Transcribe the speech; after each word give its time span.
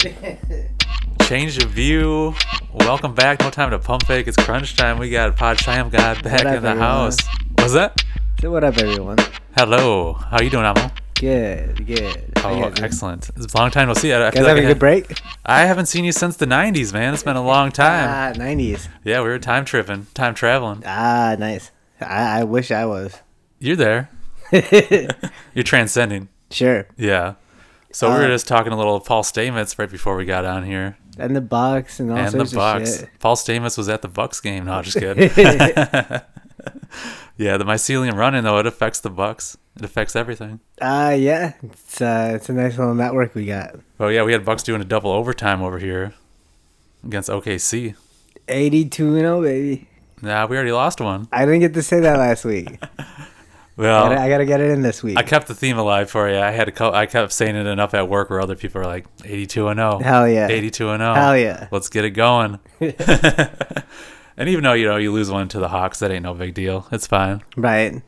Change 1.24 1.62
of 1.62 1.70
view. 1.70 2.34
Welcome 2.72 3.14
back. 3.14 3.40
No 3.40 3.50
time 3.50 3.70
to 3.70 3.78
pump 3.78 4.06
fake. 4.06 4.26
It's 4.28 4.36
crunch 4.36 4.74
time. 4.76 4.98
We 4.98 5.10
got 5.10 5.36
Pod 5.36 5.58
Shammgod 5.58 6.22
back 6.22 6.46
up, 6.46 6.56
in 6.56 6.62
the 6.62 6.68
everyone? 6.70 6.78
house. 6.78 7.16
What's 7.58 7.74
that? 7.74 8.02
So 8.40 8.50
what 8.50 8.64
up, 8.64 8.78
everyone? 8.78 9.18
Hello. 9.56 10.14
How 10.14 10.40
you 10.40 10.48
doing, 10.48 10.64
Amo? 10.64 10.90
Good, 11.16 11.86
good. 11.86 12.32
How 12.38 12.50
Oh, 12.50 12.72
excellent. 12.80 13.28
It's 13.36 13.52
a 13.52 13.58
long 13.58 13.70
time 13.70 13.88
no 13.88 13.94
see. 13.94 14.10
I, 14.14 14.28
I 14.28 14.30
Guys 14.30 14.36
like 14.40 14.48
having 14.48 14.64
I, 14.64 14.68
a 14.68 14.70
good 14.72 14.78
break? 14.78 15.20
I 15.44 15.60
haven't 15.66 15.86
seen 15.86 16.04
you 16.06 16.12
since 16.12 16.36
the 16.38 16.46
'90s, 16.46 16.94
man. 16.94 17.12
It's 17.12 17.22
been 17.22 17.36
a 17.36 17.44
long 17.44 17.70
time. 17.70 18.08
Ah, 18.08 18.32
90s. 18.38 18.88
yeah, 19.04 19.20
we 19.20 19.28
were 19.28 19.38
time 19.38 19.66
tripping, 19.66 20.06
time 20.14 20.34
traveling. 20.34 20.82
Ah, 20.86 21.36
nice. 21.38 21.70
I, 22.00 22.40
I 22.40 22.44
wish 22.44 22.70
I 22.70 22.86
was. 22.86 23.18
You're 23.58 23.76
there. 23.76 24.08
You're 25.54 25.62
transcending. 25.64 26.28
sure. 26.50 26.88
Yeah. 26.96 27.34
So 27.92 28.08
we 28.08 28.18
were 28.18 28.24
Uh, 28.24 28.28
just 28.28 28.46
talking 28.46 28.72
a 28.72 28.76
little 28.76 29.00
Paul 29.00 29.22
Stamets 29.22 29.78
right 29.78 29.90
before 29.90 30.16
we 30.16 30.24
got 30.24 30.44
on 30.44 30.64
here, 30.64 30.96
And 31.18 31.34
the 31.34 31.40
Bucks 31.40 31.98
and 32.00 32.10
all 32.10 32.16
and 32.18 32.28
the 32.28 32.46
sorts 32.46 32.52
Bucks. 32.54 32.94
of 32.94 33.00
shit. 33.00 33.08
Paul 33.18 33.36
Stamets 33.36 33.76
was 33.76 33.88
at 33.88 34.02
the 34.02 34.08
Bucks 34.08 34.40
game. 34.40 34.66
No, 34.66 34.80
just 34.82 34.96
kidding. 34.98 35.28
yeah, 37.36 37.56
the 37.56 37.64
mycelium 37.64 38.14
running 38.16 38.44
though 38.44 38.58
it 38.58 38.66
affects 38.66 39.00
the 39.00 39.10
Bucks. 39.10 39.56
It 39.76 39.84
affects 39.84 40.14
everything. 40.14 40.60
Ah, 40.80 41.10
yeah. 41.12 41.54
It's 41.62 42.00
uh, 42.00 42.32
it's 42.34 42.48
a 42.48 42.52
nice 42.52 42.76
little 42.78 42.94
network 42.94 43.34
we 43.34 43.46
got. 43.46 43.76
Oh 43.98 44.08
yeah, 44.08 44.22
we 44.22 44.32
had 44.32 44.44
Bucks 44.44 44.62
doing 44.62 44.80
a 44.80 44.84
double 44.84 45.10
overtime 45.10 45.62
over 45.62 45.78
here 45.78 46.14
against 47.04 47.28
OKC. 47.28 47.94
82 48.48 49.06
and 49.06 49.14
0, 49.20 49.42
baby. 49.42 49.88
Nah, 50.22 50.46
we 50.46 50.56
already 50.56 50.72
lost 50.72 51.00
one. 51.00 51.28
I 51.32 51.44
didn't 51.46 51.60
get 51.60 51.72
to 51.74 51.82
say 51.82 52.00
that 52.00 52.18
last 52.18 52.44
week. 52.44 52.78
I, 53.80 53.82
Well, 53.82 54.08
gotta, 54.08 54.20
I 54.20 54.28
gotta 54.28 54.44
get 54.44 54.60
it 54.60 54.70
in 54.70 54.82
this 54.82 55.02
week. 55.02 55.16
I 55.16 55.22
kept 55.22 55.48
the 55.48 55.54
theme 55.54 55.78
alive 55.78 56.10
for 56.10 56.28
you. 56.30 56.38
I 56.38 56.50
had 56.50 56.68
a 56.68 56.72
co- 56.72 56.92
I 56.92 57.06
kept 57.06 57.32
saying 57.32 57.56
it 57.56 57.66
enough 57.66 57.94
at 57.94 58.08
work 58.08 58.30
where 58.30 58.40
other 58.40 58.56
people 58.56 58.82
are 58.82 58.86
like 58.86 59.06
82 59.24 59.68
and 59.68 59.78
0. 59.78 59.98
Hell 60.00 60.28
yeah. 60.28 60.48
82 60.48 60.88
and 60.90 61.00
0. 61.00 61.14
Hell 61.14 61.36
yeah. 61.36 61.68
Let's 61.70 61.88
get 61.88 62.04
it 62.04 62.10
going. 62.10 62.58
and 62.80 64.48
even 64.48 64.64
though 64.64 64.74
you 64.74 64.86
know 64.86 64.96
you 64.96 65.12
lose 65.12 65.30
one 65.30 65.48
to 65.48 65.58
the 65.58 65.68
Hawks, 65.68 66.00
that 66.00 66.10
ain't 66.10 66.24
no 66.24 66.34
big 66.34 66.54
deal. 66.54 66.86
It's 66.92 67.06
fine. 67.06 67.42
Right. 67.56 68.02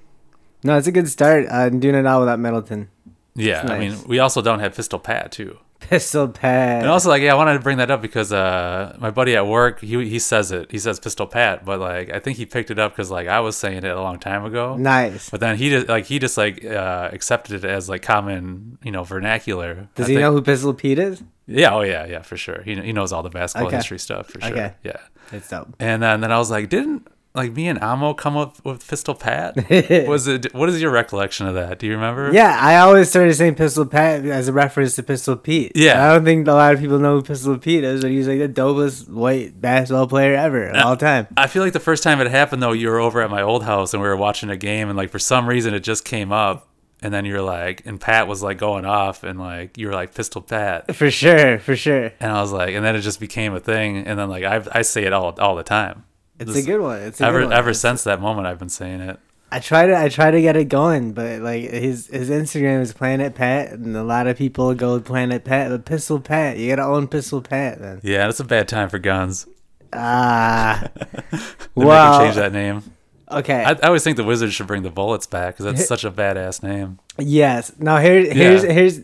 No, 0.64 0.76
it's 0.76 0.86
a 0.86 0.92
good 0.92 1.08
start. 1.08 1.46
Uh, 1.48 1.68
doing 1.70 1.94
it 1.94 2.06
all 2.06 2.20
without 2.20 2.38
Middleton. 2.38 2.88
Yeah, 3.34 3.62
It's 3.62 3.70
I 3.70 3.78
mean, 3.78 3.96
we 4.06 4.18
also 4.18 4.42
don't 4.42 4.60
have 4.60 4.74
Pistol 4.76 4.98
Pat 4.98 5.32
too. 5.32 5.58
Pistol 5.88 6.28
Pat. 6.28 6.80
And 6.82 6.88
also, 6.90 7.08
like, 7.08 7.22
yeah, 7.22 7.32
I 7.32 7.34
wanted 7.36 7.54
to 7.54 7.60
bring 7.60 7.78
that 7.78 7.90
up 7.90 8.00
because 8.02 8.32
uh, 8.32 8.96
my 8.98 9.10
buddy 9.10 9.36
at 9.36 9.46
work, 9.46 9.80
he 9.80 10.08
he 10.08 10.18
says 10.18 10.50
it. 10.52 10.70
He 10.70 10.78
says 10.78 10.98
Pistol 10.98 11.26
Pat, 11.26 11.64
but 11.64 11.78
like, 11.80 12.10
I 12.12 12.18
think 12.18 12.38
he 12.38 12.46
picked 12.46 12.70
it 12.70 12.78
up 12.78 12.92
because 12.92 13.10
like 13.10 13.28
I 13.28 13.40
was 13.40 13.56
saying 13.56 13.78
it 13.78 13.84
a 13.84 14.00
long 14.00 14.18
time 14.18 14.44
ago. 14.44 14.76
nice. 14.76 15.28
But 15.30 15.40
then 15.40 15.56
he 15.56 15.70
just 15.70 15.88
like 15.88 16.06
he 16.06 16.18
just 16.18 16.36
like 16.38 16.64
uh, 16.64 17.10
accepted 17.12 17.64
it 17.64 17.68
as 17.68 17.88
like 17.88 18.02
common, 18.02 18.78
you 18.82 18.90
know, 18.90 19.04
vernacular. 19.04 19.88
Does 19.94 20.06
I 20.06 20.08
he 20.08 20.14
think- 20.14 20.22
know 20.22 20.32
who 20.32 20.42
Pistol 20.42 20.74
Pete 20.74 20.98
is? 20.98 21.22
Yeah, 21.46 21.74
oh 21.74 21.82
yeah, 21.82 22.06
yeah, 22.06 22.22
for 22.22 22.36
sure. 22.36 22.62
He 22.62 22.74
he 22.80 22.92
knows 22.92 23.12
all 23.12 23.22
the 23.22 23.28
basketball 23.30 23.66
Okay. 23.68 23.76
history 23.76 23.98
stuff 23.98 24.28
for 24.28 24.40
sure. 24.40 24.52
Okay. 24.52 24.74
Yeah. 24.84 24.98
It's 25.32 25.48
dope. 25.48 25.74
And 25.80 26.02
then, 26.02 26.20
then 26.20 26.30
I 26.32 26.38
was 26.38 26.50
like, 26.50 26.68
didn't 26.68 27.06
like 27.34 27.52
me 27.52 27.66
and 27.68 27.78
Amo 27.82 28.12
come 28.14 28.36
up 28.36 28.62
with 28.64 28.86
Pistol 28.86 29.14
Pat? 29.14 29.56
was 30.06 30.26
it? 30.26 30.52
What 30.54 30.68
is 30.68 30.80
your 30.82 30.90
recollection 30.90 31.46
of 31.46 31.54
that? 31.54 31.78
Do 31.78 31.86
you 31.86 31.92
remember? 31.94 32.30
Yeah, 32.32 32.56
I 32.60 32.76
always 32.76 33.08
started 33.08 33.34
saying 33.34 33.54
Pistol 33.54 33.86
Pat 33.86 34.24
as 34.26 34.48
a 34.48 34.52
reference 34.52 34.96
to 34.96 35.02
Pistol 35.02 35.36
Pete. 35.36 35.72
Yeah. 35.74 36.04
I 36.06 36.12
don't 36.12 36.24
think 36.24 36.46
a 36.46 36.52
lot 36.52 36.74
of 36.74 36.80
people 36.80 36.98
know 36.98 37.16
who 37.16 37.22
Pistol 37.22 37.56
Pete 37.58 37.84
is, 37.84 38.02
but 38.02 38.10
he's 38.10 38.28
like 38.28 38.38
the 38.38 38.48
dopest 38.48 39.08
white 39.08 39.60
basketball 39.60 40.06
player 40.06 40.34
ever 40.34 40.68
of 40.68 40.84
all 40.84 40.96
time. 40.96 41.26
I 41.36 41.46
feel 41.46 41.62
like 41.62 41.72
the 41.72 41.80
first 41.80 42.02
time 42.02 42.20
it 42.20 42.30
happened 42.30 42.62
though, 42.62 42.72
you 42.72 42.88
were 42.88 43.00
over 43.00 43.22
at 43.22 43.30
my 43.30 43.42
old 43.42 43.64
house 43.64 43.94
and 43.94 44.02
we 44.02 44.08
were 44.08 44.16
watching 44.16 44.50
a 44.50 44.56
game, 44.56 44.88
and 44.88 44.96
like 44.96 45.10
for 45.10 45.18
some 45.18 45.48
reason 45.48 45.72
it 45.74 45.80
just 45.80 46.04
came 46.04 46.32
up, 46.32 46.68
and 47.00 47.12
then 47.14 47.24
you're 47.24 47.40
like, 47.42 47.82
and 47.86 48.00
Pat 48.00 48.28
was 48.28 48.42
like 48.42 48.58
going 48.58 48.84
off, 48.84 49.24
and 49.24 49.38
like 49.40 49.78
you 49.78 49.86
were 49.86 49.94
like 49.94 50.14
Pistol 50.14 50.42
Pat, 50.42 50.94
For 50.94 51.10
sure, 51.10 51.58
for 51.58 51.76
sure. 51.76 52.12
and 52.20 52.30
I 52.30 52.42
was 52.42 52.52
like, 52.52 52.74
and 52.74 52.84
then 52.84 52.94
it 52.94 53.00
just 53.00 53.20
became 53.20 53.54
a 53.54 53.60
thing, 53.60 54.06
and 54.06 54.18
then 54.18 54.28
like 54.28 54.44
I 54.44 54.62
I 54.70 54.82
say 54.82 55.04
it 55.04 55.12
all 55.14 55.34
all 55.40 55.56
the 55.56 55.62
time. 55.62 56.04
It's 56.38 56.56
a 56.56 56.62
good 56.62 56.80
one. 56.80 57.00
It's 57.00 57.20
a 57.20 57.24
ever 57.26 57.40
good 57.40 57.48
one. 57.50 57.58
ever 57.58 57.74
since 57.74 58.04
that 58.04 58.20
moment, 58.20 58.46
I've 58.46 58.58
been 58.58 58.68
saying 58.68 59.00
it. 59.00 59.18
I 59.50 59.58
try 59.60 59.86
to 59.86 59.96
I 59.96 60.08
try 60.08 60.30
to 60.30 60.40
get 60.40 60.56
it 60.56 60.64
going, 60.70 61.12
but 61.12 61.40
like 61.42 61.62
his 61.70 62.06
his 62.06 62.30
Instagram 62.30 62.80
is 62.80 62.92
Planet 62.94 63.34
Pat, 63.34 63.72
and 63.72 63.94
a 63.96 64.02
lot 64.02 64.26
of 64.26 64.36
people 64.38 64.72
go 64.74 64.94
with 64.94 65.04
Planet 65.04 65.44
Pat, 65.44 65.70
but 65.70 65.84
Pistol 65.84 66.20
Pat, 66.20 66.56
you 66.56 66.68
gotta 66.70 66.84
own 66.88 67.06
Pistol 67.06 67.42
Pat, 67.42 67.80
man. 67.80 68.00
Yeah, 68.02 68.28
it's 68.30 68.40
a 68.40 68.44
bad 68.44 68.66
time 68.66 68.88
for 68.88 68.98
guns. 68.98 69.46
Ah, 69.92 70.88
They 71.30 71.38
well, 71.74 72.20
change 72.22 72.36
that 72.36 72.52
name. 72.52 72.82
okay. 73.30 73.62
I, 73.62 73.72
I 73.72 73.80
always 73.88 74.02
think 74.02 74.16
the 74.16 74.24
Wizards 74.24 74.54
should 74.54 74.66
bring 74.66 74.82
the 74.84 74.90
Bullets 74.90 75.26
back 75.26 75.54
because 75.58 75.66
that's 75.66 75.86
such 75.94 76.04
a 76.04 76.10
badass 76.10 76.62
name. 76.62 76.98
Yes. 77.18 77.72
Now 77.78 77.98
here, 77.98 78.32
here's 78.32 78.64
Yeah. 78.64 78.72
here's. 78.72 79.00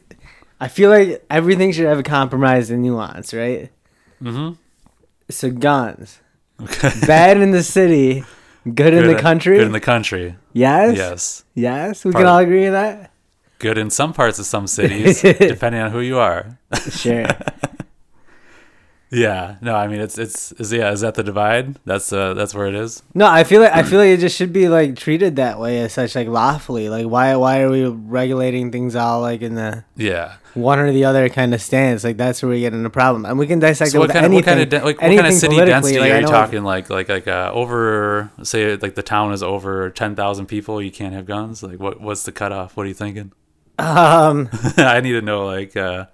I 0.60 0.68
feel 0.68 0.88
like 0.90 1.24
everything 1.30 1.72
should 1.72 1.84
have 1.86 1.98
a 1.98 2.02
compromise 2.02 2.70
and 2.70 2.82
nuance, 2.82 3.32
right? 3.34 3.70
Mm-hmm. 4.22 4.54
So 5.30 5.50
guns, 5.50 6.20
Okay. 6.62 6.90
bad 7.06 7.38
in 7.38 7.50
the 7.52 7.62
city, 7.62 8.24
good, 8.74 8.92
in 8.94 9.06
the 9.06 9.14
country. 9.20 9.56
Good 9.58 9.66
in 9.66 9.72
the 9.72 9.80
country. 9.80 10.34
yes. 10.52 10.96
Yes. 10.96 11.44
Yes. 11.54 12.04
We 12.04 12.12
Part- 12.12 12.22
can 12.22 12.28
all 12.28 12.38
agree 12.38 12.66
on 12.66 12.72
that. 12.72 13.12
Good 13.58 13.76
in 13.78 13.90
some 13.90 14.12
parts 14.12 14.38
of 14.38 14.46
some 14.46 14.66
cities, 14.68 15.20
depending 15.22 15.80
on 15.80 15.90
who 15.90 16.00
you 16.00 16.18
are. 16.18 16.58
Sure. 16.90 17.26
Yeah. 19.10 19.56
No, 19.62 19.74
I 19.74 19.88
mean 19.88 20.00
it's 20.00 20.18
it's 20.18 20.52
is 20.52 20.70
yeah, 20.70 20.92
is 20.92 21.00
that 21.00 21.14
the 21.14 21.22
divide? 21.22 21.76
That's 21.86 22.12
uh 22.12 22.34
that's 22.34 22.54
where 22.54 22.66
it 22.66 22.74
is. 22.74 23.02
no, 23.14 23.26
I 23.26 23.42
feel 23.44 23.62
like 23.62 23.72
I 23.72 23.82
feel 23.82 23.98
like 23.98 24.08
it 24.10 24.18
just 24.20 24.36
should 24.36 24.52
be 24.52 24.68
like 24.68 24.96
treated 24.96 25.36
that 25.36 25.58
way 25.58 25.78
as 25.80 25.94
such, 25.94 26.14
like 26.14 26.28
lawfully. 26.28 26.90
Like 26.90 27.06
why 27.06 27.34
why 27.36 27.60
are 27.62 27.70
we 27.70 27.86
regulating 27.86 28.70
things 28.70 28.94
all 28.94 29.22
like 29.22 29.40
in 29.40 29.54
the 29.54 29.84
Yeah. 29.96 30.34
One 30.58 30.78
or 30.78 30.92
the 30.92 31.04
other 31.04 31.28
kind 31.28 31.54
of 31.54 31.62
stance? 31.62 32.04
Like 32.04 32.16
that's 32.16 32.42
where 32.42 32.50
we 32.50 32.60
get 32.60 32.72
into 32.74 32.86
a 32.86 32.90
problem, 32.90 33.24
and 33.24 33.38
we 33.38 33.46
can 33.46 33.58
dissect 33.58 33.92
So 33.92 33.98
it 33.98 34.00
what 34.00 34.08
with 34.08 34.14
kind 34.14 34.26
of 34.26 34.32
anything. 34.32 34.46
what 34.46 34.56
kind 34.56 34.60
of 34.62 34.68
de- 34.68 34.84
like 34.84 35.00
what 35.00 35.14
kind 35.16 35.26
of 35.26 35.32
city 35.34 35.56
density 35.56 35.98
like, 35.98 36.12
are 36.12 36.20
you 36.20 36.26
talking? 36.26 36.62
Like 36.64 36.90
like 36.90 37.08
like 37.08 37.26
uh 37.28 37.50
over 37.54 38.30
say 38.42 38.76
like 38.76 38.94
the 38.94 39.02
town 39.02 39.32
is 39.32 39.42
over 39.42 39.90
ten 39.90 40.14
thousand 40.16 40.46
people, 40.46 40.82
you 40.82 40.90
can't 40.90 41.14
have 41.14 41.26
guns. 41.26 41.62
Like 41.62 41.78
what 41.80 42.00
what's 42.00 42.22
the 42.24 42.32
cutoff? 42.32 42.76
What 42.76 42.84
are 42.84 42.88
you 42.88 42.94
thinking? 42.94 43.32
Um. 43.78 44.48
I 44.76 45.00
need 45.00 45.12
to 45.12 45.22
know 45.22 45.46
like 45.46 45.76
uh 45.76 46.06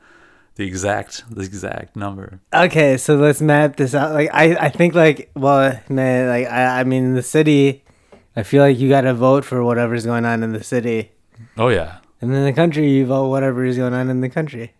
the 0.56 0.66
exact 0.66 1.24
the 1.34 1.42
exact 1.42 1.96
number. 1.96 2.40
Okay, 2.52 2.96
so 2.96 3.16
let's 3.16 3.40
map 3.40 3.76
this 3.76 3.94
out. 3.94 4.12
Like 4.12 4.30
I, 4.32 4.54
I 4.56 4.68
think 4.68 4.94
like 4.94 5.30
well, 5.34 5.80
man, 5.88 6.28
like 6.28 6.46
I, 6.46 6.80
I 6.80 6.84
mean 6.84 7.14
the 7.14 7.22
city. 7.22 7.82
I 8.36 8.42
feel 8.42 8.62
like 8.64 8.78
you 8.78 8.88
got 8.88 9.02
to 9.02 9.14
vote 9.14 9.44
for 9.44 9.62
whatever's 9.62 10.04
going 10.04 10.24
on 10.24 10.42
in 10.42 10.52
the 10.52 10.64
city, 10.64 11.12
Oh 11.56 11.68
yeah. 11.68 11.98
And 12.24 12.34
in 12.34 12.44
the 12.44 12.52
country 12.52 12.90
you 12.90 13.06
vote 13.06 13.28
whatever 13.28 13.64
is 13.64 13.76
going 13.76 13.94
on 13.94 14.08
in 14.10 14.20
the 14.20 14.28
country. 14.28 14.74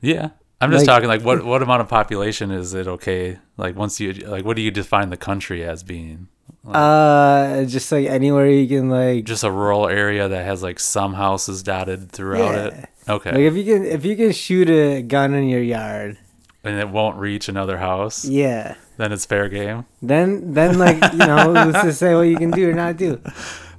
Yeah. 0.00 0.30
I'm 0.60 0.70
just 0.70 0.86
Like- 0.86 0.94
talking 0.96 1.08
like 1.08 1.22
what 1.22 1.44
what 1.44 1.62
amount 1.62 1.80
of 1.80 1.88
population 1.88 2.50
is 2.50 2.74
it 2.74 2.86
okay? 2.86 3.38
Like 3.56 3.76
once 3.76 3.98
you 4.00 4.12
like 4.12 4.44
what 4.44 4.56
do 4.56 4.62
you 4.62 4.70
define 4.70 5.08
the 5.10 5.16
country 5.16 5.64
as 5.64 5.82
being? 5.82 6.28
Like, 6.64 6.76
Uh, 6.76 7.64
just 7.64 7.90
like 7.90 8.06
anywhere 8.06 8.46
you 8.46 8.68
can 8.68 8.90
like. 8.90 9.24
Just 9.24 9.44
a 9.44 9.50
rural 9.50 9.88
area 9.88 10.28
that 10.28 10.44
has 10.44 10.62
like 10.62 10.78
some 10.78 11.14
houses 11.14 11.62
dotted 11.62 12.12
throughout 12.12 12.54
Yeah. 12.54 12.66
it. 12.66 12.88
Okay. 13.08 13.30
Like 13.30 13.40
if 13.40 13.56
you 13.56 13.64
can, 13.64 13.86
if 13.86 14.04
you 14.04 14.16
can 14.16 14.32
shoot 14.32 14.68
a 14.68 15.00
gun 15.00 15.32
in 15.32 15.48
your 15.48 15.62
yard, 15.62 16.18
and 16.62 16.78
it 16.78 16.90
won't 16.90 17.16
reach 17.16 17.48
another 17.48 17.78
house, 17.78 18.26
yeah, 18.26 18.74
then 18.98 19.12
it's 19.12 19.24
fair 19.24 19.48
game. 19.48 19.86
then 20.02 20.52
then 20.52 20.78
like 20.78 21.00
you 21.12 21.18
know 21.24 21.54
who's 21.72 21.80
to 21.82 21.92
say 21.94 22.14
what 22.14 22.28
you 22.28 22.36
can 22.36 22.50
do 22.50 22.68
or 22.68 22.74
not 22.74 22.98
do? 22.98 23.18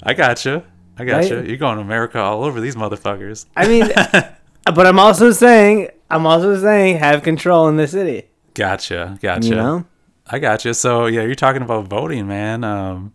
I 0.01 0.13
got 0.15 0.43
you. 0.45 0.63
I 0.97 1.05
got 1.05 1.17
Right? 1.17 1.31
you. 1.31 1.41
You're 1.41 1.57
going 1.57 1.77
to 1.77 1.81
America 1.81 2.19
all 2.19 2.43
over 2.43 2.59
these 2.61 2.75
motherfuckers. 2.75 3.45
I 3.55 3.67
mean, 3.67 3.87
but 4.75 4.85
I'm 4.87 4.99
also 4.99 5.31
saying, 5.31 5.89
I'm 6.09 6.25
also 6.25 6.59
saying, 6.59 6.97
have 6.97 7.23
control 7.23 7.67
in 7.69 7.77
the 7.77 7.87
city. 7.87 8.27
Gotcha. 8.53 9.17
Gotcha. 9.21 9.47
You 9.47 9.55
know. 9.55 9.85
I 10.27 10.39
got 10.39 10.63
you. 10.65 10.73
So 10.73 11.07
yeah, 11.07 11.21
you're 11.23 11.35
talking 11.35 11.61
about 11.61 11.87
voting, 11.87 12.27
man. 12.27 12.63
Um, 12.63 13.13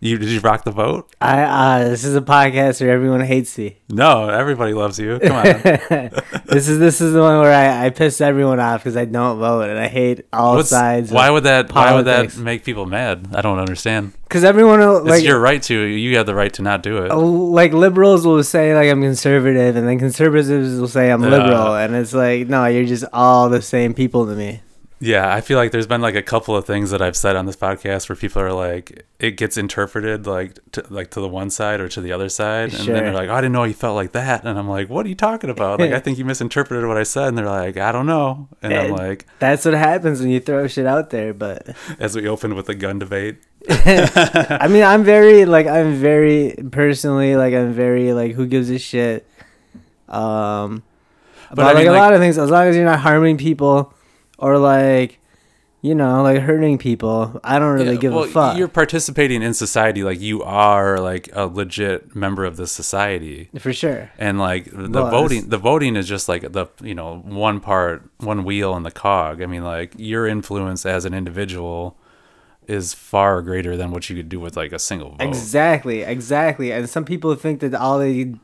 you 0.00 0.16
did 0.18 0.28
you 0.30 0.40
rock 0.40 0.64
the 0.64 0.70
vote? 0.70 1.14
I 1.20 1.42
uh 1.42 1.88
this 1.90 2.04
is 2.04 2.16
a 2.16 2.20
podcast 2.22 2.80
where 2.80 2.90
everyone 2.90 3.20
hates 3.20 3.56
me. 3.58 3.76
No, 3.90 4.28
everybody 4.28 4.72
loves 4.72 4.98
you. 4.98 5.18
Come 5.18 5.36
on. 5.36 5.44
this 6.46 6.68
is 6.68 6.78
this 6.78 7.00
is 7.00 7.12
the 7.12 7.20
one 7.20 7.38
where 7.40 7.52
I, 7.52 7.86
I 7.86 7.90
piss 7.90 8.20
everyone 8.20 8.58
off 8.60 8.80
because 8.80 8.96
I 8.96 9.04
don't 9.04 9.38
vote 9.38 9.68
and 9.68 9.78
I 9.78 9.88
hate 9.88 10.26
all 10.32 10.56
What's- 10.56 10.70
sides. 10.70 11.10
why 11.12 11.28
would 11.30 11.44
that? 11.44 11.72
Why 11.72 11.94
would 11.94 12.06
that 12.06 12.36
make 12.36 12.64
people 12.64 12.86
mad? 12.86 13.28
I 13.34 13.40
don't 13.42 13.58
understand. 13.58 14.12
Because 14.24 14.44
everyone 14.44 14.78
will, 14.78 15.02
like 15.04 15.18
it's 15.18 15.24
your 15.26 15.40
right 15.40 15.60
to. 15.64 15.74
You 15.74 16.16
have 16.16 16.26
the 16.26 16.34
right 16.36 16.52
to 16.54 16.62
not 16.62 16.82
do 16.84 16.98
it. 16.98 17.12
like 17.12 17.72
liberals 17.72 18.24
will 18.24 18.42
say 18.44 18.74
like 18.74 18.88
I'm 18.88 19.02
conservative 19.02 19.74
and 19.76 19.86
then 19.88 19.98
conservatives 19.98 20.78
will 20.80 20.88
say 20.88 21.10
I'm 21.10 21.22
Uh. 21.24 21.28
liberal 21.28 21.74
and 21.74 21.94
it's 21.94 22.14
like 22.14 22.46
no 22.48 22.64
you're 22.66 22.84
just 22.86 23.04
all 23.12 23.48
the 23.50 23.60
same 23.60 23.92
people 23.92 24.26
to 24.26 24.34
me. 24.34 24.60
Yeah, 25.02 25.32
I 25.34 25.40
feel 25.40 25.56
like 25.56 25.72
there's 25.72 25.86
been 25.86 26.02
like 26.02 26.14
a 26.14 26.22
couple 26.22 26.54
of 26.54 26.66
things 26.66 26.90
that 26.90 27.00
I've 27.00 27.16
said 27.16 27.34
on 27.34 27.46
this 27.46 27.56
podcast 27.56 28.10
where 28.10 28.16
people 28.16 28.42
are 28.42 28.52
like, 28.52 29.06
it 29.18 29.38
gets 29.38 29.56
interpreted 29.56 30.26
like 30.26 30.58
to, 30.72 30.84
like 30.90 31.10
to 31.12 31.22
the 31.22 31.28
one 31.28 31.48
side 31.48 31.80
or 31.80 31.88
to 31.88 32.02
the 32.02 32.12
other 32.12 32.28
side, 32.28 32.74
and 32.74 32.84
Sure. 32.84 32.94
then 32.94 33.04
they're 33.04 33.14
like, 33.14 33.30
oh, 33.30 33.34
I 33.34 33.40
didn't 33.40 33.54
know 33.54 33.64
you 33.64 33.72
felt 33.72 33.94
like 33.96 34.12
that, 34.12 34.44
and 34.44 34.58
I'm 34.58 34.68
like, 34.68 34.90
what 34.90 35.06
are 35.06 35.08
you 35.08 35.14
talking 35.14 35.48
about? 35.48 35.80
Like, 35.80 35.92
I 35.92 36.00
think 36.04 36.18
you 36.18 36.26
misinterpreted 36.26 36.86
what 36.86 36.98
I 36.98 37.04
said, 37.04 37.28
and 37.28 37.38
they're 37.38 37.46
like, 37.46 37.78
I 37.78 37.92
don't 37.92 38.04
know, 38.06 38.48
and 38.62 38.74
I'm 38.74 38.90
like, 38.90 39.26
That's 39.38 39.64
what 39.64 39.72
happens 39.72 40.20
when 40.20 40.28
you 40.28 40.38
throw 40.40 40.66
shit 40.66 40.84
out 40.84 41.08
there. 41.08 41.32
But 41.32 41.74
as 41.98 42.14
we 42.14 42.28
opened 42.28 42.54
with 42.54 42.66
the 42.66 42.74
gun 42.74 42.98
debate, 42.98 43.38
I 43.70 44.68
mean, 44.70 44.82
I'm 44.82 45.02
very 45.02 45.46
like 45.46 45.66
I'm 45.66 45.94
very 45.94 46.54
personally 46.70 47.36
like 47.36 47.54
I'm 47.54 47.72
very 47.72 48.12
like 48.12 48.32
who 48.32 48.46
gives 48.46 48.68
a 48.68 48.78
shit. 48.78 49.26
Um, 50.10 50.82
But, 51.54 51.60
I 51.64 51.72
like 51.72 51.76
mean, 51.84 51.88
a 51.88 51.92
lot 51.92 52.12
of 52.12 52.20
things, 52.20 52.36
as 52.36 52.50
long 52.50 52.66
as 52.66 52.76
you're 52.76 52.84
not 52.84 53.00
harming 53.00 53.38
people 53.38 53.94
or 54.40 54.58
like, 54.58 55.18
you 55.82 55.94
know, 55.94 56.22
like 56.22 56.40
hurting 56.40 56.76
people, 56.76 57.40
I 57.42 57.58
don't 57.58 57.72
really 57.74 57.94
Yeah, 57.94 58.00
give 58.00 58.12
well, 58.12 58.24
a 58.24 58.28
fuck. 58.28 58.58
You're 58.58 58.68
participating 58.68 59.42
in 59.42 59.54
society, 59.54 60.02
like 60.02 60.20
you 60.20 60.42
are 60.42 60.98
like 60.98 61.30
a 61.32 61.46
legit 61.46 62.14
member 62.14 62.44
of 62.44 62.56
the 62.56 62.66
society. 62.66 63.48
For 63.58 63.72
sure. 63.72 64.10
and 64.18 64.38
like 64.38 64.64
the 64.72 65.04
voting 65.04 65.48
the 65.48 65.56
voting 65.58 65.96
is 65.96 66.06
just 66.06 66.28
like 66.28 66.52
the 66.52 66.66
you 66.82 66.94
know 66.94 67.18
one 67.20 67.60
part 67.60 68.10
one 68.18 68.44
wheel 68.44 68.76
in 68.76 68.82
the 68.82 68.90
cog 68.90 69.40
i 69.42 69.46
mean 69.46 69.64
like 69.64 69.94
your 69.96 70.26
influence 70.26 70.84
as 70.84 71.04
an 71.06 71.14
individual 71.14 71.96
is 72.68 72.92
far 72.94 73.40
greater 73.42 73.76
than 73.76 73.90
what 73.90 74.08
you 74.10 74.16
could 74.16 74.28
do 74.28 74.38
with 74.38 74.56
like 74.56 74.72
a 74.72 74.78
single 74.78 75.10
vote 75.10 75.22
Exactly, 75.22 76.02
exactly. 76.02 76.72
And 76.72 76.88
some 76.88 77.04
people 77.04 77.34
think 77.34 77.60
that 77.60 77.74
all 77.74 77.98
they 77.98 78.34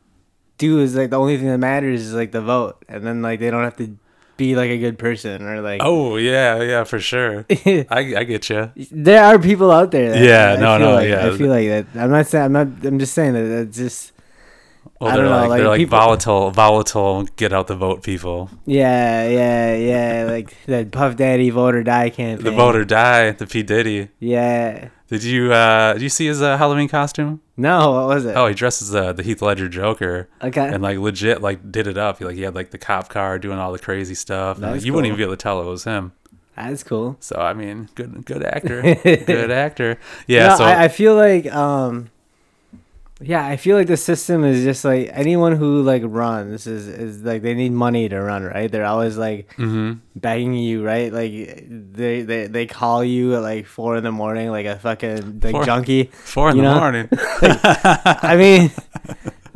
do 0.58 0.80
is 0.80 0.96
like 0.96 1.10
the 1.10 1.18
only 1.18 1.36
thing 1.36 1.48
that 1.48 1.58
matters 1.58 2.00
is 2.06 2.14
like 2.14 2.32
the 2.32 2.40
vote, 2.40 2.82
and 2.88 3.04
then 3.06 3.20
like 3.22 3.40
they 3.40 3.50
don't 3.50 3.62
have 3.62 3.76
to 3.76 3.96
be 4.36 4.54
like 4.54 4.70
a 4.70 4.78
good 4.78 4.98
person 4.98 5.42
or 5.42 5.60
like. 5.62 5.80
oh 5.82 6.16
yeah 6.16 6.60
yeah 6.62 6.84
for 6.84 6.98
sure 7.00 7.46
i, 7.50 7.86
I 8.16 8.24
get 8.24 8.48
you 8.50 8.70
there 8.90 9.24
are 9.24 9.38
people 9.38 9.70
out 9.70 9.90
there. 9.90 10.10
That, 10.10 10.22
Yeah, 10.22 10.52
I 10.52 10.56
no, 10.60 10.78
feel 10.78 10.88
no, 10.88 10.94
like, 10.94 11.08
yeah. 11.08 11.26
I 11.26 11.38
feel 11.38 11.48
like 11.48 11.68
that. 11.68 11.86
I'm 12.02 12.10
not 12.10 12.26
saying. 12.26 12.44
I'm 12.44 12.52
not. 12.52 12.66
I'm 12.84 12.98
just 12.98 13.14
saying 13.14 13.32
that. 13.32 13.44
That's 13.64 13.76
just. 13.76 14.12
well 15.00 15.10
I 15.10 15.16
they're 15.16 15.24
don't 15.24 15.30
know, 15.32 15.40
like, 15.40 15.48
like, 15.48 15.58
they're 15.60 15.68
like 15.68 15.78
people- 15.78 15.98
volatile 15.98 16.50
volatile 16.50 17.22
get 17.36 17.52
out 17.52 17.66
the 17.66 17.76
vote 17.76 18.02
people 18.02 18.50
Yeah, 18.66 19.28
yeah, 19.28 19.74
yeah. 19.76 20.24
like 20.30 20.54
that 20.66 20.90
Puff 20.90 21.16
Daddy 21.16 21.50
vote 21.50 21.74
or 21.74 21.82
die 21.82 22.10
campaign. 22.10 22.44
the 22.44 22.50
vote 22.52 22.76
or 22.76 22.84
die 22.84 23.30
the 23.32 23.46
p 23.46 23.62
diddy 23.62 24.08
Yeah. 24.20 24.88
Did 25.08 25.22
you 25.24 25.52
uh 25.52 25.92
did 25.94 26.02
you 26.02 26.08
see 26.08 26.26
his 26.26 26.42
uh, 26.42 26.56
halloween 26.56 26.88
costume 26.88 27.40
No, 27.56 27.92
what 27.92 28.06
was 28.08 28.24
it? 28.26 28.36
oh 28.36 28.46
he 28.48 28.54
dresses 28.54 28.94
uh, 28.94 29.12
the 29.12 29.22
heath 29.22 29.40
ledger 29.42 29.68
joker 29.68 30.28
okay. 30.42 30.68
and 30.68 30.82
like 30.82 30.98
legit 30.98 31.40
like 31.42 31.70
did 31.70 31.86
it 31.86 31.96
up. 31.98 32.18
He 32.18 32.24
like 32.24 32.36
he 32.36 32.42
had 32.42 32.54
like 32.54 32.70
the 32.70 32.78
cop 32.78 33.08
car 33.08 33.38
doing 33.38 33.58
all 33.58 33.72
the 33.72 33.78
crazy 33.78 34.14
stuff. 34.14 34.58
and, 34.58 34.72
like, 34.72 34.84
you 34.84 34.92
wouldn't 34.92 35.06
even 35.06 35.16
be 35.16 35.22
able 35.22 35.32
to 35.34 35.42
tell 35.42 35.60
it 35.60 35.64
was 35.64 35.84
him. 35.84 36.12
That's 36.56 36.82
cool. 36.82 37.16
So 37.20 37.36
I 37.36 37.52
mean, 37.52 37.88
good 37.94 38.24
good 38.24 38.42
actor, 38.42 38.80
good 39.02 39.50
actor. 39.50 39.98
Yeah. 40.26 40.48
No, 40.48 40.56
so 40.56 40.64
I, 40.64 40.84
I 40.84 40.88
feel 40.88 41.14
like 41.14 41.46
um 41.52 42.10
yeah, 43.20 43.46
I 43.46 43.56
feel 43.56 43.78
like 43.78 43.86
the 43.86 43.96
system 43.96 44.44
is 44.44 44.62
just 44.62 44.84
like 44.84 45.08
anyone 45.12 45.56
who 45.56 45.82
like 45.82 46.02
runs 46.04 46.66
is 46.66 46.86
is 46.86 47.22
like 47.22 47.40
they 47.40 47.54
need 47.54 47.72
money 47.72 48.08
to 48.10 48.20
run, 48.20 48.44
right? 48.44 48.70
They're 48.70 48.84
always 48.84 49.16
like 49.16 49.48
mhm. 49.56 50.00
begging 50.14 50.52
you, 50.52 50.84
right? 50.84 51.10
Like 51.10 51.32
they 51.32 52.22
they, 52.22 52.46
they 52.46 52.66
call 52.66 53.02
you 53.02 53.34
at 53.34 53.40
like 53.40 53.64
four 53.64 53.96
in 53.96 54.04
the 54.04 54.12
morning, 54.12 54.50
like 54.50 54.66
a 54.66 54.76
fucking 54.76 55.40
like 55.40 55.52
Four- 55.52 55.64
junkie. 55.64 56.04
four 56.12 56.50
in 56.50 56.58
the 56.58 56.62
know? 56.64 56.78
morning. 56.78 57.08
I 57.42 58.36
mean, 58.36 58.70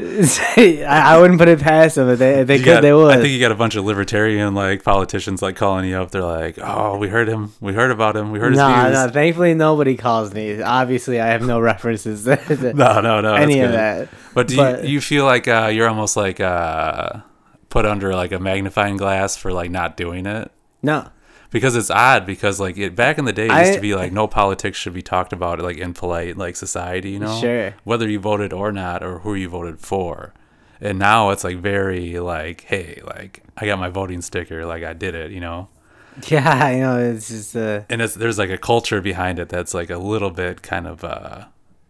I, 0.87 1.19
wouldn't 1.21 1.39
put 1.39 1.49
it 1.49 1.61
past 1.61 1.97
them. 1.97 2.09
If 2.09 2.19
they 2.19 2.41
if 2.41 2.47
they 2.47 2.57
You 2.57 2.65
could, 2.65 2.71
got- 2.75 2.81
they 2.83 2.93
would. 2.93 3.11
I 3.17 3.21
think 3.21 3.29
you 3.33 3.41
got 3.41 3.53
a 3.53 3.57
bunch 3.57 3.77
of 3.77 3.85
libertarian 3.85 4.55
like 4.55 4.83
politicians 4.83 5.43
like 5.43 5.57
calling 5.57 5.89
you 5.89 5.97
up. 5.97 6.11
They're 6.11 6.23
like, 6.23 6.59
"Oh, 6.63 6.97
we 6.99 7.09
heard 7.09 7.29
him. 7.29 7.53
We 7.61 7.73
heard 7.73 7.91
about 7.91 8.17
him. 8.17 8.31
We 8.33 8.39
heard 8.39 8.53
his 8.53 8.59
no, 8.59 8.69
views." 8.83 8.93
no. 8.93 9.09
Thankfully, 9.11 9.55
nobody 9.55 9.97
calls 9.97 10.33
me. 10.35 10.61
Obviously, 10.63 11.21
I 11.21 11.27
have 11.29 11.43
no 11.43 11.61
references 11.61 12.27
No, 12.75 13.01
no, 13.01 13.21
no. 13.21 13.35
any 13.37 13.61
of 13.61 13.73
that. 13.73 14.09
But 14.35 14.49
do 14.49 14.57
But- 14.57 14.85
you, 14.85 14.91
you 14.95 15.01
feel 15.01 15.25
like 15.25 15.49
uh, 15.49 15.71
you're 15.73 15.89
almost 15.89 16.17
like 16.17 16.41
uh, 16.41 17.21
put 17.69 17.87
under 17.87 18.15
like 18.15 18.33
a 18.33 18.39
magnifying 18.39 18.97
glass 18.97 19.37
for 19.37 19.53
like 19.53 19.71
not 19.71 19.97
doing 19.97 20.27
it? 20.27 20.51
No. 20.83 21.09
Because 21.51 21.77
it's 21.77 21.91
odd 21.91 22.25
because 22.27 22.61
like 22.61 22.79
it, 22.79 22.95
back 22.97 23.19
in 23.19 23.25
the 23.25 23.33
day 23.33 23.47
it 23.47 23.53
used 23.59 23.73
I- 23.73 23.75
to 23.75 23.81
be 23.81 23.95
like 23.95 24.13
no 24.13 24.27
politics 24.27 24.79
should 24.79 24.95
be 24.95 25.03
talked 25.03 25.33
about 25.33 25.61
like 25.61 25.77
in 25.79 25.93
polite 25.95 26.37
like 26.37 26.57
society 26.57 27.11
you 27.11 27.19
know 27.19 27.41
Sure. 27.41 27.75
whether 27.85 28.09
you 28.09 28.19
voted 28.21 28.53
or 28.53 28.73
not 28.73 29.03
or 29.03 29.21
who 29.21 29.35
you 29.35 29.49
voted 29.49 29.79
for 29.81 30.33
and 30.81 30.99
now 30.99 31.31
it's 31.31 31.45
like 31.45 31.59
very 31.59 32.19
like 32.21 32.63
hey 32.69 33.01
like 33.05 33.43
i 33.57 33.67
got 33.67 33.79
my 33.79 33.89
voting 33.89 34.23
sticker 34.23 34.65
like 34.65 34.83
i 34.85 34.93
did 34.93 35.15
it 35.15 35.31
you 35.31 35.41
know 35.41 35.69
Yeah, 36.29 36.51
I 36.51 36.79
know. 36.81 36.99
It's 36.99 37.29
just 37.29 37.55
uh, 37.57 37.83
and 37.89 38.03
it's 38.03 38.15
there's 38.15 38.37
like 38.37 38.51
a 38.51 38.59
culture 38.59 39.01
behind 39.01 39.39
it 39.39 39.49
that's 39.49 39.73
like 39.73 39.91
a 39.91 39.97
little 39.97 40.31
bit 40.31 40.61
kind 40.61 40.87
of 40.87 41.05
uh 41.05 41.45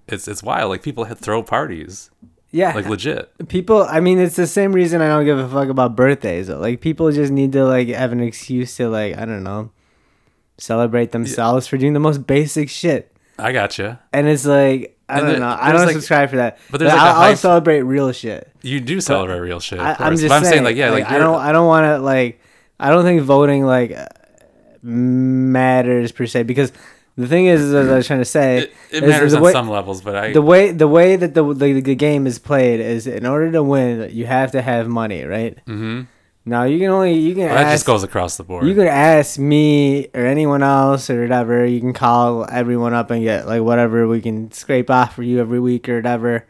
it's 0.06 0.28
it's 0.28 0.42
wild 0.42 0.68
like 0.70 0.82
people 0.82 1.04
had 1.04 1.18
throw 1.18 1.42
parties 1.42 2.10
yeah. 2.52 2.72
like 2.74 2.86
legit 2.86 3.30
people. 3.48 3.82
I 3.84 4.00
mean, 4.00 4.18
it's 4.18 4.36
the 4.36 4.46
same 4.46 4.72
reason 4.72 5.00
I 5.00 5.08
don't 5.08 5.24
give 5.24 5.38
a 5.38 5.48
fuck 5.48 5.68
about 5.68 5.96
birthdays. 5.96 6.48
Like 6.48 6.80
people 6.80 7.10
just 7.12 7.32
need 7.32 7.52
to 7.52 7.64
like 7.64 7.88
have 7.88 8.12
an 8.12 8.20
excuse 8.20 8.76
to 8.76 8.88
like 8.88 9.16
I 9.16 9.24
don't 9.24 9.42
know, 9.42 9.70
celebrate 10.58 11.12
themselves 11.12 11.66
for 11.66 11.76
doing 11.78 11.92
the 11.94 12.00
most 12.00 12.26
basic 12.26 12.68
shit. 12.68 13.12
i 13.38 13.52
gotcha 13.52 14.00
And 14.12 14.26
it's 14.28 14.44
like 14.46 14.96
I 15.08 15.14
And 15.14 15.20
don't 15.22 15.30
there- 15.32 15.40
know. 15.40 15.56
I 15.60 15.72
don't 15.72 15.86
like- 15.86 15.94
subscribe 15.94 16.30
for 16.30 16.36
that. 16.36 16.58
but 16.70 16.78
there's, 16.78 16.92
like, 16.92 17.00
a 17.00 17.04
I'll, 17.04 17.20
I'll 17.30 17.36
celebrate 17.36 17.80
real 17.82 18.12
shit. 18.12 18.48
you 18.62 18.80
do 18.80 19.00
celebrate 19.00 19.40
real 19.40 19.58
shit 19.60 19.80
I. 19.80 19.96
I'm 19.98 20.12
just 20.16 20.28
but 20.28 20.34
i'm 20.34 20.42
saying, 20.42 20.52
saying 20.52 20.64
like 20.64 20.76
yeah 20.76 20.90
like, 20.90 21.04
I 21.10 21.18
don't 21.18 21.40
I 21.40 21.50
don't 21.52 21.66
want 21.66 21.84
to 21.84 21.98
like 21.98 22.40
I 22.78 22.90
don't 22.90 23.04
think 23.04 23.22
voting 23.22 23.64
like 23.64 23.96
matters 24.82 26.12
per 26.12 26.26
se 26.26 26.44
because 26.44 26.72
the 27.16 27.26
thing 27.26 27.46
is, 27.46 27.74
as 27.74 27.88
I 27.88 27.96
was 27.96 28.06
trying 28.06 28.20
to 28.20 28.24
say, 28.24 28.58
it, 28.58 28.72
it 28.90 29.06
matters 29.06 29.34
on 29.34 29.42
way- 29.42 29.52
some 29.52 29.68
levels 29.68 30.00
but 30.00 30.16
i 30.16 30.32
the 30.32 30.40
way 30.42 30.72
the 30.72 30.88
way 30.88 31.16
that 31.16 31.34
the, 31.34 31.42
the 31.54 31.80
the 31.80 31.94
game 31.94 32.26
is 32.26 32.38
played 32.38 32.80
is 32.80 33.06
in 33.06 33.26
order 33.26 33.50
to 33.52 33.62
win 33.62 34.08
you 34.12 34.26
have 34.26 34.52
to 34.52 34.62
have 34.62 34.88
money 34.88 35.24
right? 35.24 35.56
Mm-hmm. 35.66 36.02
now 36.46 36.62
you 36.64 36.78
can 36.78 36.88
only 36.90 37.14
you 37.14 37.34
can 37.34 37.46
Well, 37.46 37.54
that 37.64 37.72
just 37.72 37.84
goes 37.86 38.02
across 38.02 38.36
the 38.36 38.44
board. 38.44 38.66
you 38.66 38.74
can 38.74 38.86
ask 38.86 39.38
me 39.38 40.08
or 40.14 40.24
anyone 40.24 40.62
else 40.62 41.10
or 41.10 41.20
whatever. 41.22 41.64
You 41.66 41.80
can 41.80 41.92
call 41.92 42.46
everyone 42.50 42.94
up 42.94 43.10
and 43.10 43.22
get 43.22 43.46
like 43.46 43.62
whatever 43.62 44.08
we 44.08 44.20
can 44.22 44.50
scrape 44.52 44.88
off 44.90 45.14
for 45.16 45.22
you 45.22 45.40
every 45.40 45.60
week 45.60 45.88
or 45.88 45.96
whatever. 45.96 46.46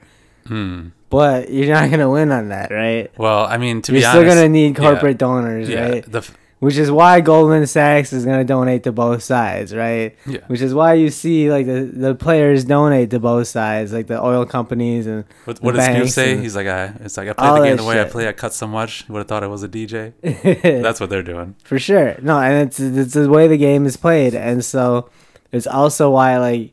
Hmm. 0.46 0.88
but 1.10 1.50
you're 1.50 1.68
not 1.74 1.90
gonna 1.90 2.08
win 2.10 2.30
on 2.32 2.48
that 2.48 2.70
right? 2.70 3.10
Well, 3.18 3.44
I 3.44 3.56
mean, 3.58 3.82
to 3.82 3.92
you're 3.92 4.00
be 4.00 4.04
still 4.06 4.24
gonna 4.24 4.48
need 4.48 4.78
yeah, 4.78 4.84
corporate 4.84 5.18
donors 5.18 5.68
Yeah, 5.68 5.88
right? 5.88 6.04
the 6.10 6.22
which 6.60 6.76
is 6.76 6.90
why 6.90 7.20
Goldman 7.20 7.66
Sachs 7.66 8.12
is 8.12 8.24
gonna 8.24 8.44
donate 8.44 8.82
to 8.84 8.92
both 8.92 9.22
sides, 9.22 9.74
right? 9.74 10.14
Yeah. 10.26 10.40
Which 10.46 10.60
is 10.60 10.74
why 10.74 10.94
you 10.94 11.08
see 11.10 11.50
like 11.50 11.66
the, 11.66 11.90
the 11.92 12.14
players 12.14 12.64
donate 12.64 13.10
to 13.10 13.18
both 13.18 13.48
sides, 13.48 13.92
like 13.92 14.06
the 14.06 14.22
oil 14.22 14.44
companies 14.44 15.06
and 15.06 15.24
what, 15.46 15.58
what 15.62 15.74
does 15.74 15.86
Snoop 15.86 16.08
say? 16.08 16.36
He's 16.36 16.54
like, 16.54 16.66
I, 16.66 16.92
it's 17.00 17.16
like 17.16 17.28
I 17.28 17.32
played 17.32 17.62
the 17.62 17.66
game 17.68 17.76
the 17.78 17.84
way 17.84 17.98
I 17.98 18.04
shit. 18.04 18.12
play. 18.12 18.28
I 18.28 18.32
cut 18.32 18.52
so 18.52 18.66
much, 18.66 19.04
you 19.08 19.14
would 19.14 19.20
have 19.20 19.28
thought 19.28 19.42
I 19.42 19.46
was 19.46 19.62
a 19.62 19.68
DJ. 19.68 20.12
That's 20.82 21.00
what 21.00 21.08
they're 21.08 21.22
doing. 21.22 21.56
for 21.64 21.78
sure. 21.78 22.16
No, 22.22 22.38
and 22.38 22.68
it's 22.68 22.78
it's 22.78 23.14
the 23.14 23.28
way 23.28 23.48
the 23.48 23.56
game 23.56 23.86
is 23.86 23.96
played, 23.96 24.34
and 24.34 24.62
so 24.64 25.08
it's 25.52 25.66
also 25.66 26.10
why 26.10 26.38
like 26.38 26.72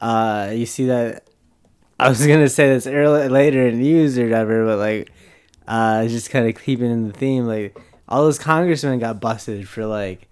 uh 0.00 0.50
you 0.54 0.64
see 0.66 0.86
that. 0.86 1.24
I 2.00 2.08
was 2.08 2.26
gonna 2.26 2.48
say 2.48 2.66
this 2.68 2.86
earlier 2.86 3.28
later 3.28 3.68
in 3.68 3.78
news 3.78 4.18
or 4.18 4.24
whatever, 4.24 4.64
but 4.64 4.78
like 4.78 5.12
uh 5.68 6.06
just 6.08 6.30
kind 6.30 6.48
of 6.48 6.60
keeping 6.60 6.90
in 6.90 7.08
the 7.08 7.12
theme, 7.12 7.44
like 7.46 7.78
all 8.12 8.24
those 8.24 8.38
congressmen 8.38 8.98
got 8.98 9.20
busted 9.20 9.66
for 9.66 9.86
like 9.86 10.28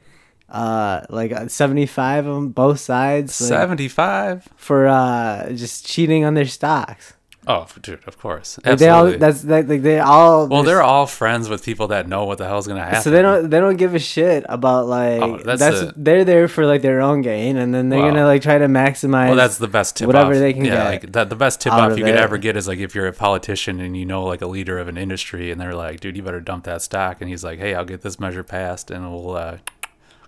uh 0.50 1.00
like 1.08 1.32
75 1.48 2.26
on 2.28 2.48
both 2.50 2.78
sides 2.80 3.40
like, 3.40 3.48
Seventy-five. 3.48 4.48
for 4.56 4.86
uh 4.86 5.50
just 5.52 5.86
cheating 5.86 6.24
on 6.24 6.34
their 6.34 6.46
stocks 6.46 7.14
Oh, 7.52 7.66
dude, 7.82 8.00
of 8.06 8.16
course, 8.18 8.58
Like, 8.64 8.78
they 8.78 8.88
all 8.88 9.06
absolutely. 9.06 9.18
that's 9.18 9.44
like, 9.44 9.68
like 9.68 9.82
they 9.82 9.98
all 9.98 10.46
well, 10.46 10.62
they're 10.62 10.82
all 10.82 11.06
friends 11.06 11.48
with 11.48 11.64
people 11.64 11.86
that 11.88 12.06
know 12.06 12.24
what 12.24 12.38
the 12.38 12.46
hell's 12.46 12.66
gonna 12.68 12.84
happen. 12.84 13.02
so 13.02 13.10
they 13.10 13.22
don't 13.22 13.50
they 13.50 13.58
don't 13.64 13.76
give 13.76 13.94
a 13.94 13.98
shit 13.98 14.44
about 14.48 14.86
like 14.86 15.20
Oh, 15.22 15.38
that's, 15.38 15.58
that's 15.60 15.80
a- 15.80 15.92
they're 15.96 16.24
there 16.24 16.46
for 16.48 16.64
like 16.66 16.82
their 16.82 17.00
own 17.00 17.22
gain 17.22 17.56
and 17.56 17.74
then 17.74 17.88
they're 17.88 18.00
gonna 18.08 18.24
like 18.32 18.42
try 18.42 18.58
to 18.58 18.66
maximize 18.68 19.28
Well, 19.28 19.36
that's 19.44 19.58
the 19.58 19.68
best 19.68 19.96
tip 19.96 20.06
whatever 20.06 20.32
off. 20.32 20.38
they 20.38 20.52
can 20.52 20.64
yeah, 20.64 20.76
get 20.76 20.84
like 20.84 21.12
that. 21.12 21.28
The 21.30 21.36
best 21.36 21.60
tip 21.60 21.72
off 21.72 21.92
of 21.92 21.98
you 21.98 22.04
could 22.04 22.14
ever 22.16 22.38
get 22.38 22.56
is 22.56 22.68
like 22.68 22.78
if 22.78 22.94
you're 22.94 23.08
a 23.08 23.12
politician 23.12 23.80
and 23.80 23.96
you 23.96 24.06
know 24.06 24.22
like 24.24 24.42
a 24.42 24.46
leader 24.46 24.78
of 24.78 24.86
an 24.88 24.96
industry, 24.96 25.50
and 25.50 25.60
they're 25.60 25.74
like, 25.74 26.00
"Dude, 26.00 26.16
you 26.16 26.22
better 26.22 26.40
dump 26.40 26.64
that 26.64 26.82
stock," 26.82 27.20
and 27.20 27.28
he's 27.30 27.42
like, 27.42 27.58
"Hey, 27.58 27.74
I'll 27.74 27.84
get 27.84 28.02
this 28.02 28.20
measure 28.20 28.44
passed, 28.44 28.90
and 28.90 29.10
we'll 29.10 29.34
uh, 29.36 29.56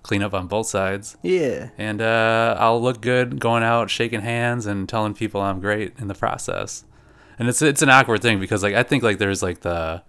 clean 0.02 0.22
up 0.22 0.34
on 0.34 0.46
both 0.48 0.66
sides." 0.66 1.16
yeah 1.22 1.68
and 1.78 2.00
uh, 2.02 2.56
I'll 2.58 2.80
look 2.82 3.00
good 3.00 3.38
going 3.38 3.62
out, 3.62 3.90
shaking 3.90 4.22
hands, 4.22 4.66
and 4.66 4.88
telling 4.88 5.14
people 5.14 5.40
I'm 5.40 5.60
great 5.60 5.94
in 5.98 6.08
the 6.08 6.14
process. 6.14 6.84
And 7.38 7.48
it's 7.48 7.62
it's 7.62 7.82
an 7.82 7.88
awkward 7.88 8.22
thing 8.22 8.38
because 8.40 8.62
like 8.62 8.74
I 8.74 8.82
think 8.82 9.02
like 9.02 9.18
there's 9.18 9.42
like 9.42 9.60
the 9.60 10.02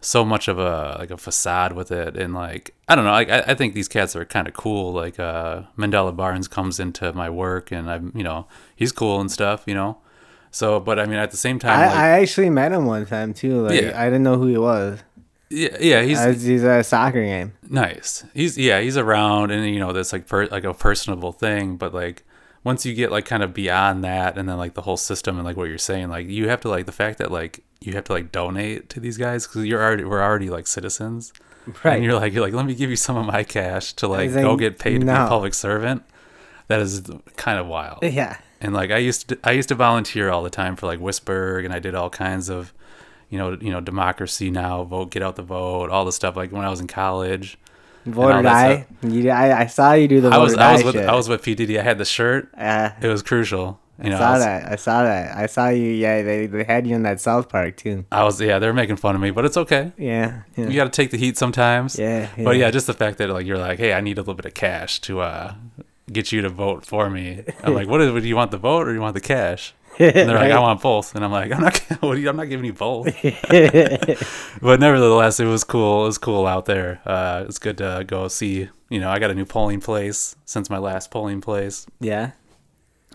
so 0.00 0.24
much 0.24 0.48
of 0.48 0.58
a 0.58 0.96
like 0.98 1.10
a 1.10 1.16
facade 1.16 1.72
with 1.72 1.90
it, 1.90 2.16
and 2.16 2.34
like 2.34 2.74
I 2.88 2.94
don't 2.94 3.04
know, 3.04 3.12
like 3.12 3.30
I, 3.30 3.40
I 3.48 3.54
think 3.54 3.74
these 3.74 3.88
cats 3.88 4.14
are 4.14 4.24
kind 4.24 4.46
of 4.46 4.54
cool. 4.54 4.92
Like 4.92 5.18
uh, 5.18 5.62
Mandela 5.78 6.14
Barnes 6.14 6.48
comes 6.48 6.78
into 6.78 7.12
my 7.12 7.30
work, 7.30 7.72
and 7.72 7.90
I'm 7.90 8.12
you 8.14 8.22
know 8.22 8.46
he's 8.76 8.92
cool 8.92 9.20
and 9.20 9.30
stuff, 9.30 9.64
you 9.66 9.74
know. 9.74 9.98
So, 10.50 10.78
but 10.78 11.00
I 11.00 11.06
mean 11.06 11.18
at 11.18 11.30
the 11.32 11.36
same 11.36 11.58
time, 11.58 11.78
I, 11.80 11.86
like, 11.86 11.96
I 11.96 12.08
actually 12.20 12.50
met 12.50 12.70
him 12.72 12.86
one 12.86 13.06
time 13.06 13.34
too 13.34 13.62
like 13.62 13.80
Yeah. 13.80 14.00
I 14.00 14.04
didn't 14.04 14.22
know 14.22 14.36
who 14.36 14.46
he 14.46 14.58
was 14.58 15.00
yeah, 15.50 15.76
yeah, 15.80 16.02
he's 16.02 16.24
was- 16.24 16.42
he's 16.42 16.64
at 16.64 16.80
a 16.80 16.84
soccer 16.84 17.22
game 17.22 17.52
Nice. 17.68 18.24
He's 18.34 18.58
yeah, 18.58 18.80
he's 18.80 18.96
around, 18.96 19.50
and 19.50 19.66
you 19.72 19.78
know 19.78 19.92
that's 19.92 20.12
like 20.12 20.26
per, 20.26 20.46
like 20.46 20.64
a 20.64 20.74
personable 20.74 21.32
thing. 21.32 21.76
But 21.76 21.94
like 21.94 22.24
once 22.64 22.84
you 22.84 22.94
get 22.94 23.12
like 23.12 23.26
kind 23.26 23.42
of 23.42 23.54
beyond 23.54 24.02
that, 24.02 24.36
and 24.36 24.48
then 24.48 24.56
like 24.56 24.74
the 24.74 24.82
whole 24.82 24.96
system 24.96 25.36
and 25.36 25.44
like 25.44 25.56
what 25.56 25.68
you're 25.68 25.78
saying, 25.78 26.08
like 26.08 26.28
you 26.28 26.48
have 26.48 26.60
to 26.62 26.68
like 26.68 26.86
the 26.86 26.92
fact 26.92 27.18
that 27.18 27.30
like 27.30 27.60
you 27.80 27.92
have 27.92 28.04
to 28.04 28.12
like 28.12 28.32
donate 28.32 28.88
to 28.88 29.00
these 29.00 29.18
guys 29.18 29.46
because 29.46 29.64
you're 29.66 29.82
already 29.82 30.04
we're 30.04 30.22
already 30.22 30.50
like 30.50 30.66
citizens, 30.66 31.32
right 31.84 31.96
and 31.96 32.04
you're 32.04 32.14
like 32.14 32.32
you're 32.32 32.42
like 32.42 32.54
let 32.54 32.66
me 32.66 32.74
give 32.74 32.90
you 32.90 32.96
some 32.96 33.16
of 33.16 33.26
my 33.26 33.44
cash 33.44 33.92
to 33.92 34.08
like 34.08 34.32
go 34.32 34.56
get 34.56 34.78
paid 34.78 35.00
to 35.00 35.06
be 35.06 35.12
a 35.12 35.28
public 35.28 35.54
servant. 35.54 36.02
That 36.68 36.80
is 36.80 37.02
kind 37.36 37.58
of 37.58 37.66
wild. 37.66 37.98
yeah 38.02 38.38
And 38.62 38.72
like 38.72 38.90
I 38.90 38.96
used 38.96 39.28
to 39.28 39.38
I 39.44 39.52
used 39.52 39.68
to 39.68 39.74
volunteer 39.74 40.30
all 40.30 40.42
the 40.42 40.50
time 40.50 40.76
for 40.76 40.86
like 40.86 40.98
WISPIRG 40.98 41.66
and 41.66 41.74
I 41.74 41.78
did 41.78 41.94
all 41.94 42.08
kinds 42.08 42.48
of 42.48 42.72
you 43.28 43.38
know, 43.38 43.58
you 43.60 43.70
know, 43.70 43.80
democracy 43.80 44.50
now, 44.50 44.84
vote, 44.84 45.10
get 45.10 45.22
out 45.22 45.34
the 45.36 45.42
vote, 45.42 45.90
all 45.90 46.04
the 46.04 46.12
stuff. 46.12 46.36
Like 46.36 46.52
when 46.52 46.64
I 46.64 46.70
was 46.70 46.80
in 46.80 46.86
college, 46.86 47.58
Vote 48.06 48.32
all 48.32 48.42
or. 48.42 48.86
You, 49.02 49.30
I, 49.30 49.60
I 49.62 49.66
saw 49.66 49.92
you 49.92 50.08
do 50.08 50.20
the 50.20 50.28
I 50.28 50.38
was 50.38 50.54
I 50.56 50.72
was 50.74 50.84
with 50.84 50.94
shit. 50.94 51.08
I 51.08 51.14
was 51.14 51.28
with 51.28 51.42
P 51.42 51.54
Diddy. 51.54 51.78
I 51.78 51.82
had 51.82 51.98
the 51.98 52.04
shirt. 52.04 52.50
Uh, 52.56 52.90
It 53.00 53.08
was 53.08 53.22
crucial. 53.22 53.80
You 54.02 54.10
know, 54.10 54.16
I 54.16 54.18
saw 54.18 54.26
I 54.28 54.32
was, 54.32 54.42
that. 54.44 54.72
I 54.72 54.76
saw 54.76 55.02
that. 55.04 55.36
I 55.36 55.46
saw 55.46 55.68
you. 55.68 55.86
Yeah, 55.90 56.22
they, 56.22 56.46
they 56.46 56.64
had 56.64 56.84
you 56.86 56.96
in 56.96 57.04
that 57.04 57.20
South 57.20 57.48
Park 57.48 57.76
too. 57.76 58.04
I 58.10 58.24
was 58.24 58.40
yeah, 58.40 58.58
they 58.58 58.66
were 58.66 58.72
making 58.72 58.96
fun 58.96 59.14
of 59.14 59.20
me, 59.20 59.30
but 59.30 59.44
it's 59.44 59.56
okay. 59.56 59.92
Yeah. 59.96 60.42
Yeah. 60.56 60.66
You 60.68 60.74
got 60.74 60.84
to 60.84 60.90
take 60.90 61.10
the 61.12 61.16
heat 61.16 61.38
sometimes. 61.38 61.96
yeah, 61.98 62.28
But 62.36 62.56
yeah, 62.56 62.70
just 62.72 62.86
the 62.88 62.94
fact 62.94 63.18
that 63.18 63.30
like 63.30 63.46
you're 63.46 63.58
like, 63.58 63.78
hey, 63.78 63.92
I 63.92 64.00
need 64.00 64.18
a 64.18 64.22
little 64.22 64.34
bit 64.34 64.46
of 64.46 64.54
cash 64.54 65.00
to 65.02 65.20
uh 65.20 65.54
get 66.12 66.32
you 66.32 66.42
to 66.42 66.48
vote 66.48 66.84
for 66.84 67.08
me. 67.08 67.44
I'm 67.62 67.72
like, 67.78 67.86
what 67.88 68.00
is? 68.00 68.12
Do 68.22 68.28
you 68.28 68.36
want 68.36 68.50
the 68.50 68.58
vote 68.58 68.80
or 68.88 68.90
do 68.90 68.94
you 68.94 69.00
want 69.00 69.14
the 69.14 69.20
cash? 69.20 69.74
And 69.98 70.28
they're 70.28 70.36
like, 70.38 70.50
I 70.52 70.58
want 70.60 70.80
both. 70.82 71.14
And 71.14 71.24
I'm 71.24 71.32
like, 71.32 71.52
I'm 71.52 71.60
not. 71.60 71.80
You, 72.02 72.28
I'm 72.28 72.36
not 72.36 72.48
giving 72.48 72.66
you 72.66 72.72
both. 72.74 73.06
but 74.62 74.80
nevertheless, 74.80 75.40
it 75.40 75.46
was 75.46 75.64
cool. 75.64 76.02
It 76.04 76.06
was 76.06 76.18
cool 76.18 76.46
out 76.46 76.66
there. 76.66 77.00
Uh, 77.06 77.44
it's 77.48 77.58
good 77.58 77.78
to 77.78 78.04
go 78.06 78.28
see. 78.28 78.68
You 78.90 79.00
know, 79.00 79.10
I 79.10 79.18
got 79.18 79.30
a 79.30 79.34
new 79.34 79.44
polling 79.44 79.80
place 79.80 80.36
since 80.44 80.68
my 80.70 80.78
last 80.78 81.10
polling 81.10 81.40
place. 81.40 81.86
yeah. 82.00 82.32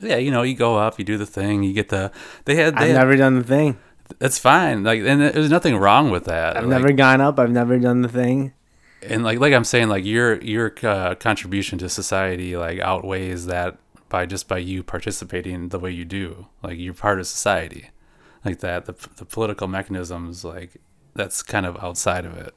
Yeah, 0.01 0.15
you 0.15 0.31
know, 0.31 0.43
you 0.43 0.55
go 0.55 0.77
up, 0.77 0.97
you 0.97 1.03
do 1.03 1.17
the 1.17 1.25
thing, 1.25 1.61
you 1.63 1.73
get 1.73 1.89
the. 1.89 2.11
They 2.45 2.55
had. 2.55 2.75
They 2.75 2.83
I've 2.83 2.87
had 2.87 2.95
never 2.99 3.17
done 3.17 3.35
the 3.37 3.43
thing. 3.43 3.77
That's 4.17 4.39
fine. 4.39 4.83
Like, 4.83 5.01
and 5.01 5.19
there's 5.21 5.49
nothing 5.49 5.75
wrong 5.75 6.09
with 6.09 6.23
that. 6.23 6.55
I've 6.55 6.63
Like, 6.63 6.69
never 6.69 6.91
gone 6.93 7.19
up. 7.19 7.37
I've 7.37 7.51
never 7.51 7.77
done 7.77 8.01
the 8.01 8.07
thing. 8.07 8.53
and 9.03 9.25
like 9.25 9.39
like 9.39 9.51
I'm 9.53 9.65
saying, 9.65 9.89
like 9.89 10.05
your 10.05 10.39
your 10.41 10.73
uh, 10.83 11.15
contribution 11.15 11.77
to 11.79 11.89
society 11.89 12.55
like 12.55 12.79
outweighs 12.79 13.47
that 13.47 13.77
by 14.09 14.25
just 14.25 14.47
by 14.47 14.57
you 14.57 14.83
participating 14.83 15.69
the 15.69 15.79
way 15.79 15.91
you 15.91 16.05
do. 16.05 16.47
Like 16.63 16.77
you're 16.77 16.93
part 16.93 17.19
of 17.19 17.27
society, 17.27 17.91
like 18.43 18.59
that. 18.59 18.85
The 18.85 18.93
the 19.17 19.25
political 19.25 19.67
mechanisms 19.67 20.43
like 20.43 20.77
that's 21.15 21.41
kind 21.43 21.65
of 21.65 21.77
outside 21.83 22.25
of 22.25 22.37
it. 22.37 22.53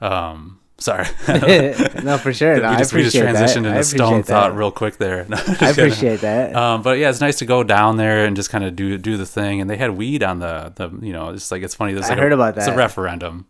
Um, 0.00 0.60
sorry. 0.78 1.06
no, 2.02 2.18
for 2.18 2.32
sure. 2.32 2.56
No, 2.60 2.70
we 2.70 2.74
I 2.74 2.78
just 2.78 2.92
we 2.92 3.02
just 3.02 3.16
that. 3.16 3.34
transitioned 3.34 3.66
I 3.66 3.70
into 3.70 3.84
stone 3.84 4.12
appreciate 4.20 4.26
thought 4.26 4.56
real 4.56 4.70
quick 4.70 4.96
there. 4.98 5.24
No, 5.28 5.36
I 5.36 5.40
kidding. 5.40 5.68
appreciate 5.70 6.20
that. 6.20 6.54
Um, 6.54 6.82
but 6.82 6.98
yeah, 6.98 7.10
it's 7.10 7.20
nice 7.20 7.38
to 7.38 7.46
go 7.46 7.62
down 7.62 7.96
there 7.96 8.24
and 8.24 8.36
just 8.36 8.50
kind 8.50 8.64
of 8.64 8.76
do 8.76 8.96
do 8.98 9.16
the 9.16 9.26
thing. 9.26 9.60
And 9.60 9.68
they 9.68 9.76
had 9.76 9.90
weed 9.96 10.22
on 10.22 10.38
the 10.38 10.72
the 10.74 10.88
you 11.04 11.12
know 11.12 11.30
it's 11.30 11.50
like 11.50 11.62
it's 11.62 11.74
funny. 11.74 11.92
There's 11.92 12.08
I 12.10 12.16
heard 12.16 12.32
a, 12.32 12.36
about 12.36 12.56
It's 12.56 12.66
a 12.66 12.74
referendum, 12.76 13.46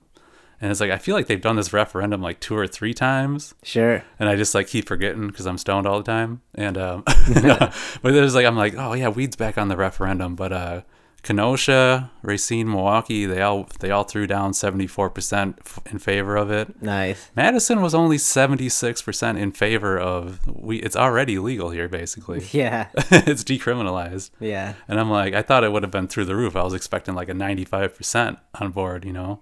and 0.60 0.70
it's 0.70 0.80
like 0.80 0.90
I 0.90 0.98
feel 0.98 1.14
like 1.14 1.26
they've 1.26 1.40
done 1.40 1.56
this 1.56 1.72
referendum 1.72 2.22
like 2.22 2.40
two 2.40 2.56
or 2.56 2.66
three 2.66 2.94
times, 2.94 3.54
Sure. 3.62 4.02
and 4.18 4.28
I 4.28 4.36
just 4.36 4.54
like 4.54 4.68
keep 4.68 4.86
forgetting 4.88 5.26
because 5.28 5.46
I'm 5.46 5.58
stoned 5.58 5.86
all 5.86 5.98
the 5.98 6.04
time. 6.04 6.40
And 6.54 6.76
um, 6.78 7.02
but 7.34 7.72
there's 8.02 8.34
like 8.34 8.46
I'm 8.46 8.56
like 8.56 8.74
oh 8.76 8.92
yeah, 8.94 9.08
weed's 9.08 9.36
back 9.36 9.58
on 9.58 9.68
the 9.68 9.76
referendum, 9.76 10.34
but 10.36 10.52
uh. 10.52 10.82
Kenosha, 11.22 12.12
Racine, 12.22 12.70
Milwaukee, 12.70 13.26
they 13.26 13.42
all 13.42 13.68
they 13.80 13.90
all 13.90 14.04
threw 14.04 14.28
down 14.28 14.52
74% 14.52 15.58
f- 15.58 15.80
in 15.90 15.98
favor 15.98 16.36
of 16.36 16.52
it. 16.52 16.80
Nice. 16.80 17.32
Madison 17.34 17.82
was 17.82 17.96
only 17.96 18.16
76% 18.16 19.36
in 19.36 19.50
favor 19.50 19.98
of 19.98 20.40
we 20.46 20.76
it's 20.78 20.94
already 20.94 21.40
legal 21.40 21.70
here 21.70 21.88
basically. 21.88 22.46
Yeah. 22.52 22.88
it's 22.94 23.42
decriminalized. 23.42 24.30
Yeah. 24.38 24.74
And 24.86 25.00
I'm 25.00 25.10
like, 25.10 25.34
I 25.34 25.42
thought 25.42 25.64
it 25.64 25.72
would 25.72 25.82
have 25.82 25.90
been 25.90 26.06
through 26.06 26.26
the 26.26 26.36
roof. 26.36 26.54
I 26.54 26.62
was 26.62 26.74
expecting 26.74 27.16
like 27.16 27.28
a 27.28 27.32
95% 27.34 28.38
on 28.60 28.70
board, 28.70 29.04
you 29.04 29.12
know? 29.12 29.40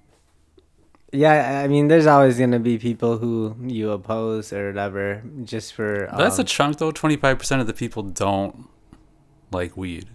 Yeah, 1.14 1.61
I 1.64 1.68
mean, 1.68 1.88
there's 1.88 2.06
always 2.06 2.38
gonna 2.38 2.59
be 2.59 2.76
people 2.78 3.18
who 3.18 3.54
you 3.62 3.90
oppose 3.92 4.52
or 4.52 4.66
whatever, 4.68 5.23
just 5.44 5.73
for. 5.75 6.09
But 6.11 6.18
that's 6.18 6.38
a 6.38 6.42
um, 6.42 6.47
chunk 6.47 6.78
though. 6.78 6.90
25% 6.92 7.61
of 7.61 7.66
the 7.66 7.73
people 7.73 8.02
don't 8.02 8.68
like 9.52 9.76
weed. 9.76 10.06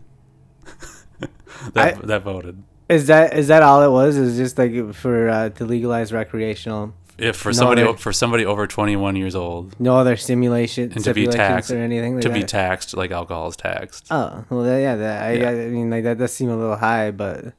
that, 1.73 1.95
I- 1.97 2.05
that 2.05 2.23
voted. 2.23 2.63
is 2.89 3.07
that 3.07 3.33
is 3.37 3.47
that 3.47 3.63
all 3.63 3.81
it 3.83 3.89
was? 3.91 4.17
Is 4.17 4.37
just 4.37 4.57
like 4.57 4.93
for 4.93 5.29
uh, 5.29 5.49
to 5.49 5.65
legalize 5.65 6.11
recreational, 6.13 6.93
If 7.17 7.35
for 7.35 7.49
No, 7.49 7.53
somebody 7.53 7.83
they're- 7.83 7.97
for 7.97 8.13
somebody 8.13 8.45
over 8.45 8.67
21 8.67 9.15
years 9.15 9.35
old 9.35 9.79
no 9.79 9.95
other 9.97 10.15
stimulation, 10.17 10.91
and 10.91 11.03
to 11.03 11.13
be 11.13 11.27
taxed 11.27 11.71
or 11.71 11.77
anything 11.77 12.15
like 12.15 12.23
to 12.23 12.29
be 12.29 12.43
taxed 12.43 12.95
like 12.95 13.11
alcohol 13.11 13.47
is 13.49 13.55
taxed. 13.55 14.07
Oh 14.11 14.43
well, 14.49 14.79
yeah. 14.79 14.95
That, 14.95 15.23
I, 15.23 15.31
Yeah. 15.33 15.49
I 15.49 15.53
mean, 15.69 15.89
like 15.89 16.03
that 16.03 16.17
does 16.17 16.33
seem 16.33 16.49
a 16.49 16.55
little 16.57 16.77
high, 16.77 17.11
but 17.11 17.53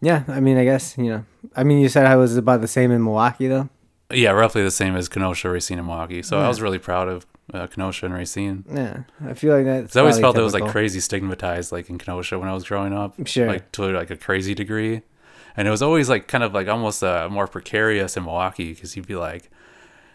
yeah. 0.00 0.24
I 0.28 0.40
mean, 0.40 0.56
I 0.56 0.64
guess 0.64 0.96
you 0.98 1.10
know. 1.10 1.24
I 1.56 1.64
mean, 1.64 1.78
you 1.78 1.88
said 1.88 2.06
I 2.06 2.16
was 2.16 2.36
about 2.36 2.60
the 2.60 2.68
same 2.68 2.90
in 2.90 3.02
Milwaukee 3.02 3.48
though. 3.48 3.68
Yeah, 4.10 4.30
roughly 4.30 4.62
the 4.62 4.70
same 4.70 4.96
as 4.96 5.08
Kenosha, 5.08 5.50
Racine, 5.50 5.78
and 5.78 5.86
Milwaukee. 5.86 6.22
So 6.22 6.38
I 6.38 6.48
was 6.48 6.62
really 6.62 6.78
proud 6.78 7.08
of 7.08 7.26
uh, 7.52 7.66
Kenosha 7.66 8.06
and 8.06 8.14
Racine. 8.14 8.64
Yeah, 8.72 9.02
I 9.26 9.34
feel 9.34 9.54
like 9.54 9.66
that. 9.66 9.94
I 9.94 10.00
always 10.00 10.18
felt 10.18 10.38
it 10.38 10.42
was 10.42 10.54
like 10.54 10.66
crazy 10.70 11.00
stigmatized, 11.00 11.72
like 11.72 11.90
in 11.90 11.98
Kenosha 11.98 12.38
when 12.38 12.48
I 12.48 12.54
was 12.54 12.64
growing 12.64 12.94
up. 12.94 13.14
Sure. 13.26 13.46
Like 13.46 13.70
to 13.72 13.90
like 13.90 14.10
a 14.10 14.16
crazy 14.16 14.54
degree, 14.54 15.02
and 15.56 15.68
it 15.68 15.70
was 15.70 15.82
always 15.82 16.08
like 16.08 16.26
kind 16.26 16.42
of 16.42 16.54
like 16.54 16.68
almost 16.68 17.04
uh, 17.04 17.28
more 17.30 17.46
precarious 17.46 18.16
in 18.16 18.24
Milwaukee 18.24 18.72
because 18.72 18.96
you'd 18.96 19.06
be 19.06 19.16
like, 19.16 19.50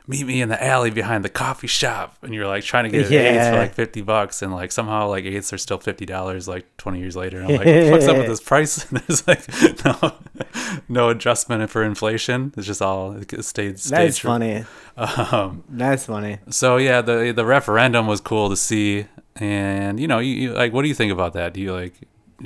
"Meet 0.07 0.25
me 0.27 0.41
in 0.41 0.49
the 0.49 0.61
alley 0.63 0.89
behind 0.89 1.23
the 1.23 1.29
coffee 1.29 1.67
shop," 1.67 2.17
and 2.21 2.33
you're 2.33 2.47
like 2.47 2.63
trying 2.63 2.83
to 2.85 2.89
get 2.89 3.11
eighth 3.11 3.49
for 3.51 3.57
like 3.57 3.73
fifty 3.73 4.01
bucks, 4.01 4.41
and 4.41 4.53
like 4.53 4.71
somehow 4.71 5.07
like 5.07 5.25
eighths 5.25 5.53
are 5.53 5.57
still 5.57 5.77
fifty 5.79 6.05
dollars 6.05 6.47
like 6.47 6.65
twenty 6.77 6.99
years 6.99 7.15
later. 7.15 7.39
And 7.39 7.47
I'm 7.51 7.55
like, 7.57 7.65
"What's 7.91 8.07
up 8.07 8.17
with 8.17 8.27
this 8.27 8.41
price?" 8.41 8.89
And 8.91 8.99
there's 9.07 9.27
like 9.27 9.47
no 9.85 10.13
no 10.89 11.09
adjustment 11.09 11.69
for 11.69 11.83
inflation. 11.83 12.53
It's 12.57 12.67
just 12.67 12.81
all 12.81 13.13
it 13.13 13.43
stayed. 13.43 13.79
stayed 13.79 13.97
That's 14.07 14.17
true. 14.17 14.29
funny. 14.29 14.65
Um, 14.97 15.63
That's 15.69 16.05
funny. 16.05 16.39
so 16.49 16.77
yeah, 16.77 17.01
the 17.01 17.31
the 17.35 17.45
referendum 17.45 18.05
was 18.07 18.21
cool 18.21 18.49
to 18.49 18.57
see, 18.57 19.07
and 19.37 19.99
you 19.99 20.07
know, 20.07 20.19
you, 20.19 20.33
you 20.33 20.53
like, 20.53 20.73
what 20.73 20.81
do 20.83 20.87
you 20.87 20.93
think 20.93 21.11
about 21.11 21.33
that? 21.33 21.53
Do 21.53 21.61
you 21.61 21.73
like, 21.73 21.93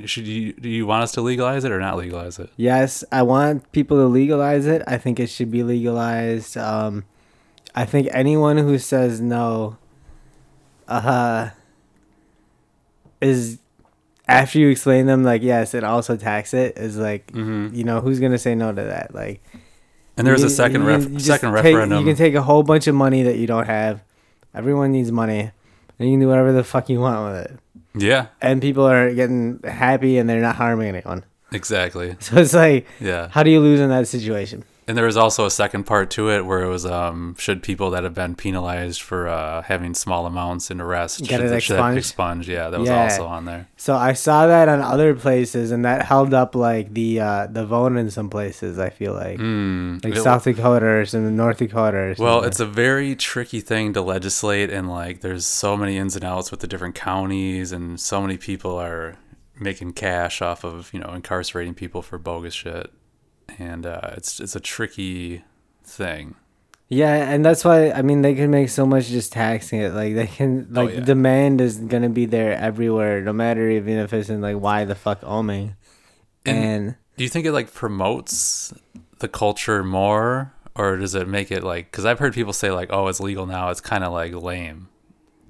should 0.05 0.27
you 0.27 0.53
do 0.53 0.69
you 0.69 0.85
want 0.85 1.03
us 1.03 1.11
to 1.13 1.21
legalize 1.21 1.63
it 1.63 1.71
or 1.71 1.79
not 1.79 1.97
legalize 1.97 2.39
it? 2.39 2.49
Yes, 2.55 3.03
I 3.11 3.23
want 3.23 3.69
people 3.71 3.97
to 3.97 4.05
legalize 4.05 4.65
it. 4.65 4.81
I 4.87 4.97
think 4.97 5.19
it 5.19 5.27
should 5.27 5.51
be 5.51 5.63
legalized. 5.63 6.55
Um, 6.55 7.03
I 7.75 7.85
think 7.85 8.07
anyone 8.11 8.57
who 8.57 8.77
says 8.79 9.21
no, 9.21 9.77
uh, 10.87 11.49
is 13.21 13.59
after 14.27 14.59
you 14.59 14.69
explain 14.69 15.05
them 15.05 15.23
like 15.23 15.41
yes, 15.41 15.73
and 15.73 15.85
also 15.85 16.15
tax 16.17 16.53
it 16.53 16.77
is 16.77 16.97
like 16.97 17.27
Mm-hmm. 17.31 17.75
you 17.75 17.83
know 17.83 18.01
who's 18.01 18.19
gonna 18.19 18.37
say 18.37 18.55
no 18.55 18.71
to 18.73 18.83
that 18.83 19.13
like. 19.13 19.43
And 20.17 20.25
there's 20.25 20.41
you- 20.41 20.47
a 20.47 20.49
second 20.49 20.81
you 20.81 20.87
ref, 20.87 21.09
you 21.09 21.19
second 21.19 21.53
take- 21.53 21.63
referendum. 21.65 21.99
You 21.99 22.05
can 22.05 22.15
take 22.15 22.33
a 22.33 22.41
whole 22.41 22.63
bunch 22.63 22.87
of 22.87 22.95
money 22.95 23.23
that 23.23 23.37
you 23.37 23.45
don't 23.47 23.67
have. 23.67 24.03
Everyone 24.55 24.91
needs 24.91 25.11
money, 25.11 25.51
and 25.99 26.09
you 26.09 26.13
can 26.13 26.19
do 26.19 26.27
whatever 26.27 26.51
the 26.51 26.63
fuck 26.63 26.89
you 26.89 26.99
want 26.99 27.31
with 27.31 27.45
it. 27.45 27.59
yeah, 28.03 28.27
And 28.41 28.59
people 28.61 28.85
are 28.87 29.13
getting 29.13 29.59
happy, 29.63 30.17
and 30.17 30.27
they're 30.27 30.41
not 30.41 30.55
harming 30.55 30.87
anyone. 30.95 31.23
exactly. 31.51 32.15
So 32.19 32.37
it's 32.37 32.53
like, 32.55 32.87
Yeah, 32.99 33.27
how 33.31 33.43
do 33.43 33.51
you 33.51 33.59
lose 33.59 33.79
in 33.79 33.89
that 33.89 34.07
situation? 34.07 34.63
And 34.87 34.97
there 34.97 35.05
was 35.05 35.17
also 35.17 35.45
a 35.45 35.51
second 35.51 35.83
part 35.83 36.09
to 36.11 36.29
it 36.29 36.45
where 36.45 36.61
it 36.63 36.67
was 36.69 36.85
um 36.85 37.35
should 37.37 37.61
people 37.61 37.89
that 37.91 38.03
have 38.03 38.13
been 38.13 38.35
penalized 38.35 39.01
for 39.01 39.27
uh 39.27 39.61
having 39.63 39.93
small 39.93 40.25
amounts 40.25 40.71
in 40.71 40.79
arrest 40.79 41.19
Get 41.19 41.27
should, 41.27 41.39
it 41.41 41.49
they- 41.49 41.59
should 41.59 41.75
that 41.77 41.97
expunged? 41.97 41.97
expunged? 41.97 42.47
Yeah, 42.49 42.69
that 42.69 42.79
was 42.79 42.89
Yeah. 42.89 43.03
also 43.03 43.25
on 43.25 43.45
there. 43.45 43.67
So 43.75 43.95
I 43.95 44.13
saw 44.13 44.47
that 44.47 44.69
on 44.69 44.81
other 44.81 45.13
places, 45.15 45.71
and 45.71 45.83
that 45.85 46.03
held 46.05 46.33
up 46.33 46.55
like 46.55 46.93
the 46.93 47.19
uh, 47.19 47.47
the 47.47 47.65
vote 47.65 47.95
in 47.97 48.09
some 48.11 48.29
places. 48.29 48.79
I 48.79 48.89
feel 48.89 49.13
like 49.13 49.39
Mm. 49.39 50.03
like 50.03 50.15
It- 50.15 50.21
South 50.23 50.43
Dakota 50.43 50.85
or 50.85 51.05
some 51.05 51.35
North 51.35 51.57
Dakota. 51.57 51.97
Or 51.97 52.15
Well, 52.17 52.43
it's 52.43 52.59
a 52.59 52.65
very 52.65 53.15
tricky 53.15 53.59
thing 53.61 53.93
to 53.93 54.01
legislate, 54.01 54.69
and 54.71 54.89
like 54.89 55.21
there's 55.21 55.45
so 55.45 55.75
many 55.77 55.97
ins 55.97 56.15
and 56.15 56.23
outs 56.25 56.49
with 56.51 56.61
the 56.61 56.67
different 56.67 56.95
counties, 56.95 57.71
and 57.71 57.99
so 57.99 58.21
many 58.21 58.37
people 58.37 58.77
are 58.77 59.15
making 59.59 59.91
cash 59.93 60.41
off 60.41 60.63
of 60.63 60.89
you 60.93 60.99
know 60.99 61.11
incarcerating 61.13 61.73
people 61.73 62.01
for 62.01 62.17
bogus 62.17 62.53
shit, 62.53 62.91
and 63.59 63.85
uh, 63.85 64.11
it's 64.17 64.39
it's 64.39 64.55
a 64.55 64.59
tricky 64.59 65.43
thing. 65.83 66.35
yeah, 66.89 67.29
and 67.31 67.43
that's 67.45 67.63
why 67.65 67.91
I 67.91 68.01
mean 68.01 68.21
they 68.21 68.35
can 68.35 68.49
make 68.51 68.69
so 68.69 68.85
much 68.85 69.07
just 69.07 69.31
taxing 69.33 69.79
it. 69.81 69.93
Like 69.93 70.15
they 70.15 70.27
can 70.27 70.67
like 70.71 70.89
Oh, 70.89 70.93
yeah. 70.93 70.99
demand 71.01 71.61
is 71.61 71.77
gonna 71.79 72.09
be 72.09 72.25
there 72.25 72.53
everywhere, 72.53 73.21
no 73.21 73.33
matter 73.33 73.69
even 73.69 73.97
if 73.97 74.13
it's 74.13 74.29
in 74.29 74.41
like 74.41 74.57
why 74.57 74.85
the 74.85 74.95
fuck 74.95 75.21
oming. 75.21 75.75
And- 76.45 76.57
And, 76.57 76.95
Do 77.17 77.23
you 77.23 77.29
think 77.29 77.45
it 77.45 77.51
like 77.51 77.73
promotes 77.73 78.73
the 79.19 79.27
culture 79.27 79.83
more, 79.83 80.53
or 80.75 80.95
does 80.97 81.13
it 81.15 81.27
make 81.27 81.51
it 81.51 81.63
like? 81.63 81.91
Because 81.91 82.05
I've 82.05 82.19
heard 82.19 82.33
people 82.33 82.53
say 82.53 82.71
like, 82.71 82.89
"Oh, 82.93 83.07
it's 83.07 83.19
legal 83.19 83.45
now." 83.47 83.69
It's 83.69 83.81
kind 83.81 84.03
of 84.03 84.13
like 84.13 84.33
lame, 84.33 84.87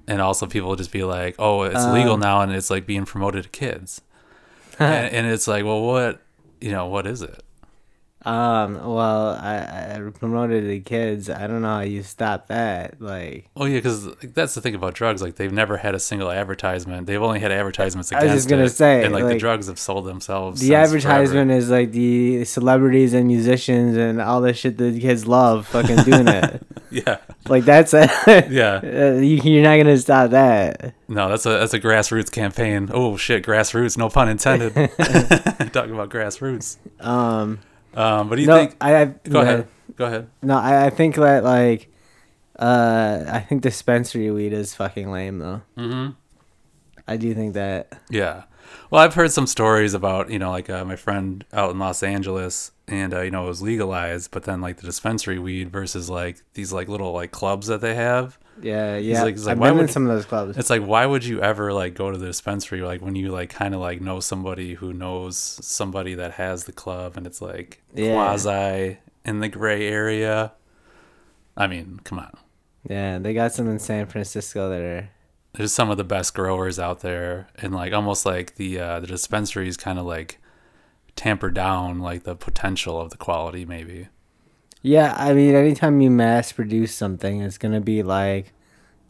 and 0.08 0.20
also 0.22 0.46
people 0.46 0.74
just 0.74 0.90
be 0.90 1.04
like, 1.04 1.36
"Oh, 1.38 1.62
it's 1.62 1.84
legal 1.86 2.14
Um, 2.14 2.20
now," 2.20 2.40
and 2.40 2.50
it's 2.52 2.70
like 2.70 2.84
being 2.86 3.04
promoted 3.04 3.44
to 3.44 3.50
kids, 3.50 4.00
and, 4.80 5.12
and 5.14 5.26
it's 5.26 5.46
like, 5.46 5.64
well, 5.64 5.82
what, 5.82 6.20
you 6.60 6.72
know, 6.72 6.86
what 6.86 7.06
is 7.06 7.20
it? 7.22 7.42
Um, 8.24 8.74
well, 8.74 9.30
I, 9.40 9.94
I 9.96 10.10
promoted 10.10 10.64
the 10.64 10.80
kids. 10.80 11.30
I 11.30 11.46
don't 11.46 11.62
know 11.62 11.68
how 11.68 11.80
you 11.80 12.02
stop 12.02 12.48
that. 12.48 13.00
Like, 13.00 13.48
Oh 13.56 13.64
yeah, 13.64 13.78
because 13.78 14.12
that's 14.34 14.54
the 14.54 14.60
thing 14.60 14.74
about 14.74 14.94
drugs. 14.94 15.22
Like 15.22 15.36
they've 15.36 15.52
never 15.52 15.76
had 15.76 15.94
a 15.94 16.00
single 16.00 16.30
advertisement. 16.30 17.06
They've 17.06 17.22
only 17.22 17.38
had 17.40 17.52
advertisements 17.52 18.12
I 18.12 18.24
was 18.24 18.32
just 18.32 18.48
gonna 18.48 18.64
it, 18.64 18.70
say, 18.70 19.04
and 19.04 19.14
like, 19.14 19.24
the 19.24 19.38
drugs 19.38 19.68
have 19.68 19.78
sold 19.78 20.04
themselves. 20.04 20.60
the 20.60 20.74
advertisement 20.74 21.50
is 21.52 21.70
like 21.70 21.92
the 21.92 22.44
celebrities 22.44 23.14
and 23.14 23.28
musicians 23.28 23.96
and 23.96 24.20
all 24.20 24.40
the 24.40 24.52
shit 24.52 24.78
the 24.78 24.98
kids 24.98 25.26
love 25.26 25.66
fucking 25.68 25.98
doing 26.04 26.28
it. 26.28 26.62
Yeah, 26.90 27.18
Like 27.46 27.66
that's 27.66 27.92
it. 27.92 28.10
yeah. 28.50 28.80
Uh, 28.98 29.20
you, 29.20 29.36
you're 29.44 29.62
not 29.62 29.76
gonna 29.76 29.98
stop 29.98 30.30
that. 30.30 30.94
No, 31.06 31.28
that's 31.28 31.44
a 31.44 31.50
that's 31.50 31.74
a 31.74 31.78
grassroots 31.80 32.32
campaign. 32.32 32.88
Oh 32.92 33.18
shit, 33.18 33.44
grassroots. 33.44 33.98
No 33.98 34.08
pun 34.08 34.30
intended. 34.30 34.72
Talking 34.74 35.92
about 35.92 36.08
grassroots. 36.08 36.78
Um, 37.00 37.58
Um, 37.98 38.28
but 38.28 38.36
do 38.36 38.42
you 38.42 38.48
no, 38.48 38.56
think? 38.56 38.76
I, 38.80 39.02
I 39.02 39.04
Go 39.06 39.40
ahead. 39.40 39.68
Go 39.96 40.04
ahead. 40.04 40.30
No, 40.40 40.56
I, 40.56 40.86
I 40.86 40.90
think 40.90 41.16
that 41.16 41.42
like, 41.42 41.92
uh, 42.58 43.24
I 43.26 43.40
think 43.40 43.62
dispensary 43.62 44.30
weed 44.30 44.52
is 44.52 44.74
fucking 44.74 45.10
lame 45.10 45.38
though. 45.38 45.62
hmm 45.76 46.10
I 47.08 47.16
do 47.16 47.34
think 47.34 47.54
that. 47.54 47.98
Yeah. 48.08 48.44
Well, 48.90 49.02
I've 49.02 49.14
heard 49.14 49.32
some 49.32 49.46
stories 49.46 49.94
about 49.94 50.30
you 50.30 50.38
know 50.38 50.50
like 50.50 50.70
uh, 50.70 50.84
my 50.84 50.94
friend 50.94 51.44
out 51.52 51.70
in 51.70 51.78
Los 51.78 52.02
Angeles, 52.02 52.70
and 52.86 53.12
uh, 53.12 53.22
you 53.22 53.30
know 53.32 53.44
it 53.44 53.48
was 53.48 53.62
legalized, 53.62 54.30
but 54.30 54.44
then 54.44 54.60
like 54.60 54.76
the 54.76 54.86
dispensary 54.86 55.38
weed 55.38 55.70
versus 55.70 56.08
like 56.08 56.42
these 56.54 56.72
like 56.72 56.88
little 56.88 57.12
like 57.12 57.32
clubs 57.32 57.66
that 57.66 57.80
they 57.80 57.96
have. 57.96 58.38
Yeah, 58.62 58.96
yeah. 58.96 59.22
like- 59.22 59.34
he's 59.34 59.46
like, 59.46 59.52
I've 59.52 59.58
why 59.58 59.70
been 59.70 59.80
in 59.80 59.88
some 59.88 60.02
of 60.08 60.14
those 60.14 60.24
clubs. 60.24 60.56
It's 60.56 60.70
like 60.70 60.82
why 60.82 61.06
would 61.06 61.24
you 61.24 61.40
ever 61.42 61.72
like 61.72 61.94
go 61.94 62.10
to 62.10 62.18
the 62.18 62.26
dispensary 62.26 62.82
like 62.82 63.00
when 63.00 63.14
you 63.14 63.30
like 63.30 63.50
kind 63.50 63.74
of 63.74 63.80
like 63.80 64.00
know 64.00 64.20
somebody 64.20 64.74
who 64.74 64.92
knows 64.92 65.36
somebody 65.36 66.14
that 66.14 66.32
has 66.32 66.64
the 66.64 66.72
club 66.72 67.16
and 67.16 67.26
it's 67.26 67.40
like 67.42 67.82
Yeah. 67.94 68.14
quasi 68.14 68.98
in 69.24 69.40
the 69.40 69.48
gray 69.48 69.86
area. 69.86 70.52
I 71.56 71.66
mean, 71.66 72.00
come 72.04 72.18
on. 72.18 72.32
Yeah, 72.88 73.18
they 73.18 73.34
got 73.34 73.52
some 73.52 73.68
in 73.68 73.78
San 73.78 74.06
Francisco 74.06 74.68
that 74.70 74.80
are. 74.80 75.10
There's 75.54 75.72
some 75.72 75.90
of 75.90 75.96
the 75.96 76.04
best 76.04 76.34
growers 76.34 76.78
out 76.78 77.00
there 77.00 77.48
and 77.56 77.74
like 77.74 77.92
almost 77.92 78.24
like 78.26 78.54
the 78.56 78.78
uh 78.80 79.00
the 79.00 79.06
dispensaries 79.06 79.76
kind 79.76 79.98
of 79.98 80.06
like 80.06 80.38
tamper 81.16 81.50
down 81.50 81.98
like 81.98 82.22
the 82.22 82.36
potential 82.36 83.00
of 83.00 83.10
the 83.10 83.16
quality 83.16 83.64
maybe. 83.64 84.08
Yeah, 84.82 85.14
I 85.18 85.32
mean, 85.34 85.54
anytime 85.54 86.00
you 86.00 86.10
mass 86.10 86.52
produce 86.52 86.94
something, 86.94 87.40
it's 87.42 87.58
gonna 87.58 87.80
be 87.80 88.02
like, 88.02 88.52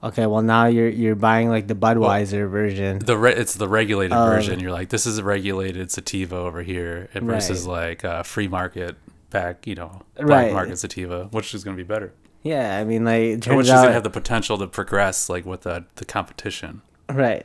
okay, 0.03 0.27
well 0.27 0.43
now 0.43 0.67
you're 0.67 0.89
you're 0.89 1.15
buying 1.15 1.49
like 1.51 1.67
the 1.69 1.75
Budweiser 1.75 2.49
version. 2.51 3.01
The 3.01 3.19
re- 3.19 3.35
it's 3.35 3.55
the 3.55 3.69
regulated 3.69 4.13
Um, 4.17 4.29
version. 4.31 4.61
You're 4.61 4.73
like 4.73 4.89
this 4.89 5.07
is 5.07 5.19
a 5.19 5.25
regulated 5.25 5.91
sativa 5.91 6.37
over 6.37 6.63
here 6.63 7.09
versus 7.15 7.67
like 7.67 8.05
uh, 8.05 8.23
free 8.23 8.49
market 8.49 8.97
back, 9.31 9.67
you 9.67 9.75
know, 9.75 10.03
black 10.17 10.29
Right. 10.29 10.53
market 10.53 10.79
sativa, 10.79 11.29
which 11.33 11.55
is 11.55 11.63
going 11.65 11.77
to 11.77 11.83
be 11.83 11.87
better. 11.87 12.13
Yeah, 12.43 12.79
I 12.79 12.85
mean, 12.85 13.05
like 13.05 13.45
Which 13.45 13.67
is 13.67 13.71
gonna 13.73 13.93
have 13.93 14.05
the 14.05 14.11
potential 14.11 14.57
to 14.59 14.67
progress 14.67 15.29
like 15.29 15.45
with 15.45 15.63
the 15.63 15.85
the 15.97 16.05
competition. 16.07 16.81
right. 17.11 17.45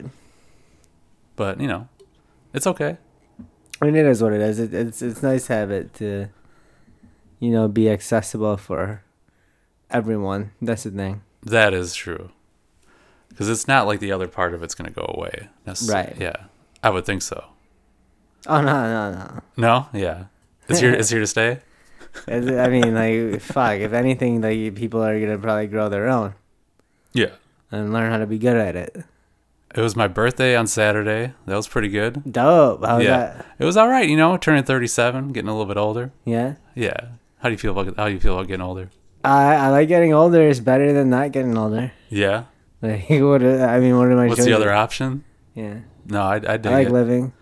But 1.36 1.60
you 1.60 1.68
know, 1.68 1.88
it's 2.54 2.68
okay. 2.68 2.98
I 3.82 3.86
mean, 3.86 3.96
it 3.96 4.06
is 4.06 4.22
what 4.24 4.32
it 4.34 4.40
is. 4.42 4.60
It, 4.60 4.74
it's 4.74 5.02
it's 5.02 5.22
nice 5.24 5.48
to 5.48 5.54
have 5.54 5.72
it 5.72 5.94
to, 5.96 6.28
you 7.44 7.52
know, 7.52 7.68
be 7.68 7.90
accessible 7.90 8.56
for 8.56 9.04
everyone. 9.92 10.52
That's 10.62 10.84
the 10.84 10.92
thing. 10.92 11.24
That 11.44 11.74
is 11.74 11.94
true. 11.94 12.32
Because 13.28 13.50
it's 13.50 13.68
not 13.68 13.86
like 13.86 14.00
the 14.00 14.14
other 14.14 14.30
part 14.30 14.54
of 14.54 14.64
it's 14.64 14.76
gonna 14.76 14.92
go 14.92 15.06
away. 15.14 15.50
Right. 15.90 16.16
Yeah, 16.18 16.46
I 16.82 16.90
would 16.90 17.06
think 17.06 17.22
so. 17.22 17.44
Oh 18.48 18.62
no, 18.62 18.84
no, 18.84 19.12
no. 19.12 19.42
No. 19.58 19.88
Yeah. 19.92 20.26
It's 20.70 20.80
here. 20.80 20.94
it's 20.94 21.10
here 21.10 21.20
to 21.20 21.28
stay. 21.28 21.60
I 22.28 22.70
mean, 22.70 22.94
like, 22.94 23.42
fuck. 23.42 23.80
If 23.80 23.92
anything, 23.92 24.40
like, 24.42 24.76
people 24.76 25.04
are 25.04 25.20
gonna 25.20 25.38
probably 25.38 25.68
grow 25.68 25.90
their 25.90 26.08
own 26.08 26.36
Yeah. 27.12 27.32
and 27.72 27.92
learn 27.92 28.10
how 28.10 28.20
to 28.20 28.28
be 28.28 28.38
good 28.38 28.56
at 28.56 28.78
it. 28.78 29.04
It 29.76 29.82
was 29.82 29.96
my 29.98 30.08
birthday 30.08 30.56
on 30.56 30.68
Saturday. 30.68 31.34
That 31.48 31.56
was 31.56 31.68
pretty 31.68 31.90
good. 31.90 32.32
Dope. 32.32 32.86
How's 32.86 33.04
yeah. 33.04 33.18
that? 33.18 33.46
It 33.60 33.66
was 33.66 33.76
all 33.76 33.90
right. 33.90 34.08
You 34.08 34.16
know, 34.16 34.38
turning 34.38 34.64
thirty-seven, 34.64 35.34
getting 35.34 35.50
a 35.50 35.52
little 35.52 35.66
bit 35.66 35.78
older. 35.78 36.12
Yeah. 36.24 36.56
Yeah. 36.76 37.10
How 37.44 37.50
do 37.50 37.54
you 37.54 37.58
feel 37.60 37.78
about 37.78 37.96
how 37.98 38.08
do 38.08 38.14
you 38.14 38.20
feel 38.22 38.34
about 38.36 38.48
getting 38.48 38.62
older? 38.62 38.90
I 39.24 39.56
I 39.56 39.70
like 39.70 39.90
getting 39.90 40.14
older. 40.14 40.48
It's 40.48 40.62
better 40.62 40.94
than 40.94 41.10
not 41.10 41.32
getting 41.34 41.58
older. 41.58 41.92
Yeah. 42.10 42.46
Like, 42.82 43.06
what? 43.10 43.44
I 43.44 43.80
mean, 43.80 43.98
what 43.98 44.10
am 44.12 44.18
I? 44.18 44.28
What's 44.28 44.46
the 44.46 44.54
other 44.54 44.72
option? 44.72 45.26
Yeah. 45.54 45.80
No, 46.06 46.22
I 46.22 46.36
I 46.36 46.58
dig 46.58 46.68
I 46.68 46.76
like 46.76 46.88
it. 46.88 46.94
living. 46.94 47.34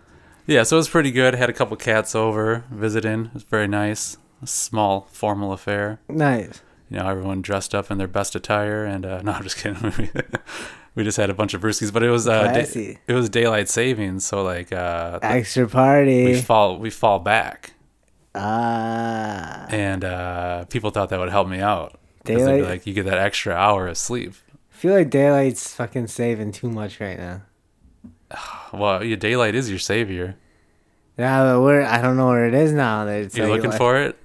Yeah, 0.46 0.64
so 0.64 0.76
it 0.76 0.80
was 0.80 0.88
pretty 0.88 1.12
good. 1.12 1.34
Had 1.34 1.50
a 1.50 1.52
couple 1.52 1.76
cats 1.76 2.16
over 2.16 2.64
visiting. 2.70 3.26
It 3.26 3.34
was 3.34 3.44
very 3.44 3.68
nice. 3.68 4.16
A 4.42 4.46
small 4.48 5.06
formal 5.12 5.52
affair. 5.52 6.00
Nice. 6.08 6.60
You 6.90 6.98
know, 6.98 7.08
everyone 7.08 7.40
dressed 7.40 7.72
up 7.74 7.90
in 7.92 7.98
their 7.98 8.08
best 8.08 8.34
attire, 8.34 8.84
and 8.84 9.06
uh, 9.06 9.22
no, 9.24 9.32
I'm 9.32 9.42
just 9.44 9.56
kidding. 9.56 10.10
we 10.96 11.04
just 11.04 11.16
had 11.16 11.30
a 11.30 11.34
bunch 11.34 11.54
of 11.54 11.60
brewskis, 11.62 11.92
but 11.92 12.02
it 12.02 12.10
was 12.10 12.26
uh, 12.28 12.52
da- 12.52 12.98
it 13.06 13.12
was 13.14 13.30
daylight 13.30 13.68
savings, 13.68 14.26
so 14.26 14.42
like 14.42 14.72
uh, 14.72 15.20
Extra 15.22 15.68
party. 15.68 16.24
we 16.24 16.40
fall 16.40 16.78
we 16.78 16.90
fall 16.90 17.20
back, 17.20 17.71
Ah. 18.34 19.66
and 19.68 20.04
uh, 20.04 20.64
people 20.66 20.90
thought 20.90 21.08
that 21.10 21.18
would 21.18 21.30
help 21.30 21.48
me 21.48 21.60
out. 21.60 21.98
'Cause 22.24 22.36
they'd 22.36 22.36
be 22.36 22.40
Daylight. 22.44 22.64
like, 22.64 22.86
you 22.86 22.94
get 22.94 23.04
that 23.06 23.18
extra 23.18 23.52
hour 23.54 23.88
of 23.88 23.96
sleep. 23.98 24.34
I 24.72 24.76
feel 24.76 24.94
like 24.94 25.10
daylight's 25.10 25.74
fucking 25.74 26.06
saving 26.08 26.52
too 26.52 26.70
much 26.70 27.00
right 27.00 27.18
now. 27.18 27.42
Well, 28.72 29.04
your 29.04 29.18
daylight 29.18 29.54
is 29.54 29.68
your 29.68 29.78
savior. 29.78 30.36
Yeah, 31.18 31.44
but 31.44 31.60
where 31.60 31.84
I 31.84 32.00
don't 32.00 32.16
know 32.16 32.28
where 32.28 32.46
it 32.46 32.54
is 32.54 32.72
now. 32.72 33.06
It's 33.06 33.36
You're 33.36 33.46
like, 33.48 33.56
looking 33.56 33.70
like- 33.70 33.78
for 33.78 33.98
it. 33.98 34.16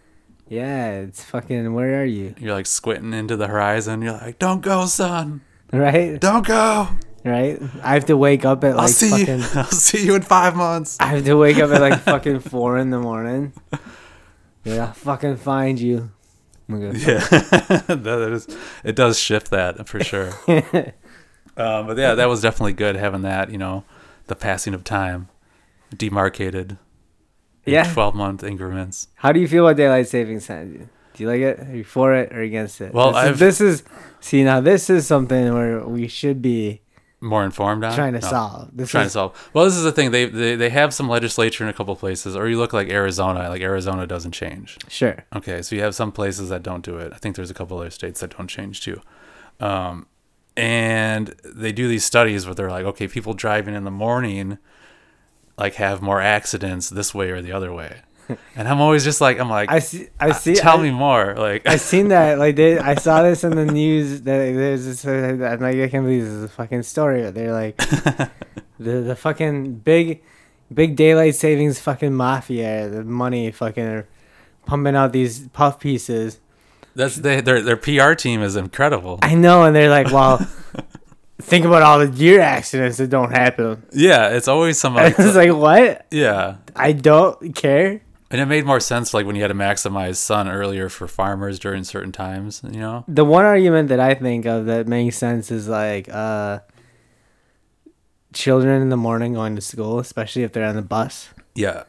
Yeah, 0.48 0.92
it's 1.02 1.22
fucking. 1.26 1.74
Where 1.74 2.02
are 2.02 2.06
you? 2.06 2.34
You're 2.40 2.54
like 2.54 2.66
squinting 2.68 3.14
into 3.14 3.36
the 3.36 3.48
horizon. 3.48 4.02
You're 4.02 4.14
like, 4.14 4.40
"Don't 4.40 4.62
go, 4.62 4.86
son. 4.86 5.42
Right, 5.74 6.18
Don't 6.22 6.48
go. 6.48 6.88
right. 7.26 7.60
I 7.84 7.94
have 7.96 8.06
to 8.06 8.16
wake 8.16 8.46
up 8.46 8.64
at 8.64 8.72
I'll 8.72 8.78
like 8.78 8.90
see 8.90 9.10
fucking. 9.10 9.40
you. 9.40 9.46
I'll 9.56 9.66
see 9.66 10.06
you 10.06 10.16
in 10.16 10.22
five 10.22 10.56
months." 10.56 10.96
I 11.02 11.08
have 11.08 11.26
to 11.26 11.34
wake 11.36 11.58
up 11.58 11.70
at 11.72 11.82
like 11.82 12.00
fucking 12.00 12.40
four 12.40 12.78
in 12.78 12.90
the 12.92 13.00
morning. 13.00 13.52
Yeah, 14.68 14.88
I'll 14.88 14.94
fucking 14.94 15.38
find 15.38 15.80
you. 15.80 16.12
Yeah, 16.70 16.80
that 16.90 18.30
is. 18.34 18.58
It 18.84 18.96
does 18.98 19.18
shift 19.18 19.52
that 19.52 19.88
for 19.88 20.04
sure. 20.04 20.32
um, 21.58 21.88
but 21.88 21.98
yeah, 21.98 22.14
that 22.16 22.28
was 22.28 22.42
definitely 22.42 22.74
good 22.74 22.98
having 22.98 23.22
that. 23.22 23.50
You 23.50 23.58
know, 23.58 23.86
the 24.28 24.36
passing 24.36 24.74
of 24.74 24.84
time, 24.84 25.30
demarcated. 25.96 26.78
Yeah. 27.66 27.92
Twelve 27.94 28.16
month 28.16 28.44
increments. 28.44 29.08
How 29.16 29.32
do 29.32 29.40
you 29.40 29.48
feel 29.48 29.66
about 29.66 29.78
daylight 29.78 30.08
savings 30.08 30.48
time? 30.48 30.90
Do 31.14 31.24
you 31.24 31.30
like 31.30 31.42
it? 31.42 31.60
Are 31.60 31.76
you 31.76 31.84
for 31.84 32.14
it 32.14 32.32
or 32.34 32.42
against 32.42 32.80
it? 32.82 32.94
Well, 32.94 33.12
this 33.14 33.18
I've- 33.24 33.40
this 33.40 33.62
is 33.62 33.84
see 34.20 34.44
now. 34.44 34.60
This 34.62 34.90
is 34.90 35.08
something 35.08 35.54
where 35.54 35.86
we 35.86 36.08
should 36.08 36.42
be 36.42 36.82
More 37.20 37.44
informed 37.44 37.84
on. 37.84 37.96
trying 37.96 38.14
to 38.14 38.20
No, 38.20 38.28
solve. 38.28 38.70
This 38.74 38.92
Trying 38.92 39.04
to 39.04 39.08
is, 39.08 39.14
solve. 39.14 39.50
Well, 39.54 39.66
this 39.66 39.76
is 39.76 39.84
the 39.84 39.92
thing. 39.92 40.12
They, 40.12 40.26
they 40.26 40.56
they 40.56 40.70
have 40.70 40.94
some 40.94 41.10
legislature 41.10 41.64
in 41.64 41.70
a 41.70 41.74
couple 41.74 41.96
places, 41.96 42.36
or 42.36 42.48
you 42.48 42.58
look 42.60 42.74
like 42.74 42.90
Arizona. 42.90 43.50
Like 43.50 43.62
Arizona 43.62 44.06
doesn't 44.06 44.34
change. 44.34 44.78
sure. 44.88 45.26
Okay, 45.36 45.64
so 45.64 45.76
you 45.76 45.82
have 45.82 45.96
some 45.96 46.12
places 46.12 46.50
that 46.50 46.62
don't 46.62 46.84
do 46.86 46.98
it. 46.98 47.12
I 47.14 47.18
think 47.18 47.36
there's 47.36 47.50
a 47.50 47.56
couple 47.56 47.78
other 47.80 47.90
states 47.90 48.20
that 48.20 48.38
don't 48.38 48.48
change 48.48 48.82
too. 48.82 49.02
Um, 49.60 50.06
and 50.56 51.34
they 51.44 51.72
do 51.72 51.88
these 51.88 52.06
studies 52.06 52.46
where 52.46 52.54
they're 52.56 52.70
like, 52.70 52.86
okay, 52.86 53.08
people 53.08 53.34
driving 53.34 53.74
in 53.74 53.84
the 53.84 53.92
morning 53.92 54.58
like 55.58 55.76
have 55.76 56.02
more 56.04 56.22
accidents 56.22 56.90
this 56.90 57.16
way 57.16 57.32
or 57.32 57.42
the 57.42 57.52
other 57.52 57.74
way. 57.74 58.02
And 58.56 58.68
I'm 58.68 58.82
always 58.82 59.04
just 59.04 59.22
like, 59.22 59.40
I'm 59.40 59.50
like, 59.50 59.72
I 59.72 59.80
see. 59.80 60.08
I 60.20 60.32
see. 60.32 60.56
tell 60.56 60.80
I, 60.80 60.84
me 60.84 60.92
more. 60.92 61.36
Like, 61.36 61.68
I 61.68 61.78
seen 61.78 62.08
that. 62.16 62.38
Like 62.40 62.56
they, 62.56 62.78
I 62.78 62.96
saw 62.96 63.22
this 63.22 63.44
in 63.44 63.56
the 63.56 63.66
news. 63.66 64.22
That 64.22 64.38
there's 64.38 64.86
this. 64.86 65.06
Uh, 65.06 65.38
I'm 65.52 65.60
like, 65.62 65.78
I 65.78 65.88
can't 65.88 66.04
believe 66.04 66.24
this 66.24 66.34
is 66.34 66.44
a 66.44 66.50
fucking 66.50 66.84
story. 66.84 67.30
They're 67.32 67.54
like, 67.54 67.78
the 68.80 69.02
the 69.02 69.16
fucking 69.16 69.76
big, 69.76 70.24
big 70.74 70.96
daylight 70.96 71.36
savings 71.36 71.80
fucking 71.80 72.14
mafia. 72.14 72.90
The 72.90 73.04
money 73.04 73.52
fucking 73.52 73.86
are 73.86 74.08
pumping 74.66 74.96
out 74.96 75.14
these 75.14 75.48
puff 75.50 75.80
pieces. 75.80 76.40
that's 76.96 77.16
they, 77.18 77.42
their 77.42 77.62
their 77.62 77.78
PR 77.78 78.14
team 78.14 78.42
is 78.42 78.56
incredible. 78.56 79.20
I 79.22 79.36
know, 79.36 79.64
and 79.64 79.76
they're 79.76 79.90
like, 79.90 80.12
well, 80.12 80.40
think 81.42 81.66
about 81.66 81.84
all 81.84 82.00
the 82.00 82.08
deer 82.08 82.42
accidents 82.42 82.98
that 82.98 83.10
don't 83.10 83.32
happen. 83.32 83.84
Yeah, 83.94 84.30
it's 84.30 84.48
always 84.48 84.80
some 84.80 84.96
like, 84.96 85.16
it's 85.18 85.36
like 85.36 85.54
what? 85.54 86.06
yeah. 86.12 86.58
I 86.76 86.92
don't 86.92 87.56
care. 87.56 88.02
And 88.30 88.42
it 88.42 88.46
made 88.46 88.66
more 88.66 88.80
sense 88.82 89.14
like 89.14 89.26
when 89.26 89.36
you 89.38 89.42
had 89.42 89.48
to 89.50 89.54
maximize 89.54 90.18
sun 90.18 90.50
earlier 90.50 90.90
for 90.90 91.08
farmers 91.08 91.60
during 91.60 91.84
certain 91.86 92.12
times, 92.12 92.62
you 92.70 92.80
know? 92.80 93.06
The 93.08 93.24
one 93.24 93.46
argument 93.46 93.88
that 93.90 94.00
I 94.02 94.16
think 94.16 94.46
of 94.46 94.66
that 94.66 94.86
makes 94.88 95.18
sense 95.18 95.50
is 95.52 95.68
like 95.70 96.10
uh 96.10 96.60
children 98.34 98.82
in 98.82 98.90
the 98.90 98.98
morning 98.98 99.34
going 99.34 99.56
to 99.56 99.62
school, 99.62 100.00
especially 100.00 100.44
if 100.44 100.52
they're 100.52 100.66
on 100.68 100.76
the 100.76 100.82
bus. 100.82 101.30
Yeah. 101.56 101.84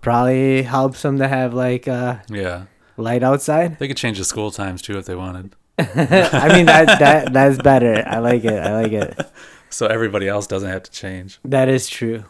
Probably 0.00 0.62
helps 0.62 1.02
them 1.02 1.18
to 1.18 1.28
have 1.28 1.54
like 1.54 1.86
uh 1.88 2.16
Yeah. 2.30 2.64
light 2.96 3.22
outside. 3.22 3.78
They 3.78 3.88
could 3.88 3.96
change 3.96 4.18
the 4.18 4.24
school 4.24 4.50
times 4.50 4.82
too 4.82 4.96
if 4.98 5.04
they 5.06 5.14
wanted. 5.14 5.54
I 5.78 6.52
mean 6.54 6.66
that 6.66 6.98
that 6.98 7.32
that's 7.32 7.58
better. 7.60 8.02
I 8.06 8.18
like 8.20 8.44
it. 8.44 8.58
I 8.62 8.80
like 8.80 8.92
it. 8.92 9.18
So 9.70 9.88
everybody 9.88 10.28
else 10.28 10.46
doesn't 10.46 10.68
have 10.70 10.84
to 10.84 10.90
change. 10.92 11.40
That 11.44 11.68
is 11.68 11.88
true. 11.88 12.26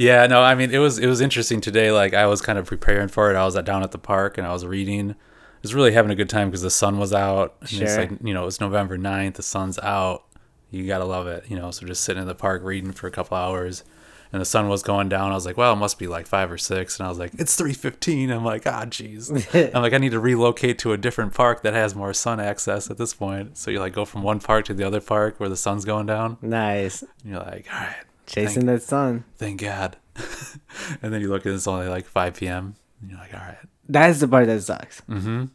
Yeah, 0.00 0.26
no, 0.26 0.40
I 0.40 0.54
mean 0.54 0.70
it 0.70 0.78
was 0.78 0.98
it 0.98 1.06
was 1.06 1.20
interesting 1.20 1.60
today. 1.60 1.92
Like 1.92 2.14
I 2.14 2.24
was 2.24 2.40
kind 2.40 2.58
of 2.58 2.64
preparing 2.64 3.08
for 3.08 3.30
it. 3.30 3.36
I 3.36 3.44
was 3.44 3.54
at, 3.54 3.66
down 3.66 3.82
at 3.82 3.90
the 3.90 3.98
park 3.98 4.38
and 4.38 4.46
I 4.46 4.52
was 4.54 4.64
reading. 4.64 5.10
I 5.10 5.14
was 5.60 5.74
really 5.74 5.92
having 5.92 6.10
a 6.10 6.14
good 6.14 6.30
time 6.30 6.48
because 6.48 6.62
the 6.62 6.70
sun 6.70 6.98
was 6.98 7.12
out. 7.12 7.54
And 7.60 7.82
It's 7.82 7.98
like 7.98 8.10
you 8.24 8.32
know 8.32 8.46
it's 8.46 8.62
November 8.62 8.96
9th. 8.96 9.34
The 9.34 9.42
sun's 9.42 9.78
out. 9.80 10.24
You 10.70 10.86
gotta 10.86 11.04
love 11.04 11.26
it. 11.26 11.44
You 11.48 11.56
know, 11.56 11.70
so 11.70 11.84
just 11.84 12.02
sitting 12.02 12.22
in 12.22 12.26
the 12.26 12.34
park 12.34 12.62
reading 12.64 12.92
for 12.92 13.08
a 13.08 13.10
couple 13.10 13.36
hours, 13.36 13.84
and 14.32 14.40
the 14.40 14.46
sun 14.46 14.70
was 14.70 14.82
going 14.82 15.10
down. 15.10 15.32
I 15.32 15.34
was 15.34 15.44
like, 15.44 15.58
well, 15.58 15.74
it 15.74 15.76
must 15.76 15.98
be 15.98 16.06
like 16.06 16.26
five 16.26 16.50
or 16.50 16.56
six, 16.56 16.98
and 16.98 17.04
I 17.06 17.10
was 17.10 17.18
like, 17.18 17.32
it's 17.38 17.54
three 17.54 17.74
fifteen. 17.74 18.30
I'm 18.30 18.42
like, 18.42 18.66
ah, 18.66 18.86
jeez. 18.86 19.30
I'm 19.74 19.82
like, 19.82 19.92
I 19.92 19.98
need 19.98 20.12
to 20.12 20.20
relocate 20.20 20.78
to 20.78 20.94
a 20.94 20.96
different 20.96 21.34
park 21.34 21.62
that 21.62 21.74
has 21.74 21.94
more 21.94 22.14
sun 22.14 22.40
access 22.40 22.90
at 22.90 22.96
this 22.96 23.12
point. 23.12 23.58
So 23.58 23.70
you 23.70 23.80
like 23.80 23.92
go 23.92 24.06
from 24.06 24.22
one 24.22 24.40
park 24.40 24.64
to 24.64 24.72
the 24.72 24.84
other 24.84 25.02
park 25.02 25.38
where 25.38 25.50
the 25.50 25.58
sun's 25.58 25.84
going 25.84 26.06
down. 26.06 26.38
Nice. 26.40 27.02
And 27.02 27.32
you're 27.32 27.40
like, 27.40 27.66
all 27.70 27.80
right, 27.80 27.96
Chasing 28.30 28.66
that 28.66 28.82
sun. 28.82 29.24
thank 29.36 29.60
God. 29.60 29.96
and 31.02 31.12
then 31.12 31.20
you 31.20 31.28
look 31.28 31.44
and 31.46 31.54
it's 31.54 31.66
only 31.66 31.88
like 31.88 32.06
5 32.06 32.34
p.m. 32.36 32.74
And 33.00 33.10
you're 33.10 33.18
like, 33.18 33.34
all 33.34 33.40
right. 33.40 33.58
That's 33.88 34.20
the 34.20 34.28
part 34.28 34.46
that 34.46 34.62
sucks. 34.62 35.00
Mm-hmm. 35.08 35.46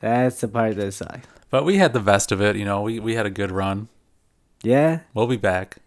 That's 0.00 0.40
the 0.40 0.48
part 0.48 0.76
that 0.76 0.92
sucks. 0.92 1.26
But 1.50 1.64
we 1.64 1.76
had 1.76 1.92
the 1.92 2.00
best 2.00 2.30
of 2.32 2.40
it. 2.42 2.56
You 2.56 2.64
know, 2.64 2.82
we, 2.82 3.00
we 3.00 3.14
had 3.14 3.26
a 3.26 3.30
good 3.30 3.50
run. 3.50 3.88
Yeah. 4.62 5.00
We'll 5.14 5.26
be 5.26 5.36
back. 5.36 5.78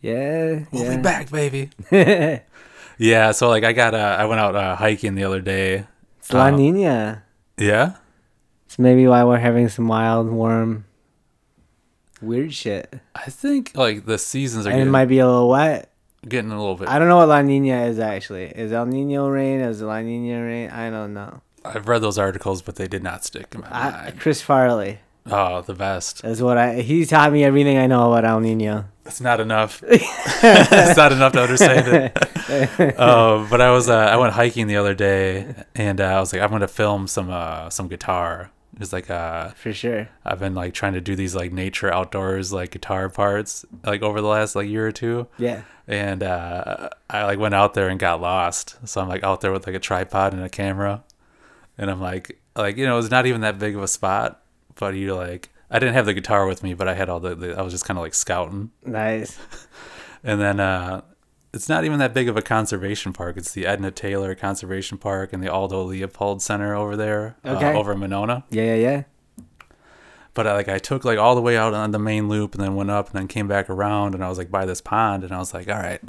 Yeah. 0.00 0.64
We'll 0.70 0.84
yeah. 0.84 0.96
be 0.96 1.02
back, 1.02 1.30
baby. 1.30 1.70
Yeah. 2.98 3.32
So 3.32 3.50
like 3.50 3.62
I 3.62 3.72
got 3.74 3.92
uh, 3.94 4.16
I 4.18 4.24
went 4.24 4.40
out 4.40 4.56
uh, 4.56 4.74
hiking 4.74 5.16
the 5.16 5.24
other 5.24 5.42
day. 5.42 5.84
It's 6.18 6.32
La 6.32 6.46
Um, 6.46 6.56
Nina. 6.56 7.24
Yeah. 7.58 7.96
It's 8.64 8.78
maybe 8.78 9.06
why 9.06 9.22
we're 9.24 9.36
having 9.36 9.68
some 9.68 9.86
wild, 9.86 10.30
warm, 10.30 10.85
weird 12.26 12.52
shit. 12.52 12.92
I 13.14 13.30
think 13.30 13.72
like 13.74 14.04
the 14.06 14.18
seasons 14.18 14.66
are 14.66 14.70
And 14.70 14.76
it 14.78 14.80
getting, 14.80 14.92
might 14.92 15.06
be 15.06 15.18
a 15.20 15.26
little 15.26 15.48
wet. 15.48 15.90
getting 16.28 16.50
a 16.50 16.58
little 16.58 16.74
bit. 16.76 16.88
I 16.88 16.98
don't 16.98 17.08
know 17.08 17.16
what 17.18 17.28
La 17.28 17.40
Nina 17.42 17.84
is 17.86 17.98
actually. 17.98 18.46
Is 18.46 18.72
El 18.72 18.86
Nino 18.86 19.28
rain? 19.28 19.60
Is 19.60 19.80
La 19.82 20.00
Nina 20.00 20.42
rain? 20.44 20.70
I 20.70 20.90
don't 20.90 21.14
know. 21.14 21.40
I've 21.64 21.88
read 21.88 22.00
those 22.02 22.18
articles, 22.18 22.62
but 22.62 22.76
they 22.76 22.86
did 22.88 23.02
not 23.02 23.24
stick 23.24 23.54
in 23.54 23.60
my 23.62 23.68
I, 23.70 23.90
mind. 23.90 24.20
Chris 24.20 24.40
Farley 24.42 24.98
Oh, 25.28 25.60
the 25.62 25.74
best. 25.74 26.24
is 26.24 26.40
what 26.40 26.56
I. 26.56 26.80
He 26.82 27.04
taught 27.04 27.32
me 27.32 27.42
everything 27.42 27.76
I 27.78 27.88
know 27.88 28.12
about 28.12 28.24
El 28.24 28.38
Nino. 28.40 28.84
It's 29.04 29.20
not 29.20 29.40
enough. 29.40 29.82
it's 29.88 30.96
not 30.96 31.10
enough 31.12 31.32
to 31.32 31.42
understand 31.42 31.88
it. 31.88 32.98
uh, 32.98 33.44
but 33.50 33.60
I 33.60 33.70
was 33.72 33.88
uh, 33.88 33.96
I 33.96 34.16
went 34.16 34.34
hiking 34.34 34.68
the 34.68 34.76
other 34.76 34.94
day, 34.94 35.54
and 35.74 36.00
uh, 36.00 36.04
I 36.04 36.20
was 36.20 36.32
like, 36.32 36.42
I'm 36.42 36.50
gonna 36.50 36.68
film 36.68 37.08
some 37.08 37.28
uh, 37.30 37.70
some 37.70 37.88
guitar. 37.88 38.50
It's 38.78 38.92
like 38.92 39.08
uh, 39.10 39.50
For 39.50 39.72
sure. 39.72 40.08
I've 40.24 40.38
been 40.38 40.54
like 40.54 40.74
trying 40.74 40.92
to 40.92 41.00
do 41.00 41.16
these 41.16 41.34
like 41.34 41.52
nature 41.52 41.92
outdoors 41.92 42.52
like 42.52 42.70
guitar 42.72 43.08
parts 43.08 43.64
like 43.84 44.02
over 44.02 44.20
the 44.20 44.26
last 44.28 44.54
like 44.54 44.68
year 44.68 44.86
or 44.86 44.92
two, 44.92 45.28
Yeah. 45.38 45.62
and 45.88 46.22
uh, 46.22 46.90
I 47.08 47.24
like 47.24 47.38
went 47.38 47.54
out 47.54 47.74
there 47.74 47.88
and 47.88 47.98
got 47.98 48.20
lost. 48.20 48.76
So 48.88 49.00
I'm 49.00 49.08
like 49.08 49.24
out 49.24 49.40
there 49.40 49.50
with 49.52 49.66
like 49.66 49.76
a 49.76 49.80
tripod 49.80 50.34
and 50.34 50.42
a 50.42 50.48
camera, 50.50 51.02
and 51.78 51.90
I'm 51.90 52.00
like 52.00 52.38
like 52.54 52.76
you 52.76 52.84
know 52.86 52.98
it's 52.98 53.10
not 53.10 53.24
even 53.26 53.40
that 53.42 53.58
big 53.58 53.76
of 53.76 53.82
a 53.82 53.88
spot, 53.88 54.42
but 54.74 54.94
you 54.94 55.14
like 55.14 55.48
I 55.70 55.78
didn't 55.78 55.94
have 55.94 56.06
the 56.06 56.14
guitar 56.14 56.46
with 56.46 56.62
me, 56.62 56.74
but 56.74 56.86
I 56.86 56.94
had 56.94 57.08
all 57.08 57.18
the, 57.20 57.34
the 57.34 57.58
I 57.58 57.62
was 57.62 57.72
just 57.72 57.84
kind 57.86 57.98
of 57.98 58.02
like 58.02 58.14
scouting. 58.14 58.70
Nice. 58.84 59.38
And 60.24 60.40
then 60.40 60.58
uh, 60.58 61.02
it's 61.56 61.68
not 61.68 61.84
even 61.84 61.98
that 61.98 62.14
big 62.14 62.28
of 62.28 62.36
a 62.36 62.42
conservation 62.42 63.12
park. 63.12 63.36
It's 63.36 63.52
the 63.52 63.66
Edna 63.66 63.90
Taylor 63.90 64.34
Conservation 64.36 64.98
Park 64.98 65.32
and 65.32 65.42
the 65.42 65.52
Aldo 65.52 65.82
Leopold 65.82 66.40
Center 66.42 66.74
over 66.74 66.96
there, 66.96 67.36
Okay. 67.44 67.72
uh, 67.74 67.78
over 67.78 67.92
in 67.92 67.98
Monona. 67.98 68.44
Yeah, 68.50 68.74
yeah, 68.74 68.74
yeah. 68.74 69.02
But 70.34 70.46
I, 70.46 70.52
like 70.52 70.68
I 70.68 70.78
took 70.78 71.04
like 71.04 71.18
all 71.18 71.34
the 71.34 71.40
way 71.40 71.56
out 71.56 71.72
on 71.72 71.90
the 71.92 71.98
main 71.98 72.28
loop 72.28 72.54
and 72.54 72.62
then 72.62 72.74
went 72.74 72.90
up 72.90 73.06
and 73.10 73.18
then 73.18 73.26
came 73.26 73.48
back 73.48 73.70
around 73.70 74.14
and 74.14 74.22
I 74.22 74.28
was 74.28 74.36
like 74.38 74.50
by 74.50 74.66
this 74.66 74.80
pond 74.82 75.24
and 75.24 75.32
I 75.32 75.38
was 75.38 75.54
like, 75.54 75.66
all 75.68 75.78
right, 75.78 76.00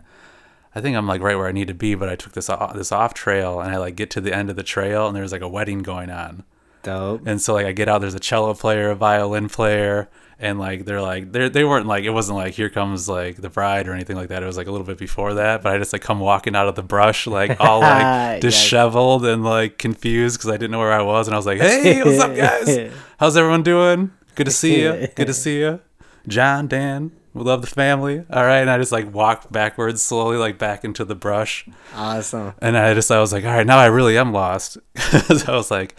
I 0.75 0.81
think 0.81 0.97
I'm 0.97 1.07
like 1.07 1.21
right 1.21 1.37
where 1.37 1.47
I 1.47 1.53
need 1.53 1.69
to 1.69 1.73
be. 1.73 1.95
But 1.95 2.09
I 2.09 2.15
took 2.17 2.33
this 2.33 2.49
off, 2.49 2.73
this 2.75 2.91
off 2.91 3.13
trail 3.13 3.61
and 3.61 3.71
I 3.71 3.77
like 3.77 3.95
get 3.95 4.09
to 4.11 4.21
the 4.21 4.35
end 4.35 4.49
of 4.49 4.57
the 4.57 4.63
trail 4.63 5.07
and 5.07 5.15
there's 5.15 5.31
like 5.31 5.41
a 5.41 5.47
wedding 5.47 5.79
going 5.79 6.09
on. 6.09 6.43
Dope. 6.83 7.25
And 7.25 7.41
so 7.41 7.53
like 7.53 7.65
I 7.65 7.71
get 7.71 7.87
out, 7.87 8.01
there's 8.01 8.13
a 8.15 8.19
cello 8.19 8.53
player, 8.53 8.89
a 8.89 8.95
violin 8.95 9.47
player, 9.47 10.09
and 10.39 10.59
like 10.59 10.85
they're 10.85 11.01
like 11.01 11.31
they 11.31 11.49
they 11.49 11.63
weren't 11.63 11.87
like 11.87 12.03
it 12.03 12.11
wasn't 12.11 12.37
like 12.37 12.53
here 12.53 12.69
comes 12.69 13.09
like 13.09 13.37
the 13.37 13.49
bride 13.49 13.87
or 13.87 13.93
anything 13.93 14.15
like 14.15 14.29
that. 14.29 14.43
It 14.43 14.45
was 14.45 14.57
like 14.57 14.67
a 14.67 14.71
little 14.71 14.85
bit 14.85 14.97
before 14.97 15.35
that, 15.35 15.63
but 15.63 15.73
I 15.73 15.77
just 15.77 15.93
like 15.93 16.01
come 16.01 16.19
walking 16.19 16.55
out 16.55 16.67
of 16.67 16.75
the 16.75 16.83
brush 16.83 17.25
like 17.27 17.57
all 17.59 17.81
like 17.81 18.41
disheveled 18.41 19.25
and 19.25 19.43
like 19.43 19.77
confused 19.77 20.37
because 20.37 20.49
I 20.49 20.57
didn't 20.57 20.71
know 20.71 20.79
where 20.79 20.93
I 20.93 21.01
was, 21.01 21.27
and 21.27 21.33
I 21.33 21.37
was 21.37 21.45
like, 21.45 21.59
hey, 21.59 22.03
what's 22.03 22.19
up, 22.19 22.35
guys? 22.35 22.91
How's 23.19 23.35
everyone 23.35 23.63
doing? 23.63 24.11
Good 24.35 24.45
to 24.45 24.51
see 24.51 24.81
you. 24.81 25.07
Good 25.15 25.27
to 25.27 25.33
see 25.33 25.59
you, 25.59 25.79
John, 26.27 26.67
Dan. 26.67 27.11
We 27.33 27.43
love 27.43 27.61
the 27.61 27.67
family. 27.67 28.23
All 28.31 28.43
right, 28.43 28.59
and 28.59 28.69
I 28.69 28.77
just 28.77 28.91
like 28.91 29.13
walked 29.13 29.51
backwards 29.51 30.01
slowly, 30.01 30.37
like 30.37 30.57
back 30.57 30.83
into 30.83 31.05
the 31.05 31.15
brush. 31.15 31.67
Awesome. 31.95 32.53
And 32.61 32.77
I 32.77 32.93
just 32.93 33.11
I 33.11 33.19
was 33.19 33.31
like, 33.33 33.43
all 33.43 33.51
right, 33.51 33.65
now 33.65 33.77
I 33.77 33.85
really 33.87 34.17
am 34.17 34.33
lost. 34.33 34.77
so 34.97 35.53
I 35.53 35.55
was 35.55 35.69
like, 35.71 35.95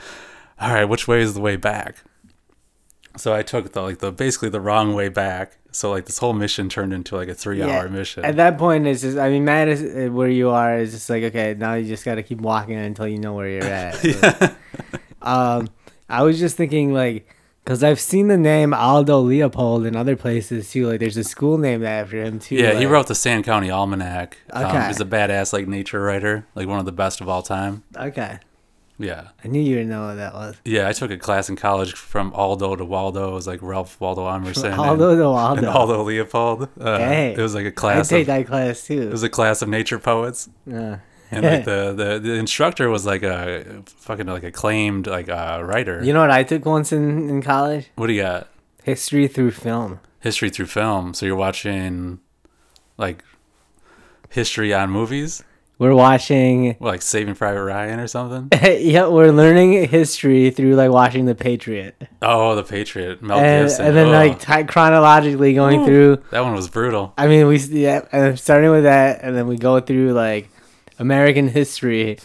all 0.60 0.72
right, 0.72 0.84
which 0.84 1.06
way 1.06 1.20
is 1.20 1.34
the 1.34 1.40
way 1.40 1.56
back? 1.56 1.96
So 3.18 3.34
I 3.34 3.42
took 3.42 3.72
the 3.72 3.82
like 3.82 3.98
the 3.98 4.10
basically 4.12 4.48
the 4.48 4.60
wrong 4.60 4.94
way 4.94 5.08
back. 5.08 5.58
So 5.70 5.90
like 5.90 6.06
this 6.06 6.18
whole 6.18 6.32
mission 6.32 6.68
turned 6.68 6.92
into 6.94 7.14
like 7.16 7.28
a 7.28 7.34
three 7.34 7.62
hour 7.62 7.88
mission. 7.88 8.24
At 8.24 8.36
that 8.36 8.56
point, 8.58 8.86
it's 8.86 9.02
just, 9.02 9.18
I 9.18 9.28
mean, 9.28 9.44
man, 9.44 9.68
is, 9.68 9.82
uh, 9.82 10.10
where 10.12 10.28
you 10.28 10.48
are 10.50 10.78
is 10.78 10.92
just 10.92 11.10
like, 11.10 11.22
okay, 11.24 11.54
now 11.58 11.74
you 11.74 11.86
just 11.86 12.04
got 12.04 12.14
to 12.14 12.22
keep 12.22 12.40
walking 12.40 12.76
until 12.76 13.06
you 13.06 13.18
know 13.18 13.34
where 13.34 13.48
you're 13.48 13.62
at. 13.64 14.56
um, 15.22 15.68
I 16.08 16.22
was 16.22 16.38
just 16.38 16.56
thinking, 16.56 16.94
like, 16.94 17.28
because 17.64 17.84
I've 17.84 18.00
seen 18.00 18.28
the 18.28 18.38
name 18.38 18.72
Aldo 18.72 19.20
Leopold 19.20 19.84
in 19.84 19.94
other 19.94 20.16
places 20.16 20.70
too. 20.70 20.88
Like, 20.88 21.00
there's 21.00 21.18
a 21.18 21.24
school 21.24 21.58
named 21.58 21.84
after 21.84 22.22
him 22.22 22.38
too. 22.38 22.54
yeah, 22.56 22.72
he 22.78 22.86
wrote 22.86 23.08
the 23.08 23.14
Sand 23.14 23.44
County 23.44 23.70
Almanac. 23.70 24.38
Um, 24.50 24.64
Okay. 24.64 24.86
he's 24.86 25.00
a 25.00 25.04
badass 25.04 25.52
like 25.52 25.68
nature 25.68 26.00
writer, 26.00 26.46
like 26.54 26.66
one 26.66 26.78
of 26.78 26.86
the 26.86 26.92
best 26.92 27.20
of 27.20 27.28
all 27.28 27.42
time. 27.42 27.82
Okay. 27.94 28.38
Yeah. 28.98 29.28
I 29.44 29.48
knew 29.48 29.60
you 29.60 29.76
would 29.76 29.86
know 29.86 30.06
what 30.08 30.14
that 30.16 30.34
was. 30.34 30.56
Yeah, 30.64 30.88
I 30.88 30.92
took 30.92 31.10
a 31.12 31.16
class 31.16 31.48
in 31.48 31.54
college 31.56 31.92
from 31.94 32.32
Aldo 32.32 32.76
to 32.76 32.84
Waldo. 32.84 33.30
It 33.30 33.34
was 33.34 33.46
like 33.46 33.60
Ralph 33.62 34.00
Waldo 34.00 34.26
Emerson 34.28 34.72
Aldo 34.78 35.10
and, 35.10 35.18
to 35.18 35.24
Aldo. 35.24 35.58
and 35.58 35.66
Aldo 35.68 36.02
Leopold. 36.02 36.68
Uh, 36.80 36.98
Hey, 36.98 37.32
it 37.32 37.38
was 37.38 37.54
like 37.54 37.64
a 37.64 37.68
I'd 37.68 37.74
class. 37.76 38.08
take 38.08 38.22
Of, 38.22 38.26
that 38.26 38.46
class 38.48 38.84
too. 38.86 39.02
it 39.02 39.10
was 39.12 39.22
a 39.22 39.28
class 39.28 39.62
of 39.62 39.68
nature 39.68 39.98
poets. 40.00 40.48
Uh, 40.68 40.96
and 41.30 41.44
like 41.44 41.64
the, 41.72 41.92
the 41.94 42.18
the 42.18 42.32
instructor 42.34 42.88
was 42.90 43.06
like 43.06 43.22
a 43.22 43.82
fucking 43.86 44.26
like 44.26 44.42
acclaimed 44.42 45.06
like 45.06 45.28
uh, 45.28 45.60
writer. 45.62 46.02
you 46.02 46.12
know 46.12 46.20
what 46.20 46.30
I 46.30 46.42
took 46.42 46.64
once 46.66 46.90
in, 46.92 47.28
in 47.30 47.40
college? 47.42 47.88
what 47.94 48.08
do 48.08 48.14
you 48.14 48.22
got? 48.22 48.48
History 48.82 49.28
through 49.28 49.50
film. 49.52 50.00
History 50.20 50.50
through 50.50 50.66
film. 50.66 51.14
So 51.14 51.24
you're 51.26 51.36
watching 51.36 52.18
like 52.96 53.22
history 54.30 54.74
on 54.74 54.90
movies, 54.90 55.42
We're 55.78 55.94
watching. 55.94 56.76
like 56.80 57.02
Saving 57.02 57.36
Private 57.36 57.62
Ryan 57.62 58.00
or 58.00 58.08
something. 58.08 58.48
yeah, 58.80 59.06
we're 59.06 59.30
learning 59.30 59.88
history 59.88 60.50
through 60.50 60.74
like 60.74 60.90
watching 60.90 61.26
The 61.26 61.36
Patriot. 61.36 62.02
Oh, 62.20 62.56
The 62.56 62.64
Patriot, 62.64 63.22
Mel 63.22 63.38
and, 63.38 63.68
Gibson. 63.68 63.86
and 63.86 63.96
then 63.96 64.08
Oh, 64.08 64.10
like 64.10 64.40
ti 64.40 64.64
chronologically 64.64 65.54
going 65.54 65.84
through. 65.84 66.22
that 66.32 66.40
one 66.40 66.54
was 66.54 66.68
brutal. 66.68 67.14
I 67.16 67.28
mean, 67.28 67.46
we 67.46 67.58
yeah, 67.58 68.04
and 68.10 68.38
starting 68.38 68.70
with 68.70 68.82
that, 68.84 69.20
and 69.22 69.36
then 69.36 69.46
we 69.46 69.56
go 69.56 69.78
through 69.78 70.14
like 70.14 70.48
American 70.98 71.46
history 71.48 72.18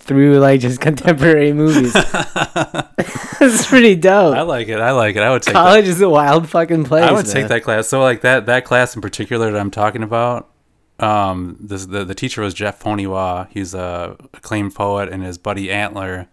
through 0.00 0.38
like 0.38 0.60
just 0.60 0.80
contemporary 0.88 1.54
movies. 1.54 1.92
it's 3.40 3.66
pretty 3.66 3.94
dope. 3.96 4.36
I 4.36 4.42
like 4.42 4.68
it. 4.68 4.80
I 4.80 4.90
like 4.92 5.16
it. 5.16 5.22
I 5.22 5.30
would 5.30 5.42
take. 5.42 5.54
That. 5.54 5.64
College 5.64 5.88
is 5.88 6.00
a 6.02 6.08
wild 6.10 6.48
fucking 6.48 6.84
place. 6.84 7.04
I 7.04 7.12
would 7.12 7.26
man. 7.26 7.34
take 7.34 7.48
that 7.48 7.62
class. 7.62 7.88
So 7.88 8.02
like 8.02 8.20
that 8.20 8.46
that 8.46 8.64
class 8.66 8.94
in 8.94 9.00
particular 9.00 9.50
that 9.52 9.58
I'm 9.58 9.70
talking 9.70 10.02
about. 10.02 10.50
Um, 11.00 11.56
this 11.60 11.86
the 11.86 12.04
the 12.04 12.14
teacher 12.14 12.42
was 12.42 12.54
Jeff 12.54 12.82
Poniewaz. 12.82 13.48
He's 13.50 13.74
a 13.74 14.16
acclaimed 14.34 14.74
poet, 14.74 15.08
and 15.08 15.22
his 15.22 15.38
buddy 15.38 15.70
Antler, 15.70 16.26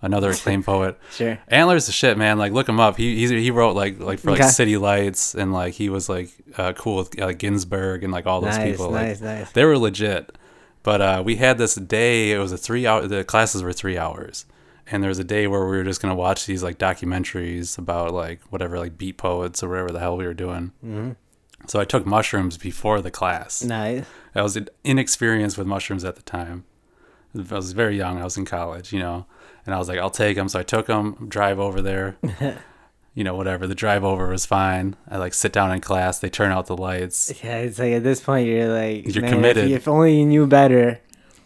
another 0.00 0.30
acclaimed 0.32 0.64
poet. 0.64 0.98
Sure. 1.10 1.38
Antler's 1.50 1.86
the 1.86 1.92
shit, 1.92 2.16
man. 2.16 2.38
Like, 2.38 2.52
look 2.52 2.68
him 2.68 2.78
up. 2.78 2.96
He 2.96 3.16
he's, 3.16 3.30
he 3.30 3.50
wrote 3.50 3.74
like 3.74 3.98
like 3.98 4.18
for 4.20 4.30
like 4.30 4.40
Okay. 4.40 4.48
City 4.48 4.76
Lights, 4.76 5.34
and 5.34 5.52
like 5.52 5.74
he 5.74 5.88
was 5.88 6.08
like 6.08 6.30
uh, 6.56 6.72
cool 6.74 6.96
with 6.98 7.18
like 7.18 7.38
Ginsberg 7.38 8.04
and 8.04 8.12
like 8.12 8.26
all 8.26 8.40
those 8.40 8.56
Nice, 8.58 8.70
people. 8.72 8.90
nice, 8.92 9.20
like, 9.20 9.38
nice. 9.40 9.52
They 9.52 9.64
were 9.64 9.76
legit. 9.78 10.36
But 10.84 11.00
uh, 11.00 11.22
we 11.24 11.36
had 11.36 11.58
this 11.58 11.74
day. 11.76 12.32
It 12.32 12.38
was 12.38 12.50
a 12.52 12.58
three 12.58 12.86
hour. 12.86 13.06
The 13.06 13.24
classes 13.24 13.62
were 13.62 13.72
three 13.72 13.96
hours, 13.98 14.46
and 14.90 15.00
there 15.02 15.08
was 15.08 15.20
a 15.20 15.24
day 15.24 15.46
where 15.46 15.60
we 15.64 15.76
were 15.76 15.84
just 15.84 16.00
gonna 16.02 16.14
watch 16.16 16.46
these 16.46 16.62
like 16.62 16.78
documentaries 16.78 17.78
about 17.78 18.12
like 18.12 18.40
whatever 18.50 18.78
like 18.78 18.98
beat 18.98 19.16
poets 19.16 19.62
or 19.62 19.68
whatever 19.68 19.90
the 19.92 20.00
hell 20.00 20.16
we 20.16 20.26
were 20.26 20.34
doing. 20.34 20.72
Mm-hmm. 20.84 21.10
So 21.66 21.78
I 21.80 21.84
took 21.84 22.04
mushrooms 22.06 22.56
before 22.58 23.00
the 23.00 23.10
class. 23.10 23.62
Nice. 23.62 24.04
I 24.34 24.42
was 24.42 24.58
inexperienced 24.84 25.56
with 25.58 25.66
mushrooms 25.66 26.04
at 26.04 26.16
the 26.16 26.22
time. 26.22 26.64
I 27.36 27.54
was 27.54 27.72
very 27.72 27.96
young. 27.96 28.20
I 28.20 28.24
was 28.24 28.36
in 28.36 28.44
college, 28.44 28.92
you 28.92 28.98
know, 28.98 29.26
and 29.64 29.74
I 29.74 29.78
was 29.78 29.88
like, 29.88 29.98
I'll 29.98 30.10
take 30.10 30.36
them. 30.36 30.48
So 30.48 30.58
I 30.58 30.62
took 30.64 30.86
them, 30.86 31.26
drive 31.28 31.58
over 31.58 31.80
there, 31.80 32.16
you 33.14 33.24
know, 33.24 33.34
whatever. 33.34 33.66
The 33.66 33.74
drive 33.74 34.04
over 34.04 34.28
was 34.28 34.44
fine. 34.44 34.96
I 35.08 35.16
like 35.18 35.32
sit 35.34 35.52
down 35.52 35.72
in 35.72 35.80
class. 35.80 36.18
They 36.18 36.28
turn 36.28 36.52
out 36.52 36.66
the 36.66 36.76
lights. 36.76 37.32
Yeah, 37.42 37.58
it's 37.58 37.78
like 37.78 37.92
at 37.92 38.02
this 38.02 38.20
point 38.20 38.46
you're 38.48 38.68
like 38.68 39.06
You're 39.14 39.22
man, 39.22 39.32
committed. 39.32 39.70
you- 39.70 39.76
If, 39.76 39.88
only 39.88 40.18
you 40.18 40.26
knew 40.26 40.46
better. 40.46 41.00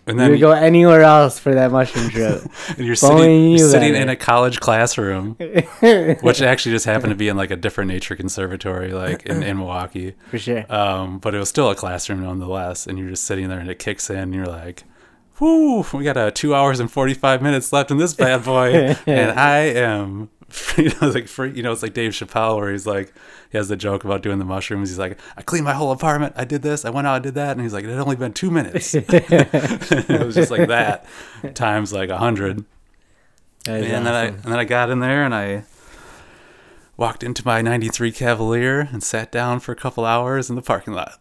And 0.06 0.16
you 0.16 0.20
then 0.20 0.30
would 0.30 0.40
go 0.40 0.52
anywhere 0.52 1.02
else 1.02 1.38
for 1.38 1.54
that 1.54 1.72
mushroom 1.72 2.10
trip. 2.10 2.42
and 2.68 2.78
you're 2.86 2.94
sitting, 2.94 3.50
you 3.50 3.58
you're 3.58 3.70
sitting 3.70 3.94
in 3.94 4.08
a 4.08 4.16
college 4.16 4.60
classroom, 4.60 5.34
which 5.80 6.40
actually 6.42 6.72
just 6.72 6.86
happened 6.86 7.10
to 7.10 7.16
be 7.16 7.28
in 7.28 7.36
like 7.36 7.50
a 7.50 7.56
different 7.56 7.88
nature 7.88 8.14
conservatory, 8.14 8.92
like 8.92 9.26
in, 9.26 9.42
in 9.42 9.58
Milwaukee. 9.58 10.14
for 10.30 10.38
sure. 10.38 10.64
Um, 10.72 11.18
but 11.18 11.34
it 11.34 11.38
was 11.38 11.48
still 11.48 11.70
a 11.70 11.74
classroom 11.74 12.22
nonetheless. 12.22 12.86
And 12.86 12.98
you're 12.98 13.10
just 13.10 13.24
sitting 13.24 13.48
there 13.48 13.58
and 13.58 13.68
it 13.68 13.78
kicks 13.78 14.08
in 14.08 14.18
and 14.18 14.34
you're 14.34 14.46
like, 14.46 14.84
whoo, 15.40 15.84
we 15.92 16.04
got 16.04 16.16
uh, 16.16 16.30
two 16.30 16.54
hours 16.54 16.80
and 16.80 16.90
45 16.90 17.42
minutes 17.42 17.72
left 17.72 17.90
in 17.90 17.98
this 17.98 18.14
bad 18.14 18.44
boy. 18.44 18.96
and 19.06 19.38
I 19.38 19.58
am, 19.58 20.30
you 20.76 20.90
know, 21.00 21.08
like, 21.08 21.28
free, 21.28 21.52
you 21.52 21.62
know, 21.62 21.72
it's 21.72 21.82
like 21.82 21.94
Dave 21.94 22.12
Chappelle 22.12 22.56
where 22.56 22.70
he's 22.70 22.86
like, 22.86 23.12
he 23.50 23.58
has 23.58 23.68
the 23.68 23.76
joke 23.76 24.04
about 24.04 24.22
doing 24.22 24.38
the 24.38 24.44
mushrooms. 24.44 24.88
He's 24.88 24.98
like, 24.98 25.18
I 25.36 25.42
cleaned 25.42 25.64
my 25.64 25.72
whole 25.74 25.90
apartment. 25.90 26.34
I 26.36 26.44
did 26.44 26.62
this. 26.62 26.84
I 26.84 26.90
went 26.90 27.06
out, 27.06 27.14
I 27.14 27.18
did 27.18 27.34
that. 27.34 27.52
And 27.52 27.60
he's 27.60 27.72
like, 27.72 27.84
it 27.84 27.90
had 27.90 27.98
only 27.98 28.16
been 28.16 28.32
two 28.32 28.50
minutes. 28.50 28.94
it 28.94 30.24
was 30.24 30.34
just 30.34 30.50
like 30.50 30.68
that 30.68 31.06
times 31.54 31.92
like 31.92 32.10
a 32.10 32.18
hundred. 32.18 32.64
And 33.68 34.06
then 34.06 34.06
I 34.06 34.24
and 34.26 34.44
then 34.44 34.58
I 34.58 34.64
got 34.64 34.90
in 34.90 35.00
there 35.00 35.24
and 35.24 35.34
I 35.34 35.64
walked 36.96 37.24
into 37.24 37.42
my 37.44 37.62
'93 37.62 38.12
Cavalier 38.12 38.80
and 38.92 39.02
sat 39.02 39.32
down 39.32 39.58
for 39.60 39.72
a 39.72 39.76
couple 39.76 40.04
hours 40.04 40.48
in 40.48 40.56
the 40.56 40.62
parking 40.62 40.94
lot. 40.94 41.20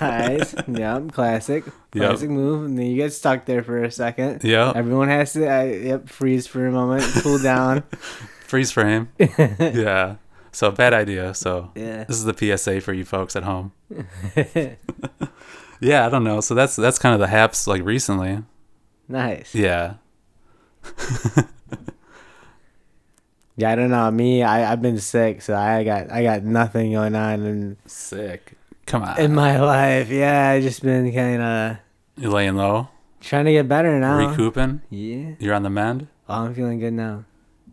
Nice. 0.00 0.54
Yep, 0.68 1.12
classic. 1.12 1.64
Classic 1.92 2.30
move. 2.30 2.64
And 2.66 2.78
then 2.78 2.86
you 2.86 2.96
get 2.96 3.12
stuck 3.12 3.44
there 3.46 3.62
for 3.62 3.82
a 3.82 3.90
second. 3.90 4.42
Yeah. 4.44 4.72
Everyone 4.74 5.08
has 5.08 5.32
to, 5.34 5.46
uh, 5.48 5.62
yep, 5.64 6.08
freeze 6.08 6.46
for 6.46 6.66
a 6.66 6.70
moment, 6.72 7.04
cool 7.22 7.38
down. 7.42 7.82
freeze 8.46 8.70
frame. 8.70 9.08
yeah, 9.18 10.16
so 10.52 10.70
bad 10.70 10.92
idea. 10.94 11.34
So 11.34 11.70
Yeah. 11.74 12.04
this 12.04 12.16
is 12.16 12.24
the 12.24 12.34
PSA 12.56 12.80
for 12.80 12.92
you 12.92 13.04
folks 13.04 13.36
at 13.36 13.42
home. 13.44 13.72
Yeah, 15.82 16.06
I 16.06 16.10
don't 16.10 16.24
know. 16.24 16.40
So 16.40 16.54
that's 16.54 16.76
that's 16.76 16.98
kind 16.98 17.14
of 17.14 17.20
the 17.20 17.28
haps 17.28 17.66
like 17.66 17.82
recently. 17.84 18.42
nice. 19.08 19.54
Yeah, 19.54 19.94
Yeah, 23.56 23.72
I 23.72 23.74
don't 23.74 23.90
know. 23.90 24.10
Me, 24.10 24.42
I, 24.42 24.72
I've 24.72 24.80
been 24.80 24.98
sick, 24.98 25.42
so 25.42 25.54
I 25.54 25.84
got 25.84 26.10
I 26.10 26.22
got 26.22 26.42
nothing 26.44 26.92
going 26.92 27.14
on 27.14 27.44
in, 27.44 27.76
sick. 27.84 28.54
Come 28.90 29.04
on, 29.04 29.20
in 29.20 29.32
my 29.36 29.56
life. 29.60 30.10
Yeah, 30.10 30.50
I 30.50 30.60
just 30.60 30.82
been 30.82 31.14
kind 31.14 31.40
of 31.40 31.76
you 32.16 32.28
laying 32.28 32.56
low, 32.56 32.88
trying 33.20 33.44
to 33.44 33.52
get 33.52 33.68
better 33.68 34.00
now. 34.00 34.18
recouping. 34.18 34.82
Yeah. 34.90 35.34
You're 35.38 35.54
on 35.54 35.62
the 35.62 35.70
mend. 35.70 36.08
Oh, 36.28 36.46
I'm 36.46 36.54
feeling 36.54 36.80
good 36.80 36.94
now. 36.94 37.24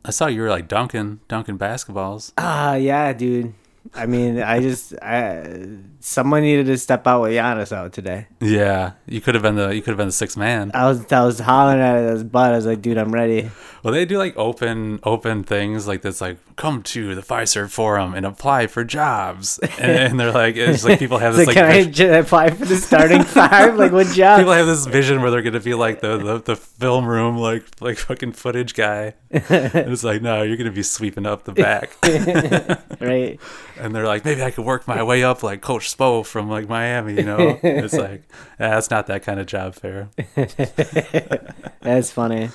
I 0.06 0.12
saw 0.12 0.28
you 0.28 0.42
were 0.42 0.50
like 0.50 0.68
dunking 0.68 1.22
dunking 1.28 1.58
basketballs. 1.58 2.34
Ah, 2.38 2.76
yeah, 2.76 3.14
dude. 3.14 3.56
I 3.96 4.06
mean, 4.06 4.40
I 4.40 4.60
just 4.60 4.94
I 5.02 5.80
someone 6.08 6.42
needed 6.42 6.66
to 6.68 6.78
step 6.78 7.06
out 7.06 7.22
with 7.22 7.34
Giannis 7.34 7.72
out 7.72 7.92
today. 7.92 8.28
Yeah, 8.40 8.94
you 9.06 9.20
could 9.20 9.36
have 9.36 9.44
been 9.44 9.56
the 9.56 9.70
you 9.76 9.82
could 9.82 9.92
have 9.92 9.98
been 9.98 10.08
the 10.08 10.14
sixth 10.14 10.38
man. 10.38 10.72
I 10.74 10.86
was 10.86 11.12
I 11.12 11.24
was 11.24 11.40
hollering 11.40 11.82
at 11.82 12.10
his 12.10 12.24
butt. 12.24 12.54
I 12.54 12.56
was 12.56 12.66
like, 12.66 12.82
dude, 12.82 12.98
I'm 12.98 13.12
ready. 13.14 13.52
Well, 13.84 13.94
they 13.94 14.06
do 14.06 14.18
like 14.18 14.36
open 14.38 15.00
open 15.04 15.44
things 15.44 15.88
like 15.88 16.02
this, 16.02 16.20
like 16.22 16.38
come 16.56 16.82
to 16.84 17.14
the 17.14 17.22
Fiserv 17.22 17.70
forum 17.70 18.14
and 18.16 18.26
apply 18.26 18.68
for 18.68 18.84
jobs, 18.84 19.60
and, 19.60 19.72
and 19.80 20.20
they're 20.20 20.32
like 20.32 20.56
it's 20.56 20.84
like 20.84 21.00
people 21.00 21.20
have 21.20 21.36
this 21.36 21.48
like, 21.48 21.56
like, 21.56 21.66
can 21.66 21.66
I 21.72 21.78
vision, 21.78 21.94
j- 21.94 22.20
apply 22.20 22.50
for 22.52 22.66
the 22.66 22.76
starting 22.78 23.24
five? 23.38 23.78
Like, 23.78 23.92
what 23.92 24.08
job? 24.08 24.40
people 24.40 24.54
have 24.54 24.66
this 24.66 24.86
vision 24.86 25.22
where 25.22 25.30
they're 25.30 25.42
gonna 25.42 25.60
be 25.60 25.74
like 25.74 26.02
the, 26.02 26.18
the 26.18 26.40
the 26.40 26.56
film 26.56 27.06
room 27.06 27.38
like 27.38 27.66
like 27.82 27.98
fucking 27.98 28.32
footage 28.34 28.74
guy, 28.74 29.14
and 29.30 29.44
it's 29.76 30.04
like 30.04 30.22
no, 30.22 30.42
you're 30.42 30.58
gonna 30.58 30.72
be 30.72 30.84
sweeping 30.84 31.26
up 31.26 31.44
the 31.44 31.54
back, 31.54 31.96
right? 33.02 33.40
and 33.80 33.94
they're 33.96 34.08
like 34.08 34.26
maybe 34.26 34.44
I 34.44 34.52
could 34.52 34.66
work 34.66 34.88
my 34.88 35.04
way 35.04 35.24
up 35.24 35.44
like 35.44 35.62
Coach 35.62 35.90
Spo 35.98 36.26
from 36.26 36.50
like 36.50 36.68
Miami, 36.70 37.16
you 37.16 37.24
know? 37.24 37.60
It's 37.64 37.94
like 37.98 38.24
yeah, 38.60 38.70
that's 38.70 38.90
not 38.90 39.08
that 39.08 39.24
kind 39.24 39.40
of 39.40 39.48
job 39.48 39.76
fair. 39.76 40.10
That's 41.82 42.12
funny. 42.12 42.50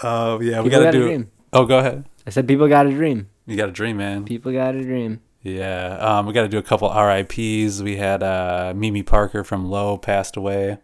Oh 0.00 0.40
yeah, 0.40 0.60
we 0.60 0.70
gotta 0.70 0.84
got 0.84 0.90
do. 0.92 1.02
dream. 1.02 1.30
Oh, 1.52 1.64
go 1.66 1.78
ahead. 1.78 2.04
I 2.26 2.30
said 2.30 2.46
people 2.48 2.68
got 2.68 2.86
a 2.86 2.90
dream. 2.90 3.28
You 3.46 3.56
got 3.56 3.68
a 3.68 3.72
dream, 3.72 3.96
man. 3.96 4.24
People 4.24 4.52
got 4.52 4.74
a 4.74 4.82
dream. 4.82 5.20
Yeah, 5.42 5.96
um, 5.98 6.26
we 6.26 6.32
got 6.32 6.42
to 6.42 6.48
do 6.48 6.58
a 6.58 6.62
couple 6.62 6.90
RIPS. 6.92 7.80
We 7.80 7.96
had 7.96 8.20
uh, 8.20 8.72
Mimi 8.74 9.04
Parker 9.04 9.44
from 9.44 9.70
Low 9.70 9.96
passed 9.96 10.36
away. 10.36 10.78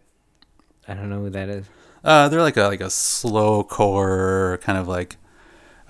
I 0.87 0.93
don't 0.93 1.09
know 1.09 1.19
who 1.19 1.29
that 1.31 1.49
is. 1.49 1.65
Uh, 2.01 2.29
they're 2.29 2.41
like 2.41 2.55
a 2.55 2.63
like 2.63 2.79
a 2.81 2.89
slow 2.89 3.63
core 3.63 4.59
kind 4.61 4.77
of 4.77 4.87
like 4.87 5.17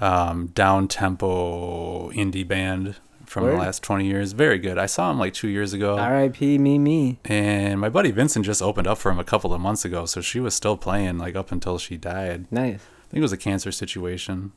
um, 0.01 0.47
down 0.47 0.87
tempo 0.87 2.11
indie 2.11 2.47
band 2.47 2.95
from 3.33 3.43
Word? 3.43 3.53
the 3.53 3.57
last 3.57 3.83
twenty 3.83 4.05
years. 4.05 4.31
Very 4.33 4.59
good. 4.59 4.77
I 4.77 4.85
saw 4.85 5.11
him 5.11 5.19
like 5.19 5.33
two 5.33 5.47
years 5.49 5.73
ago, 5.73 5.97
R.I.P. 5.97 6.57
Mimi. 6.59 7.19
and 7.25 7.79
my 7.79 7.89
buddy 7.89 8.11
Vincent 8.11 8.45
just 8.45 8.61
opened 8.61 8.87
up 8.87 8.97
for 8.97 9.11
him 9.11 9.19
a 9.19 9.23
couple 9.23 9.53
of 9.53 9.59
months 9.59 9.83
ago, 9.83 10.05
so 10.05 10.21
she 10.21 10.39
was 10.39 10.53
still 10.55 10.77
playing 10.77 11.17
like 11.17 11.35
up 11.35 11.51
until 11.51 11.77
she 11.77 11.97
died. 11.97 12.45
Nice. 12.51 12.75
I 12.75 13.07
think 13.09 13.19
it 13.19 13.21
was 13.21 13.33
a 13.33 13.37
cancer 13.37 13.71
situation, 13.71 14.51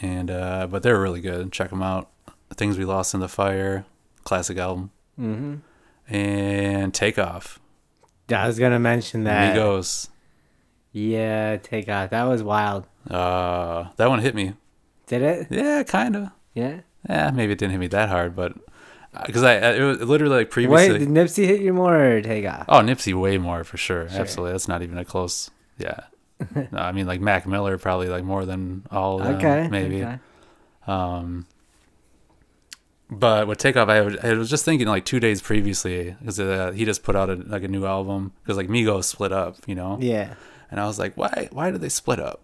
and 0.00 0.30
uh, 0.30 0.66
but 0.70 0.82
they're 0.82 1.00
really 1.00 1.20
good. 1.20 1.50
Check 1.52 1.70
them 1.70 1.82
out. 1.82 2.08
Things 2.54 2.78
we 2.78 2.84
lost 2.84 3.12
in 3.14 3.20
the 3.20 3.28
fire, 3.28 3.84
classic 4.24 4.58
album, 4.58 4.90
Mm-hmm. 5.18 6.14
and 6.14 6.94
Takeoff. 6.94 7.58
I 8.30 8.46
was 8.46 8.58
gonna 8.58 8.78
mention 8.78 9.24
that. 9.24 9.52
Amigos. 9.52 10.10
Yeah, 10.92 11.56
take 11.56 11.88
out. 11.88 12.10
That 12.10 12.24
was 12.24 12.42
wild. 12.42 12.86
Uh, 13.08 13.88
that 13.96 14.08
one 14.08 14.20
hit 14.20 14.34
me. 14.34 14.54
Did 15.06 15.22
it? 15.22 15.46
Yeah, 15.50 15.82
kind 15.84 16.16
of. 16.16 16.28
Yeah. 16.54 16.80
Yeah, 17.08 17.30
maybe 17.30 17.52
it 17.52 17.58
didn't 17.58 17.72
hit 17.72 17.78
me 17.80 17.86
that 17.88 18.08
hard, 18.08 18.36
but 18.36 18.52
because 19.26 19.42
I, 19.42 19.54
I 19.54 19.72
it 19.74 19.82
was 19.82 20.00
literally 20.02 20.36
like 20.36 20.50
previously. 20.50 20.92
Wait, 20.92 20.98
did 20.98 21.08
Nipsey 21.08 21.46
hit 21.46 21.60
you 21.60 21.72
more 21.72 21.96
or 21.96 22.20
Takeoff? 22.20 22.66
oh, 22.68 22.80
Nipsey 22.80 23.18
way 23.18 23.38
more 23.38 23.64
for 23.64 23.76
sure. 23.76 24.08
Sure. 24.08 24.20
Absolutely, 24.20 24.52
that's 24.52 24.68
not 24.68 24.82
even 24.82 24.98
a 24.98 25.04
close. 25.04 25.50
Yeah. 25.78 26.00
no, 26.54 26.68
I 26.78 26.92
mean 26.92 27.06
like 27.06 27.20
Mac 27.20 27.46
Miller 27.46 27.78
probably 27.78 28.08
like 28.08 28.24
more 28.24 28.44
than 28.44 28.84
all. 28.90 29.20
Of 29.20 29.26
them, 29.26 29.36
okay. 29.36 29.68
maybe. 29.68 30.04
okay. 30.04 30.18
Um, 30.86 31.46
but 33.10 33.48
with 33.48 33.58
Takeoff, 33.58 33.88
I 33.88 34.02
was, 34.02 34.16
I 34.18 34.32
was 34.34 34.50
just 34.50 34.64
thinking 34.64 34.86
like 34.86 35.04
two 35.04 35.18
days 35.20 35.40
previously 35.40 36.14
because 36.20 36.38
uh, 36.38 36.72
he 36.72 36.84
just 36.84 37.02
put 37.02 37.16
out 37.16 37.30
a, 37.30 37.36
like 37.36 37.62
a 37.62 37.68
new 37.68 37.86
album 37.86 38.32
because 38.42 38.56
like 38.56 38.68
Migos 38.68 39.04
split 39.04 39.32
up, 39.32 39.56
you 39.66 39.74
know, 39.74 39.96
Yeah. 40.00 40.34
and 40.70 40.78
I 40.78 40.86
was 40.86 40.98
like, 40.98 41.16
why 41.16 41.48
why 41.50 41.70
did 41.70 41.80
they 41.80 41.88
split 41.88 42.20
up? 42.20 42.40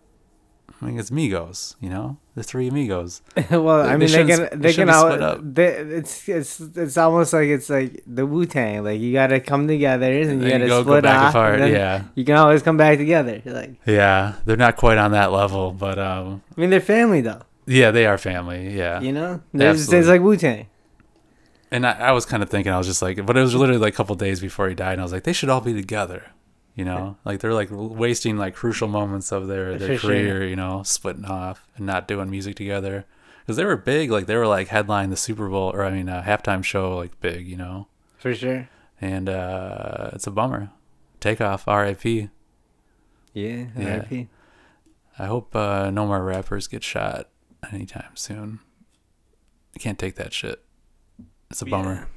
I 0.85 0.88
mean, 0.88 0.99
it's 0.99 1.11
Migos, 1.11 1.77
you 1.81 1.88
know, 1.88 2.18
the 2.35 2.42
three 2.42 2.68
Amigos. 2.68 3.23
well, 3.51 3.81
I 3.81 3.92
mean, 3.97 4.01
they 4.01 4.07
shouldn't 4.09 4.51
can 4.51 4.61
they 4.61 4.68
they 4.68 4.75
can 4.75 4.90
all 4.90 5.38
they, 5.42 5.66
it's 5.66 6.29
it's 6.29 6.61
it's 6.61 6.97
almost 6.99 7.33
like 7.33 7.49
it's 7.49 7.70
like 7.70 8.03
the 8.07 8.27
Wu 8.27 8.44
Tang. 8.44 8.85
Like 8.85 9.01
you 9.01 9.12
gotta 9.12 9.40
come 9.40 9.66
together 9.66 10.12
and 10.12 10.42
you 10.42 10.49
gotta 10.51 10.66
go- 10.66 10.83
go 10.85 10.90
split 10.90 11.03
back 11.05 11.23
off. 11.23 11.31
apart, 11.31 11.61
yeah. 11.61 12.05
You 12.14 12.25
can 12.25 12.37
always 12.37 12.62
come 12.62 12.77
back 12.77 12.99
together. 12.99 13.40
Like, 13.44 13.75
Yeah, 13.87 14.35
they're 14.44 14.57
not 14.57 14.77
quite 14.77 14.99
on 14.99 15.12
that 15.12 15.33
level, 15.33 15.73
but 15.73 15.99
um, 15.99 16.42
I 16.57 16.61
mean, 16.61 16.70
they're 16.70 16.81
family 16.81 17.20
though. 17.23 17.40
yeah, 17.66 17.90
they 17.90 18.05
are 18.07 18.18
family. 18.18 18.77
Yeah, 18.77 19.01
You 19.01 19.12
know, 19.12 19.40
there's 19.53 19.88
things 19.88 20.07
like 20.09 20.20
Wu 20.20 20.37
Tang. 20.37 20.66
and 21.70 21.87
I, 21.87 21.92
I 21.92 22.12
was 22.12 22.27
kind 22.27 22.42
of 22.42 22.51
thinking, 22.51 22.73
I 22.73 22.79
was 22.79 22.87
just 22.87 23.01
like, 23.03 23.25
but 23.25 23.37
it 23.37 23.40
was 23.40 23.55
literally 23.55 23.81
like 23.81 23.94
a 23.94 23.97
couple 23.97 24.14
days 24.16 24.40
before 24.40 24.68
he 24.68 24.75
died, 24.75 24.92
and 24.92 25.01
I 25.01 25.05
was 25.05 25.12
like, 25.12 25.25
they 25.25 25.33
should 25.33 25.49
all 25.49 25.61
be 25.62 25.73
together. 25.73 26.25
You 26.74 26.84
know, 26.84 27.16
like 27.24 27.38
they're 27.40 27.54
like 27.54 27.68
wasting 27.70 28.37
like 28.37 28.54
crucial 28.54 28.88
moments 28.88 29.30
of 29.30 29.46
their 29.46 29.78
their 29.78 29.94
For 29.94 29.98
sure. 29.98 30.10
career. 30.10 30.44
You 30.48 30.56
know, 30.56 30.82
splitting 30.82 31.24
off 31.24 31.68
and 31.76 31.87
not 31.87 32.08
doing 32.08 32.28
music 32.30 32.56
together 32.56 33.04
because 33.42 33.56
they 33.56 33.64
were 33.64 33.76
big. 33.76 34.10
Like 34.10 34.26
they 34.26 34.34
were 34.37 34.46
like 34.48 34.68
headline 34.68 35.10
the 35.10 35.16
Super 35.16 35.48
Bowl 35.48 35.70
or 35.72 35.84
I 35.84 35.90
mean 35.90 36.08
a 36.08 36.22
halftime 36.26 36.64
show 36.64 36.96
like 36.96 37.20
big. 37.20 37.46
You 37.46 37.56
know, 37.56 37.87
For 38.18 38.34
sure. 38.34 38.68
and 39.00 39.28
uh 39.28 40.10
it's 40.14 40.26
a 40.26 40.30
bummer. 40.32 40.70
Takeoff, 41.20 41.66
R.I.P. 41.68 42.28
Yeah. 43.32 43.66
Yeah. 43.78 43.90
R.I.P. 43.94 44.28
I 45.18 45.26
hope 45.26 45.54
uh, 45.54 45.90
no 45.90 46.06
more 46.06 46.22
rappers 46.24 46.66
get 46.66 46.82
shot 46.82 47.28
anytime 47.72 48.14
soon. 48.16 48.58
I 49.74 49.78
can't 49.78 49.98
take 49.98 50.16
that 50.16 50.32
shit. 50.32 50.60
It's 51.50 51.62
a 51.62 51.66
bummer. 51.66 52.08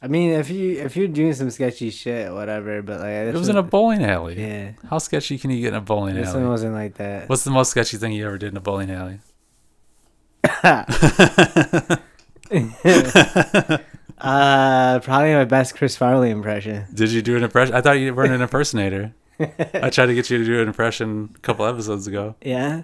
I 0.00 0.06
mean, 0.08 0.30
if 0.30 0.48
you 0.48 0.78
if 0.80 0.96
you're 0.96 1.08
doing 1.08 1.32
some 1.34 1.50
sketchy 1.50 1.90
shit, 1.90 2.32
whatever. 2.32 2.82
But 2.82 3.00
like, 3.00 3.08
It 3.10 3.34
was 3.34 3.48
in 3.48 3.56
a 3.56 3.62
bowling 3.64 4.04
alley. 4.04 4.40
yeah. 4.40 4.72
How 4.88 4.98
sketchy 4.98 5.38
can 5.38 5.50
you 5.50 5.60
get 5.60 5.68
in 5.68 5.74
a 5.74 5.80
bowling 5.80 6.14
This 6.14 6.28
one 6.28 6.42
alley? 6.42 6.48
wasn't 6.50 6.74
like 6.74 6.94
that. 6.98 7.28
What's 7.28 7.42
the 7.44 7.50
most 7.50 7.70
sketchy 7.70 7.96
thing 7.96 8.12
you 8.12 8.24
ever 8.26 8.38
did 8.38 8.52
in 8.52 8.56
a 8.56 8.60
bowling 8.60 8.90
alley? 8.90 9.18
uh, 14.18 15.00
probably 15.00 15.34
my 15.34 15.44
best 15.44 15.74
Chris 15.76 15.96
Farley 15.96 16.30
impression. 16.30 16.86
Did 16.94 17.10
you 17.10 17.22
do 17.22 17.36
an 17.36 17.44
impression? 17.44 17.74
I 17.74 17.80
thought 17.80 17.92
you 17.98 18.14
weren't 18.14 18.32
an 18.32 18.40
impersonator. 18.42 19.12
I 19.40 19.90
tried 19.90 20.06
to 20.06 20.14
get 20.14 20.30
you 20.30 20.38
to 20.38 20.44
do 20.44 20.60
an 20.62 20.68
impression 20.68 21.30
a 21.36 21.38
couple 21.40 21.64
episodes 21.66 22.06
ago. 22.06 22.34
Yeah. 22.42 22.82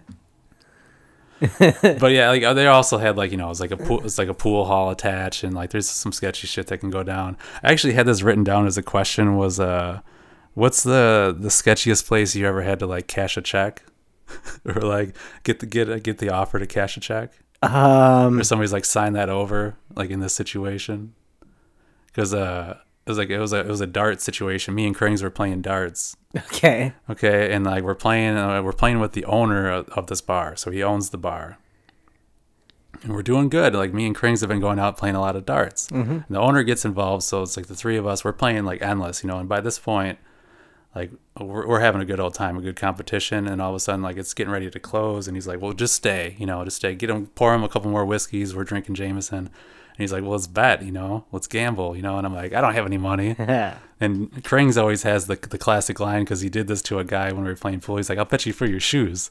But 1.82 2.12
yeah, 2.12 2.28
like 2.30 2.42
they 2.54 2.66
also 2.66 2.98
had 2.98 3.16
like 3.16 3.30
you 3.30 3.36
know 3.36 3.50
it's 3.50 3.60
like 3.60 3.70
a 3.70 3.76
pool, 3.76 4.04
it's 4.04 4.18
like 4.18 4.28
a 4.28 4.34
pool 4.34 4.64
hall 4.64 4.90
attached, 4.90 5.44
and 5.44 5.54
like 5.54 5.70
there's 5.70 5.88
some 5.88 6.12
sketchy 6.12 6.46
shit 6.46 6.68
that 6.68 6.78
can 6.78 6.90
go 6.90 7.02
down. 7.02 7.36
I 7.62 7.72
actually 7.72 7.94
had 7.94 8.06
this 8.06 8.22
written 8.22 8.44
down 8.44 8.66
as 8.66 8.78
a 8.78 8.82
question: 8.82 9.36
was 9.36 9.58
uh, 9.60 10.00
what's 10.54 10.82
the 10.82 11.34
the 11.38 11.48
sketchiest 11.48 12.06
place 12.06 12.34
you 12.34 12.46
ever 12.46 12.62
had 12.62 12.78
to 12.78 12.86
like 12.86 13.06
cash 13.08 13.36
a 13.36 13.42
check, 13.42 13.82
or 14.64 14.80
like 14.80 15.16
get 15.42 15.60
the 15.60 15.66
get 15.66 16.02
get 16.02 16.18
the 16.18 16.30
offer 16.30 16.58
to 16.58 16.66
cash 16.66 16.96
a 16.96 17.00
check, 17.00 17.32
Um. 17.62 18.38
or 18.40 18.44
somebody's 18.44 18.72
like 18.72 18.84
sign 18.84 19.12
that 19.14 19.28
over 19.28 19.76
like 19.94 20.10
in 20.10 20.20
this 20.20 20.34
situation? 20.34 21.14
Because 22.06 22.32
uh, 22.32 22.78
it 23.06 23.10
was 23.10 23.18
like 23.18 23.28
it 23.28 23.38
was 23.38 23.52
a 23.52 23.60
it 23.60 23.66
was 23.66 23.82
a 23.82 23.86
dart 23.86 24.22
situation. 24.22 24.74
Me 24.74 24.86
and 24.86 24.96
Krings 24.96 25.22
were 25.22 25.30
playing 25.30 25.62
darts. 25.62 26.16
Okay. 26.36 26.94
Okay, 27.08 27.52
and 27.52 27.64
like 27.64 27.84
we're 27.84 27.94
playing 27.94 28.36
uh, 28.36 28.62
we're 28.62 28.72
playing 28.72 28.98
with 28.98 29.12
the 29.12 29.24
owner 29.26 29.70
of, 29.70 29.88
of 29.90 30.06
this 30.06 30.20
bar, 30.20 30.56
so 30.56 30.70
he 30.70 30.82
owns 30.82 31.10
the 31.10 31.18
bar. 31.18 31.58
And 33.02 33.12
we're 33.12 33.22
doing 33.22 33.50
good. 33.50 33.74
Like 33.74 33.92
me 33.92 34.06
and 34.06 34.16
Krings 34.16 34.40
have 34.40 34.48
been 34.48 34.60
going 34.60 34.78
out 34.78 34.96
playing 34.96 35.16
a 35.16 35.20
lot 35.20 35.36
of 35.36 35.44
darts. 35.44 35.88
Mm-hmm. 35.88 36.12
And 36.12 36.24
the 36.30 36.40
owner 36.40 36.62
gets 36.62 36.84
involved, 36.84 37.22
so 37.24 37.42
it's 37.42 37.56
like 37.56 37.66
the 37.66 37.74
three 37.74 37.98
of 37.98 38.06
us. 38.06 38.24
We're 38.24 38.32
playing 38.32 38.64
like 38.64 38.80
endless, 38.80 39.22
you 39.22 39.28
know. 39.28 39.38
And 39.38 39.48
by 39.48 39.60
this 39.60 39.78
point, 39.78 40.18
like 40.94 41.10
we're, 41.38 41.68
we're 41.68 41.80
having 41.80 42.00
a 42.00 42.06
good 42.06 42.20
old 42.20 42.32
time, 42.32 42.56
a 42.56 42.62
good 42.62 42.76
competition. 42.76 43.46
And 43.46 43.60
all 43.60 43.70
of 43.70 43.76
a 43.76 43.80
sudden, 43.80 44.00
like 44.00 44.16
it's 44.16 44.32
getting 44.32 44.52
ready 44.52 44.70
to 44.70 44.80
close, 44.80 45.28
and 45.28 45.36
he's 45.36 45.46
like, 45.46 45.60
"Well, 45.60 45.74
just 45.74 45.94
stay, 45.94 46.36
you 46.38 46.46
know, 46.46 46.64
just 46.64 46.78
stay. 46.78 46.94
Get 46.94 47.10
him, 47.10 47.26
pour 47.26 47.54
him 47.54 47.62
a 47.62 47.68
couple 47.68 47.90
more 47.90 48.06
whiskeys. 48.06 48.56
We're 48.56 48.64
drinking 48.64 48.94
Jameson." 48.94 49.50
And 49.96 50.02
he's 50.02 50.12
like, 50.12 50.22
"Well, 50.22 50.32
let's 50.32 50.46
bet, 50.48 50.82
you 50.82 50.90
know, 50.90 51.24
let's 51.30 51.46
gamble, 51.46 51.94
you 51.96 52.02
know." 52.02 52.18
And 52.18 52.26
I'm 52.26 52.34
like, 52.34 52.52
"I 52.52 52.60
don't 52.60 52.74
have 52.74 52.86
any 52.86 52.98
money." 52.98 53.36
And 54.00 54.30
Krang's 54.42 54.76
always 54.76 55.04
has 55.04 55.28
the 55.28 55.36
the 55.36 55.56
classic 55.56 56.00
line 56.00 56.24
because 56.24 56.40
he 56.40 56.48
did 56.50 56.66
this 56.66 56.82
to 56.82 56.98
a 56.98 57.04
guy 57.04 57.32
when 57.32 57.44
we 57.44 57.48
were 57.48 57.56
playing 57.56 57.80
pool. 57.80 57.96
He's 57.96 58.08
like, 58.08 58.18
"I'll 58.18 58.24
bet 58.24 58.44
you 58.44 58.52
for 58.52 58.66
your 58.66 58.80
shoes." 58.80 59.30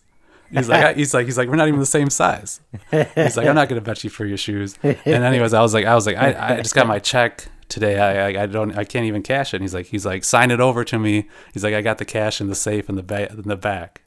He's 0.51 0.69
like, 0.69 0.95
he's 0.95 1.13
like, 1.13 1.25
he's 1.25 1.37
like, 1.37 1.49
we're 1.49 1.55
not 1.55 1.67
even 1.67 1.79
the 1.79 1.85
same 1.85 2.09
size. 2.11 2.61
He's 2.91 3.35
like, 3.37 3.47
I'm 3.47 3.55
not 3.55 3.69
gonna 3.69 3.81
bet 3.81 4.03
you 4.03 4.09
for 4.09 4.25
your 4.25 4.37
shoes. 4.37 4.77
And 4.83 5.23
anyways, 5.23 5.53
I 5.53 5.61
was 5.61 5.73
like, 5.73 5.85
I 5.85 5.95
was 5.95 6.05
like, 6.05 6.15
I, 6.15 6.55
I 6.55 6.57
just 6.61 6.75
got 6.75 6.85
my 6.87 6.99
check 6.99 7.47
today. 7.69 7.99
I, 7.99 8.29
I, 8.29 8.43
I 8.43 8.45
don't, 8.45 8.77
I 8.77 8.83
can't 8.83 9.05
even 9.05 9.23
cash 9.23 9.53
it. 9.53 9.57
And 9.57 9.63
he's 9.63 9.73
like, 9.73 9.87
he's 9.87 10.05
like, 10.05 10.23
sign 10.23 10.51
it 10.51 10.59
over 10.59 10.83
to 10.85 10.99
me. 10.99 11.27
He's 11.53 11.63
like, 11.63 11.73
I 11.73 11.81
got 11.81 11.97
the 11.97 12.05
cash 12.05 12.39
in 12.39 12.47
the 12.47 12.55
safe 12.55 12.87
in 12.87 12.95
the 12.95 13.03
back, 13.03 13.31
in 13.31 13.41
the 13.47 13.55
back. 13.57 14.03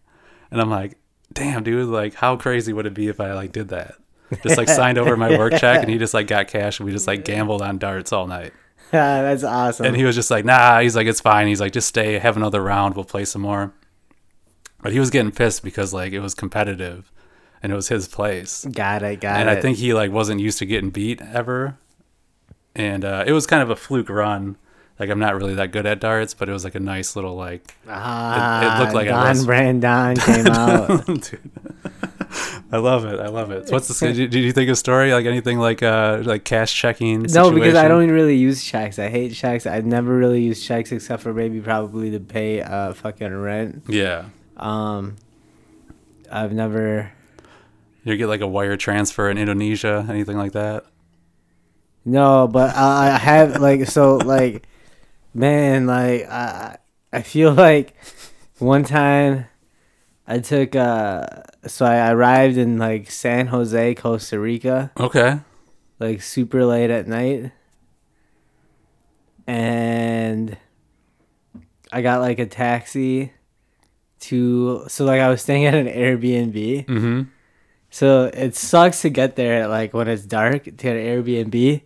And 0.51 0.61
I'm 0.61 0.71
like, 0.71 0.97
damn, 1.33 1.65
dude, 1.65 1.89
like, 1.89 2.15
how 2.15 2.37
crazy 2.37 2.73
would 2.73 2.87
it 2.87 2.95
be 2.95 3.09
if 3.09 3.21
I 3.21 3.33
like 3.33 3.51
did 3.51 3.69
that? 3.69 3.97
Just 4.43 4.57
like 4.57 4.69
signed 4.69 4.99
over 4.99 5.17
my 5.17 5.37
work 5.37 5.55
check, 5.55 5.81
and 5.83 5.91
he 5.91 5.99
just 5.99 6.15
like 6.15 6.27
got 6.27 6.49
cash, 6.49 6.79
and 6.79 6.87
we 6.87 6.93
just 6.93 7.07
like 7.07 7.25
gambled 7.25 7.63
on 7.63 7.79
darts 7.79 8.13
all 8.13 8.27
night. 8.27 8.53
That's 8.91 9.45
awesome. 9.45 9.87
And 9.87 9.97
he 9.97 10.05
was 10.05 10.15
just 10.15 10.31
like, 10.31 10.45
nah. 10.45 10.81
He's 10.81 10.95
like, 10.95 11.07
it's 11.07 11.21
fine. 11.21 11.49
He's 11.49 11.61
like, 11.61 11.73
just 11.73 11.89
stay, 11.89 12.19
have 12.19 12.37
another 12.37 12.63
round. 12.63 12.95
We'll 12.95 13.05
play 13.05 13.25
some 13.25 13.43
more. 13.43 13.73
But 14.81 14.93
he 14.93 15.01
was 15.01 15.11
getting 15.11 15.33
pissed 15.33 15.65
because 15.65 15.93
like 15.93 16.13
it 16.13 16.21
was 16.21 16.35
competitive, 16.35 17.11
and 17.63 17.73
it 17.73 17.75
was 17.75 17.89
his 17.89 18.09
place. 18.09 18.65
got 18.65 19.03
it. 19.03 19.21
Got 19.21 19.41
and 19.41 19.49
it. 19.49 19.51
And 19.53 19.59
I 19.59 19.61
think 19.61 19.79
he 19.79 19.95
like 19.95 20.11
wasn't 20.13 20.41
used 20.41 20.59
to 20.59 20.67
getting 20.67 20.91
beat 20.91 21.21
ever. 21.21 21.79
And 22.75 23.05
uh, 23.05 23.25
it 23.27 23.33
was 23.33 23.47
kind 23.47 23.63
of 23.63 23.71
a 23.71 23.77
fluke 23.77 24.09
run. 24.09 24.57
Like 24.99 25.11
I'm 25.11 25.19
not 25.19 25.35
really 25.35 25.55
that 25.55 25.73
good 25.73 25.87
at 25.87 26.01
darts, 26.01 26.35
but 26.35 26.49
it 26.49 26.53
was 26.53 26.65
like 26.65 26.75
a 26.75 26.81
nice 26.81 27.17
little 27.17 27.35
like. 27.35 27.75
ah, 27.89 28.79
it 28.79 28.81
looked 28.81 28.95
like 28.95 29.09
I 29.09 29.33
Don 29.33 29.45
Brandon 29.45 30.17
came 30.17 30.47
out. 30.49 31.33
I 32.73 32.79
love 32.79 33.05
it. 33.05 33.21
I 33.21 33.29
love 33.29 33.51
it. 33.53 33.69
So 33.69 33.75
what's 33.75 33.89
the? 33.89 34.13
Did 34.13 34.35
you 34.35 34.53
think 34.53 34.69
of 34.71 34.79
story 34.79 35.13
like 35.13 35.27
anything 35.27 35.59
like 35.59 35.83
uh 35.83 36.23
like 36.25 36.45
cash 36.45 36.75
checking? 36.75 37.23
No, 37.23 37.51
because 37.53 37.75
I 37.75 37.87
don't 37.87 38.11
really 38.11 38.37
use 38.37 38.65
checks. 38.65 38.99
I 38.99 39.09
hate 39.09 39.35
checks. 39.35 39.67
I've 39.67 39.87
never 39.87 40.17
really 40.17 40.43
used 40.43 40.65
checks 40.65 40.91
except 40.91 41.23
for 41.23 41.33
maybe 41.33 41.61
probably 41.61 42.11
to 42.11 42.21
pay 42.21 42.63
uh 42.63 42.93
fucking 42.95 43.35
rent. 43.35 43.85
Yeah. 43.89 44.27
Um, 44.57 45.17
I've 46.31 46.53
never. 46.53 47.13
You 48.05 48.17
get 48.17 48.29
like 48.29 48.41
a 48.41 48.47
wire 48.47 48.77
transfer 48.77 49.31
in 49.31 49.39
Indonesia, 49.39 50.05
anything 50.09 50.37
like 50.37 50.53
that? 50.53 50.85
No, 52.05 52.49
but 52.49 52.75
I 52.77 53.15
I 53.15 53.19
have 53.19 53.61
like 53.61 53.87
so 53.87 54.17
like, 54.17 54.65
man, 55.35 55.87
like 55.87 56.29
I 56.29 56.79
I 57.13 57.23
feel 57.23 57.53
like 57.53 57.95
one 58.59 58.85
time 58.85 59.47
I 60.29 60.41
took 60.41 60.75
uh 60.75 61.25
so 61.67 61.87
I 61.87 62.11
arrived 62.11 62.57
in 62.57 62.79
like 62.79 63.11
San 63.11 63.47
Jose, 63.49 63.95
Costa 63.95 64.39
Rica, 64.41 64.91
Okay. 64.99 65.39
like 66.01 66.21
super 66.23 66.65
late 66.65 66.91
at 66.91 67.07
night, 67.07 67.53
and 69.47 70.57
I 71.93 72.03
got 72.03 72.21
like 72.21 72.39
a 72.39 72.47
taxi 72.47 73.33
to 74.21 74.85
so 74.89 75.05
like 75.05 75.21
I 75.21 75.29
was 75.29 75.43
staying 75.43 75.67
at 75.67 75.75
an 75.75 75.87
Airbnb. 75.87 76.87
Mm-hmm. 76.87 77.23
So 77.91 78.25
it 78.35 78.57
sucks 78.57 79.03
to 79.03 79.11
get 79.11 79.37
there 79.37 79.69
like 79.69 79.95
when 79.95 80.09
it's 80.09 80.25
dark 80.27 80.65
to 80.65 80.71
an 80.89 80.97
Airbnb. 80.97 81.83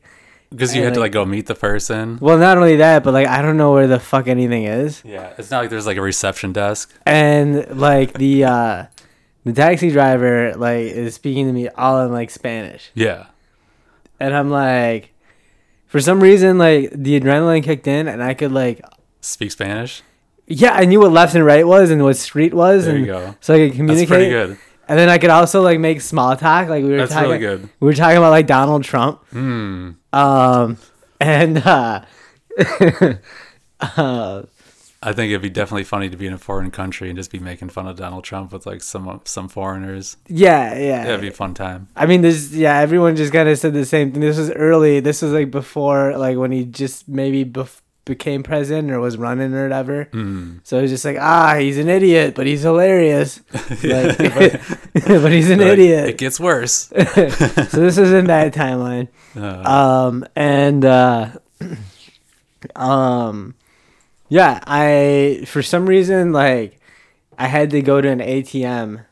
Because 0.51 0.75
you 0.75 0.83
had 0.83 0.95
to 0.95 1.01
like- 1.01 1.07
like 1.07 1.13
go 1.13 1.25
meet 1.25 1.47
the 1.47 1.55
person. 1.55 2.19
Well, 2.21 2.37
not 2.39 2.57
only 2.59 2.77
that, 2.77 3.05
but 3.05 3.15
like 3.15 3.27
I 3.29 3.41
don't 3.41 3.57
know 3.57 3.73
where 3.73 3.87
the 3.87 4.01
fuck 4.01 4.27
anything 4.27 4.65
is. 4.65 5.01
Yeah, 5.05 5.33
it's 5.39 5.51
not 5.51 5.61
like 5.61 5.71
there's 5.71 5.87
like 5.87 5.97
a 5.97 6.03
reception 6.03 6.53
desk. 6.53 6.93
And 7.07 7.79
like 7.81 8.15
the 8.15 8.45
uh 8.45 8.85
the 9.45 9.53
taxi 9.53 9.91
driver 9.91 10.53
like 10.57 10.81
is 10.87 11.15
speaking 11.15 11.47
to 11.47 11.53
me 11.53 11.69
all 11.69 12.05
in 12.05 12.13
like 12.13 12.31
Spanish. 12.31 12.91
Yeah. 12.95 13.27
And 14.19 14.35
I'm 14.35 14.51
like 14.51 15.13
for 15.87 16.01
some 16.01 16.21
reason 16.21 16.59
like 16.59 16.91
the 16.93 17.19
adrenaline 17.21 17.63
kicked 17.63 17.87
in 17.87 18.09
and 18.09 18.23
I 18.23 18.35
could 18.35 18.53
like 18.53 18.81
Speak 19.21 19.53
Spanish. 19.53 20.03
yeah, 20.47 20.73
I 20.73 20.85
knew 20.85 20.99
what 21.01 21.13
left 21.13 21.35
and 21.35 21.45
right 21.45 21.67
was 21.67 21.91
and 21.91 22.03
what 22.03 22.17
street 22.17 22.53
was 22.55 22.87
There 22.87 22.97
and 22.97 23.07
you 23.07 23.13
go. 23.13 23.35
so 23.41 23.55
I 23.55 23.69
could 23.69 23.77
communicate. 23.77 24.09
That's 24.09 24.19
pretty 24.19 24.31
good. 24.31 24.59
And 24.91 24.99
then 24.99 25.09
I 25.09 25.19
could 25.19 25.31
also 25.31 25.63
like 25.63 25.79
make 25.79 26.01
small 26.01 26.37
talk 26.37 26.69
like 26.69 26.83
we 26.83 26.91
were 26.91 26.97
That's 26.97 27.13
talking 27.13 27.29
really 27.31 27.39
good. 27.39 27.69
we 27.79 27.87
were 27.87 27.95
talking 27.95 28.17
about 28.19 28.31
like 28.31 28.49
Donald 28.49 28.83
Trump. 28.83 29.25
Hmm. 29.31 29.91
Um 30.13 30.77
and 31.21 31.59
uh 31.59 32.05
uh 33.81 34.43
I 35.03 35.15
think 35.15 35.31
it'd 35.31 35.41
be 35.41 35.49
definitely 35.49 35.85
funny 35.85 36.11
to 36.11 36.17
be 36.17 36.27
in 36.27 36.35
a 36.35 36.39
foreign 36.39 36.71
country 36.71 37.09
and 37.09 37.17
just 37.17 37.31
be 37.31 37.39
making 37.39 37.71
fun 37.71 37.87
of 37.87 37.97
Donald 37.97 38.23
Trump 38.25 38.53
with 38.53 38.67
like 38.67 38.83
some 38.83 39.21
some 39.25 39.49
foreigners. 39.49 40.17
yeah, 40.29 40.75
yeah. 40.75 40.81
Yeah, 41.05 41.09
it'd 41.09 41.21
be 41.23 41.29
a 41.29 41.33
fun 41.33 41.55
time. 41.55 41.89
I 41.97 42.05
mean, 42.05 42.21
this 42.21 42.53
yeah, 42.53 42.77
everyone 42.81 43.17
just 43.17 43.33
kind 43.33 43.49
of 43.49 43.57
said 43.59 43.73
the 43.73 43.87
same 43.87 44.13
thing. 44.13 44.21
This 44.21 44.37
was 44.37 44.51
early. 44.51 45.01
This 45.01 45.23
was 45.23 45.33
like 45.33 45.51
before, 45.51 46.19
like 46.19 46.37
when 46.37 46.53
he 46.53 46.65
just 46.67 47.09
maybe 47.09 47.47
bef- 47.47 47.81
became 48.11 48.43
president 48.43 48.91
or 48.91 48.99
was 48.99 49.17
running 49.17 49.55
or 49.55 49.63
whatever. 49.63 50.07
Mm. 50.07 50.61
So 50.65 50.79
it 50.79 50.83
was 50.83 50.91
just 50.91 51.05
like, 51.05 51.17
ah, 51.19 51.55
he's 51.57 51.79
an 51.79 51.89
idiot, 51.89 52.35
but 52.35 52.47
he's 52.47 52.63
hilarious. 52.63 53.41
Yeah, 53.83 54.15
Like, 54.19 54.61
but 55.07 55.33
he's 55.33 55.49
an 55.49 55.61
idiot. 55.61 56.09
It 56.11 56.19
gets 56.19 56.41
worse. 56.41 56.89
so 56.89 57.79
this 57.87 57.97
is 57.97 58.13
in 58.13 58.27
that 58.27 58.53
timeline. 58.53 59.09
Uh, 59.37 59.63
Um, 59.65 60.27
and 60.35 60.85
uh, 60.85 61.31
um, 62.77 63.55
yeah, 64.29 64.61
I 64.67 65.45
for 65.47 65.63
some 65.63 65.87
reason 65.87 66.33
like 66.33 66.81
I 67.39 67.47
had 67.47 67.71
to 67.71 67.81
go 67.81 68.01
to 68.01 68.09
an 68.09 68.19
ATM 68.21 69.05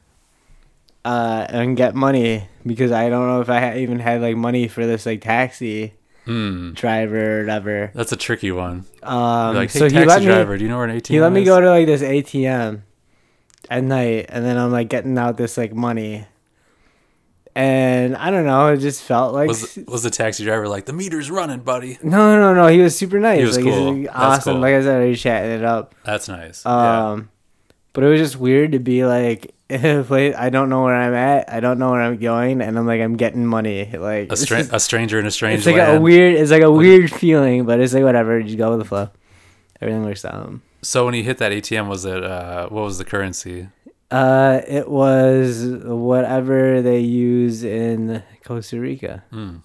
uh 1.05 1.47
and 1.49 1.77
get 1.77 1.95
money 1.95 2.49
because 2.67 2.91
I 2.91 3.09
don't 3.09 3.27
know 3.29 3.41
if 3.41 3.49
I 3.49 3.79
even 3.79 4.01
had 4.01 4.21
like 4.21 4.37
money 4.37 4.67
for 4.67 4.85
this 4.85 5.07
like 5.07 5.23
taxi 5.23 5.95
hmm. 6.29 6.73
driver 6.73 7.41
whatever. 7.41 7.91
That's 7.95 8.13
a 8.13 8.17
tricky 8.17 8.53
one. 8.53 8.85
Um, 9.03 9.55
like, 9.55 9.73
hey, 9.73 9.79
so 9.79 9.85
he 9.87 9.93
taxi 9.93 10.07
let 10.07 10.21
me 10.21 10.27
driver, 10.27 10.59
do 10.59 10.65
you 10.65 10.71
know 10.71 10.77
where 10.77 10.87
an 10.87 11.01
ATM 11.01 11.09
he 11.09 11.21
let 11.21 11.33
me 11.33 11.45
go 11.45 11.61
to 11.61 11.71
like 11.71 11.87
this 11.87 12.03
ATM 12.03 12.83
at 13.71 13.85
night, 13.85 14.27
and 14.29 14.45
then 14.45 14.57
I'm 14.57 14.71
like 14.71 14.89
getting 14.89 15.17
out 15.19 15.37
this 15.37 15.57
like 15.57 15.75
money. 15.75 16.27
And 17.55 18.17
I 18.17 18.31
don't 18.31 18.47
know, 18.47 18.69
it 18.69 18.77
just 18.77 19.03
felt 19.03 19.35
like 19.35 19.49
Was 19.49 19.77
was 19.89 20.05
the 20.05 20.11
taxi 20.11 20.45
driver 20.45 20.69
like 20.69 20.85
the 20.85 20.93
meter's 20.93 21.31
running, 21.31 21.61
buddy? 21.61 21.99
No, 22.03 22.39
no, 22.39 22.55
no. 22.55 22.69
He 22.69 22.79
was 22.81 22.97
super 22.97 23.19
nice. 23.19 23.41
He 23.41 23.45
was 23.45 23.57
like, 23.57 23.65
cool. 23.65 23.95
He's 23.95 24.07
like, 24.07 24.17
awesome. 24.17 24.53
cool. 24.53 24.61
Like 24.61 24.75
I 24.75 24.83
said, 24.83 25.09
we 25.09 25.17
chatting 25.17 25.51
it 25.51 25.65
up. 25.65 25.95
That's 26.05 26.29
nice. 26.29 26.63
yeah. 26.65 27.11
Um, 27.11 27.31
but 27.93 28.05
it 28.05 28.09
was 28.09 28.21
just 28.21 28.37
weird 28.37 28.73
to 28.73 28.79
be 28.79 29.05
like, 29.05 29.57
place 30.07 30.35
I 30.37 30.49
don't 30.51 30.69
know 30.71 30.83
where 30.83 30.95
I'm 30.95 31.15
at. 31.15 31.53
I 31.53 31.61
don't 31.61 31.79
know 31.79 31.91
where 31.91 32.01
I'm 32.01 32.17
going, 32.19 32.61
and 32.63 32.79
I'm 32.79 32.87
like, 32.87 33.01
I'm 33.01 33.17
getting 33.17 33.47
money. 33.47 33.85
Like 33.97 34.33
A, 34.33 34.37
stra- 34.37 34.67
a 34.73 34.81
stranger 34.81 35.19
in 35.19 35.27
a 35.27 35.31
strange 35.31 35.59
it's 35.59 35.67
like 35.67 35.77
land. 35.77 35.99
a 35.99 36.01
weird. 36.01 36.35
It's 36.37 36.51
like 36.51 36.63
a 36.63 36.71
weird 36.73 37.13
feeling, 37.13 37.67
but 37.67 37.79
it's 37.81 37.93
like 37.93 38.05
whatever. 38.05 38.43
Just 38.43 38.57
go 38.59 38.71
with 38.71 38.79
the 38.81 38.85
flow. 38.85 39.11
Everything 39.81 40.05
works 40.05 40.25
out. 40.25 40.53
so 40.83 41.05
when 41.05 41.15
you 41.15 41.23
hit 41.23 41.39
that 41.39 41.53
ATM, 41.53 41.89
was 41.89 42.05
it 42.05 42.25
uh, 42.25 42.69
what 42.69 42.83
was 42.83 42.99
the 42.99 43.05
currency? 43.05 43.69
Uh, 44.11 44.63
it 44.67 44.89
was 44.89 45.67
whatever 45.85 46.81
they 46.81 47.01
use 47.01 47.63
in 47.63 48.23
Costa 48.45 48.81
Rica. 48.81 49.23
Hmm. 49.31 49.57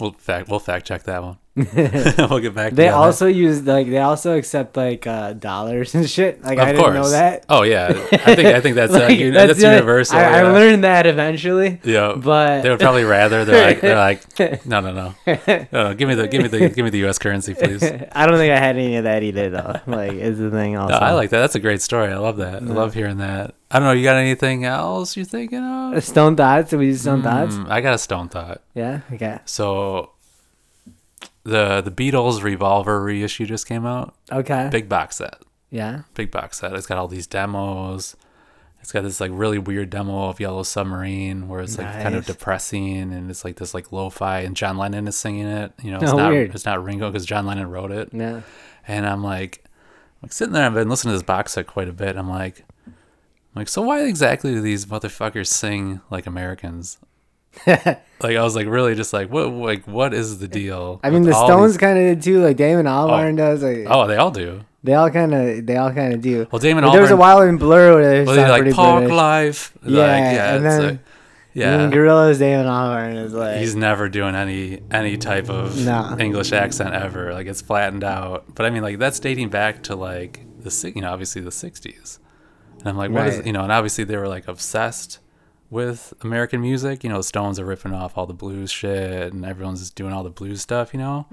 We'll 0.00 0.12
fact 0.12 0.48
we'll 0.48 0.58
fact 0.58 0.86
check 0.86 1.04
that 1.04 1.22
one. 1.22 1.38
we'll 1.56 2.40
get 2.40 2.52
back. 2.52 2.72
They 2.72 2.88
on 2.88 2.92
that. 2.92 2.94
also 2.94 3.26
use 3.28 3.62
like 3.62 3.86
they 3.88 3.98
also 4.00 4.36
accept 4.36 4.76
like 4.76 5.06
uh 5.06 5.34
dollars 5.34 5.94
and 5.94 6.10
shit. 6.10 6.42
Like 6.42 6.58
of 6.58 6.66
I 6.66 6.72
course. 6.72 6.86
didn't 6.86 6.94
know 7.02 7.10
that. 7.10 7.44
Oh 7.48 7.62
yeah, 7.62 7.86
I 8.12 8.34
think 8.34 8.48
I 8.48 8.60
think 8.60 8.74
that's 8.74 8.92
uh, 8.92 8.98
Like, 9.06 9.16
uni- 9.16 9.30
that's, 9.30 9.60
the- 9.60 9.70
universal. 9.70 10.18
I, 10.18 10.40
I 10.40 10.42
learned 10.42 10.82
that 10.82 11.06
eventually, 11.06 11.78
Yeah, 11.84 12.16
but 12.16 12.62
they 12.62 12.70
would 12.70 12.80
probably 12.80 13.04
rather. 13.04 13.44
They're 13.44 13.66
like, 13.66 13.80
they're 13.80 13.94
like, 13.94 14.66
no, 14.66 14.80
no, 14.80 14.92
no, 14.92 15.14
no, 15.46 15.66
no, 15.70 15.94
give 15.94 16.08
me 16.08 16.16
the, 16.16 16.26
give 16.26 16.42
me 16.42 16.48
the, 16.48 16.68
give 16.70 16.84
me 16.84 16.90
the 16.90 16.98
U.S. 16.98 17.18
currency, 17.20 17.54
please. 17.54 17.84
I 17.84 18.26
don't 18.26 18.36
think 18.36 18.52
I 18.52 18.58
had 18.58 18.74
any 18.76 18.96
of 18.96 19.04
that 19.04 19.22
either, 19.22 19.48
though. 19.50 19.80
Like, 19.86 20.14
is 20.14 20.38
the 20.40 20.50
thing 20.50 20.76
also. 20.76 20.94
I 20.96 21.12
like 21.12 21.30
that. 21.30 21.38
That's 21.38 21.54
a 21.54 21.60
great 21.60 21.82
story. 21.82 22.08
I 22.12 22.16
love 22.18 22.38
that. 22.38 22.54
I 22.62 22.66
love 22.66 22.94
hearing 22.94 23.18
that. 23.18 23.54
I 23.74 23.78
don't 23.80 23.88
know. 23.88 23.92
You 23.92 24.04
got 24.04 24.16
anything 24.16 24.64
else 24.64 25.16
you're 25.16 25.26
thinking 25.26 25.58
of? 25.62 26.02
Stone 26.04 26.36
thoughts. 26.36 26.72
We 26.72 26.86
do 26.86 26.94
stone 26.94 27.22
thoughts. 27.22 27.54
Mm, 27.56 27.68
I 27.70 27.80
got 27.80 27.94
a 27.94 27.98
stone 27.98 28.28
thought. 28.28 28.62
Yeah. 28.74 29.00
Okay. 29.12 29.38
So, 29.44 30.12
the 31.42 31.80
the 31.80 31.90
Beatles 31.90 32.42
Revolver 32.42 33.02
reissue 33.02 33.46
just 33.46 33.66
came 33.66 33.84
out. 33.84 34.14
Okay. 34.32 34.68
Big 34.70 34.88
box 34.88 35.16
set. 35.16 35.36
yeah. 35.70 36.02
Big 36.14 36.30
box 36.30 36.58
set. 36.60 36.72
It's 36.74 36.86
got 36.86 36.98
all 36.98 37.08
these 37.08 37.26
demos. 37.26 38.16
It's 38.80 38.92
got 38.92 39.02
this 39.02 39.18
like 39.20 39.30
really 39.32 39.58
weird 39.58 39.88
demo 39.90 40.28
of 40.28 40.38
Yellow 40.40 40.62
Submarine 40.62 41.48
where 41.48 41.62
it's 41.62 41.78
like 41.78 41.90
kind 42.02 42.14
of 42.14 42.26
depressing 42.26 43.14
and 43.14 43.30
it's 43.30 43.42
like 43.42 43.56
this 43.56 43.72
like 43.72 43.92
lo-fi 43.92 44.40
and 44.40 44.54
John 44.54 44.76
Lennon 44.76 45.08
is 45.08 45.16
singing 45.16 45.46
it. 45.46 45.72
You 45.82 45.90
know, 45.92 45.98
it's 46.00 46.12
Oh, 46.12 46.16
not 46.18 46.30
weird. 46.30 46.54
it's 46.54 46.66
not 46.66 46.84
Ringo 46.84 47.10
because 47.10 47.24
John 47.24 47.46
Lennon 47.46 47.70
wrote 47.70 47.90
it. 47.92 48.10
Yeah. 48.12 48.42
And 48.86 49.06
I'm 49.06 49.24
like, 49.24 49.64
like 50.22 50.34
sitting 50.34 50.52
there, 50.52 50.66
I've 50.66 50.74
been 50.74 50.90
listening 50.90 51.12
to 51.12 51.16
this 51.16 51.22
box 51.22 51.52
set 51.54 51.66
quite 51.66 51.88
a 51.88 51.94
bit. 51.94 52.16
I'm 52.18 52.28
like, 52.28 52.58
I'm 52.58 52.64
like, 53.54 53.68
so 53.68 53.82
why 53.82 54.04
exactly 54.04 54.52
do 54.52 54.60
these 54.60 54.86
motherfuckers 54.86 55.46
sing 55.46 56.00
like 56.10 56.26
Americans? 56.26 56.98
like 57.66 57.98
I 58.22 58.42
was 58.42 58.56
like 58.56 58.66
really 58.66 58.94
just 58.94 59.12
like 59.12 59.30
what 59.30 59.50
like 59.50 59.86
what 59.86 60.12
is 60.12 60.38
the 60.38 60.48
deal? 60.48 61.00
I 61.04 61.10
mean, 61.10 61.22
the 61.22 61.32
Stones 61.32 61.72
these- 61.72 61.78
kind 61.78 61.98
of 61.98 62.04
did 62.04 62.22
too. 62.22 62.42
Like 62.42 62.56
Damon 62.56 62.86
oh. 62.86 62.90
Albarn 62.90 63.36
does. 63.36 63.62
Like 63.62 63.86
oh, 63.86 64.06
they 64.06 64.16
all 64.16 64.30
do. 64.32 64.62
they 64.82 64.94
all 64.94 65.10
kind 65.10 65.32
of 65.32 65.66
they 65.66 65.76
all 65.76 65.92
kind 65.92 66.12
of 66.14 66.20
do. 66.20 66.48
Well, 66.50 66.58
Damon 66.58 66.84
But 66.84 66.92
there 66.92 67.02
was 67.02 67.10
a 67.10 67.16
while 67.16 67.42
in 67.42 67.56
Blur 67.56 67.94
where 67.94 68.10
they 68.10 68.24
Well, 68.24 68.36
like 68.48 68.62
pretty 68.62 68.74
Park 68.74 69.00
British. 69.02 69.16
Life. 69.16 69.78
Yeah, 69.84 69.98
like, 69.98 70.08
yeah, 70.08 70.54
and 70.56 70.64
then- 70.64 70.82
like, 70.82 70.98
yeah. 71.52 71.76
then 71.76 71.92
Gorillaz 71.92 72.40
Damon 72.40 72.66
Albarn 72.66 73.24
is 73.24 73.32
like 73.32 73.58
He's 73.58 73.76
never 73.76 74.08
doing 74.08 74.34
any 74.34 74.80
any 74.90 75.16
type 75.16 75.48
of 75.48 75.78
Nah. 75.84 76.16
English 76.18 76.52
accent 76.52 76.92
ever. 76.92 77.32
Like 77.32 77.46
it's 77.46 77.62
flattened 77.62 78.02
out. 78.02 78.52
But 78.52 78.66
I 78.66 78.70
mean, 78.70 78.82
like 78.82 78.98
that's 78.98 79.20
dating 79.20 79.50
back 79.50 79.84
to 79.84 79.94
like 79.94 80.44
the 80.58 80.92
you 80.94 81.02
know 81.02 81.12
obviously 81.12 81.40
the 81.40 81.50
'60s. 81.50 82.18
And 82.84 82.90
I'm 82.90 82.96
like, 82.96 83.10
what 83.10 83.26
is 83.26 83.36
Right. 83.36 83.46
you 83.46 83.52
know? 83.52 83.62
And 83.62 83.72
obviously 83.72 84.04
they 84.04 84.16
were 84.16 84.28
like 84.28 84.46
obsessed 84.46 85.18
with 85.70 86.12
American 86.20 86.60
music. 86.60 87.02
You 87.02 87.10
know, 87.10 87.16
the 87.16 87.22
Stones 87.24 87.58
are 87.58 87.64
ripping 87.64 87.94
off 87.94 88.16
all 88.18 88.26
the 88.26 88.34
blues 88.34 88.70
shit, 88.70 89.32
and 89.32 89.44
everyone's 89.44 89.80
just 89.80 89.94
doing 89.96 90.12
all 90.12 90.22
the 90.22 90.30
blues 90.30 90.60
stuff. 90.60 90.92
You 90.92 91.00
know. 91.00 91.26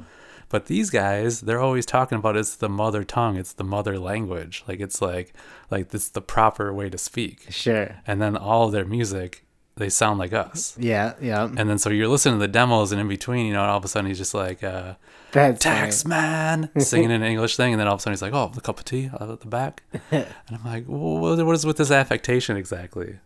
But 0.50 0.66
these 0.66 0.90
guys, 0.90 1.42
they're 1.42 1.62
always 1.62 1.86
talking 1.86 2.18
about 2.18 2.36
it's 2.36 2.56
the 2.56 2.68
mother 2.68 3.06
tongue, 3.06 3.38
it's 3.38 3.54
the 3.54 3.64
mother 3.64 3.98
language. 3.98 4.64
Like 4.68 4.80
it's 4.82 5.02
like 5.02 5.34
like 5.70 5.94
it's 5.94 6.10
the 6.10 6.22
proper 6.22 6.74
way 6.74 6.90
to 6.90 6.98
speak. 6.98 7.48
sure. 7.50 8.02
And 8.08 8.22
then 8.22 8.36
all 8.36 8.70
their 8.70 8.84
music, 8.86 9.46
they 9.76 9.90
sound 9.90 10.20
like 10.20 10.34
us. 10.34 10.76
Yeah, 10.78 11.14
yeah. 11.22 11.46
And 11.46 11.70
then 11.70 11.78
so 11.78 11.90
you're 11.90 12.08
listening 12.08 12.36
to 12.36 12.40
the 12.40 12.48
demos 12.48 12.92
and 12.92 13.00
in 13.00 13.08
between, 13.08 13.46
you 13.46 13.54
know, 13.54 13.64
all 13.64 13.78
of 13.78 13.86
a 13.86 13.88
sudden 13.88 14.08
he's 14.08 14.18
just 14.18 14.34
like, 14.34 14.64
uh, 14.64 14.96
That's 15.32 15.62
tax 15.62 16.06
man, 16.06 16.70
singing 16.78 17.12
an 17.12 17.24
English 17.24 17.56
thing. 17.56 17.74
And 17.74 17.80
then 17.80 17.88
all 17.88 17.96
of 17.96 18.00
a 18.00 18.02
sudden 18.02 18.14
he's 18.14 18.22
like, 18.22 18.34
oh, 18.34 18.52
the 18.54 18.62
cup 18.62 18.80
of 18.80 18.86
tea 18.86 19.10
out 19.14 19.30
at 19.30 19.40
the 19.40 19.48
back. 19.48 19.84
and 20.12 20.28
I'm 20.52 20.64
like, 20.64 20.86
well, 20.88 21.20
what 21.20 21.56
is 21.56 21.66
with 21.66 21.78
this 21.78 21.92
affectation 21.92 22.58
exactly? 22.58 23.20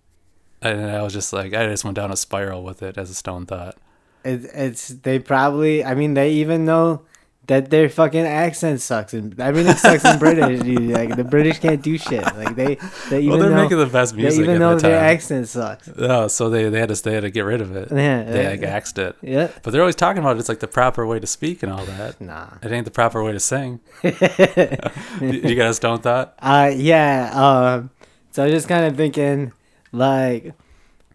And 0.62 0.90
I 0.92 1.02
was 1.02 1.14
just 1.14 1.34
like, 1.34 1.54
I 1.54 1.68
just 1.68 1.84
went 1.84 1.96
down 1.96 2.12
a 2.12 2.16
spiral 2.16 2.64
with 2.64 2.82
it 2.82 2.98
as 2.98 3.10
a 3.10 3.16
stone 3.16 3.46
thought. 3.46 3.78
It, 4.24 4.46
it's 4.54 4.88
they 4.88 5.20
probably. 5.20 5.84
I 5.84 5.94
mean, 5.94 6.16
they 6.16 6.32
even 6.32 6.66
know 6.66 7.04
that 7.48 7.70
their 7.70 7.90
fucking 7.90 8.26
accent 8.26 8.82
sucks 8.82 9.14
and 9.14 9.40
everything 9.40 9.76
sucks 9.76 10.04
in 10.06 10.18
British. 10.20 10.62
dude. 10.62 10.76
Like 10.96 11.16
the 11.16 11.24
British 11.24 11.60
can't 11.60 11.82
do 11.82 11.98
shit. 11.98 12.24
Like 12.24 12.56
they 12.56 12.76
they 13.10 13.20
even 13.20 13.30
well, 13.30 13.40
they're 13.40 13.50
know 13.50 13.64
making 13.64 13.78
the 13.78 13.86
best 13.86 14.16
they 14.16 14.22
music 14.22 14.42
even 14.44 14.56
at 14.56 14.60
know 14.60 14.76
the 14.76 14.88
their 14.88 14.98
accent 14.98 15.48
sucks. 15.48 15.90
oh, 15.98 16.28
so 16.28 16.50
they, 16.50 16.70
they 16.70 16.80
had 16.80 16.90
to 16.90 17.04
they 17.04 17.14
had 17.14 17.22
to 17.22 17.32
get 17.32 17.42
rid 17.42 17.62
of 17.62 17.76
it. 17.76 17.90
Yeah, 17.92 18.24
They 18.24 18.50
like 18.50 18.64
axed 18.64 18.98
it. 18.98 19.16
Yeah. 19.22 19.50
But 19.62 19.72
they're 19.72 19.82
always 19.82 19.96
talking 19.96 20.20
about 20.22 20.38
it. 20.38 20.40
it's 20.40 20.50
like 20.50 20.60
the 20.60 20.68
proper 20.68 21.06
way 21.06 21.20
to 21.20 21.28
speak 21.28 21.64
and 21.64 21.72
all 21.72 21.84
that. 21.86 22.20
Nah. 22.22 22.48
It 22.64 22.72
ain't 22.72 22.86
the 22.86 22.92
proper 22.92 23.24
way 23.24 23.32
to 23.34 23.40
sing. 23.40 23.80
you 24.04 25.56
guys 25.56 25.80
don't 25.80 26.02
thought? 26.02 26.36
Uh 26.40 26.72
yeah. 26.76 27.32
Um. 27.34 27.90
So 28.32 28.44
I 28.44 28.46
was 28.48 28.54
just 28.54 28.68
kind 28.68 28.86
of 28.86 28.98
thinking, 28.98 29.54
like, 29.92 30.54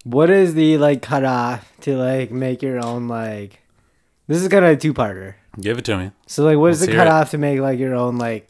what 0.05 0.31
is 0.31 0.55
the 0.55 0.79
like 0.79 1.03
cutoff 1.03 1.71
to 1.83 1.97
like 1.97 2.31
make 2.31 2.63
your 2.63 2.85
own 2.85 3.09
like? 3.09 3.61
This 4.27 4.43
is 4.43 4.49
kind 4.49 4.65
of 4.65 4.73
a 4.73 4.77
two 4.77 4.95
parter. 4.95 5.35
Give 5.59 5.79
it 5.79 5.85
to 5.87 5.97
me. 5.97 6.11
So 6.27 6.45
like, 6.45 6.59
what 6.59 6.71
is 6.73 6.81
Let's 6.81 6.87
the 6.87 6.93
hear 6.93 7.01
it. 7.03 7.05
cutoff 7.05 7.31
to 7.31 7.39
make 7.39 7.59
like 7.61 7.79
your 7.79 7.95
own 7.95 8.19
like 8.19 8.49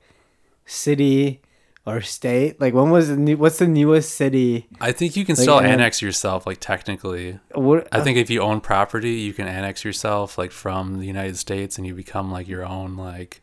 city 0.67 1.41
or 1.87 2.01
state? 2.01 2.61
Like, 2.61 2.75
when 2.75 2.91
was 2.91 3.09
the 3.09 3.17
new? 3.17 3.37
What's 3.37 3.59
the 3.59 3.67
newest 3.67 4.15
city? 4.15 4.67
I 4.81 4.93
think 4.93 5.17
you 5.17 5.25
can 5.25 5.35
Like, 5.37 5.43
still 5.43 5.61
annex 5.61 6.03
yourself, 6.03 6.47
like 6.47 6.59
technically. 6.61 7.39
What 7.55 7.89
I 7.93 8.01
think 8.01 8.19
if 8.19 8.31
you 8.31 8.43
own 8.43 8.61
property, 8.61 9.13
you 9.13 9.33
can 9.33 9.49
annex 9.49 9.85
yourself, 9.85 10.37
like 10.39 10.53
from 10.53 10.99
the 10.99 11.07
United 11.07 11.37
States, 11.37 11.79
and 11.79 11.87
you 11.87 11.95
become 11.95 12.31
like 12.31 12.49
your 12.49 12.65
own 12.67 12.97
like 12.97 13.43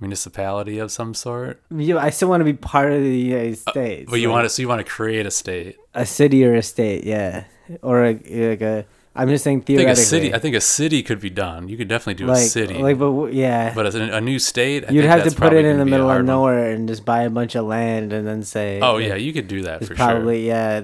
municipality 0.00 0.78
of 0.78 0.90
some 0.90 1.14
sort. 1.14 1.62
Yeah, 1.70 1.96
I 1.98 2.10
still 2.10 2.28
want 2.28 2.40
to 2.40 2.44
be 2.44 2.52
part 2.54 2.92
of 2.92 3.00
the 3.02 3.16
United 3.18 3.58
States. 3.58 4.08
Uh, 4.08 4.10
But 4.12 4.20
you 4.20 4.28
like, 4.28 4.34
want 4.34 4.44
to, 4.46 4.48
so 4.50 4.62
you 4.62 4.68
want 4.68 4.80
to 4.84 4.90
create 4.90 5.24
a 5.26 5.30
state. 5.30 5.76
a 5.94 6.04
city 6.06 6.44
or 6.44 6.54
a 6.54 6.62
state, 6.62 7.04
yeah, 7.04 7.44
or 7.82 8.04
a, 8.04 8.12
like 8.14 8.60
a. 8.62 8.86
I'm 9.16 9.28
just 9.28 9.44
saying 9.44 9.62
theoretically. 9.62 9.92
I 9.92 9.94
think 9.94 9.98
a 9.98 10.08
city. 10.08 10.34
I 10.34 10.38
think 10.38 10.56
a 10.56 10.60
city 10.60 11.02
could 11.02 11.20
be 11.20 11.30
done. 11.30 11.68
You 11.68 11.76
could 11.76 11.86
definitely 11.88 12.14
do 12.14 12.26
like, 12.26 12.38
a 12.38 12.46
city. 12.46 12.74
like, 12.74 12.98
but 12.98 13.06
w- 13.06 13.32
yeah, 13.32 13.72
but 13.72 13.86
as 13.86 13.94
a, 13.94 14.02
a 14.02 14.20
new 14.20 14.40
state, 14.40 14.84
I 14.88 14.92
you'd 14.92 15.04
have 15.04 15.22
to 15.24 15.30
put 15.30 15.52
it 15.52 15.64
in 15.64 15.78
the 15.78 15.84
middle 15.84 16.10
of 16.10 16.24
nowhere 16.24 16.72
and 16.72 16.88
just 16.88 17.04
buy 17.04 17.22
a 17.22 17.30
bunch 17.30 17.54
of 17.54 17.64
land 17.64 18.12
and 18.12 18.26
then 18.26 18.42
say. 18.42 18.80
Oh 18.82 18.96
yeah, 18.98 19.14
you 19.14 19.32
could 19.32 19.46
do 19.46 19.62
that 19.62 19.84
for 19.84 19.94
probably 19.94 20.46
yeah, 20.46 20.80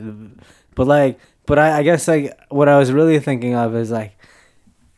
but 0.77 0.87
like, 0.87 1.19
but 1.47 1.59
I, 1.59 1.79
I 1.79 1.83
guess 1.83 2.07
like 2.07 2.39
what 2.51 2.69
I 2.69 2.79
was 2.79 2.93
really 2.93 3.19
thinking 3.19 3.55
of 3.57 3.75
is 3.75 3.91
like, 3.91 4.17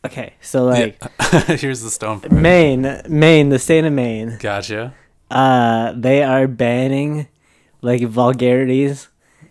okay, 0.05 0.33
so 0.39 0.65
like 0.65 0.97
Yeah. 1.31 1.39
Here's 1.57 1.81
the 1.81 1.89
stone. 1.89 2.19
for 2.19 2.27
it. 2.27 2.31
Maine, 2.31 3.01
Maine, 3.09 3.49
the 3.49 3.57
state 3.59 3.83
of 3.83 3.93
Maine, 3.93 4.37
Gotcha. 4.39 4.93
uh, 5.31 5.93
they 5.95 6.21
are 6.21 6.47
banning 6.47 7.27
like 7.81 8.03
vulgarities. 8.03 9.07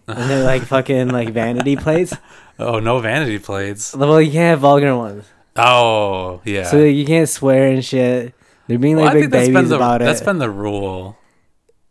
And 0.09 0.29
they're 0.29 0.45
like 0.45 0.63
fucking 0.63 1.09
like 1.09 1.31
vanity 1.31 1.77
plates. 1.77 2.15
Oh, 2.63 2.79
no 2.79 3.01
vanity 3.01 3.39
plates. 3.39 3.95
Well, 3.95 4.21
you 4.21 4.33
can't 4.33 4.51
have 4.51 4.61
vulgar 4.61 4.97
ones. 4.97 5.25
Oh 5.57 6.41
yeah. 6.45 6.65
So 6.65 6.79
like, 6.79 6.95
you 6.95 7.05
can't 7.05 7.29
swear 7.29 7.71
and 7.71 7.85
shit. 7.85 8.35
They're 8.67 8.79
being 8.79 8.97
like 8.97 9.11
I 9.11 9.15
big 9.15 9.31
babies 9.31 9.69
the 9.69 9.77
about 9.77 10.01
that's 10.01 10.21
it. 10.21 10.25
That's 10.25 10.25
been 10.25 10.39
the 10.39 10.51
rule. 10.51 11.19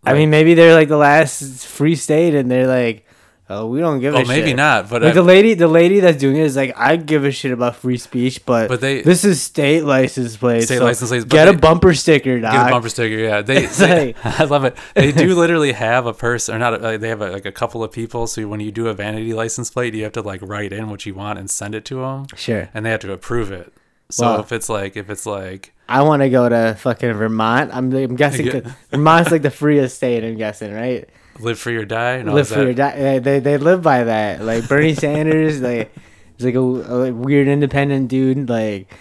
I 0.03 0.15
mean, 0.15 0.31
maybe 0.31 0.55
they're 0.55 0.73
like 0.73 0.87
the 0.87 0.97
last 0.97 1.67
free 1.67 1.95
state, 1.95 2.33
and 2.33 2.49
they're 2.49 2.65
like, 2.65 3.05
"Oh, 3.51 3.67
we 3.67 3.79
don't 3.79 3.99
give 3.99 4.13
a 4.13 4.17
oh, 4.17 4.19
shit. 4.21 4.29
Oh, 4.29 4.33
shit." 4.33 4.45
maybe 4.45 4.53
not. 4.55 4.89
But 4.89 5.01
Like 5.01 5.11
I, 5.11 5.13
the 5.13 5.21
lady, 5.23 5.53
the 5.53 5.67
lady 5.67 5.99
that's 5.99 6.17
doing 6.17 6.37
it 6.37 6.43
is 6.43 6.55
like, 6.55 6.73
I 6.77 6.95
give 6.95 7.25
a 7.25 7.31
shit 7.31 7.51
about 7.51 7.75
free 7.75 7.97
speech, 7.97 8.45
but, 8.45 8.69
But 8.69 8.81
they- 8.81 9.01
this 9.01 9.23
is 9.25 9.41
state 9.41 9.83
license 9.83 10.37
plate. 10.37 10.61
State 10.63 10.77
so 10.79 10.83
license 10.85 11.09
plates, 11.09 11.25
Get 11.25 11.47
a 11.47 11.53
bumper 11.53 11.93
sticker, 11.93 12.39
doc. 12.39 12.53
Get 12.53 12.67
a 12.67 12.71
bumper 12.71 12.89
sticker, 12.89 13.15
yeah. 13.15 13.41
They, 13.51 13.65
they- 13.65 14.13
like- 14.13 14.25
I 14.39 14.43
love 14.45 14.63
it. 14.65 14.75
They 14.95 15.11
do 15.11 15.35
literally 15.35 15.73
have 15.73 16.05
a 16.05 16.13
person, 16.13 16.55
or 16.55 16.59
not? 16.59 16.83
A, 16.83 16.97
they 16.97 17.09
have 17.09 17.21
a, 17.21 17.29
like 17.31 17.45
a 17.45 17.51
couple 17.51 17.83
of 17.83 17.91
people. 17.91 18.27
So 18.27 18.47
when 18.47 18.59
you 18.59 18.71
do 18.71 18.87
a 18.87 18.93
vanity 18.93 19.33
license 19.33 19.69
plate, 19.69 19.93
you 19.93 20.03
have 20.03 20.13
to 20.13 20.21
like 20.21 20.41
write 20.41 20.73
in 20.73 20.89
what 20.89 21.05
you 21.05 21.13
want 21.13 21.37
and 21.39 21.49
send 21.49 21.75
it 21.75 21.85
to 21.85 21.95
them, 21.95 22.27
Sure. 22.35 22.69
and 22.73 22.85
they 22.85 22.89
have 22.91 23.01
to 23.01 23.11
approve 23.11 23.51
it. 23.51 23.73
So 24.09 24.25
Wow. 24.25 24.39
if 24.41 24.51
it's 24.51 24.67
like, 24.69 24.97
if 24.97 25.09
it's 25.09 25.25
like, 25.25 25.73
I 25.87 26.03
want 26.03 26.21
to 26.21 26.29
go 26.29 26.47
to 26.47 26.75
fucking 26.79 27.11
Vermont. 27.13 27.71
I'm, 27.73 27.93
I'm 27.93 28.15
guessing 28.15 28.47
Yeah. 28.47 28.61
Vermont's 28.91 29.31
like 29.31 29.41
the 29.41 29.51
freest 29.51 29.97
state. 29.97 30.23
I'm 30.23 30.37
guessing, 30.37 30.73
right? 30.73 31.09
Live 31.39 31.59
free 31.59 31.75
or 31.77 31.85
die, 31.85 32.21
no, 32.21 32.33
live 32.33 32.41
is 32.47 32.49
for 32.51 32.59
that- 32.73 32.97
your 32.97 33.13
di- 33.13 33.19
they, 33.19 33.39
they 33.39 33.57
live 33.57 33.81
by 33.81 34.03
that. 34.05 34.41
Like 34.43 34.67
Bernie 34.67 34.93
Sanders, 34.95 35.61
like 35.69 35.91
he's 36.37 36.45
like 36.45 36.55
a, 36.55 36.59
a 36.59 36.95
like, 37.09 37.13
weird 37.13 37.47
independent 37.47 38.07
dude. 38.09 38.49
Like 38.49 38.93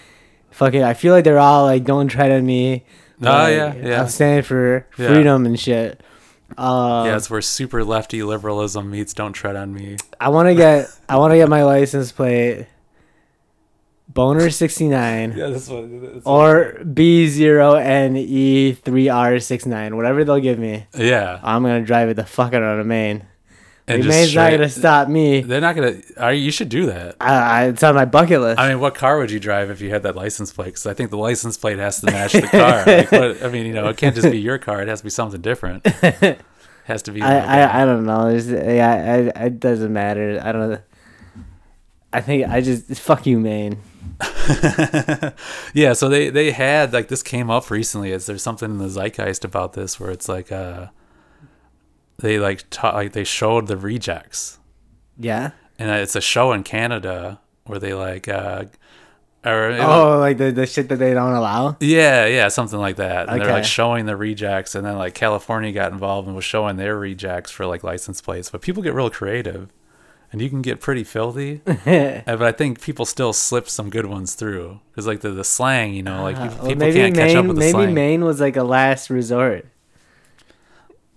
fucking, 0.51 0.83
I 0.83 0.93
feel 0.93 1.13
like 1.13 1.23
they're 1.23 1.39
all 1.39 1.65
like, 1.65 1.83
don't 1.83 2.07
tread 2.07 2.31
on 2.31 2.45
me. 2.45 2.83
Oh, 3.21 3.25
Like, 3.25 3.53
yeah, 3.55 3.75
yeah. 3.75 4.01
I'm 4.01 4.07
standing 4.09 4.43
for 4.43 4.87
Yeah. 4.97 5.07
freedom 5.07 5.45
and 5.45 5.59
shit. 5.59 6.01
Uh, 6.57 7.03
yeah, 7.07 7.15
it's 7.15 7.29
where 7.29 7.41
super 7.41 7.83
lefty 7.83 8.23
liberalism 8.23 8.91
meets 8.91 9.13
don't 9.13 9.31
tread 9.33 9.55
on 9.55 9.73
me. 9.73 9.95
I 10.19 10.29
want 10.29 10.49
to 10.49 10.55
get 10.55 10.87
I 11.07 11.17
want 11.17 11.31
to 11.31 11.37
get 11.37 11.47
my 11.47 11.63
license 11.63 12.11
plate. 12.11 12.67
Boner 14.13 14.49
sixty 14.49 14.87
nine 14.87 15.33
Yeah, 15.37 15.49
that's 15.49 15.67
what. 15.69 15.85
That's 16.13 16.25
or 16.25 16.83
B 16.83 17.27
zero 17.27 17.73
N 17.75 18.15
E 18.17 18.73
three 18.73 19.09
R 19.09 19.39
six 19.39 19.65
nine, 19.65 19.95
whatever 19.95 20.23
they'll 20.23 20.39
give 20.39 20.59
me. 20.59 20.87
yeah, 20.97 21.39
I'm 21.43 21.61
gonna 21.63 21.83
drive 21.85 22.09
it 22.09 22.15
the 22.15 22.25
fuck 22.25 22.53
out 22.53 22.61
of 22.63 22.85
Maine. 22.85 23.25
and 23.87 24.05
Maine's 24.05 24.35
not 24.35 24.51
gonna 24.51 24.69
stop 24.69 25.07
me. 25.07 25.41
They're 25.41 25.61
not 25.61 25.75
gonna. 25.75 25.95
Are 26.17 26.33
you 26.33 26.51
should 26.51 26.69
do 26.69 26.85
that. 26.87 27.15
I, 27.19 27.33
I, 27.35 27.63
it's 27.69 27.83
on 27.83 27.95
my 27.95 28.05
bucket 28.05 28.41
list. 28.41 28.59
I 28.59 28.69
mean, 28.69 28.79
what 28.79 28.95
car 28.95 29.17
would 29.17 29.31
you 29.31 29.39
drive 29.39 29.69
if 29.69 29.81
you 29.81 29.89
had 29.89 30.03
that 30.03 30.15
license 30.15 30.51
plate? 30.53 30.67
Because 30.67 30.85
I 30.87 30.93
think 30.93 31.09
the 31.09 31.17
license 31.17 31.57
plate 31.57 31.79
has 31.79 31.99
to 32.01 32.07
match 32.07 32.33
the 32.33 32.41
car. 32.47 32.85
Like, 32.85 33.11
what, 33.11 33.43
I 33.43 33.49
mean, 33.49 33.65
you 33.65 33.73
know, 33.73 33.87
it 33.89 33.97
can't 33.97 34.15
just 34.15 34.29
be 34.31 34.39
your 34.39 34.57
car. 34.57 34.81
It 34.81 34.87
has 34.87 34.99
to 34.99 35.03
be 35.05 35.09
something 35.09 35.41
different. 35.41 35.81
It 35.85 36.39
has 36.85 37.01
to 37.03 37.11
be. 37.11 37.21
I, 37.21 37.63
I, 37.65 37.81
I 37.81 37.85
don't 37.85 38.05
know. 38.05 38.27
It's, 38.27 38.47
yeah, 38.47 39.31
I, 39.35 39.45
it 39.45 39.59
doesn't 39.59 39.91
matter. 39.91 40.39
I 40.43 40.51
don't. 40.51 40.81
I 42.13 42.19
think 42.21 42.47
I 42.49 42.59
just 42.61 42.87
fuck 42.99 43.25
you, 43.25 43.39
Maine. 43.39 43.77
yeah. 45.73 45.93
So 45.93 46.09
they 46.09 46.29
they 46.29 46.51
had 46.51 46.93
like 46.93 47.07
this 47.07 47.23
came 47.23 47.49
up 47.49 47.69
recently. 47.69 48.11
Is 48.11 48.25
there 48.25 48.37
something 48.37 48.69
in 48.71 48.77
the 48.77 48.89
zeitgeist 48.89 49.43
about 49.45 49.73
this 49.73 49.99
where 49.99 50.11
it's 50.11 50.27
like 50.29 50.51
uh, 50.51 50.87
they 52.19 52.39
like 52.39 52.65
ta- 52.69 52.93
like 52.93 53.13
they 53.13 53.23
showed 53.23 53.67
the 53.67 53.77
rejects, 53.77 54.59
Yeah. 55.17 55.51
and 55.79 55.89
it's 55.89 56.15
a 56.15 56.21
show 56.21 56.51
in 56.53 56.63
Canada 56.63 57.39
where 57.65 57.79
they 57.79 57.93
like 57.93 58.27
uh, 58.27 58.65
or 59.45 59.71
Oh, 59.79 60.19
like 60.19 60.37
the 60.37 60.51
the 60.51 60.65
shit 60.67 60.89
that 60.89 60.97
they 60.97 61.13
don't 61.13 61.33
allow. 61.33 61.77
Yeah, 61.79 62.25
yeah, 62.27 62.47
something 62.49 62.79
like 62.79 62.97
that. 62.97 63.29
And 63.29 63.41
they're 63.41 63.51
like 63.51 63.63
showing 63.65 64.05
the 64.05 64.15
rejects, 64.15 64.75
and 64.75 64.85
then 64.85 64.97
like 64.97 65.15
California 65.15 65.71
got 65.71 65.91
involved 65.91 66.27
and 66.27 66.35
was 66.35 66.45
showing 66.45 66.77
their 66.77 66.97
rejects 66.97 67.51
for 67.51 67.65
like 67.65 67.83
license 67.83 68.21
plates. 68.21 68.49
But 68.49 68.61
people 68.61 68.83
get 68.83 68.93
real 68.93 69.09
creative, 69.09 69.71
and 70.31 70.41
you 70.41 70.49
can 70.49 70.61
get 70.61 70.79
pretty 70.79 71.03
filthy. 71.03 71.61
Uh, 71.85 72.21
but 72.37 72.43
I 72.43 72.51
think 72.51 72.79
people 72.81 73.05
still 73.05 73.33
slip 73.33 73.67
some 73.69 73.89
good 73.89 74.05
ones 74.05 74.35
through 74.35 74.79
because 74.91 75.07
like 75.07 75.21
the, 75.21 75.31
the 75.31 75.43
slang, 75.43 75.93
you 75.93 76.03
know, 76.03 76.23
like 76.23 76.37
Uh, 76.37 76.49
people, 76.49 76.67
well, 76.67 76.75
maybe 76.77 76.93
can't 76.99 77.15
Maine. 77.15 77.27
catch 77.27 77.35
up 77.35 77.45
with 77.45 77.55
the 77.55 77.59
maybe 77.59 77.71
slang. 77.71 77.85
Maybe 77.87 77.93
Maine 77.95 78.23
was 78.25 78.39
like 78.39 78.55
a 78.57 78.63
last 78.63 79.09
resort. 79.09 79.65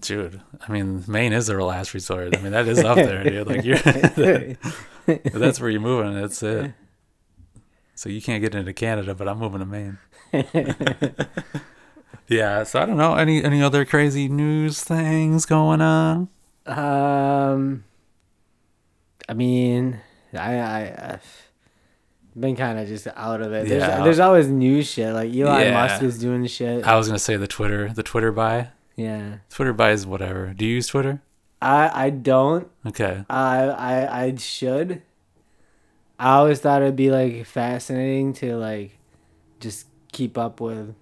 dude. 0.00 0.40
I 0.66 0.72
mean, 0.72 1.04
Maine 1.06 1.32
is 1.32 1.46
the 1.46 1.62
last 1.64 1.94
resort. 1.94 2.36
I 2.36 2.40
mean, 2.40 2.52
that 2.52 2.66
is 2.68 2.78
up 2.80 2.96
there, 2.96 3.22
dude. 3.24 3.46
Like 3.46 3.64
you're, 3.64 3.78
that's 5.40 5.60
where 5.60 5.70
you're 5.70 5.80
moving. 5.80 6.14
That's 6.14 6.42
it. 6.42 6.72
So 7.94 8.08
you 8.08 8.20
can't 8.22 8.40
get 8.42 8.54
into 8.54 8.72
Canada, 8.72 9.14
but 9.14 9.28
I'm 9.28 9.38
moving 9.38 9.60
to 9.60 9.66
Maine. 9.66 9.98
yeah. 12.28 12.64
So 12.64 12.80
I 12.80 12.86
don't 12.86 12.96
know 12.96 13.14
any 13.14 13.42
any 13.44 13.62
other 13.62 13.84
crazy 13.84 14.28
news 14.28 14.82
things 14.82 15.46
going 15.46 15.80
on. 15.80 16.28
Um, 16.66 17.84
I 19.28 19.34
mean, 19.34 20.00
I 20.32 20.58
I 20.58 21.12
I've 21.12 21.50
been 22.36 22.56
kind 22.56 22.78
of 22.78 22.88
just 22.88 23.06
out 23.16 23.40
of 23.40 23.52
it. 23.52 23.68
There's 23.68 23.82
Yeah. 23.82 24.02
there's 24.02 24.18
always 24.20 24.48
new 24.48 24.82
shit 24.82 25.12
like 25.14 25.34
Elon 25.34 25.60
Yeah. 25.60 25.72
Musk 25.72 26.02
is 26.02 26.18
doing 26.18 26.46
shit. 26.46 26.84
I 26.84 26.96
was 26.96 27.06
gonna 27.06 27.18
say 27.18 27.36
the 27.36 27.46
Twitter, 27.46 27.88
the 27.92 28.02
Twitter 28.02 28.32
buy. 28.32 28.68
yeah, 28.96 29.36
Twitter 29.50 29.72
buy 29.72 29.90
is 29.92 30.06
whatever. 30.06 30.52
Do 30.54 30.64
you 30.66 30.74
use 30.76 30.86
Twitter? 30.88 31.22
I 31.62 32.06
I 32.06 32.10
don't. 32.10 32.68
Okay. 32.86 33.24
I 33.30 33.62
I 33.64 34.24
I 34.24 34.34
should. 34.36 35.02
I 36.18 36.34
always 36.36 36.60
thought 36.60 36.82
it'd 36.82 36.94
be 36.96 37.10
like 37.10 37.44
fascinating 37.46 38.32
to 38.34 38.56
like 38.56 38.98
just 39.60 39.86
keep 40.12 40.36
up 40.38 40.60
with 40.60 40.94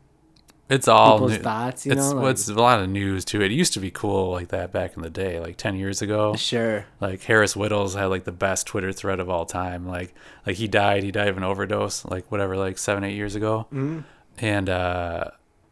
It's 0.73 0.89
all 0.89 1.19
people's 1.19 1.33
new. 1.33 1.39
thoughts. 1.39 1.87
You 1.87 1.93
it's 1.93 2.11
know, 2.11 2.17
like, 2.21 2.31
it's 2.33 2.49
a 2.49 2.55
lot 2.55 2.81
of 2.81 2.89
news 2.89 3.25
too. 3.25 3.41
It 3.43 3.51
used 3.53 3.73
to 3.75 3.81
be 3.81 3.91
cool 3.91 4.31
like 4.33 4.49
that 4.49 4.73
back 4.73 4.97
in 4.97 5.03
the 5.03 5.11
day, 5.11 5.39
like 5.41 5.57
ten 5.57 5.77
years 5.77 6.03
ago. 6.03 6.35
sure. 6.37 6.87
Like 7.01 7.23
Harris 7.23 7.55
Wittels 7.55 7.97
had 7.99 8.07
like 8.07 8.25
the 8.25 8.33
best 8.33 8.67
Twitter 8.67 8.93
thread 8.93 9.21
of 9.21 9.29
all 9.29 9.45
time. 9.47 9.87
Like 9.87 10.15
like 10.47 10.57
he 10.57 10.69
died, 10.69 11.03
he 11.03 11.11
died 11.11 11.29
of 11.29 11.37
an 11.37 11.45
overdose, 11.45 12.05
like 12.05 12.31
whatever, 12.31 12.57
like 12.57 12.79
seven 12.79 13.05
eight 13.05 13.15
years 13.17 13.35
ago. 13.35 13.67
Mhm. 13.73 14.05
And 14.39 14.69
uh, 14.71 15.25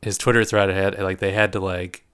his 0.02 0.18
Twitter 0.18 0.44
thread 0.44 0.68
had 0.68 0.98
like 1.02 1.18
they 1.18 1.32
had 1.32 1.52
to 1.54 1.60
like 1.60 2.04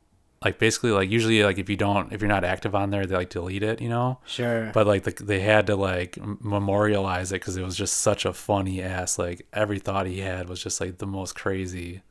like 0.45 0.59
basically 0.59 0.91
like 0.91 1.11
usually 1.11 1.43
like 1.43 1.59
if 1.59 1.69
you 1.69 1.77
don't 1.77 2.13
if 2.13 2.21
you're 2.21 2.29
not 2.29 2.45
active 2.45 2.75
on 2.75 2.91
there 2.91 3.05
they 3.07 3.17
like 3.17 3.31
delete 3.31 3.63
it, 3.63 3.81
you 3.81 3.89
know. 3.89 4.19
Sure. 4.27 4.71
But 4.73 4.87
like 4.87 5.03
the, 5.05 5.11
they 5.25 5.41
had 5.41 5.67
to 5.69 5.77
like 5.77 6.19
memorialize 6.43 7.33
it 7.33 7.37
because 7.41 7.57
it 7.57 7.65
was 7.65 7.77
just 7.77 7.97
such 7.99 8.25
a 8.25 8.33
funny 8.33 8.83
ass 8.83 9.19
like 9.19 9.47
every 9.53 9.79
thought 9.79 10.07
he 10.07 10.21
had 10.21 10.49
was 10.49 10.63
just 10.63 10.81
like 10.81 10.99
the 10.99 11.07
most 11.07 11.35
crazy 11.35 12.03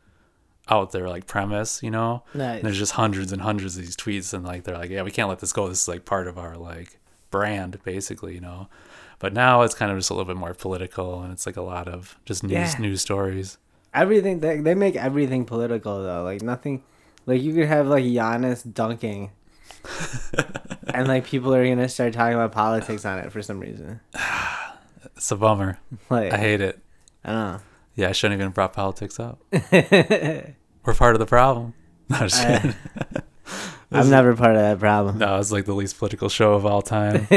out 0.70 0.92
there 0.92 1.08
like 1.10 1.28
premise, 1.28 1.82
you 1.84 1.92
know. 1.92 2.24
nice. 2.34 2.56
And 2.58 2.66
there's 2.66 2.78
just 2.78 2.94
hundreds 2.94 3.32
and 3.32 3.42
hundreds 3.42 3.78
of 3.78 3.84
these 3.84 3.96
tweets, 3.96 4.34
and 4.34 4.44
like 4.46 4.64
they're 4.64 4.78
like, 4.78 4.90
yeah, 4.90 5.04
we 5.04 5.12
can't 5.12 5.30
let 5.30 5.40
this 5.40 5.54
go. 5.54 5.68
This 5.68 5.82
is 5.84 5.88
like 5.88 6.06
part 6.06 6.28
of 6.28 6.38
our 6.38 6.56
like 6.58 7.00
brand, 7.32 7.80
basically, 7.84 8.34
you 8.36 8.42
know. 8.42 8.68
But 9.20 9.32
now 9.34 9.62
it's 9.62 9.74
kind 9.76 9.92
of 9.92 9.98
just 9.98 10.10
a 10.10 10.14
little 10.14 10.26
bit 10.26 10.38
more 10.40 10.54
political, 10.54 11.22
and 11.22 11.32
it's 11.32 11.46
like 11.46 11.58
a 11.58 11.62
lot 11.62 11.88
of 11.88 12.18
just 12.26 12.44
news 12.44 12.52
Yeah. 12.74 12.80
news 12.80 13.02
stories. 13.02 13.58
Everything 13.94 14.40
they 14.42 14.58
they 14.60 14.76
make 14.76 14.96
everything 14.96 15.46
political 15.46 16.04
though. 16.04 16.24
Like 16.24 16.42
nothing. 16.42 16.84
Like 17.26 17.42
you 17.42 17.54
could 17.54 17.68
have 17.68 17.88
like 17.88 18.04
Giannis 18.04 18.72
dunking, 18.74 19.32
and 20.94 21.08
like 21.08 21.26
people 21.26 21.54
are 21.56 21.66
gonna 21.68 21.88
start 21.90 22.14
talking 22.14 22.36
about 22.36 22.52
politics 22.52 23.06
on 23.06 23.20
it 23.20 23.32
for 23.32 23.42
some 23.42 23.60
reason. 23.60 24.00
It's 25.16 25.32
a 25.32 25.36
bummer. 25.38 25.80
Like 26.10 26.34
I 26.34 26.38
hate 26.38 26.62
it. 26.62 26.80
I 27.24 27.32
don't 27.32 27.62
Yeah, 27.96 28.10
I 28.10 28.12
shouldn't 28.12 28.40
even 28.40 28.52
brought 28.52 28.74
politics 28.74 29.20
up. 29.20 29.40
We're 29.52 30.94
part 30.94 31.16
of 31.16 31.20
the 31.20 31.26
problem. 31.26 31.74
No, 32.10 32.18
I'm 32.18 32.30
I, 32.34 32.74
I'm 33.92 34.10
never 34.12 34.36
part 34.36 34.56
of 34.56 34.62
that 34.62 34.80
problem. 34.80 35.18
no, 35.18 35.40
it's 35.40 35.52
like 35.52 35.66
the 35.66 35.74
least 35.74 35.98
political 35.98 36.30
show 36.30 36.54
of 36.54 36.64
all 36.66 36.82
time. 36.84 37.28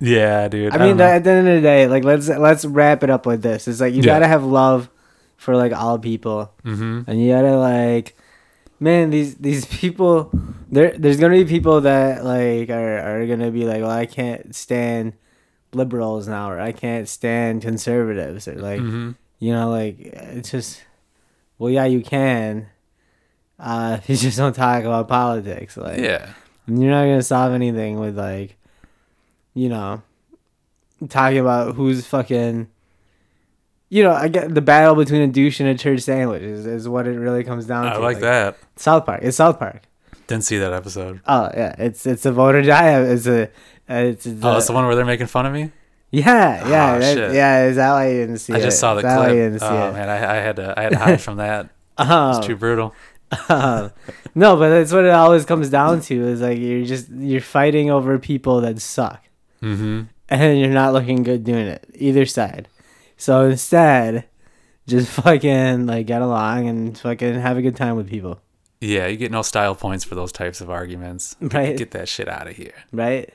yeah, 0.00 0.48
dude. 0.48 0.72
I 0.74 0.78
don't 0.78 0.88
mean, 0.98 1.00
at 1.00 1.24
the 1.24 1.30
end 1.30 1.48
of 1.48 1.54
the 1.54 1.60
day, 1.62 1.86
like 1.86 2.04
let's 2.04 2.28
let's 2.28 2.64
wrap 2.66 3.02
it 3.02 3.08
up 3.10 3.24
with 3.24 3.42
this. 3.42 3.66
It's 3.68 3.80
like 3.80 3.94
you 3.94 4.00
Yeah. 4.02 4.14
gotta 4.14 4.26
have 4.26 4.44
love 4.44 4.90
for 5.36 5.56
like 5.56 5.72
all 5.72 5.98
people, 5.98 6.52
Mhm. 6.64 7.04
and 7.06 7.22
you 7.22 7.32
gotta 7.32 7.56
like, 7.56 8.16
man, 8.80 9.08
these 9.10 9.36
these 9.36 9.64
people, 9.64 10.30
there 10.70 10.90
there's 10.98 11.18
gonna 11.18 11.36
be 11.36 11.44
people 11.46 11.80
that 11.82 12.22
like 12.24 12.68
are 12.68 12.98
are 12.98 13.26
gonna 13.26 13.50
be 13.50 13.64
like, 13.64 13.80
well, 13.80 13.90
I 13.90 14.04
can't 14.06 14.54
stand 14.54 15.14
liberals 15.72 16.28
now, 16.28 16.50
or 16.50 16.60
I 16.60 16.72
can't 16.72 17.08
stand 17.08 17.62
conservatives, 17.62 18.46
or 18.48 18.56
like, 18.56 18.80
Mhm. 18.80 19.14
You 19.40 19.52
know, 19.52 19.68
like 19.70 19.96
it's 19.98 20.50
just, 20.52 20.82
well, 21.58 21.70
yeah, 21.70 21.86
you 21.86 22.02
can. 22.02 22.68
Uh, 23.58 23.98
you 24.06 24.16
just 24.16 24.38
don't 24.38 24.54
talk 24.54 24.84
about 24.84 25.08
politics, 25.08 25.76
like, 25.76 25.98
Yeah. 25.98 26.30
you're 26.68 26.90
not 26.90 27.02
gonna 27.04 27.22
solve 27.22 27.52
anything 27.52 27.98
with 27.98 28.16
like, 28.16 28.56
you 29.54 29.68
know, 29.68 30.02
talking 31.08 31.38
about 31.38 31.74
who's 31.74 32.06
fucking. 32.06 32.68
You 33.92 34.04
know, 34.04 34.12
I 34.12 34.28
get 34.28 34.54
the 34.54 34.60
battle 34.60 34.94
between 34.94 35.20
a 35.22 35.26
douche 35.26 35.58
and 35.58 35.68
a 35.68 35.74
church 35.76 36.02
sandwich 36.02 36.42
is, 36.42 36.64
is 36.64 36.88
what 36.88 37.08
it 37.08 37.18
really 37.18 37.42
comes 37.42 37.66
down 37.66 37.88
I 37.88 37.94
to. 37.94 37.98
like 37.98 38.20
that. 38.20 38.56
South 38.76 39.04
Park. 39.04 39.18
It's 39.24 39.36
South 39.36 39.58
Park. 39.58 39.82
Didn't 40.28 40.44
see 40.44 40.58
that 40.58 40.72
episode. 40.72 41.20
Oh 41.26 41.50
yeah, 41.52 41.74
it's 41.76 42.06
it's 42.06 42.24
a 42.24 42.30
vote 42.30 42.54
or 42.54 42.62
die. 42.62 43.00
It's 43.02 43.26
a 43.26 43.50
it's, 43.88 44.26
it's 44.26 44.44
Oh, 44.44 44.52
a- 44.52 44.58
it's 44.58 44.68
the 44.68 44.72
one 44.74 44.86
where 44.86 44.94
they're 44.94 45.04
making 45.04 45.26
fun 45.26 45.44
of 45.44 45.52
me. 45.52 45.72
Yeah 46.10 46.68
yeah 46.68 46.94
Oh, 46.94 46.98
that- 46.98 47.34
yeah. 47.34 47.64
Is 47.66 47.76
that 47.76 47.92
why 47.92 48.08
you 48.10 48.20
didn't 48.20 48.38
see 48.38 48.52
I 48.52 48.58
it? 48.58 48.62
just 48.62 48.78
saw 48.80 48.94
the 48.94 49.02
that 49.02 49.16
why 49.18 49.28
you 49.28 49.32
clip. 49.34 49.36
didn't 49.52 49.60
see 49.60 49.66
Oh 49.66 49.88
it? 49.88 49.92
man, 49.92 50.08
I, 50.08 50.16
I 50.16 50.36
had 50.36 50.56
to 50.56 50.74
I 50.78 50.82
had 50.82 50.92
to 50.92 50.98
hide 50.98 51.20
from 51.20 51.36
that. 51.38 51.68
Um, 51.98 52.36
It's 52.38 52.46
too 52.46 52.56
brutal. 52.56 52.94
um, 53.50 53.92
no, 54.34 54.56
but 54.56 54.70
that's 54.70 54.90
what 54.92 55.04
it 55.04 55.10
always 55.10 55.44
comes 55.44 55.68
down 55.68 56.00
to. 56.02 56.14
Is 56.28 56.40
like 56.40 56.58
you're 56.58 56.84
just 56.86 57.10
you're 57.10 57.42
fighting 57.42 57.90
over 57.90 58.18
people 58.18 58.62
that 58.62 58.80
suck. 58.80 59.22
Mm-hmm. 59.62 60.02
and 60.30 60.58
you're 60.58 60.70
not 60.70 60.94
looking 60.94 61.22
good 61.22 61.44
doing 61.44 61.66
it 61.66 61.84
either 61.94 62.24
side. 62.24 62.68
So 63.18 63.44
instead, 63.50 64.24
just 64.86 65.10
fucking 65.22 65.86
like 65.86 66.06
get 66.06 66.22
along 66.22 66.68
and 66.68 66.96
fucking 66.98 67.34
have 67.34 67.58
a 67.58 67.62
good 67.62 67.76
time 67.76 67.96
with 67.96 68.08
people, 68.08 68.40
Yeah, 68.80 69.06
you 69.06 69.18
get 69.18 69.30
no 69.30 69.42
style 69.42 69.74
points 69.74 70.02
for 70.04 70.14
those 70.14 70.32
types 70.32 70.62
of 70.62 70.70
arguments. 70.70 71.36
right? 71.40 71.76
Get 71.76 71.90
that 71.90 72.08
shit 72.08 72.28
out 72.28 72.46
of 72.48 72.56
here. 72.56 72.72
right? 72.92 73.34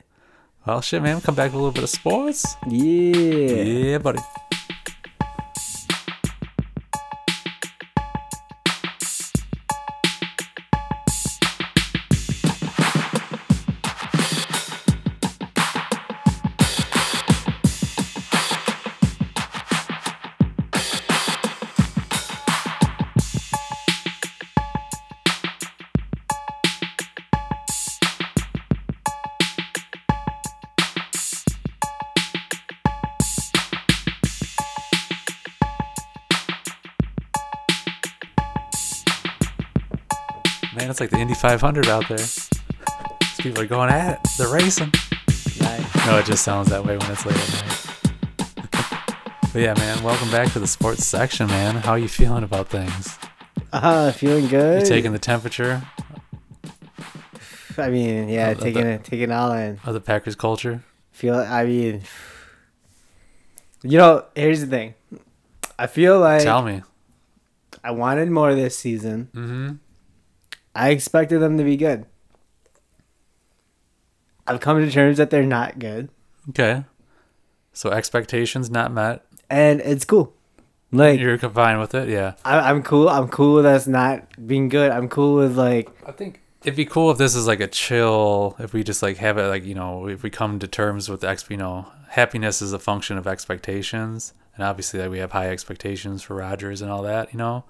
Well, 0.66 0.80
shit, 0.80 1.00
man. 1.00 1.20
Come 1.20 1.36
back 1.36 1.52
with 1.52 1.54
a 1.54 1.58
little 1.58 1.72
bit 1.72 1.84
of 1.84 1.90
sports. 1.90 2.56
Yeah. 2.66 3.14
Yeah, 3.14 3.98
buddy. 3.98 4.18
It's 40.96 41.00
like 41.02 41.10
the 41.10 41.18
Indy 41.18 41.34
500 41.34 41.88
out 41.88 42.08
there. 42.08 42.16
These 42.16 42.48
people 43.36 43.62
are 43.62 43.66
going 43.66 43.90
at 43.90 44.14
it. 44.14 44.30
They're 44.38 44.48
racing. 44.48 44.90
Nice. 45.60 46.06
No, 46.06 46.16
it 46.16 46.24
just 46.24 46.42
sounds 46.42 46.70
that 46.70 46.86
way 46.86 46.96
when 46.96 47.10
it's 47.10 47.26
late 47.26 47.36
at 47.36 47.52
night. 47.66 49.28
but 49.52 49.60
yeah, 49.60 49.74
man, 49.74 50.02
welcome 50.02 50.30
back 50.30 50.50
to 50.54 50.58
the 50.58 50.66
sports 50.66 51.04
section, 51.04 51.48
man. 51.48 51.74
How 51.74 51.90
are 51.90 51.98
you 51.98 52.08
feeling 52.08 52.44
about 52.44 52.68
things? 52.68 53.18
Uh, 53.74 54.10
feeling 54.10 54.48
good. 54.48 54.80
You 54.80 54.88
taking 54.88 55.12
the 55.12 55.18
temperature 55.18 55.82
I 57.76 57.90
mean, 57.90 58.30
yeah, 58.30 58.54
the- 58.54 58.62
taking 58.62 58.86
it, 58.86 59.04
taking 59.04 59.30
it 59.30 59.34
all 59.34 59.52
in. 59.52 59.78
of 59.84 59.92
the 59.92 60.00
Packers 60.00 60.34
culture? 60.34 60.82
Feel. 61.12 61.34
I 61.34 61.66
mean, 61.66 62.04
you 63.82 63.98
know, 63.98 64.24
here's 64.34 64.62
the 64.62 64.66
thing. 64.66 64.94
I 65.78 65.88
feel 65.88 66.18
like 66.20 66.42
Tell 66.42 66.62
me. 66.62 66.80
I 67.84 67.90
wanted 67.90 68.30
more 68.30 68.54
this 68.54 68.78
season. 68.78 69.28
Mm-hmm. 69.34 69.74
I 70.76 70.90
expected 70.90 71.38
them 71.40 71.58
to 71.58 71.64
be 71.64 71.76
good. 71.76 72.06
I've 74.46 74.60
come 74.60 74.78
to 74.78 74.90
terms 74.90 75.18
that 75.18 75.30
they're 75.30 75.42
not 75.42 75.78
good. 75.78 76.08
Okay. 76.50 76.84
So 77.72 77.90
expectations 77.90 78.70
not 78.70 78.92
met. 78.92 79.24
and 79.50 79.80
it's 79.80 80.04
cool. 80.04 80.32
Like 80.92 81.18
You're 81.18 81.36
fine 81.38 81.80
with 81.80 81.94
it, 81.94 82.08
yeah. 82.08 82.34
I, 82.44 82.70
I'm 82.70 82.82
cool. 82.82 83.08
I'm 83.08 83.28
cool 83.28 83.54
with 83.56 83.66
us 83.66 83.86
not 83.86 84.46
being 84.46 84.68
good. 84.68 84.92
I'm 84.92 85.08
cool 85.08 85.34
with 85.34 85.58
like 85.58 85.90
I 86.06 86.12
think 86.12 86.40
it'd 86.62 86.76
be 86.76 86.84
cool 86.84 87.10
if 87.10 87.18
this 87.18 87.34
is 87.34 87.46
like 87.46 87.60
a 87.60 87.66
chill. 87.66 88.54
If 88.60 88.72
we 88.72 88.84
just 88.84 89.02
like 89.02 89.16
have 89.16 89.36
it 89.36 89.48
like 89.48 89.64
you 89.64 89.74
know, 89.74 90.06
if 90.08 90.22
we 90.22 90.30
come 90.30 90.58
to 90.60 90.68
terms 90.68 91.08
with 91.08 91.24
ex, 91.24 91.44
you 91.50 91.56
know, 91.56 91.86
happiness 92.10 92.62
is 92.62 92.72
a 92.72 92.78
function 92.78 93.18
of 93.18 93.26
expectations, 93.26 94.32
and 94.54 94.64
obviously 94.64 95.00
that 95.00 95.10
we 95.10 95.18
have 95.18 95.32
high 95.32 95.50
expectations 95.50 96.22
for 96.22 96.36
Rodgers 96.36 96.80
and 96.80 96.90
all 96.90 97.02
that, 97.02 97.32
you 97.32 97.38
know. 97.38 97.64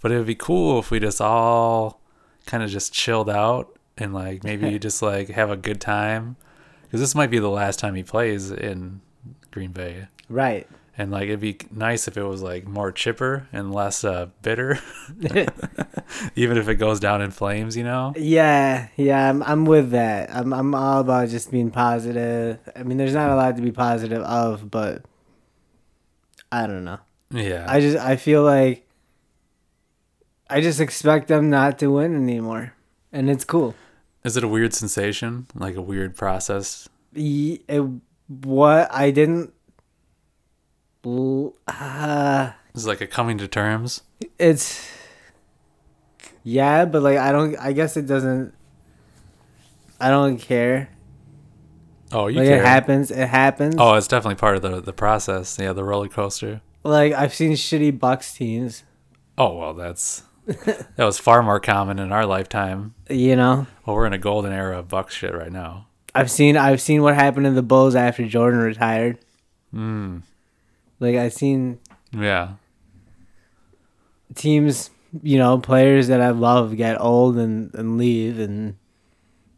But 0.00 0.12
it 0.12 0.16
would 0.16 0.26
be 0.26 0.36
cool 0.36 0.78
if 0.78 0.90
we 0.90 1.00
just 1.00 1.20
all 1.20 1.99
kind 2.46 2.62
of 2.62 2.70
just 2.70 2.92
chilled 2.92 3.30
out 3.30 3.78
and 3.98 4.12
like 4.14 4.44
maybe 4.44 4.78
just 4.88 5.02
like 5.02 5.28
have 5.30 5.50
a 5.50 5.56
good 5.56 5.80
time, 5.80 6.36
because 6.82 7.00
this 7.00 7.14
might 7.14 7.30
be 7.30 7.38
the 7.38 7.50
last 7.50 7.78
time 7.78 7.94
he 7.94 8.02
plays 8.02 8.50
in 8.50 9.00
Green 9.50 9.72
Bay. 9.72 10.06
right. 10.28 10.66
And 10.98 11.10
like 11.10 11.24
it'd 11.24 11.40
be 11.40 11.56
nice 11.70 12.08
if 12.08 12.18
it 12.18 12.24
was 12.24 12.42
like 12.42 12.66
more 12.66 12.92
chipper 12.92 13.48
and 13.54 13.72
less 13.72 14.04
uh, 14.04 14.26
bitter, 14.42 14.78
even 16.36 16.58
if 16.58 16.68
it 16.68 16.74
goes 16.74 17.00
down 17.00 17.22
in 17.22 17.30
flames, 17.30 17.74
you 17.74 17.84
know. 17.84 18.12
Yeah, 18.18 18.88
yeah, 18.96 19.30
I'm 19.30 19.42
I'm 19.44 19.64
with 19.64 19.92
that. 19.92 20.28
I'm 20.34 20.52
I'm 20.52 20.74
all 20.74 21.00
about 21.00 21.30
just 21.30 21.50
being 21.50 21.70
positive. 21.70 22.58
I 22.76 22.82
mean, 22.82 22.98
there's 22.98 23.14
not 23.14 23.30
a 23.30 23.34
lot 23.34 23.56
to 23.56 23.62
be 23.62 23.72
positive 23.72 24.20
of, 24.22 24.70
but 24.70 25.06
I 26.52 26.66
don't 26.66 26.84
know. 26.84 26.98
Yeah. 27.30 27.64
I 27.66 27.80
just 27.80 27.96
I 27.96 28.16
feel 28.16 28.42
like 28.42 28.86
I 30.50 30.60
just 30.60 30.80
expect 30.80 31.28
them 31.28 31.48
not 31.48 31.78
to 31.78 31.92
win 31.92 32.14
anymore, 32.14 32.74
and 33.12 33.30
it's 33.30 33.44
cool. 33.44 33.74
Is 34.24 34.36
it 34.36 34.44
a 34.44 34.48
weird 34.48 34.74
sensation, 34.74 35.46
like 35.54 35.76
a 35.76 35.82
weird 35.82 36.16
process? 36.16 36.88
It, 37.14 37.82
what 38.26 38.92
I 38.92 39.10
didn't. 39.10 39.52
Uh, 41.04 42.50
Is 42.74 42.86
like 42.86 43.00
a 43.00 43.06
coming 43.06 43.38
to 43.38 43.48
terms? 43.48 44.02
it's 44.38 44.86
yeah, 46.42 46.84
but 46.84 47.02
like 47.02 47.16
I 47.18 47.32
don't. 47.32 47.56
I 47.56 47.72
guess 47.72 47.96
it 47.96 48.06
doesn't. 48.06 48.52
I 50.00 50.10
don't 50.10 50.38
care. 50.38 50.90
Oh, 52.12 52.26
you 52.26 52.40
like 52.40 52.48
care. 52.48 52.60
it 52.60 52.66
happens. 52.66 53.10
It 53.10 53.28
happens. 53.28 53.76
Oh, 53.78 53.94
it's 53.94 54.08
definitely 54.08 54.36
part 54.36 54.56
of 54.56 54.62
the 54.62 54.80
the 54.80 54.92
process. 54.92 55.58
Yeah, 55.58 55.72
the 55.72 55.84
roller 55.84 56.08
coaster. 56.08 56.60
Like 56.82 57.12
I've 57.12 57.34
seen 57.34 57.52
shitty 57.52 57.98
Bucks 57.98 58.34
teams. 58.34 58.84
Oh 59.38 59.56
well, 59.56 59.74
that's 59.74 60.24
that 60.96 61.04
was 61.04 61.18
far 61.18 61.42
more 61.42 61.60
common 61.60 61.98
in 61.98 62.12
our 62.12 62.26
lifetime. 62.26 62.94
You 63.08 63.36
know, 63.36 63.66
Well, 63.86 63.96
we're 63.96 64.06
in 64.06 64.12
a 64.12 64.18
golden 64.18 64.52
era 64.52 64.78
of 64.78 64.88
Bucks 64.88 65.14
shit 65.14 65.34
right 65.34 65.52
now. 65.52 65.86
I've 66.14 66.30
seen 66.30 66.56
I've 66.56 66.80
seen 66.80 67.02
what 67.02 67.14
happened 67.14 67.46
to 67.46 67.52
the 67.52 67.62
Bulls 67.62 67.94
after 67.94 68.26
Jordan 68.26 68.60
retired. 68.60 69.18
Mm. 69.74 70.22
Like 70.98 71.16
I've 71.16 71.32
seen 71.32 71.78
Yeah. 72.12 72.54
teams, 74.34 74.90
you 75.22 75.38
know, 75.38 75.58
players 75.58 76.08
that 76.08 76.20
I 76.20 76.30
love 76.30 76.76
get 76.76 77.00
old 77.00 77.36
and, 77.36 77.72
and 77.74 77.96
leave 77.98 78.38
and 78.38 78.76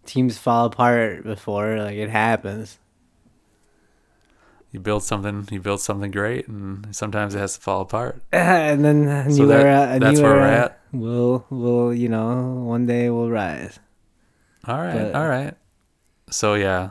teams 0.07 0.39
fall 0.39 0.67
apart 0.67 1.25
before. 1.25 1.79
Like 1.79 1.97
it 1.97 2.11
happens. 2.11 2.79
You 4.71 4.81
build 4.81 5.03
something, 5.03 5.47
you 5.51 5.61
build 5.61 5.81
something 5.83 6.11
great, 6.11 6.49
and 6.49 6.95
sometimes 6.97 7.35
it 7.35 7.39
has 7.39 7.57
to 7.57 7.61
fall 7.61 7.83
apart. 7.83 8.23
and 8.33 8.83
then 8.83 9.07
a 9.07 9.25
new 9.29 9.37
So 9.37 9.47
that- 9.47 9.61
era, 9.67 9.97
a 9.97 10.01
that's 10.01 10.19
new 10.19 10.25
where 10.25 10.35
we're 10.35 10.47
at? 10.47 10.81
Will 10.93 11.47
we'll 11.51 11.93
you 11.95 12.09
know 12.09 12.63
one 12.67 12.87
day 12.87 13.11
we'll 13.11 13.31
rise. 13.31 13.79
All 14.67 14.79
right, 14.79 15.13
But- 15.13 15.15
all 15.15 15.29
right. 15.29 15.55
So 16.31 16.55
yeah, 16.55 16.91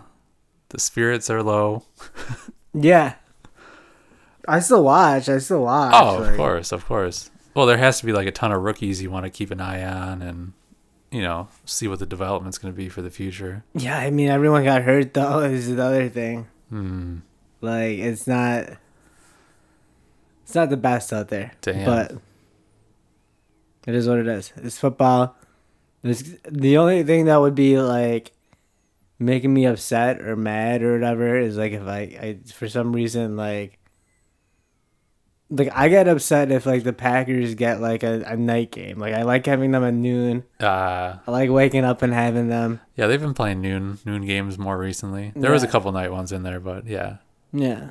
the 0.70 0.80
spirits 0.80 1.30
are 1.30 1.42
low. 1.44 1.84
Yeah, 2.74 3.16
I 4.48 4.62
still 4.62 4.86
watch. 4.86 5.28
I 5.28 5.40
still 5.40 5.64
watch. 5.64 5.94
Oh, 5.94 6.20
of 6.22 6.28
like- 6.28 6.38
course, 6.38 6.72
of 6.72 6.86
course. 6.86 7.30
Well, 7.54 7.66
there 7.66 7.78
has 7.78 8.00
to 8.00 8.06
be 8.06 8.14
like 8.14 8.28
a 8.28 8.32
ton 8.32 8.54
of 8.54 8.62
rookies 8.62 9.02
you 9.02 9.12
want 9.12 9.26
to 9.26 9.30
keep 9.30 9.52
an 9.52 9.60
eye 9.60 9.84
on, 9.84 10.22
and 10.22 10.54
you 11.12 11.22
know, 11.22 11.50
see 11.66 11.90
what 11.90 12.00
the 12.00 12.06
development's 12.06 12.58
going 12.58 12.74
to 12.74 12.78
be 12.78 12.88
for 12.88 13.02
the 13.02 13.10
future. 13.10 13.66
Yeah, 13.74 13.98
I 13.98 14.10
mean 14.10 14.30
everyone 14.30 14.64
got 14.64 14.84
hurt 14.84 15.14
though. 15.14 15.40
Is 15.44 15.68
the 15.76 15.84
other 15.84 16.08
thing. 16.08 16.48
Hmm. 16.70 17.18
Like 17.60 17.98
it's 18.00 18.26
not. 18.26 18.70
It's 20.44 20.56
not 20.56 20.70
the 20.70 20.78
best 20.78 21.12
out 21.12 21.28
there. 21.28 21.52
Damn. 21.62 21.86
But 21.86 22.22
it 23.88 23.96
is 23.96 24.08
what 24.08 24.20
it 24.20 24.28
is. 24.28 24.52
It's 24.58 24.78
football. 24.80 25.36
It's, 26.04 26.24
the 26.50 26.78
only 26.78 27.04
thing 27.04 27.26
that 27.26 27.38
would 27.42 27.56
be 27.56 27.78
like 27.80 28.32
making 29.20 29.54
me 29.54 29.66
upset 29.66 30.20
or 30.22 30.36
mad 30.36 30.82
or 30.82 30.94
whatever 30.94 31.38
is 31.38 31.58
like 31.58 31.74
if 31.74 31.84
I, 31.84 32.00
I 32.00 32.38
for 32.54 32.68
some 32.68 32.92
reason 32.92 33.36
like 33.38 33.78
like 35.50 35.70
I 35.76 35.90
get 35.90 36.08
upset 36.08 36.50
if 36.52 36.66
like 36.66 36.84
the 36.84 36.94
Packers 36.94 37.56
get 37.56 37.82
like 37.82 38.04
a, 38.04 38.24
a 38.26 38.38
night 38.38 38.72
game. 38.72 38.98
Like 39.00 39.14
I 39.14 39.24
like 39.24 39.46
having 39.46 39.72
them 39.72 39.84
at 39.84 39.94
noon. 39.94 40.44
Uh, 40.60 41.18
I 41.28 41.32
like 41.32 41.50
waking 41.50 41.84
up 41.84 42.02
and 42.02 42.14
having 42.14 42.48
them. 42.48 42.80
yeah, 42.96 43.08
they've 43.08 43.20
been 43.22 43.34
playing 43.34 43.60
noon 43.62 44.00
noon 44.06 44.26
games 44.26 44.58
more 44.58 44.78
recently. 44.78 45.34
There 45.36 45.52
was 45.52 45.64
a 45.64 45.68
couple 45.68 45.92
night 45.92 46.12
ones 46.12 46.32
in 46.32 46.44
there, 46.44 46.60
but 46.62 46.88
yeah, 46.88 47.18
Yeah. 47.52 47.90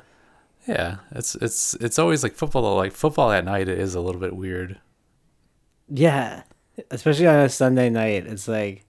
yeah. 0.67 0.97
It's 1.11 1.35
it's 1.35 1.75
it's 1.75 1.99
always 1.99 2.23
like 2.23 2.33
football. 2.33 2.75
Like 2.75 2.93
football 2.93 3.31
at 3.31 3.45
night 3.45 3.69
is 3.69 3.93
a 3.95 4.01
little 4.01 4.19
bit 4.21 4.35
weird. 4.35 4.79
Yeah. 5.91 6.43
Especially 6.89 7.27
on 7.27 7.39
a 7.39 7.49
Sunday 7.49 7.89
night. 7.89 8.25
It's 8.25 8.47
like 8.47 8.85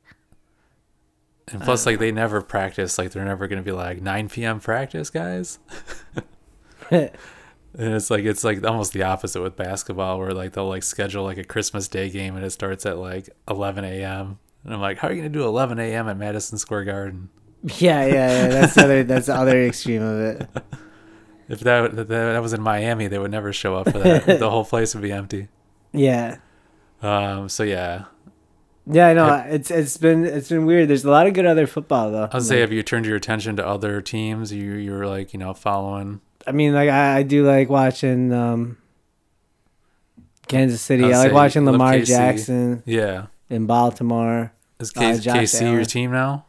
And 1.48 1.61
plus, 1.62 1.84
like 1.84 1.98
they 1.98 2.12
never 2.12 2.40
practice. 2.40 2.96
Like 2.96 3.11
they're 3.11 3.24
never 3.24 3.48
gonna 3.48 3.62
be 3.62 3.72
like 3.72 4.00
9 4.00 4.28
p.m. 4.28 4.61
practice, 4.61 5.11
guys. 5.11 5.59
And 7.78 7.94
it's 7.94 8.11
like 8.11 8.24
it's 8.24 8.44
like 8.44 8.62
almost 8.66 8.92
the 8.92 9.03
opposite 9.03 9.40
with 9.40 9.57
basketball, 9.57 10.18
where 10.18 10.32
like 10.32 10.53
they'll 10.53 10.68
like 10.68 10.82
schedule 10.82 11.24
like 11.24 11.38
a 11.38 11.44
Christmas 11.44 11.88
Day 11.88 12.11
game 12.11 12.36
and 12.36 12.44
it 12.44 12.50
starts 12.50 12.84
at 12.84 12.98
like 12.98 13.30
11 13.48 13.84
a.m. 13.84 14.38
And 14.64 14.74
I'm 14.74 14.80
like, 14.80 14.98
how 14.98 15.09
are 15.09 15.12
you 15.12 15.22
gonna 15.22 15.30
do 15.30 15.44
11 15.44 15.78
a.m. 15.78 16.07
at 16.09 16.18
Madison 16.18 16.59
Square 16.59 16.84
Garden? 16.84 17.30
Yeah, 17.78 18.05
yeah, 18.05 18.12
yeah. 18.12 18.48
That's 18.48 18.74
the 18.74 18.84
other 18.84 19.05
that's 19.05 19.26
the 19.26 19.34
other 19.34 19.62
extreme 19.62 20.03
of 20.03 20.20
it. 20.20 20.48
If 21.48 21.61
that 21.61 21.96
that, 21.96 22.09
that 22.09 22.40
was 22.40 22.53
in 22.55 22.62
Miami, 22.62 23.09
they 23.09 23.18
would 23.18 23.30
never 23.30 23.53
show 23.53 23.74
up 23.74 23.90
for 23.90 23.98
that. 23.98 24.38
the 24.38 24.48
whole 24.48 24.64
place 24.64 24.94
would 24.94 25.03
be 25.03 25.12
empty. 25.12 25.48
Yeah. 25.92 26.38
Um. 27.03 27.48
So 27.48 27.62
yeah, 27.64 28.05
Yeah, 28.86 29.09
I 29.09 29.12
know. 29.14 29.44
It's 29.48 29.70
it's 29.70 29.96
been 29.96 30.24
it's 30.24 30.48
been 30.48 30.66
weird. 30.66 30.88
There's 30.88 31.05
a 31.05 31.11
lot 31.11 31.26
of 31.26 31.34
good 31.34 31.46
other 31.46 31.66
football 31.66 32.11
though. 32.11 32.28
I 32.30 32.36
would 32.36 32.42
say, 32.44 32.61
have 32.61 32.72
you 32.72 32.82
turned 32.82 33.07
your 33.07 33.16
attention 33.16 33.57
to 33.57 33.66
other 33.66 34.00
teams? 34.00 34.53
You 34.53 34.74
you 34.74 34.92
were 34.92 35.07
like 35.07 35.32
you 35.32 35.38
know 35.38 35.53
following. 35.55 36.20
I 36.46 36.53
mean, 36.53 36.72
like 36.74 36.88
I, 36.90 37.18
I 37.18 37.22
do 37.22 37.44
like 37.46 37.68
watching 37.68 38.32
um, 38.32 38.76
Kansas 40.48 40.80
City. 40.80 41.05
I 41.05 41.11
I, 41.11 41.24
like 41.24 41.32
watching 41.32 41.64
Lamar 41.64 41.94
KC. 41.94 42.07
Jackson 42.07 42.82
Yeah. 42.86 43.26
in 43.48 43.66
Baltimore. 43.66 44.53
Is 44.80 44.90
Uh, 44.96 45.00
K- 45.00 45.18
Josh 45.20 45.36
KC 45.36 45.72
your 45.72 45.84
team 45.84 46.11
now? 46.11 46.46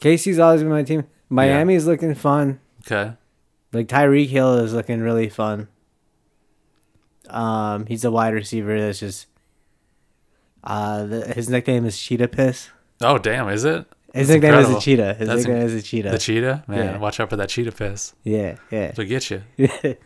Casey's 0.00 0.38
always 0.38 0.60
been 0.62 0.70
my 0.70 0.82
team. 0.82 1.04
Miami's 1.30 1.86
looking 1.86 2.14
fun. 2.14 2.60
Okay. 2.86 3.12
Like 3.72 3.88
Tyreek 3.88 4.28
Hill 4.28 4.58
is 4.58 4.74
looking 4.74 5.00
really 5.00 5.30
fun. 5.30 5.68
Um, 7.30 7.86
he's 7.86 8.04
a 8.04 8.10
wide 8.10 8.34
receiver 8.34 8.78
that's 8.78 9.00
just. 9.00 9.26
Uh, 10.64 11.04
the, 11.04 11.26
his 11.34 11.48
nickname 11.50 11.84
is 11.84 12.00
Cheetah 12.00 12.28
Piss. 12.28 12.70
Oh 13.02 13.18
damn! 13.18 13.48
Is 13.50 13.64
it 13.64 13.84
His 14.14 14.28
That's 14.28 14.28
nickname 14.30 14.54
incredible. 14.54 14.76
is 14.78 14.82
a 14.82 14.84
cheetah. 14.84 15.14
His 15.14 15.28
That's 15.28 15.42
nickname 15.44 15.62
is 15.66 15.74
a 15.74 15.82
cheetah. 15.82 16.10
the 16.10 16.18
cheetah? 16.18 16.64
Man, 16.66 16.78
Yeah. 16.84 16.98
watch 16.98 17.20
out 17.20 17.28
for 17.30 17.36
that 17.36 17.48
cheetah 17.50 17.72
piss. 17.72 18.14
yeah, 18.22 18.56
yeah. 18.70 18.84
It'll 18.88 19.04
get 19.04 19.30
you. 19.30 19.42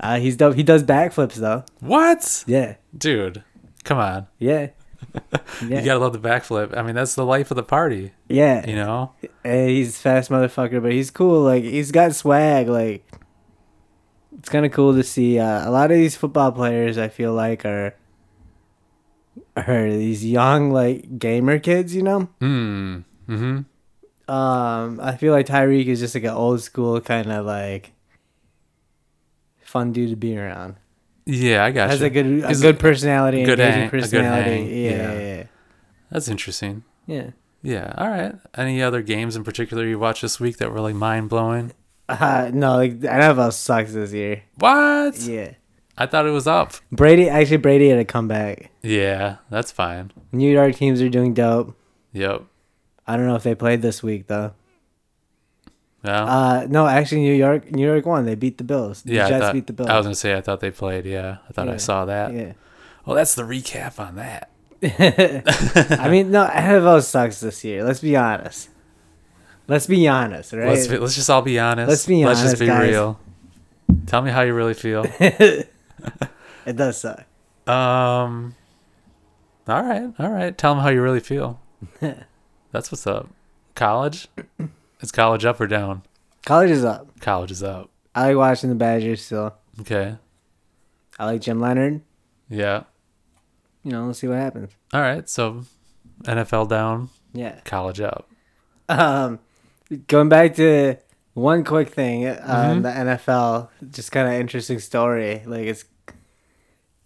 uh, 0.00 0.18
he's 0.18 0.36
dope. 0.36 0.54
He 0.56 0.62
does 0.62 0.82
backflips 0.84 1.34
though. 1.36 1.64
What, 1.80 2.44
Yeah, 2.46 2.76
dude? 2.96 3.42
Come 3.84 3.98
on. 3.98 4.26
yeah, 4.38 4.68
yeah, 5.64 5.78
You 5.78 5.84
gotta 5.84 6.00
love 6.00 6.12
the 6.12 6.18
backflip. 6.28 6.76
I 6.76 6.82
mean, 6.82 6.94
that's 6.96 7.14
the 7.14 7.24
life 7.24 7.50
of 7.50 7.56
the 7.56 7.62
party. 7.62 8.12
yeah. 8.28 8.66
You 8.68 8.74
know. 8.76 9.12
And 9.44 9.70
he's 9.70 10.00
fast 10.00 10.28
motherfucker, 10.30 10.82
but 10.82 10.90
he's 10.92 11.10
cool. 11.10 11.42
Like 11.42 11.62
he's 11.62 11.92
got 11.92 12.14
swag. 12.14 12.68
Like 12.68 13.08
it's 14.38 14.48
kind 14.48 14.66
of 14.66 14.72
cool 14.72 14.94
to 14.94 15.02
see. 15.04 15.38
Uh, 15.38 15.66
a 15.66 15.70
lot 15.70 15.90
of 15.92 15.96
these 15.96 16.16
football 16.16 16.50
players, 16.52 16.98
I 16.98 17.08
feel 17.08 17.32
like, 17.32 17.64
are 17.64 17.94
are 19.56 19.90
these 19.90 20.24
young 20.24 20.70
like 20.70 21.18
gamer 21.18 21.58
kids. 21.58 21.94
You 21.94 22.02
know. 22.02 22.28
Mm. 22.40 23.04
Hmm. 23.26 23.58
Um, 24.28 25.00
I 25.00 25.16
feel 25.18 25.32
like 25.32 25.46
Tyreek 25.46 25.86
is 25.86 26.00
just 26.00 26.14
like 26.14 26.24
an 26.24 26.30
old 26.30 26.60
school 26.60 27.00
kind 27.00 27.30
of 27.30 27.46
like 27.46 27.92
fun 29.60 29.92
dude 29.92 30.10
to 30.10 30.16
be 30.16 30.36
around. 30.36 30.76
Yeah, 31.26 31.64
I 31.64 31.70
got 31.72 31.90
Has 31.90 32.00
you. 32.00 32.06
a 32.06 32.10
good 32.10 32.26
a 32.44 32.54
good 32.54 32.78
personality, 32.78 33.44
good 33.44 33.58
hang- 33.58 33.88
a 33.88 33.90
good 33.90 34.00
personality. 34.02 34.50
hang, 34.50 34.66
Yeah, 34.68 34.90
yeah. 34.90 35.18
yeah, 35.38 35.42
That's 36.10 36.28
interesting. 36.28 36.84
yeah. 37.06 37.16
yeah. 37.16 37.30
Yeah. 37.62 37.94
All 37.98 38.08
right. 38.08 38.32
Any 38.54 38.80
other 38.80 39.02
games 39.02 39.34
in 39.34 39.42
particular 39.42 39.84
you 39.84 39.98
watched 39.98 40.22
this 40.22 40.38
week 40.38 40.58
that 40.58 40.70
were 40.70 40.78
like 40.80 40.94
mind 40.94 41.28
blowing? 41.28 41.72
Uh, 42.08 42.48
no, 42.54 42.76
like 42.76 43.00
NFL 43.00 43.52
sucks 43.52 43.92
this 43.92 44.12
year. 44.12 44.42
What? 44.58 45.18
Yeah. 45.18 45.54
I 45.98 46.06
thought 46.06 46.26
it 46.26 46.30
was 46.30 46.46
up. 46.46 46.74
Brady 46.92 47.28
actually 47.28 47.56
Brady 47.58 47.88
had 47.88 47.98
a 47.98 48.04
comeback. 48.04 48.70
Yeah, 48.82 49.36
that's 49.50 49.72
fine. 49.72 50.12
New 50.32 50.50
York 50.50 50.76
teams 50.76 51.00
are 51.00 51.08
doing 51.08 51.34
dope. 51.34 51.76
Yep. 52.12 52.42
I 53.06 53.16
don't 53.16 53.26
know 53.26 53.36
if 53.36 53.42
they 53.42 53.54
played 53.54 53.82
this 53.82 54.02
week 54.02 54.26
though. 54.26 54.52
Yeah. 56.04 56.24
Uh, 56.24 56.66
no, 56.68 56.86
actually 56.86 57.22
New 57.22 57.34
York 57.34 57.70
New 57.72 57.84
York 57.84 58.04
won. 58.06 58.26
They 58.26 58.34
beat 58.34 58.58
the 58.58 58.64
Bills. 58.64 59.02
The 59.02 59.14
yeah, 59.14 59.26
I 59.26 59.28
Jets 59.28 59.44
thought, 59.44 59.54
beat 59.54 59.66
the 59.66 59.72
Bills. 59.72 59.88
I 59.88 59.96
was 59.96 60.06
gonna 60.06 60.14
say 60.14 60.36
I 60.36 60.40
thought 60.40 60.60
they 60.60 60.70
played. 60.70 61.06
Yeah, 61.06 61.38
I 61.48 61.52
thought 61.52 61.68
I 61.68 61.78
saw 61.78 62.04
that. 62.04 62.32
yeah. 62.32 62.52
Well, 63.04 63.16
that's 63.16 63.34
the 63.34 63.42
recap 63.42 63.98
on 63.98 64.16
that. 64.16 64.50
I 66.00 66.08
mean, 66.08 66.30
no, 66.30 66.46
NFL 66.46 67.02
sucks 67.02 67.40
this 67.40 67.64
year. 67.64 67.84
Let's 67.84 68.00
be 68.00 68.16
honest. 68.16 68.68
Let's 69.68 69.86
be 69.86 70.06
honest, 70.06 70.52
right? 70.52 70.68
Let's 70.68 70.86
be, 70.86 70.98
let's 70.98 71.14
just 71.16 71.28
all 71.28 71.42
be 71.42 71.58
honest. 71.58 71.88
Let's 71.88 72.06
be 72.06 72.22
honest. 72.22 72.42
Let's 72.42 72.52
just 72.52 72.60
be 72.60 72.66
guys. 72.66 72.88
real. 72.88 73.18
Tell 74.06 74.22
me 74.22 74.30
how 74.30 74.42
you 74.42 74.54
really 74.54 74.74
feel. 74.74 75.04
it 76.66 76.76
does 76.76 76.98
suck. 77.00 77.24
um. 77.68 78.54
All 79.68 79.82
right, 79.82 80.12
all 80.20 80.30
right. 80.30 80.56
Tell 80.56 80.74
them 80.74 80.82
how 80.84 80.90
you 80.90 81.02
really 81.02 81.18
feel. 81.20 81.58
That's 82.00 82.92
what's 82.92 83.06
up. 83.06 83.28
College. 83.74 84.28
Is 85.00 85.10
college 85.10 85.44
up 85.44 85.60
or 85.60 85.66
down? 85.66 86.02
College 86.44 86.70
is 86.70 86.84
up. 86.84 87.18
College 87.20 87.50
is 87.50 87.62
up. 87.64 87.90
I 88.14 88.28
like 88.28 88.36
watching 88.36 88.70
the 88.70 88.76
Badgers 88.76 89.22
still. 89.22 89.54
Okay. 89.80 90.16
I 91.18 91.24
like 91.26 91.40
Jim 91.40 91.60
Leonhard. 91.60 92.00
Yeah. 92.48 92.84
You 93.82 93.90
know, 93.92 94.06
let's 94.06 94.20
see 94.20 94.28
what 94.28 94.38
happens. 94.38 94.70
All 94.92 95.00
right. 95.00 95.28
So 95.28 95.64
NFL 96.22 96.68
down, 96.68 97.08
Yeah. 97.32 97.58
college 97.64 98.00
up. 98.00 98.28
Um, 98.88 99.40
going 100.06 100.28
back 100.28 100.54
to 100.56 100.96
one 101.34 101.64
quick 101.64 101.88
thing, 101.90 102.26
uh, 102.26 102.36
Mhm. 102.76 102.82
the 102.82 102.88
NFL, 102.90 103.68
just 103.90 104.12
kind 104.12 104.28
of 104.28 104.34
interesting 104.34 104.78
story. 104.78 105.42
Like 105.44 105.66
it's, 105.66 105.84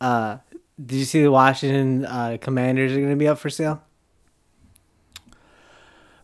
uh, 0.00 0.38
did 0.84 0.96
you 0.96 1.04
see 1.04 1.22
the 1.22 1.30
Washington 1.30 2.04
uh, 2.06 2.38
Commanders 2.40 2.92
are 2.92 2.96
going 2.96 3.10
to 3.10 3.16
be 3.16 3.28
up 3.28 3.38
for 3.38 3.50
sale? 3.50 3.82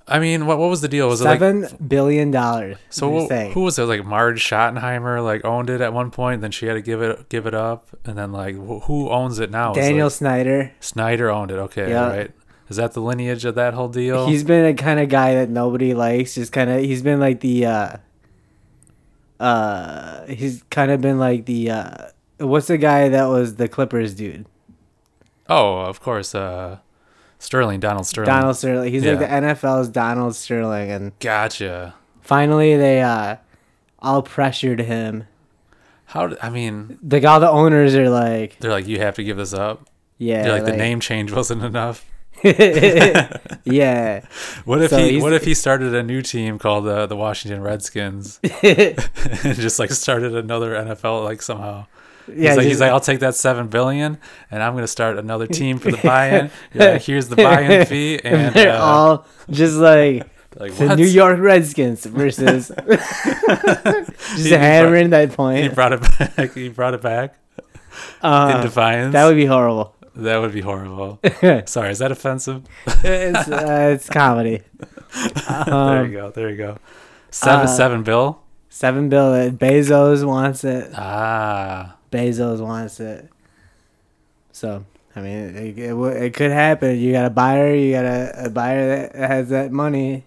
I 0.08 0.20
mean, 0.20 0.46
what 0.46 0.58
what 0.58 0.70
was 0.70 0.82
the 0.82 0.88
deal? 0.88 1.08
Was 1.08 1.20
it 1.20 1.24
Seven 1.24 1.62
like 1.62 1.88
billion 1.88 2.30
dollars. 2.30 2.76
so? 2.90 3.26
they're 3.26 3.50
Who, 3.50 3.62
was 3.62 3.76
it? 3.76 3.82
Like 3.86 4.04
Marge 4.04 4.40
Schottenheimer, 4.40 5.22
like 5.22 5.44
owned 5.44 5.68
it 5.68 5.80
at 5.80 5.92
one 5.92 6.12
point. 6.12 6.42
Then 6.42 6.52
she 6.52 6.66
had 6.66 6.74
to 6.74 6.80
give 6.80 7.02
it 7.02 7.28
give 7.28 7.44
it 7.44 7.54
up, 7.54 7.88
and 8.04 8.16
then 8.16 8.30
like 8.30 8.54
wh- 8.54 8.84
who 8.84 9.10
owns 9.10 9.40
it 9.40 9.50
now? 9.50 9.72
Daniel 9.72 10.06
like, 10.06 10.12
Snyder. 10.12 10.72
Snyder 10.78 11.28
owned 11.28 11.50
it. 11.50 11.54
Okay, 11.58 11.90
Yeah. 11.90 12.06
right. 12.08 12.30
Is 12.68 12.76
that 12.76 12.92
the 12.92 13.00
lineage 13.00 13.44
of 13.44 13.54
that 13.56 13.74
whole 13.74 13.88
deal? 13.88 14.26
He's 14.26 14.42
been 14.44 14.64
a 14.64 14.74
kind 14.74 14.98
of 14.98 15.08
guy 15.08 15.34
that 15.34 15.48
nobody 15.48 15.94
likes. 15.94 16.34
Just 16.34 16.52
kind 16.52 16.68
of, 16.68 16.80
he's 16.80 17.00
been 17.00 17.20
like 17.20 17.38
the, 17.38 17.64
uh, 17.66 17.96
uh, 19.38 20.26
he's 20.26 20.64
kind 20.70 20.90
of 20.90 21.00
been 21.00 21.18
like 21.18 21.46
the, 21.46 21.70
uh, 21.70 22.06
what's 22.38 22.66
the 22.68 22.78
guy 22.78 23.08
that 23.08 23.26
was 23.26 23.56
the 23.56 23.68
Clippers 23.68 24.14
dude? 24.14 24.46
oh, 25.48 25.76
of 25.80 26.00
course. 26.00 26.34
Uh, 26.34 26.78
Sterling, 27.38 27.80
Donald 27.80 28.06
Sterling. 28.06 28.28
Donald 28.28 28.56
Sterling. 28.56 28.92
He's 28.92 29.04
like 29.04 29.18
the 29.18 29.26
NFL's 29.26 29.88
Donald 29.88 30.34
Sterling, 30.34 30.90
and 30.90 31.18
Gotcha. 31.20 31.94
finally 32.22 32.76
they 32.76 33.02
uh 33.02 33.36
all 34.00 34.22
pressured 34.22 34.80
him. 34.80 35.24
How? 36.06 36.34
I 36.42 36.50
mean, 36.50 36.98
Like 37.08 37.24
all 37.24 37.40
the 37.40 37.50
owners 37.50 37.94
are 37.94 38.08
like, 38.08 38.58
they're 38.60 38.70
like, 38.70 38.86
you 38.86 38.98
have 39.00 39.16
to 39.16 39.24
give 39.24 39.36
this 39.36 39.52
up. 39.52 39.88
yeah, 40.18 40.42
They're 40.44 40.52
like, 40.52 40.64
the 40.64 40.76
name 40.76 41.00
change 41.00 41.30
wasn't 41.32 41.62
enough. 41.62 42.04
yeah, 43.64 44.26
What 44.64 44.82
if 44.82 44.90
So 44.90 44.98
he? 44.98 45.20
What 45.20 45.32
if 45.32 45.44
he 45.44 45.54
started 45.54 45.94
a 45.94 46.02
new 46.02 46.22
team 46.22 46.58
called 46.58 46.86
uh, 46.86 47.06
the 47.06 47.16
Washington 47.16 47.62
Redskins 47.62 48.40
and 48.62 48.96
just 49.54 49.78
like 49.78 49.90
started 49.90 50.34
another 50.34 50.72
NFL 50.74 51.24
like 51.24 51.42
somehow? 51.42 51.86
Yeah. 52.28 52.48
he's 52.50 52.56
like, 52.56 52.66
he's 52.66 52.80
like, 52.80 52.90
I'll 52.90 53.00
take 53.00 53.20
that 53.20 53.34
seven 53.34 53.68
billion, 53.68 54.18
and 54.50 54.62
I'm 54.62 54.74
gonna 54.74 54.86
start 54.86 55.18
another 55.18 55.46
team 55.46 55.78
for 55.78 55.90
the 55.90 55.98
buy-in. 55.98 56.50
Like, 56.74 57.02
Here's 57.02 57.28
the 57.28 57.36
buy-in 57.36 57.86
fee, 57.90 58.20
and 58.22 58.34
and 58.36 58.54
they're 58.54 58.72
uh, 58.72 58.80
all 58.80 59.26
just 59.50 59.76
like 59.76 60.24
like 60.58 60.74
the 60.74 60.88
what? 60.88 60.98
New 60.98 61.06
York 61.06 61.38
Redskins 61.38 62.04
versus 62.06 62.70
just 62.76 64.36
He- 64.36 64.50
hammering 64.50 65.10
that 65.10 65.32
point. 65.32 65.62
He 65.62 65.68
brought 65.68 65.92
it 65.92 66.00
back. 66.18 66.54
He 66.54 66.68
brought 66.68 66.94
it 66.94 67.02
back 67.02 67.38
in 67.56 67.62
Uh, 68.22 68.62
defiance. 68.62 69.12
that 69.12 69.24
would 69.26 69.36
be 69.36 69.46
horrible. 69.46 69.94
that 70.16 70.38
would 70.38 70.52
be 70.52 70.60
horrible. 70.62 71.18
Sorry, 71.66 71.90
is 71.90 71.98
that 71.98 72.10
offensive? 72.12 72.62
uh, 72.86 72.92
it's 73.04 74.08
comedy. 74.08 74.62
there 75.48 75.74
Um, 75.74 76.06
you 76.06 76.12
go. 76.18 76.30
There 76.30 76.50
you 76.50 76.56
go. 76.56 76.78
Seven 77.30 77.66
uh, 77.66 77.68
seven 77.68 78.02
bill. 78.02 78.40
Seven 78.68 79.08
bill. 79.08 79.50
Bezos 79.52 80.24
wants 80.26 80.64
it. 80.64 80.90
Ah, 80.94 81.96
Bezos 82.10 82.60
wants 82.60 83.00
it. 83.00 83.28
So 84.52 84.84
I 85.14 85.20
mean, 85.20 85.56
it, 85.56 85.78
it, 85.78 85.92
it 85.94 86.34
could 86.34 86.50
happen. 86.50 86.98
You 86.98 87.12
got 87.12 87.24
a 87.26 87.30
buyer. 87.30 87.74
You 87.74 87.92
got 87.92 88.04
a, 88.04 88.46
a 88.46 88.50
buyer 88.50 88.86
that 88.88 89.14
has 89.14 89.48
that 89.50 89.72
money. 89.72 90.24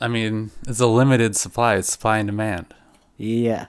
I 0.00 0.08
mean, 0.08 0.50
it's 0.66 0.80
a 0.80 0.86
limited 0.86 1.36
supply. 1.36 1.76
It's 1.76 1.92
supply 1.92 2.18
and 2.18 2.26
demand. 2.28 2.74
Yeah. 3.18 3.66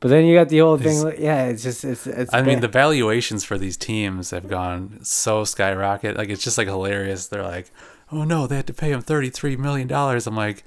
But 0.00 0.08
then 0.08 0.24
you 0.26 0.34
got 0.36 0.48
the 0.50 0.58
whole 0.58 0.76
thing. 0.78 0.98
It's- 1.06 1.18
Yeah, 1.20 1.44
it's 1.46 1.62
just 1.62 1.84
it's 1.84 2.06
it's. 2.06 2.32
I 2.34 2.42
mean, 2.42 2.60
the 2.60 2.68
valuations 2.68 3.44
for 3.44 3.58
these 3.58 3.76
teams 3.76 4.30
have 4.30 4.48
gone 4.48 4.98
so 5.02 5.44
skyrocket. 5.44 6.16
Like 6.16 6.28
it's 6.28 6.42
just 6.44 6.58
like 6.58 6.68
hilarious. 6.68 7.26
They're 7.28 7.42
like, 7.42 7.70
"Oh 8.12 8.24
no, 8.24 8.46
they 8.46 8.56
had 8.56 8.66
to 8.68 8.74
pay 8.74 8.90
him 8.90 9.00
thirty-three 9.00 9.56
million 9.56 9.88
dollars." 9.88 10.26
I'm 10.26 10.36
like, 10.36 10.64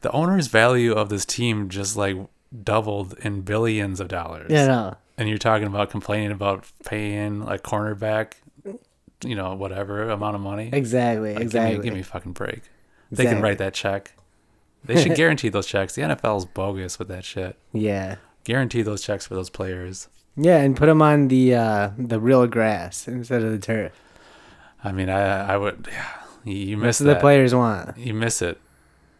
the 0.00 0.10
owner's 0.12 0.46
value 0.46 0.92
of 0.92 1.08
this 1.08 1.24
team 1.24 1.68
just 1.68 1.96
like 1.96 2.16
doubled 2.62 3.14
in 3.20 3.42
billions 3.42 4.00
of 4.00 4.08
dollars. 4.08 4.50
yeah, 4.50 4.66
no. 4.66 4.96
And 5.16 5.28
you're 5.28 5.38
talking 5.38 5.66
about 5.66 5.90
complaining 5.90 6.30
about 6.30 6.64
paying 6.84 7.44
like 7.44 7.62
cornerback, 7.62 8.34
you 9.24 9.34
know, 9.34 9.54
whatever 9.54 10.08
amount 10.10 10.36
of 10.36 10.40
money. 10.40 10.70
Exactly. 10.72 11.34
Like, 11.34 11.42
exactly. 11.42 11.74
Give 11.74 11.78
me, 11.78 11.84
give 11.84 11.94
me 11.94 12.00
a 12.00 12.04
fucking 12.04 12.32
break. 12.32 12.62
They 13.10 13.24
can 13.24 13.42
write 13.42 13.58
that 13.58 13.74
check. 13.74 14.12
They 14.84 15.02
should 15.02 15.14
guarantee 15.16 15.48
those 15.48 15.66
checks. 15.66 15.94
The 15.94 16.02
NFL's 16.02 16.44
bogus 16.44 16.98
with 16.98 17.08
that 17.08 17.24
shit. 17.24 17.56
Yeah. 17.72 18.16
Guarantee 18.44 18.82
those 18.82 19.02
checks 19.02 19.26
for 19.26 19.34
those 19.34 19.50
players. 19.50 20.08
Yeah, 20.36 20.58
and 20.58 20.76
put 20.76 20.86
them 20.86 21.02
on 21.02 21.28
the 21.28 21.56
uh, 21.56 21.90
the 21.98 22.20
real 22.20 22.46
grass 22.46 23.08
instead 23.08 23.42
of 23.42 23.50
the 23.50 23.58
turf. 23.58 23.92
I 24.84 24.92
mean, 24.92 25.08
I 25.08 25.54
I 25.54 25.56
would. 25.56 25.88
Yeah, 25.90 26.06
you, 26.44 26.76
miss 26.76 26.98
That's 26.98 27.08
what 27.08 27.14
the 27.14 27.20
players 27.20 27.54
want. 27.54 27.98
You 27.98 28.14
miss 28.14 28.40
it. 28.40 28.60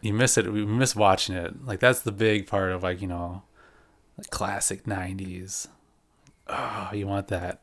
You 0.01 0.13
miss 0.13 0.37
it. 0.37 0.51
We 0.51 0.65
miss 0.65 0.95
watching 0.95 1.35
it. 1.35 1.65
Like 1.65 1.79
that's 1.79 2.01
the 2.01 2.11
big 2.11 2.47
part 2.47 2.71
of 2.71 2.83
like 2.83 3.01
you 3.01 3.07
know, 3.07 3.43
like 4.17 4.29
classic 4.29 4.85
'90s. 4.85 5.67
Oh, 6.47 6.89
you 6.93 7.07
want 7.07 7.27
that. 7.27 7.61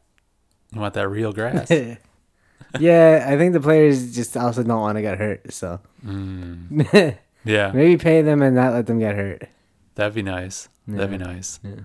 You 0.72 0.80
want 0.80 0.94
that 0.94 1.08
real 1.08 1.32
grass. 1.32 1.70
yeah, 2.78 3.26
I 3.28 3.36
think 3.36 3.52
the 3.52 3.60
players 3.60 4.14
just 4.14 4.36
also 4.36 4.62
don't 4.62 4.80
want 4.80 4.96
to 4.96 5.02
get 5.02 5.18
hurt. 5.18 5.52
So 5.52 5.80
mm, 6.04 7.16
yeah, 7.44 7.72
maybe 7.72 7.96
pay 7.96 8.22
them 8.22 8.42
and 8.42 8.54
not 8.54 8.74
let 8.74 8.86
them 8.86 8.98
get 8.98 9.14
hurt. 9.14 9.48
that'd 9.94 10.14
be 10.14 10.22
nice. 10.22 10.68
That'd 10.86 11.10
be 11.10 11.18
nice. 11.18 11.58
Yeah. 11.62 11.80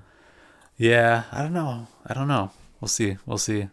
Yeah, 0.78 1.24
I 1.32 1.44
don't 1.44 1.54
know. 1.54 1.88
I 2.08 2.14
don't 2.14 2.28
know. 2.28 2.52
We'll 2.80 2.88
see. 2.90 3.18
We'll 3.28 3.38
see. 3.38 3.68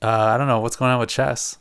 Uh, 0.00 0.08
I 0.08 0.38
don't 0.38 0.46
know 0.46 0.60
what's 0.60 0.76
going 0.76 0.90
on 0.90 1.00
with 1.00 1.10
chess. 1.10 1.57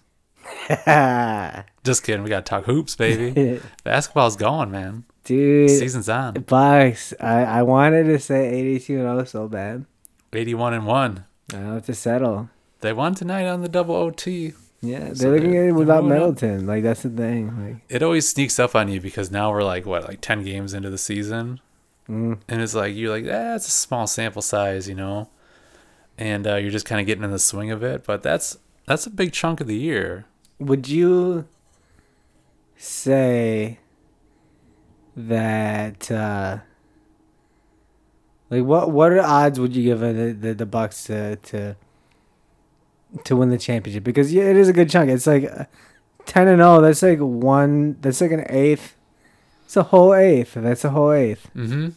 Just 1.83 2.03
kidding. 2.03 2.23
We 2.23 2.29
got 2.29 2.45
to 2.45 2.49
talk 2.49 2.65
hoops, 2.65 2.95
baby. 2.95 3.59
Basketball's 3.83 4.35
going, 4.35 4.71
man. 4.71 5.05
Dude, 5.23 5.69
Season's 5.69 6.09
on. 6.09 6.35
Bucks. 6.35 7.13
I, 7.19 7.43
I 7.43 7.63
wanted 7.63 8.05
to 8.05 8.19
say 8.19 8.49
82 8.49 8.93
and 8.93 9.03
0 9.03 9.23
so 9.25 9.47
bad. 9.47 9.85
81 10.33 10.73
and 10.73 10.85
1. 10.85 11.25
I 11.53 11.57
have 11.57 11.85
to 11.85 11.93
settle. 11.93 12.49
They 12.81 12.93
won 12.93 13.15
tonight 13.15 13.45
on 13.47 13.61
the 13.61 13.69
double 13.69 13.95
OT. 13.95 14.53
Yeah, 14.81 14.99
they're 14.99 15.15
So 15.15 15.29
looking 15.29 15.57
at 15.57 15.65
it 15.65 15.71
without 15.71 16.03
up. 16.03 16.05
Middleton. 16.05 16.65
Like 16.67 16.83
that's 16.83 17.03
the 17.03 17.09
thing. 17.09 17.65
Like, 17.65 17.77
It 17.89 18.03
always 18.03 18.27
sneaks 18.27 18.59
up 18.59 18.75
on 18.75 18.89
you 18.89 19.01
because 19.01 19.31
now 19.31 19.51
we're 19.51 19.63
like, 19.63 19.85
what, 19.85 20.07
like 20.07 20.21
10 20.21 20.43
games 20.43 20.73
into 20.73 20.89
the 20.89 20.97
season? 20.97 21.59
mm, 22.07 22.37
And 22.47 22.61
it's 22.61 22.75
like, 22.75 22.95
you're 22.95 23.09
like, 23.09 23.25
eh, 23.25 23.55
it's 23.55 23.67
a 23.67 23.71
small 23.71 24.05
sample 24.07 24.41
size, 24.41 24.87
you 24.87 24.95
know? 24.95 25.29
And 26.17 26.45
uh, 26.47 26.55
you're 26.55 26.71
just 26.71 26.85
kind 26.85 27.01
of 27.01 27.07
getting 27.07 27.23
in 27.23 27.31
the 27.31 27.39
swing 27.39 27.71
of 27.71 27.83
it. 27.83 28.03
But 28.05 28.21
that's 28.23 28.57
that's 28.85 29.05
a 29.05 29.09
big 29.09 29.33
chunk 29.33 29.59
of 29.61 29.67
the 29.67 29.75
year. 29.75 30.25
Would 30.59 30.87
you 30.87 31.45
say 32.75 33.79
that? 35.15 36.09
uh 36.11 36.59
Like, 38.49 38.63
what 38.63 38.91
what 38.91 39.11
are 39.11 39.21
odds 39.21 39.59
would 39.59 39.75
you 39.75 39.83
give 39.83 39.99
the 39.99 40.35
the, 40.39 40.53
the 40.53 40.65
Bucks 40.65 41.05
to 41.05 41.35
to 41.37 41.75
to 43.23 43.35
win 43.35 43.49
the 43.49 43.57
championship? 43.57 44.03
Because 44.03 44.33
yeah, 44.33 44.43
it 44.43 44.55
is 44.55 44.69
a 44.69 44.73
good 44.73 44.89
chunk. 44.89 45.09
It's 45.09 45.27
like 45.27 45.45
uh, 45.45 45.65
ten 46.25 46.47
and 46.47 46.59
zero. 46.59 46.81
That's 46.81 47.01
like 47.03 47.19
one. 47.19 47.97
That's 48.01 48.21
like 48.21 48.31
an 48.31 48.45
eighth. 48.49 48.95
It's 49.65 49.75
a 49.75 49.83
whole 49.83 50.13
eighth. 50.13 50.53
That's 50.53 50.85
a 50.85 50.91
whole 50.91 51.11
eighth 51.11 51.49
Mm-hmm. 51.55 51.89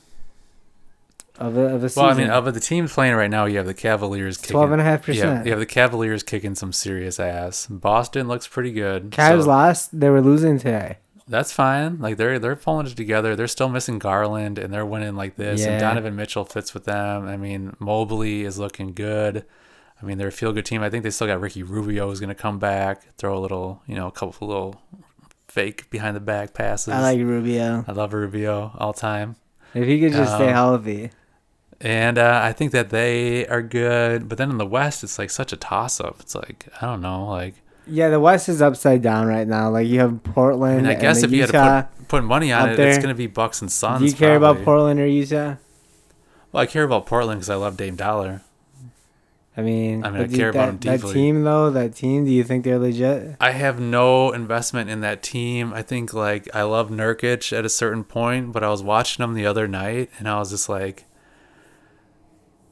Of 1.40 1.56
a 1.56 1.60
of 1.74 1.82
a 1.84 1.88
season. 1.88 2.02
Well, 2.04 2.12
I 2.12 2.16
mean, 2.16 2.30
of 2.30 2.52
the 2.54 2.60
teams 2.60 2.92
playing 2.92 3.14
right 3.14 3.30
now, 3.30 3.46
you 3.46 3.56
have 3.56 3.66
the 3.66 3.74
Cavaliers 3.74 4.36
kicking. 4.36 4.52
Twelve 4.54 4.72
and 4.72 4.80
a 4.80 4.84
half 4.84 5.00
Yeah, 5.08 5.14
percent. 5.14 5.46
you 5.46 5.52
have 5.52 5.60
the 5.60 5.66
Cavaliers 5.66 6.22
kicking 6.22 6.54
some 6.54 6.72
serious 6.72 7.18
ass. 7.18 7.66
Boston 7.66 8.28
looks 8.28 8.46
pretty 8.46 8.72
good. 8.72 9.10
Cavs 9.10 9.42
so 9.42 9.48
lost. 9.48 9.98
They 9.98 10.08
were 10.10 10.20
losing 10.20 10.58
today. 10.58 10.98
That's 11.26 11.52
fine. 11.52 11.98
Like 12.00 12.16
they're 12.16 12.38
they're 12.38 12.56
pulling 12.56 12.86
it 12.86 12.96
together. 12.96 13.36
They're 13.36 13.46
still 13.48 13.68
missing 13.68 13.98
Garland, 13.98 14.58
and 14.58 14.72
they're 14.74 14.84
winning 14.86 15.16
like 15.16 15.36
this. 15.36 15.60
Yeah. 15.60 15.72
And 15.72 15.80
Donovan 15.80 16.16
Mitchell 16.16 16.44
fits 16.44 16.74
with 16.74 16.84
them. 16.84 17.26
I 17.28 17.36
mean, 17.36 17.74
Mobley 17.78 18.42
is 18.42 18.58
looking 18.58 18.92
good. 18.94 19.44
I 20.02 20.06
mean, 20.06 20.18
they're 20.18 20.28
a 20.28 20.32
feel 20.32 20.52
good 20.52 20.64
team. 20.64 20.82
I 20.82 20.88
think 20.90 21.04
they 21.04 21.10
still 21.10 21.26
got 21.26 21.40
Ricky 21.40 21.62
Rubio 21.62 22.08
who's 22.08 22.20
going 22.20 22.28
to 22.28 22.34
come 22.34 22.58
back, 22.58 23.14
throw 23.16 23.36
a 23.36 23.38
little, 23.38 23.82
you 23.86 23.94
know, 23.94 24.06
a 24.06 24.10
couple 24.10 24.48
little 24.48 24.80
fake 25.48 25.90
behind 25.90 26.16
the 26.16 26.20
back 26.20 26.54
passes. 26.54 26.94
I 26.94 27.00
like 27.00 27.18
Rubio. 27.18 27.84
I 27.86 27.92
love 27.92 28.12
Rubio 28.14 28.72
all 28.78 28.92
time. 28.94 29.36
If 29.74 29.86
he 29.86 30.00
could 30.00 30.12
just 30.12 30.34
stay 30.34 30.48
Um, 30.48 30.52
healthy. 30.54 31.10
And 31.80 32.18
uh, 32.18 32.40
I 32.42 32.52
think 32.52 32.72
that 32.72 32.90
they 32.90 33.46
are 33.46 33.62
good. 33.62 34.28
But 34.28 34.36
then 34.38 34.50
in 34.50 34.58
the 34.58 34.66
West, 34.66 35.02
it's 35.02 35.18
like 35.18 35.30
such 35.30 35.52
a 35.52 35.56
toss 35.56 35.98
up. 36.00 36.16
It's 36.20 36.34
like, 36.34 36.68
I 36.80 36.86
don't 36.86 37.00
know. 37.00 37.26
Like, 37.26 37.54
Yeah, 37.86 38.10
the 38.10 38.20
West 38.20 38.48
is 38.48 38.60
upside 38.60 39.00
down 39.02 39.26
right 39.26 39.48
now. 39.48 39.70
Like 39.70 39.86
you 39.86 40.00
have 40.00 40.14
I 40.14 40.30
Portland. 40.32 40.82
mean, 40.82 40.96
I 40.96 41.00
guess 41.00 41.22
if 41.22 41.30
you 41.32 41.38
Utah. 41.38 41.62
had 41.62 41.80
to 41.82 41.88
put, 42.00 42.08
put 42.08 42.24
money 42.24 42.52
on 42.52 42.68
it, 42.70 42.78
it's 42.78 42.98
going 42.98 43.08
to 43.08 43.14
be 43.14 43.26
Bucks 43.26 43.62
and 43.62 43.72
Suns. 43.72 44.00
Do 44.00 44.06
you 44.06 44.12
care 44.12 44.36
about. 44.36 44.62
Portland 44.62 45.00
or 45.00 45.06
Utah? 45.06 45.56
Well, 46.52 46.62
I 46.62 46.66
care 46.66 46.84
about 46.84 47.06
Portland 47.06 47.40
because 47.40 47.50
I 47.50 47.54
love 47.54 47.76
Dame 47.76 47.96
Dollar. 47.96 48.42
I 49.56 49.62
mean, 49.62 50.04
I 50.04 50.10
mean, 50.10 50.22
I 50.22 50.26
care 50.28 50.48
about 50.48 50.80
that, 50.80 50.94
him 50.94 51.00
that 51.00 51.12
team 51.12 51.44
though. 51.44 51.70
That 51.70 51.94
team. 51.94 52.24
Do 52.24 52.30
you 52.30 52.44
think 52.44 52.64
they're 52.64 52.78
legit? 52.78 53.36
I 53.40 53.50
have 53.50 53.80
no 53.80 54.32
investment 54.32 54.88
in 54.90 55.00
that 55.00 55.22
team. 55.22 55.72
I 55.72 55.82
think 55.82 56.14
like 56.14 56.48
I 56.54 56.62
love 56.62 56.88
Nurkic 56.88 57.56
at 57.56 57.64
a 57.64 57.68
certain 57.68 58.04
point, 58.04 58.52
but 58.52 58.62
I 58.62 58.68
was 58.68 58.82
watching 58.82 59.22
him 59.22 59.34
the 59.34 59.46
other 59.46 59.66
night 59.66 60.10
and 60.18 60.28
I 60.28 60.38
was 60.38 60.50
just 60.50 60.68
like 60.68 61.04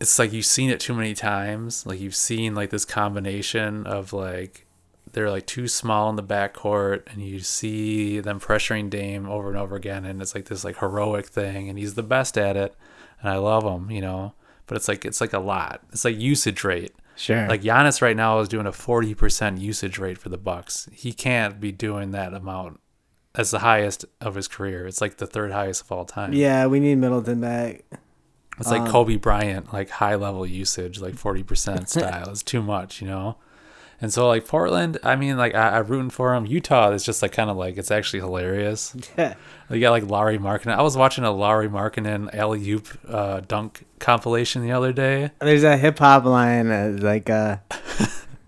it's 0.00 0.18
like 0.18 0.32
you've 0.32 0.46
seen 0.46 0.70
it 0.70 0.80
too 0.80 0.94
many 0.94 1.14
times. 1.14 1.86
Like 1.86 2.00
you've 2.00 2.14
seen 2.14 2.54
like 2.54 2.70
this 2.70 2.84
combination 2.84 3.86
of 3.86 4.12
like 4.12 4.66
they're 5.12 5.30
like 5.30 5.46
too 5.46 5.66
small 5.68 6.10
in 6.10 6.16
the 6.16 6.22
backcourt 6.22 7.02
and 7.10 7.22
you 7.22 7.40
see 7.40 8.20
them 8.20 8.38
pressuring 8.38 8.90
Dame 8.90 9.28
over 9.28 9.48
and 9.48 9.56
over 9.58 9.74
again 9.74 10.04
and 10.04 10.20
it's 10.20 10.34
like 10.34 10.44
this 10.46 10.64
like 10.64 10.78
heroic 10.78 11.26
thing 11.26 11.68
and 11.68 11.78
he's 11.78 11.94
the 11.94 12.02
best 12.02 12.36
at 12.36 12.56
it 12.56 12.74
and 13.20 13.30
I 13.30 13.36
love 13.36 13.64
him, 13.64 13.90
you 13.90 14.00
know. 14.00 14.34
But 14.66 14.76
it's 14.76 14.88
like 14.88 15.04
it's 15.04 15.20
like 15.20 15.32
a 15.32 15.38
lot. 15.38 15.82
It's 15.92 16.04
like 16.04 16.18
usage 16.18 16.62
rate. 16.62 16.92
Sure. 17.16 17.48
Like 17.48 17.62
Giannis 17.62 18.00
right 18.00 18.16
now 18.16 18.38
is 18.38 18.48
doing 18.48 18.66
a 18.66 18.72
forty 18.72 19.14
percent 19.14 19.58
usage 19.58 19.98
rate 19.98 20.18
for 20.18 20.28
the 20.28 20.38
Bucks. 20.38 20.88
He 20.92 21.12
can't 21.12 21.58
be 21.58 21.72
doing 21.72 22.12
that 22.12 22.34
amount. 22.34 22.80
That's 23.32 23.50
the 23.50 23.60
highest 23.60 24.04
of 24.20 24.34
his 24.34 24.46
career. 24.46 24.86
It's 24.86 25.00
like 25.00 25.16
the 25.16 25.26
third 25.26 25.52
highest 25.52 25.82
of 25.82 25.92
all 25.92 26.04
time. 26.04 26.32
yeah, 26.32 26.66
we 26.66 26.80
need 26.80 26.96
Middleton 26.96 27.40
back. 27.40 27.84
It's 28.58 28.70
like 28.70 28.82
um, 28.82 28.88
Kobe 28.88 29.16
Bryant, 29.16 29.72
like 29.72 29.90
high 29.90 30.14
level 30.14 30.46
usage, 30.46 31.00
like 31.00 31.14
forty 31.14 31.42
percent 31.42 31.88
style. 31.88 32.28
It's 32.30 32.42
too 32.42 32.62
much, 32.62 33.00
you 33.00 33.08
know. 33.08 33.36
And 34.00 34.12
so 34.12 34.28
like 34.28 34.46
Portland, 34.46 34.98
I 35.02 35.16
mean, 35.16 35.36
like 35.36 35.54
I, 35.56 35.78
I'm 35.78 35.86
rooting 35.86 36.10
for 36.10 36.34
him. 36.34 36.46
Utah 36.46 36.90
is 36.92 37.04
just 37.04 37.20
like 37.20 37.32
kind 37.32 37.50
of 37.50 37.56
like 37.56 37.76
it's 37.76 37.90
actually 37.90 38.20
hilarious. 38.20 38.94
Yeah. 39.16 39.34
You 39.70 39.80
got 39.80 39.90
like 39.90 40.04
Lauri 40.04 40.38
Markkanen. 40.38 40.76
I 40.76 40.82
was 40.82 40.96
watching 40.96 41.24
a 41.24 41.32
Lauri 41.32 41.68
Markkanen 41.68 42.32
alley 42.32 42.70
oop 42.70 42.86
uh, 43.08 43.40
dunk 43.40 43.84
compilation 43.98 44.62
the 44.62 44.72
other 44.72 44.92
day. 44.92 45.30
There's 45.40 45.64
a 45.64 45.76
hip 45.76 45.98
hop 45.98 46.24
line 46.24 46.70
uh, 46.70 46.96
like 47.00 47.28
uh 47.28 47.56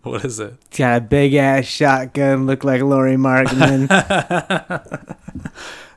What 0.03 0.25
is 0.25 0.41
it? 0.41 0.55
got 0.77 0.97
a 0.97 1.01
big 1.01 1.35
ass 1.35 1.67
shotgun, 1.67 2.47
look 2.47 2.65
like 2.65 2.81
Laurie 2.81 3.17
Markman. 3.17 3.87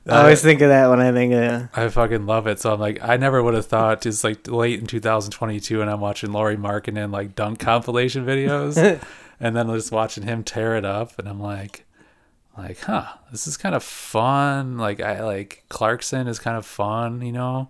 I 0.07 0.21
always 0.21 0.41
think 0.41 0.61
of 0.61 0.69
that 0.69 0.89
when 0.89 0.99
I 0.99 1.11
think 1.11 1.33
of 1.33 1.39
it. 1.41 1.69
I 1.73 1.87
fucking 1.87 2.25
love 2.25 2.45
it. 2.47 2.59
So 2.59 2.73
I'm 2.73 2.79
like, 2.79 3.01
I 3.01 3.15
never 3.17 3.41
would 3.41 3.53
have 3.53 3.65
thought 3.67 4.05
it's 4.05 4.23
like 4.23 4.47
late 4.47 4.79
in 4.79 4.85
2022 4.85 5.81
and 5.81 5.89
I'm 5.89 6.01
watching 6.01 6.33
Lauri 6.33 6.57
Markkanen 6.57 7.11
like 7.11 7.35
dunk 7.35 7.59
compilation 7.59 8.25
videos 8.25 9.01
and 9.39 9.55
then 9.55 9.67
just 9.69 9.91
watching 9.91 10.23
him 10.23 10.43
tear 10.43 10.75
it 10.75 10.83
up 10.83 11.17
and 11.17 11.27
I'm 11.29 11.39
like, 11.39 11.85
like, 12.57 12.81
huh, 12.81 13.13
this 13.31 13.47
is 13.47 13.55
kind 13.57 13.73
of 13.75 13.83
fun. 13.83 14.77
Like 14.77 14.99
I 14.99 15.23
like 15.23 15.63
Clarkson 15.69 16.27
is 16.27 16.37
kind 16.39 16.57
of 16.57 16.65
fun, 16.65 17.21
you 17.21 17.31
know, 17.31 17.69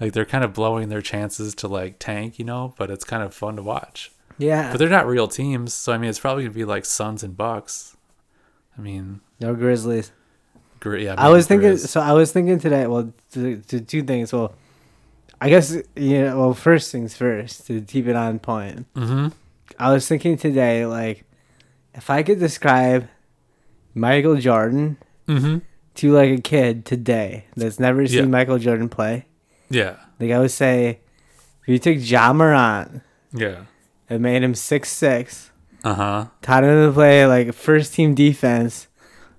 like 0.00 0.12
they're 0.12 0.24
kind 0.26 0.44
of 0.44 0.52
blowing 0.52 0.88
their 0.90 1.02
chances 1.02 1.54
to 1.56 1.68
like 1.68 1.98
tank, 1.98 2.38
you 2.38 2.44
know, 2.44 2.74
but 2.76 2.90
it's 2.90 3.04
kind 3.04 3.22
of 3.22 3.32
fun 3.34 3.56
to 3.56 3.62
watch. 3.62 4.12
yeah. 4.36 4.70
But 4.70 4.78
they're 4.78 4.88
not 4.88 5.06
real 5.06 5.28
teams, 5.28 5.72
so 5.72 5.92
I 5.92 5.98
mean, 5.98 6.10
it's 6.10 6.20
probably 6.20 6.44
gonna 6.44 6.54
be 6.54 6.64
like 6.64 6.84
Suns 6.84 7.22
and 7.22 7.36
Bucks. 7.36 7.96
I 8.76 8.82
mean, 8.82 9.20
No 9.40 9.54
Grizzlies. 9.54 10.12
Yeah. 10.84 11.14
I 11.18 11.28
was 11.30 11.46
thinking. 11.46 11.76
So 11.78 12.00
I 12.00 12.12
was 12.12 12.32
thinking 12.32 12.58
today. 12.58 12.86
Well, 12.86 13.12
to, 13.32 13.56
to 13.68 13.80
two 13.80 14.02
things. 14.02 14.32
Well, 14.32 14.54
I 15.40 15.48
guess 15.48 15.76
you 15.96 16.22
know. 16.22 16.38
Well, 16.38 16.54
first 16.54 16.92
things 16.92 17.16
first. 17.16 17.66
To 17.68 17.80
keep 17.80 18.06
it 18.06 18.16
on 18.16 18.38
point, 18.38 18.86
Mhm. 18.94 19.32
I 19.78 19.92
was 19.92 20.06
thinking 20.06 20.36
today. 20.36 20.86
Like, 20.86 21.24
if 21.94 22.10
I 22.10 22.22
could 22.22 22.38
describe 22.38 23.08
Michael 23.94 24.36
Jordan 24.36 24.96
Mhm. 25.28 25.62
to 25.96 26.12
like 26.12 26.30
a 26.38 26.42
kid 26.42 26.84
today 26.84 27.44
that's 27.56 27.78
never 27.80 28.06
seen 28.06 28.18
Yeah. 28.18 28.24
Michael 28.26 28.58
Jordan 28.58 28.88
play, 28.88 29.26
Yeah. 29.70 29.96
like 30.20 30.30
I 30.30 30.38
would 30.38 30.50
say, 30.50 31.00
if 31.62 31.68
you 31.68 31.78
took 31.78 31.96
Ja 31.98 32.32
Morant 32.32 33.00
Yeah. 33.32 33.60
and 34.10 34.22
made 34.22 34.42
him 34.42 34.54
six 34.54 34.90
six, 34.90 35.50
Uh 35.84 35.94
huh. 35.94 36.24
taught 36.42 36.64
him 36.64 36.86
to 36.88 36.92
play 36.92 37.26
like 37.26 37.52
first 37.54 37.94
team 37.94 38.14
defense. 38.14 38.88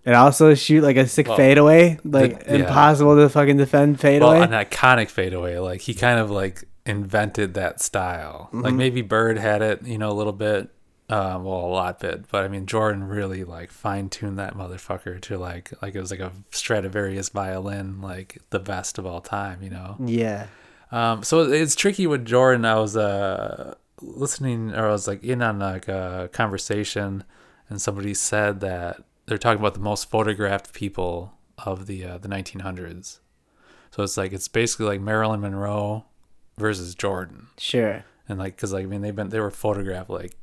And 0.06 0.16
also 0.16 0.54
shoot 0.54 0.84
like 0.84 0.98
a 0.98 1.08
sick 1.08 1.28
Well, 1.28 1.38
fadeaway, 1.38 1.98
like 2.04 2.46
the- 2.46 2.60
yeah. 2.60 2.66
impossible 2.68 3.16
to 3.16 3.28
fucking 3.30 3.58
defend 3.58 4.00
fadeaway. 4.00 4.40
Well, 4.40 4.44
an 4.44 4.66
iconic 4.66 5.10
fadeaway. 5.10 5.58
Like 5.58 5.82
he 5.82 5.94
kind 5.96 6.20
of 6.20 6.30
like 6.30 6.64
invented 6.86 7.56
that 7.56 7.82
style. 7.82 8.50
Like 8.54 8.66
Mm-hmm. 8.66 8.78
maybe 8.78 9.02
Bird 9.02 9.38
had 9.40 9.62
it, 9.64 9.82
you 9.84 9.98
know, 9.98 10.12
a 10.12 10.14
little 10.14 10.34
bit. 10.34 10.70
Uh, 11.08 11.40
well, 11.40 11.60
a 11.60 11.68
lot 11.70 12.00
bit, 12.00 12.28
but 12.32 12.44
I 12.44 12.48
mean, 12.48 12.66
Jordan 12.66 13.04
really 13.04 13.44
like 13.44 13.70
fine 13.72 14.10
tuned 14.10 14.40
that 14.40 14.56
motherfucker 14.56 15.22
to 15.22 15.38
like 15.38 15.72
like 15.82 15.94
it 15.94 16.00
was 16.02 16.10
like 16.10 16.20
a 16.20 16.32
Stradivarius 16.52 17.30
violin, 17.30 18.02
like 18.02 18.40
the 18.50 18.58
best 18.60 18.98
of 18.98 19.06
all 19.06 19.22
time, 19.22 19.62
you 19.62 19.70
know. 19.70 19.98
yeah. 20.00 20.48
Um, 20.92 21.22
so 21.24 21.42
it's 21.52 21.76
tricky 21.76 22.08
with 22.08 22.26
Jordan. 22.26 22.66
I 22.66 22.80
was 22.80 22.98
uh 22.98 23.76
listening, 24.02 24.72
or 24.74 24.88
I 24.88 24.92
was 24.92 25.08
like 25.08 25.24
in 25.24 25.44
on 25.44 25.60
like 25.60 25.88
a 25.88 26.28
conversation, 26.34 27.24
and 27.70 27.80
somebody 27.80 28.14
said 28.16 28.60
that 28.62 29.02
they're 29.26 29.38
talking 29.38 29.60
about 29.60 29.74
the 29.74 29.80
most 29.80 30.10
photographed 30.10 30.74
people 30.74 31.34
of 31.66 31.88
the 31.88 32.06
uh, 32.06 32.18
the 32.18 32.28
1900s. 32.28 33.20
So 33.92 34.04
it's 34.04 34.18
like 34.18 34.34
it's 34.34 34.48
basically 34.48 34.86
like 34.88 35.02
Marilyn 35.02 35.42
Monroe 35.42 36.06
versus 36.58 36.96
Jordan, 36.96 37.48
Sure. 37.58 38.04
and 38.28 38.38
like 38.40 38.56
because 38.56 38.74
like 38.74 38.84
I 38.84 38.88
mean 38.88 39.02
they've 39.02 39.16
been 39.16 39.30
they 39.30 39.40
were 39.40 39.52
photographed 39.52 40.10
like 40.10 40.36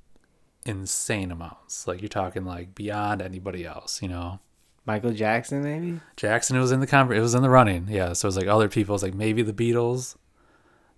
insane 0.64 1.30
amounts. 1.30 1.87
Like 1.87 2.01
you're 2.01 2.09
talking 2.09 2.45
like 2.45 2.74
beyond 2.74 3.20
anybody 3.22 3.64
else, 3.66 4.01
you 4.03 4.09
know. 4.09 4.41
Michael 4.85 5.12
Jackson, 5.12 5.62
maybe? 5.62 6.01
Jackson 6.16 6.59
was 6.59 6.72
in 6.72 6.80
the 6.80 6.87
con- 6.89 7.12
it 7.12 7.20
was 7.20 7.35
in 7.35 7.43
the 7.43 7.51
running. 7.51 7.87
Yeah, 7.89 8.14
so 8.14 8.26
it 8.26 8.30
was 8.30 8.37
like 8.37 8.49
other 8.49 8.68
people, 8.68 8.95
it's 8.97 9.03
like 9.05 9.14
maybe 9.14 9.43
the 9.43 9.53
Beatles. 9.53 10.16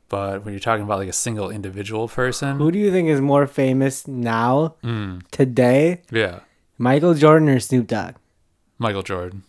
But 0.08 0.44
when 0.44 0.52
you're 0.54 0.60
talking 0.60 0.84
about 0.84 0.98
like 0.98 1.08
a 1.08 1.12
single 1.14 1.50
individual 1.50 2.08
person, 2.08 2.58
Who 2.58 2.70
do 2.70 2.78
you 2.78 2.90
think 2.92 3.08
is 3.08 3.20
more 3.20 3.46
famous 3.46 4.06
now, 4.06 4.76
mm, 4.82 5.22
today? 5.30 6.02
yeah, 6.10 6.40
Michael 6.78 7.14
Jordan 7.14 7.48
or 7.48 7.60
Snoop 7.60 7.86
Dogg? 7.86 8.14
Michael 8.78 9.02
Jordan, 9.02 9.42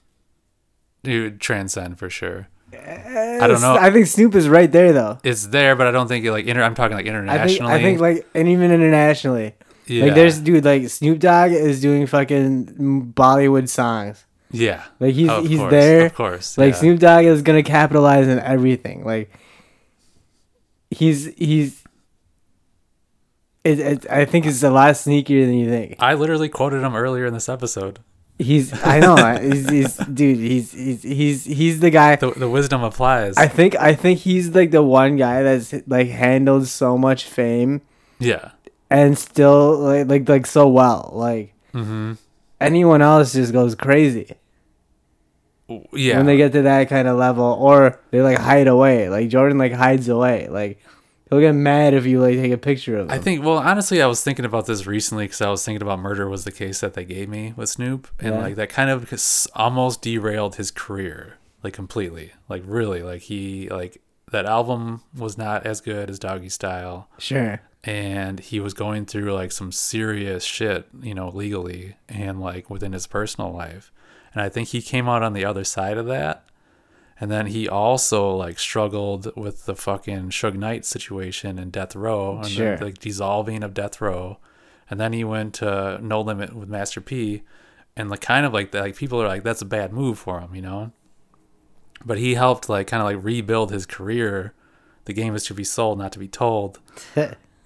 he 1.03 1.19
would 1.19 1.41
transcend 1.41 1.97
for 1.99 2.09
sure. 2.09 2.47
I 2.73 3.47
don't 3.47 3.61
know. 3.61 3.75
I 3.79 3.89
think 3.91 4.05
Snoop 4.07 4.35
is 4.35 4.49
right 4.49 4.69
there, 4.71 4.91
though. 4.91 5.17
It's 5.23 5.47
there, 5.47 5.75
but 5.75 5.87
I 5.87 5.91
don't 5.91 6.07
think 6.07 6.25
it 6.25 6.31
like 6.31 6.45
inter- 6.45 6.61
I'm 6.63 6.75
talking 6.75 6.97
like 6.97 7.05
I 7.05 7.09
think, 7.09 7.23
internationally. 7.23 7.73
I 7.73 7.81
think, 7.81 7.99
like, 8.01 8.27
and 8.35 8.47
even 8.49 8.71
internationally. 8.71 9.55
yeah, 9.87 10.05
Like, 10.05 10.15
there's, 10.15 10.39
dude, 10.39 10.65
like, 10.65 10.89
Snoop 10.89 11.19
Dogg 11.19 11.51
is 11.51 11.79
doing 11.81 12.05
fucking 12.05 13.13
Bollywood 13.15 13.69
songs. 13.69 14.25
yeah, 14.51 14.83
Like, 14.99 15.13
he's, 15.13 15.29
Of 15.29 15.47
he's 15.47 15.59
course, 15.59 15.71
there. 15.71 16.05
Of 16.07 16.15
course, 16.15 16.57
Like, 16.57 16.73
yeah. 16.73 16.79
Snoop 16.79 16.99
Dogg 16.99 17.25
is 17.25 17.41
gonna 17.43 17.63
capitalize 17.63 18.27
on 18.27 18.39
everything. 18.39 19.05
Like, 19.05 19.31
he's, 20.89 21.25
he's, 21.35 21.81
it, 23.65 23.79
it, 23.79 24.05
I 24.09 24.23
think 24.25 24.45
it's 24.45 24.63
a 24.63 24.69
lot 24.69 24.93
sneakier 24.93 25.45
than 25.45 25.55
you 25.55 25.69
think. 25.69 25.95
I 25.99 26.13
literally 26.13 26.47
quoted 26.49 26.81
him 26.83 26.95
earlier 26.95 27.25
in 27.25 27.33
this 27.33 27.49
episode. 27.49 27.99
He's 28.37 28.73
I 28.83 28.99
know 28.99 29.15
he's, 29.41 29.69
he's 29.69 29.95
dude 30.13 30.37
he's 30.37 30.71
he's 30.73 31.03
he's 31.03 31.45
he's 31.45 31.79
the 31.79 31.89
guy 31.89 32.17
The, 32.17 32.31
the 32.31 32.49
wisdom 32.49 32.83
applies. 32.83 33.37
I 33.37 33.47
think 33.47 33.75
I 33.77 33.95
think 33.95 34.19
he's 34.19 34.49
like 34.53 34.71
the 34.71 34.83
one 34.83 35.15
guy 35.15 35.41
that's 35.41 35.73
like 35.87 36.07
handled 36.09 36.67
so 36.67 36.97
much 36.97 37.23
fame 37.23 37.81
yeah. 38.19 38.51
and 38.89 39.17
still 39.17 39.77
like 39.79 40.07
like 40.09 40.27
like 40.29 40.45
so 40.45 40.67
well 40.67 41.11
like 41.13 41.53
Mm-hmm. 41.73 42.13
anyone 42.61 43.01
else 43.01 43.33
just 43.33 43.51
goes 43.53 43.73
crazy 43.75 44.31
Yeah. 45.93 46.17
when 46.17 46.25
they 46.25 46.37
get 46.37 46.51
to 46.53 46.61
that 46.63 46.89
kind 46.89 47.07
of 47.07 47.17
level 47.17 47.43
or 47.45 47.99
they 48.11 48.21
like 48.21 48.37
hide 48.37 48.67
away 48.67 49.09
like 49.09 49.29
Jordan 49.29 49.57
like 49.57 49.71
hides 49.71 50.07
away 50.09 50.47
like 50.49 50.79
he'll 51.29 51.39
get 51.39 51.53
mad 51.53 51.93
if 51.93 52.05
you 52.05 52.19
like 52.21 52.35
take 52.35 52.51
a 52.51 52.57
picture 52.57 52.97
of 52.97 53.07
him 53.07 53.11
I 53.11 53.17
think, 53.19 53.43
well, 53.43 53.57
honestly, 53.57 54.01
I 54.01 54.07
was 54.07 54.23
thinking 54.23 54.45
about 54.45 54.65
this 54.67 54.85
recently 54.85 55.25
because 55.25 55.41
I 55.41 55.49
was 55.49 55.63
thinking 55.65 55.81
about 55.81 55.99
Murder 55.99 56.27
Was 56.29 56.43
the 56.43 56.51
Case 56.51 56.79
that 56.81 56.93
they 56.93 57.05
gave 57.05 57.29
me 57.29 57.53
with 57.55 57.69
Snoop. 57.69 58.07
And, 58.19 58.35
Yeah. 58.35 58.41
like, 58.41 58.55
that 58.55 58.69
kind 58.69 58.89
of 58.89 59.11
almost 59.55 60.01
derailed 60.01 60.55
his 60.55 60.71
career, 60.71 61.35
like, 61.63 61.73
completely. 61.73 62.31
Like, 62.49 62.63
really. 62.65 63.01
Like, 63.03 63.21
he, 63.23 63.67
like, 63.69 64.01
that 64.31 64.45
album 64.45 65.01
was 65.17 65.37
not 65.37 65.65
as 65.65 65.81
good 65.81 66.09
as 66.09 66.19
Doggystyle. 66.19 67.05
sure 67.17 67.61
And 67.83 68.39
he 68.39 68.59
was 68.59 68.73
going 68.73 69.05
through, 69.05 69.31
like, 69.33 69.51
some 69.51 69.71
serious 69.71 70.43
shit, 70.43 70.87
you 71.01 71.13
know, 71.13 71.29
legally 71.29 71.95
and, 72.09 72.41
like, 72.41 72.69
within 72.69 72.93
his 72.93 73.05
personal 73.07 73.51
life. 73.53 73.91
And 74.33 74.41
I 74.41 74.49
think 74.49 74.69
he 74.69 74.81
came 74.81 75.07
out 75.07 75.21
on 75.23 75.33
the 75.33 75.45
other 75.45 75.63
side 75.63 75.97
of 75.97 76.07
that. 76.07 76.43
And 77.19 77.31
then 77.31 77.47
he 77.47 77.67
also 77.69 78.29
like 78.35 78.59
struggled 78.59 79.35
with 79.37 79.65
the 79.65 79.75
fucking 79.75 80.31
Suge 80.31 80.55
Knight 80.55 80.83
situation 80.85 81.57
in 81.57 81.69
Death 81.69 81.95
Row 81.95 82.37
and 82.39 82.47
Sure. 82.47 82.75
the 82.77 82.85
like 82.85 82.97
dissolving 82.99 83.63
of 83.63 83.73
Death 83.73 84.01
Row. 84.01 84.37
And 84.89 84.99
then 84.99 85.13
he 85.13 85.23
went 85.23 85.53
to 85.55 85.97
No 86.01 86.21
Limit 86.21 86.53
with 86.53 86.67
Master 86.69 86.99
P 87.01 87.43
and 87.95 88.09
like 88.09 88.21
kind 88.21 88.45
of 88.45 88.53
like 88.53 88.71
that 88.71 88.81
like 88.81 88.95
people 88.97 89.21
are 89.21 89.27
like 89.27 89.43
that's 89.43 89.61
a 89.61 89.65
bad 89.65 89.93
move 89.93 90.19
for 90.19 90.41
him, 90.41 90.53
you 90.53 90.61
know? 90.61 90.91
But 92.03 92.17
he 92.17 92.35
helped 92.35 92.67
like 92.69 92.87
kind 92.87 93.01
of 93.01 93.05
like 93.07 93.23
rebuild 93.23 93.71
his 93.71 93.85
career. 93.85 94.53
The 95.05 95.13
game 95.13 95.35
is 95.35 95.45
to 95.45 95.53
be 95.53 95.63
sold, 95.63 95.97
not 95.97 96.11
to 96.13 96.19
be 96.19 96.27
told. 96.27 96.79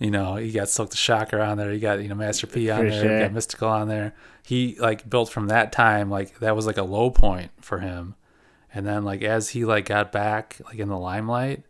You 0.01 0.11
know, 0.11 0.37
he 0.37 0.53
got 0.53 0.69
Silk 0.69 0.91
the 0.91 0.95
Shocker 0.95 1.41
on 1.41 1.57
there. 1.57 1.73
He 1.73 1.77
got, 1.81 2.01
you 2.01 2.07
know, 2.07 2.15
Master 2.15 2.47
P 2.47 2.69
on 2.69 2.77
For 2.85 2.89
there. 2.89 3.01
sure. 3.03 3.17
He 3.17 3.23
got 3.23 3.31
Mystikal 3.33 3.69
on 3.69 3.89
there. 3.89 4.13
He 4.43 4.77
like 4.79 5.09
built 5.09 5.29
from 5.29 5.47
that 5.49 5.73
time, 5.73 6.09
like 6.09 6.39
that 6.39 6.55
was 6.55 6.65
like 6.65 6.77
a 6.77 6.83
low 6.83 7.11
point 7.11 7.51
for 7.59 7.79
him. 7.79 8.15
And 8.73 8.85
then 8.85 9.03
like 9.03 9.21
as 9.23 9.49
he 9.49 9.65
like 9.65 9.85
got 9.85 10.11
back 10.11 10.61
like 10.65 10.77
in 10.79 10.89
the 10.89 10.97
limelight, 10.97 11.63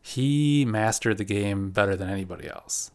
he 0.00 0.64
mastered 0.64 1.18
the 1.18 1.24
game 1.24 1.70
better 1.70 1.96
than 1.96 2.08
anybody 2.08 2.48
else. 2.48 2.90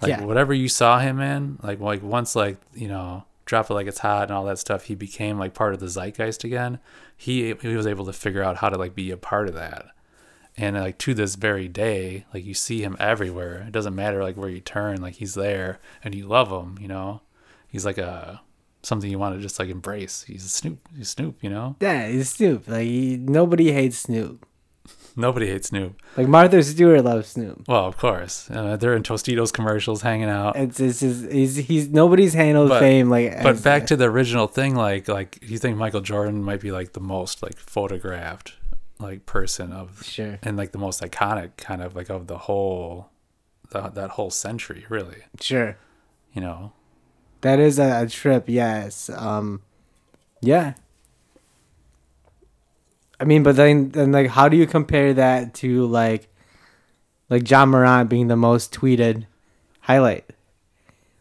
Like 0.00 0.10
Yeah. 0.10 0.24
whatever 0.24 0.52
you 0.52 0.68
saw 0.68 0.98
him 0.98 1.20
in, 1.20 1.58
like 1.62 1.80
like 1.80 2.02
once 2.02 2.36
like 2.36 2.58
you 2.74 2.88
know 2.88 3.24
drop 3.46 3.70
it 3.70 3.74
like 3.74 3.86
it's 3.86 3.98
hot 3.98 4.24
and 4.24 4.32
all 4.32 4.44
that 4.44 4.58
stuff, 4.58 4.84
he 4.84 4.94
became 4.94 5.38
like 5.38 5.54
part 5.54 5.74
of 5.74 5.80
the 5.80 5.88
zeitgeist 5.88 6.44
again. 6.44 6.78
He 7.16 7.54
he 7.60 7.76
was 7.76 7.86
able 7.86 8.04
to 8.06 8.12
figure 8.12 8.42
out 8.42 8.56
how 8.58 8.68
to 8.68 8.78
like 8.78 8.94
be 8.94 9.10
a 9.10 9.16
part 9.16 9.48
of 9.48 9.54
that. 9.54 9.86
And 10.56 10.76
like 10.76 10.98
to 10.98 11.14
this 11.14 11.34
very 11.34 11.66
day, 11.66 12.26
like 12.32 12.44
you 12.44 12.54
see 12.54 12.82
him 12.82 12.96
everywhere. 13.00 13.64
It 13.66 13.72
doesn't 13.72 13.94
matter 13.94 14.22
like 14.22 14.36
where 14.36 14.48
you 14.48 14.60
turn, 14.60 15.00
like 15.02 15.14
he's 15.14 15.34
there 15.34 15.80
and 16.04 16.14
you 16.14 16.26
love 16.26 16.48
him, 16.50 16.78
you 16.80 16.86
know. 16.86 17.22
He's 17.66 17.84
like 17.84 17.98
a 17.98 18.40
something 18.84 19.10
you 19.10 19.18
want 19.18 19.34
to 19.36 19.40
just 19.42 19.58
like 19.58 19.68
embrace. 19.68 20.22
He's 20.26 20.44
a 20.44 20.48
Snoop. 20.48 20.78
He's 20.96 21.08
Snoop, 21.10 21.36
you 21.42 21.50
know. 21.50 21.76
Yeah, 21.80 22.08
he's 22.08 22.30
Snoop. 22.30 22.68
Like 22.68 22.82
he, 22.86 23.16
nobody 23.16 23.72
hates 23.72 23.98
Snoop. 23.98 24.46
Nobody 25.16 25.46
hates 25.46 25.68
Snoop. 25.68 26.00
Like 26.16 26.26
Martha 26.26 26.60
Stewart 26.62 27.04
loves 27.04 27.28
Snoop. 27.28 27.68
Well, 27.68 27.86
of 27.86 27.96
course, 27.96 28.50
uh, 28.50 28.76
they're 28.76 28.96
in 28.96 29.04
Tostitos 29.04 29.52
commercials, 29.52 30.02
hanging 30.02 30.28
out. 30.28 30.56
It's 30.56 30.80
it's 30.80 31.00
just 31.00 31.30
he's 31.30 31.56
he's 31.56 31.88
nobody's 31.88 32.34
handled 32.34 32.68
But- 32.70 32.80
fame 32.80 33.08
like. 33.10 33.30
But 33.42 33.54
as- 33.54 33.62
back 33.62 33.86
to 33.86 33.96
the 33.96 34.06
original 34.10 34.46
thing, 34.48 34.74
like 34.74 35.06
like 35.08 35.38
you 35.42 35.58
think 35.58 35.76
Michael 35.76 36.00
Jordan 36.00 36.42
might 36.42 36.60
be 36.60 36.72
like 36.72 36.92
the 36.94 37.00
most 37.00 37.42
like 37.42 37.56
photographed 37.56 38.54
like 38.98 39.24
person 39.26 39.72
of 39.72 40.02
sure, 40.04 40.38
and 40.42 40.56
like 40.56 40.72
the 40.72 40.78
most 40.78 41.00
iconic 41.02 41.56
kind 41.56 41.80
of 41.82 41.94
like 41.94 42.10
of 42.10 42.26
the 42.26 42.38
whole 42.38 43.10
the, 43.70 43.88
that 43.90 44.10
whole 44.10 44.30
century, 44.30 44.84
really. 44.88 45.22
sure. 45.40 45.76
You 46.32 46.40
know, 46.40 46.72
That 47.44 47.60
is 47.60 47.78
a, 47.78 48.02
a 48.04 48.08
trip, 48.08 48.44
yes. 48.48 49.10
Um, 49.10 49.60
yeah. 50.40 50.74
I 53.20 53.24
mean, 53.24 53.42
but 53.42 53.56
then, 53.56 53.90
then, 53.90 54.12
like, 54.12 54.28
how 54.30 54.48
do 54.48 54.56
you 54.56 54.66
compare 54.66 55.12
that 55.14 55.52
to 55.60 55.84
like, 55.86 56.28
like 57.30 57.48
Ja 57.48 57.64
Morant 57.66 58.08
being 58.08 58.28
the 58.28 58.36
most 58.36 58.72
tweeted 58.72 59.26
highlight? 59.80 60.24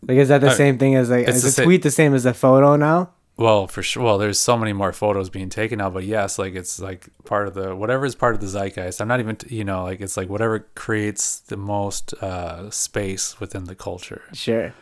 Like, 0.07 0.17
is 0.17 0.29
that 0.29 0.41
the 0.41 0.47
Uh, 0.47 0.53
same 0.53 0.77
thing 0.77 0.95
as 0.95 1.09
like 1.09 1.27
is 1.27 1.55
the 1.55 1.61
a 1.61 1.65
tweet 1.65 1.83
the 1.83 1.91
same 1.91 2.13
as 2.13 2.25
a 2.25 2.33
photo 2.33 2.75
now? 2.75 3.11
well 3.35 3.67
for 3.67 3.81
sure. 3.81 4.03
Well, 4.03 4.17
there's 4.17 4.37
so 4.39 4.55
many 4.57 4.73
more 4.73 4.91
photos 4.93 5.29
being 5.29 5.49
taken 5.49 5.79
now, 5.79 5.89
but 5.89 6.03
yes, 6.03 6.37
like 6.37 6.55
it's 6.55 6.79
like 6.79 7.07
part 7.25 7.47
of 7.47 7.53
the 7.53 7.75
whatever 7.75 8.05
is 8.05 8.13
part 8.15 8.35
of 8.35 8.41
the 8.41 8.47
zeitgeist. 8.47 8.99
I'm 9.01 9.07
not 9.07 9.19
even 9.21 9.37
you 9.47 9.63
know 9.63 9.83
like 9.83 10.01
it's 10.01 10.17
like 10.17 10.29
whatever 10.29 10.67
creates 10.75 11.39
the 11.39 11.57
most 11.57 12.13
uh 12.15 12.69
space 12.69 13.39
within 13.39 13.63
the 13.65 13.75
culture. 13.75 14.23
Sure. 14.33 14.73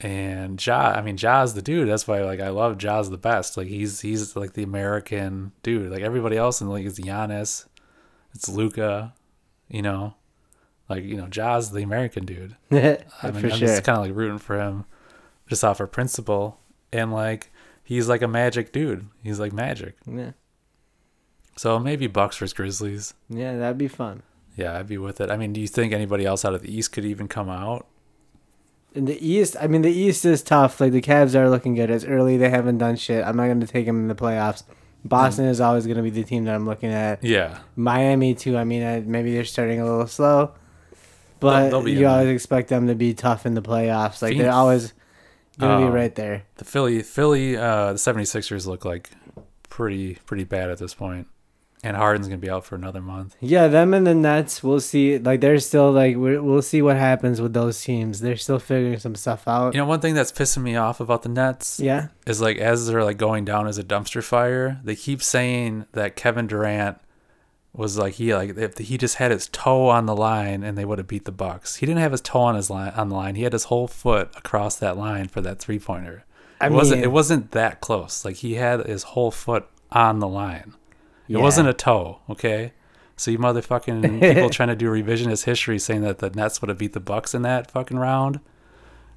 And 0.00 0.64
Ja, 0.64 0.92
I 0.96 1.02
mean 1.02 1.16
Ja's 1.16 1.54
the 1.54 1.62
dude. 1.62 1.88
That's 1.88 2.08
why 2.08 2.22
like 2.22 2.40
I 2.40 2.48
love 2.48 2.78
Ja's 2.78 3.10
the 3.10 3.18
best. 3.18 3.56
Like 3.56 3.68
he's 3.68 4.00
he's 4.00 4.34
like 4.34 4.54
the 4.54 4.62
American 4.62 5.52
dude. 5.62 5.92
Like 5.92 6.02
everybody 6.02 6.36
else 6.36 6.60
in 6.60 6.68
the 6.68 6.72
league 6.72 6.86
is 6.86 6.98
Giannis, 6.98 7.66
it's 8.34 8.48
Luka, 8.48 9.12
you 9.68 9.82
know, 9.82 10.14
like 10.88 11.04
you 11.04 11.16
know 11.16 11.26
Ja's 11.26 11.70
the 11.70 11.82
American 11.82 12.24
dude. 12.24 12.56
I 12.70 12.74
mean, 12.76 12.96
I'm 13.22 13.40
sure. 13.40 13.50
just 13.50 13.84
kind 13.84 13.98
of 13.98 14.04
like 14.04 14.14
rooting 14.14 14.38
for 14.38 14.58
him, 14.58 14.86
just 15.48 15.64
off 15.64 15.80
of 15.80 15.92
principle, 15.92 16.58
and 16.92 17.12
like 17.12 17.52
he's 17.84 18.08
like 18.08 18.22
a 18.22 18.28
magic 18.28 18.72
dude. 18.72 19.06
He's 19.22 19.38
like 19.38 19.52
magic. 19.52 19.96
yeah. 20.06 20.32
So 21.56 21.78
maybe 21.78 22.06
Bucks 22.06 22.38
versus 22.38 22.54
Grizzlies. 22.54 23.12
Yeah, 23.28 23.56
that'd 23.58 23.76
be 23.76 23.88
fun. 23.88 24.22
Yeah, 24.56 24.78
I'd 24.78 24.88
be 24.88 24.96
with 24.96 25.20
it. 25.20 25.30
I 25.30 25.36
mean, 25.36 25.52
do 25.52 25.60
you 25.60 25.66
think 25.66 25.92
anybody 25.92 26.24
else 26.24 26.42
out 26.44 26.54
of 26.54 26.62
the 26.62 26.74
East 26.74 26.92
could 26.92 27.04
even 27.04 27.28
come 27.28 27.50
out? 27.50 27.86
In 28.92 29.04
the 29.04 29.24
East, 29.24 29.56
I 29.60 29.66
mean, 29.68 29.82
the 29.82 29.90
East 29.90 30.24
is 30.24 30.42
tough. 30.42 30.80
Like 30.80 30.92
the 30.92 31.00
Cavs 31.00 31.34
are 31.36 31.48
looking 31.48 31.74
good. 31.74 31.90
It's 31.90 32.04
early; 32.04 32.36
they 32.36 32.50
haven't 32.50 32.78
done 32.78 32.96
shit. 32.96 33.24
I'm 33.24 33.36
not 33.36 33.46
going 33.46 33.60
to 33.60 33.66
take 33.66 33.86
them 33.86 33.96
in 34.00 34.08
the 34.08 34.14
playoffs. 34.16 34.64
Boston 35.04 35.46
is 35.46 35.60
always 35.60 35.86
going 35.86 35.96
to 35.96 36.02
be 36.02 36.10
the 36.10 36.24
team 36.24 36.44
that 36.44 36.54
I'm 36.54 36.66
looking 36.66 36.90
at. 36.90 37.22
Yeah, 37.24 37.58
Miami 37.76 38.34
too. 38.34 38.56
I 38.58 38.64
mean, 38.64 38.82
uh, 38.82 39.02
maybe 39.06 39.32
they're 39.32 39.44
starting 39.44 39.80
a 39.80 39.84
little 39.84 40.06
slow, 40.08 40.52
but 41.38 41.70
They'll- 41.70 41.82
they'll 41.82 41.88
you 41.88 42.06
always 42.06 42.26
there. 42.26 42.34
expect 42.34 42.68
them 42.68 42.88
to 42.88 42.94
be 42.94 43.14
tough 43.14 43.46
in 43.46 43.54
the 43.54 43.62
playoffs. 43.62 44.20
Like 44.22 44.32
Phoenix- 44.32 44.42
they're 44.42 44.52
always 44.52 44.92
gonna 45.58 45.76
Um, 45.76 45.84
be 45.92 45.96
right 45.96 46.14
there. 46.14 46.42
the 46.56 46.64
Philly 46.64 47.02
Philly 47.02 47.56
uh 47.56 47.92
the 47.92 47.98
76ers 47.98 48.66
look 48.66 48.84
like 48.84 49.10
pretty 49.70 50.16
pretty 50.26 50.44
bad 50.44 50.68
at 50.68 50.78
this 50.78 50.94
point. 50.94 51.28
And 51.82 51.96
Harden's 51.96 52.28
going 52.28 52.38
to 52.38 52.46
be 52.46 52.50
out 52.50 52.66
for 52.66 52.74
another 52.74 53.00
month. 53.00 53.36
Yeah, 53.40 53.66
them 53.68 53.94
and 53.94 54.06
the 54.06 54.14
Nets. 54.14 54.62
We'll 54.62 54.80
see. 54.80 55.18
Like 55.18 55.40
they're 55.40 55.58
still 55.60 55.90
like 55.90 56.16
we're, 56.16 56.42
we'll 56.42 56.60
see 56.60 56.82
what 56.82 56.96
happens 56.96 57.40
with 57.40 57.54
those 57.54 57.82
teams. 57.82 58.20
They're 58.20 58.36
still 58.36 58.58
figuring 58.58 58.98
some 58.98 59.14
stuff 59.14 59.48
out. 59.48 59.72
You 59.74 59.80
know, 59.80 59.86
one 59.86 60.00
thing 60.00 60.14
that's 60.14 60.30
pissing 60.30 60.62
me 60.62 60.76
off 60.76 61.00
about 61.00 61.22
the 61.22 61.30
Nets 61.30 61.80
yeah, 61.80 62.08
is 62.26 62.40
like 62.42 62.58
as 62.58 62.86
they're 62.86 63.02
like 63.02 63.16
going 63.16 63.46
down 63.46 63.66
as 63.66 63.78
a 63.78 63.82
dumpster 63.84 64.22
fire, 64.22 64.78
they 64.84 64.94
keep 64.94 65.22
saying 65.22 65.86
that 65.92 66.16
Kevin 66.16 66.46
Durant 66.46 66.98
was 67.72 67.96
like 67.96 68.14
he 68.14 68.34
like 68.34 68.58
if 68.58 68.76
he 68.76 68.98
just 68.98 69.14
had 69.14 69.30
his 69.30 69.48
toe 69.48 69.88
on 69.88 70.04
the 70.04 70.14
line 70.16 70.62
and 70.62 70.76
they 70.76 70.84
would 70.84 70.98
have 70.98 71.06
beat 71.08 71.24
the 71.24 71.32
Bucks. 71.32 71.76
He 71.76 71.86
didn't 71.86 72.00
have 72.00 72.12
his 72.12 72.20
toe 72.20 72.40
on 72.40 72.56
his 72.56 72.68
line 72.68 72.92
on 72.94 73.08
the 73.08 73.14
line. 73.14 73.36
He 73.36 73.44
had 73.44 73.52
his 73.54 73.64
whole 73.64 73.86
foot 73.88 74.28
across 74.36 74.76
that 74.76 74.98
line 74.98 75.28
for 75.28 75.40
that 75.40 75.60
three 75.60 75.78
pointer. 75.78 76.24
I 76.60 76.66
It 76.66 76.72
wasn't 76.72 76.98
mean- 76.98 77.04
it 77.04 77.12
wasn't 77.12 77.52
that 77.52 77.80
close. 77.80 78.22
Like 78.24 78.36
he 78.36 78.56
had 78.56 78.84
his 78.86 79.04
whole 79.04 79.30
foot 79.30 79.66
on 79.90 80.18
the 80.18 80.28
line. 80.28 80.74
It 81.30 81.36
Yeah. 81.36 81.42
wasn't 81.42 81.68
a 81.68 81.72
toe, 81.72 82.18
okay? 82.28 82.72
So 83.16 83.30
you 83.30 83.38
motherfucking 83.38 84.20
people 84.34 84.50
trying 84.50 84.68
to 84.70 84.76
do 84.76 84.90
revisionist 84.90 85.44
history 85.44 85.78
saying 85.78 86.02
that 86.02 86.18
the 86.18 86.30
Nets 86.30 86.60
would 86.60 86.68
have 86.68 86.78
beat 86.78 86.92
the 86.92 87.00
Bucks 87.00 87.34
in 87.34 87.42
that 87.42 87.70
fucking 87.70 87.98
round. 87.98 88.40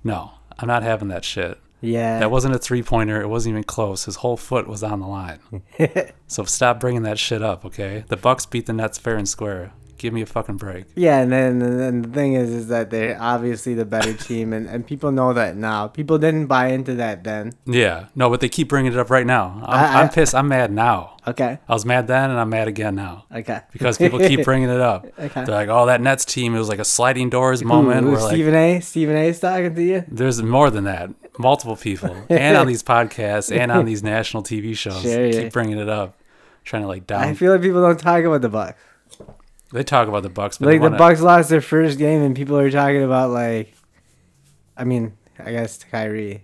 No, 0.04 0.32
I'm 0.60 0.68
not 0.68 0.84
having 0.84 1.08
that 1.10 1.26
shit. 1.26 1.60
yeah. 1.82 2.20
That 2.20 2.30
wasn't 2.32 2.56
a 2.56 2.60
three 2.60 2.84
pointer. 2.84 3.22
It 3.22 3.28
wasn't 3.30 3.54
even 3.54 3.64
close. 3.64 4.06
His 4.06 4.18
whole 4.18 4.38
foot 4.38 4.68
was 4.68 4.84
on 4.84 5.00
the 5.00 5.08
line. 5.08 5.40
so 6.28 6.44
stop 6.44 6.80
bringing 6.80 7.02
that 7.04 7.18
shit 7.20 7.42
up, 7.42 7.66
okay? 7.66 8.06
The 8.10 8.18
Bucks 8.18 8.46
beat 8.46 8.68
the 8.68 8.74
Nets 8.74 8.98
fair 9.00 9.18
and 9.18 9.28
square. 9.28 9.72
Give 10.04 10.12
me 10.12 10.22
a 10.22 10.26
fucking 10.26 10.58
break. 10.58 10.84
Yeah, 10.96 11.20
and 11.22 11.32
then 11.32 11.62
and 11.62 11.80
then 11.80 12.02
the 12.02 12.10
thing 12.10 12.34
is, 12.34 12.50
is 12.50 12.68
that 12.68 12.90
they're 12.90 13.18
obviously 13.22 13.74
the 13.74 13.86
better 13.86 14.12
team, 14.14 14.52
and, 14.52 14.68
and 14.68 14.86
people 14.86 15.14
know 15.14 15.32
that 15.32 15.56
now. 15.56 15.88
People 15.88 16.18
didn't 16.18 16.48
buy 16.48 16.68
into 16.68 16.94
that 16.96 17.24
then. 17.24 17.54
Yeah, 17.66 18.08
no, 18.14 18.30
but 18.30 18.42
they 18.42 18.50
keep 18.50 18.68
bringing 18.68 18.92
it 18.92 19.00
up 19.00 19.10
right 19.10 19.26
now. 19.26 19.64
I'm, 19.66 19.96
I- 19.96 20.02
am 20.02 20.10
pissed. 20.10 20.36
I'm 20.36 20.50
mad 20.50 20.74
now. 20.74 21.16
Okay, 21.26 21.58
I 21.70 21.74
was 21.74 21.86
mad 21.86 22.08
then, 22.08 22.32
and 22.32 22.38
I'm 22.38 22.50
mad 22.50 22.68
again 22.68 22.96
now 22.96 23.24
okay. 23.34 23.62
because 23.72 23.98
people 23.98 24.20
keep 24.20 24.44
bringing 24.44 24.68
it 24.68 24.82
up. 24.82 25.06
Okay. 25.18 25.46
They're 25.46 25.56
like, 25.56 25.70
"Oh, 25.70 25.86
that 25.86 26.02
Nets 26.02 26.26
team. 26.26 26.54
It 26.54 26.60
was 26.60 26.68
like 26.68 26.80
a 26.80 26.84
sliding 26.84 27.30
doors 27.30 27.64
moment." 27.64 28.06
Ooh, 28.06 28.12
where 28.12 28.20
like, 28.20 28.32
Stephen 28.34 28.56
A. 28.56 28.82
Stephen 28.82 29.16
A. 29.16 29.30
is 29.30 29.40
talking 29.40 29.74
to 29.74 29.82
you. 29.82 30.04
there's 30.10 30.44
more 30.44 30.70
than 30.70 30.84
that. 30.84 31.12
Multiple 31.40 31.78
people, 31.78 32.14
and 32.30 32.58
on 32.58 32.68
these 32.68 32.84
podcasts, 32.84 33.58
and 33.58 33.72
on 33.72 33.86
these 33.86 34.04
national 34.04 34.44
TV 34.44 34.76
shows, 34.76 35.02
Sure, 35.02 35.26
yeah. 35.26 35.44
keep 35.44 35.54
bringing 35.54 35.78
it 35.78 35.88
up, 35.88 36.20
trying 36.66 36.82
to 36.82 36.90
like 36.90 37.08
down. 37.08 37.24
I 37.24 37.36
feel 37.36 37.54
like 37.54 37.62
people 37.62 37.82
don't 37.82 37.98
talk 37.98 38.22
about 38.26 38.42
the 38.42 38.50
Bucks. 38.50 38.78
They 39.74 39.84
talk 39.84 40.08
about 40.08 40.24
the 40.24 40.30
Bucks, 40.30 40.58
but 40.58 40.68
Like 40.68 40.82
the 40.82 40.92
Bucks 40.92 41.20
lost 41.20 41.50
their 41.50 41.62
first 41.62 41.98
game, 41.98 42.22
and 42.22 42.36
people 42.36 42.58
are 42.58 42.72
talking 42.72 43.04
about 43.04 43.32
like, 43.32 43.74
I 44.78 44.84
mean, 44.84 45.14
I 45.40 45.52
guess 45.52 45.84
Kyrie. 45.84 46.44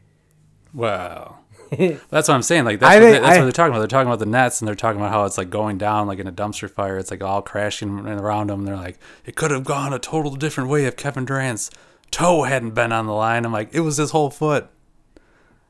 Well, 0.73 1.39
that's 2.09 2.27
what 2.27 2.31
I'm 2.31 2.41
saying. 2.41 2.65
Like 2.65 2.79
that's, 2.79 2.95
what, 2.95 3.01
think- 3.01 3.13
they, 3.15 3.19
that's 3.19 3.37
I- 3.37 3.39
what 3.39 3.45
they're 3.45 3.51
talking 3.51 3.71
about. 3.71 3.79
They're 3.79 3.87
talking 3.87 4.07
about 4.07 4.19
the 4.19 4.25
Nets, 4.25 4.61
and 4.61 4.67
they're 4.67 4.75
talking 4.75 4.99
about 4.99 5.11
how 5.11 5.25
it's 5.25 5.37
like 5.37 5.49
going 5.49 5.77
down 5.77 6.07
like 6.07 6.19
in 6.19 6.27
a 6.27 6.31
dumpster 6.31 6.69
fire. 6.69 6.97
It's 6.97 7.11
like 7.11 7.23
all 7.23 7.41
crashing 7.41 8.07
around 8.07 8.49
them. 8.49 8.65
They're 8.65 8.75
like, 8.75 8.99
it 9.25 9.35
could 9.35 9.51
have 9.51 9.63
gone 9.63 9.93
a 9.93 9.99
total 9.99 10.35
different 10.35 10.69
way 10.69 10.85
if 10.85 10.95
Kevin 10.95 11.25
Durant's 11.25 11.69
toe 12.11 12.43
hadn't 12.43 12.71
been 12.71 12.91
on 12.91 13.05
the 13.05 13.13
line. 13.13 13.45
I'm 13.45 13.53
like, 13.53 13.69
it 13.73 13.81
was 13.81 13.97
his 13.97 14.11
whole 14.11 14.29
foot. 14.31 14.67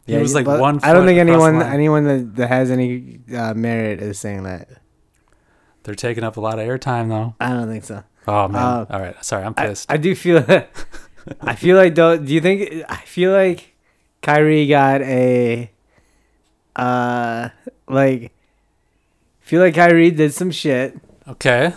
He 0.05 0.17
was 0.17 0.33
like 0.33 0.47
one. 0.47 0.79
I 0.81 0.93
don't 0.93 1.05
think 1.05 1.19
anyone 1.19 1.61
anyone 1.61 2.03
that, 2.05 2.35
that 2.37 2.47
has 2.47 2.71
any 2.71 3.19
uh, 3.35 3.53
merit 3.53 4.01
is 4.01 4.17
saying 4.17 4.43
that. 4.43 4.69
They're 5.83 5.95
taking 5.95 6.23
up 6.23 6.37
a 6.37 6.41
lot 6.41 6.59
of 6.59 6.67
airtime 6.67 7.09
though. 7.09 7.35
I 7.39 7.49
don't 7.49 7.67
think 7.67 7.83
so. 7.83 8.03
Oh 8.27 8.47
man. 8.47 8.61
Uh, 8.61 8.85
all 8.89 8.99
right. 8.99 9.25
Sorry, 9.25 9.43
I'm 9.43 9.53
I, 9.57 9.67
pissed. 9.67 9.91
I 9.91 9.97
do 9.97 10.13
feel. 10.15 10.45
I 11.41 11.55
feel 11.55 11.77
like 11.77 11.95
though. 11.95 12.17
Do 12.17 12.33
you 12.33 12.41
think? 12.41 12.83
I 12.89 12.97
feel 12.97 13.31
like 13.31 13.73
Kyrie 14.21 14.67
got 14.67 15.01
a. 15.01 15.71
Uh, 16.75 17.49
like. 17.87 18.31
Feel 19.41 19.61
like 19.61 19.73
Kyrie 19.73 20.11
did 20.11 20.31
some 20.31 20.51
shit, 20.51 20.95
okay. 21.27 21.73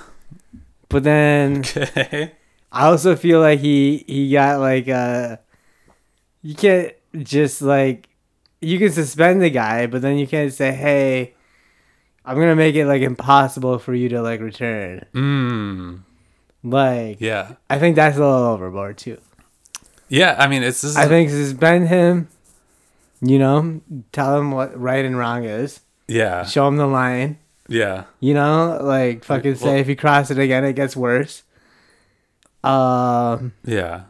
but 0.90 1.02
then 1.04 1.64
Okay. 1.76 2.32
I 2.70 2.86
also 2.86 3.16
feel 3.16 3.40
like 3.40 3.60
he 3.60 4.04
he 4.06 4.30
got 4.30 4.60
like 4.60 4.88
uh. 4.88 5.36
You 6.42 6.54
can't 6.54 6.92
just 7.22 7.62
like, 7.62 8.08
you 8.60 8.78
can 8.78 8.90
suspend 8.90 9.40
the 9.40 9.48
guy, 9.48 9.86
but 9.86 10.02
then 10.02 10.18
you 10.18 10.26
can't 10.26 10.52
say, 10.52 10.72
"Hey, 10.72 11.34
I'm 12.24 12.36
gonna 12.38 12.56
make 12.56 12.74
it 12.76 12.86
like 12.86 13.02
impossible 13.02 13.78
for 13.78 13.94
you 13.94 14.08
to 14.10 14.22
like 14.22 14.40
return." 14.40 15.04
Mm. 15.14 16.00
Like, 16.64 17.20
Yeah. 17.20 17.54
I 17.68 17.78
think 17.80 17.96
that's 17.96 18.16
a 18.16 18.20
little 18.20 18.44
overboard 18.46 18.96
too. 18.98 19.18
Yeah. 20.08 20.36
I 20.38 20.46
mean, 20.46 20.62
it's 20.62 20.96
I 20.96 21.06
think 21.08 21.30
suspend 21.30 21.88
him. 21.88 22.28
You 23.20 23.38
know, 23.38 23.80
tell 24.12 24.38
him 24.38 24.50
what 24.52 24.78
right 24.80 25.04
and 25.04 25.16
wrong 25.16 25.44
is. 25.44 25.80
yeah. 26.08 26.44
Show 26.44 26.66
him 26.68 26.76
the 26.76 26.86
line. 26.86 27.38
Yeah. 27.68 28.04
You 28.20 28.34
know, 28.34 28.78
like 28.82 29.24
fucking 29.24 29.54
say 29.54 29.66
well- 29.66 29.76
if 29.76 29.88
you 29.88 29.96
cross 29.96 30.30
it 30.30 30.38
again, 30.38 30.64
it 30.64 30.74
gets 30.74 30.96
worse. 30.96 31.42
Um, 32.64 33.52
Yeah. 33.64 34.02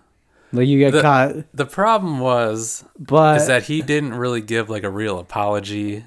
like 0.53 0.67
you 0.69 0.79
get 0.79 0.93
The- 0.93 1.03
caught, 1.03 1.35
The 1.55 1.67
problem 1.67 2.21
was 2.21 2.85
but 2.99 3.39
is 3.43 3.47
that 3.47 3.65
he 3.65 3.81
didn't 3.83 4.15
really 4.15 4.41
give 4.43 4.69
like 4.69 4.83
a 4.85 4.91
real 4.91 5.19
apology 5.19 6.05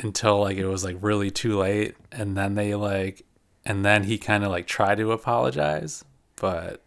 until 0.00 0.40
like 0.40 0.56
it 0.56 0.66
was 0.66 0.84
like 0.84 0.96
really 1.00 1.30
too 1.30 1.58
late 1.58 1.94
and 2.12 2.36
then 2.36 2.54
they 2.54 2.74
like 2.74 3.24
and 3.64 3.84
then 3.84 4.04
he 4.04 4.18
kind 4.18 4.44
of 4.44 4.50
like 4.50 4.66
tried 4.66 4.98
to 4.98 5.12
apologize 5.12 6.04
but 6.36 6.82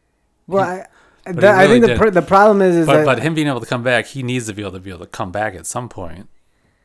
well, 0.47 0.63
I, 0.63 1.31
But 1.31 1.43
he 1.43 1.47
I 1.47 1.63
really 1.63 1.81
think 1.81 1.93
the 1.93 2.05
pr- 2.05 2.09
the 2.09 2.21
problem 2.21 2.61
is 2.61 2.75
is 2.75 2.85
but 2.87 2.97
that 2.97 3.05
but 3.05 3.19
him 3.21 3.33
being 3.33 3.47
able 3.47 3.59
to 3.59 3.65
come 3.65 3.83
back, 3.83 4.07
he 4.07 4.23
needs 4.23 4.47
to 4.47 4.53
be 4.53 4.61
able 4.61 4.73
to 4.73 4.79
be 4.79 4.89
able 4.89 5.05
to 5.05 5.07
come 5.07 5.31
back 5.31 5.55
at 5.55 5.65
some 5.65 5.89
point. 5.89 6.29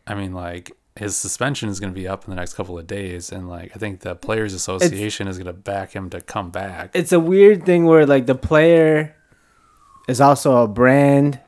I 0.06 0.14
mean, 0.14 0.32
like 0.32 0.72
his 0.96 1.16
suspension 1.16 1.68
is 1.68 1.80
going 1.80 1.92
to 1.92 1.98
be 1.98 2.06
up 2.08 2.24
in 2.24 2.30
the 2.30 2.36
next 2.36 2.54
couple 2.54 2.78
of 2.78 2.86
days, 2.86 3.32
and 3.32 3.48
like 3.48 3.72
I 3.74 3.78
think 3.78 4.00
the 4.00 4.14
Players 4.14 4.54
Association 4.54 5.28
is 5.28 5.38
going 5.38 5.46
to 5.46 5.52
back 5.52 5.92
him 5.94 6.10
to 6.10 6.20
come 6.20 6.50
back. 6.50 6.90
it's 6.94 7.12
a 7.12 7.20
weird 7.20 7.64
thing 7.64 7.86
where 7.86 8.06
like 8.06 8.26
the 8.26 8.34
player 8.34 9.16
is 10.08 10.20
also 10.20 10.62
a 10.62 10.68
brand, 10.68 11.40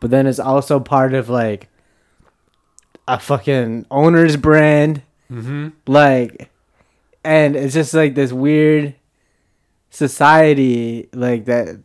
but 0.00 0.10
then 0.10 0.26
it's 0.26 0.40
also 0.40 0.80
part 0.80 1.14
of 1.14 1.28
like 1.28 1.68
a 3.08 3.18
fucking 3.18 3.86
owner's 3.90 4.36
brand. 4.36 5.02
hmm 5.28 5.68
Like, 5.86 6.50
and 7.24 7.56
it's 7.56 7.74
just 7.74 7.94
like 7.94 8.14
this 8.14 8.32
weird 8.32 8.94
society, 9.90 11.08
like 11.12 11.44
that 11.46 11.80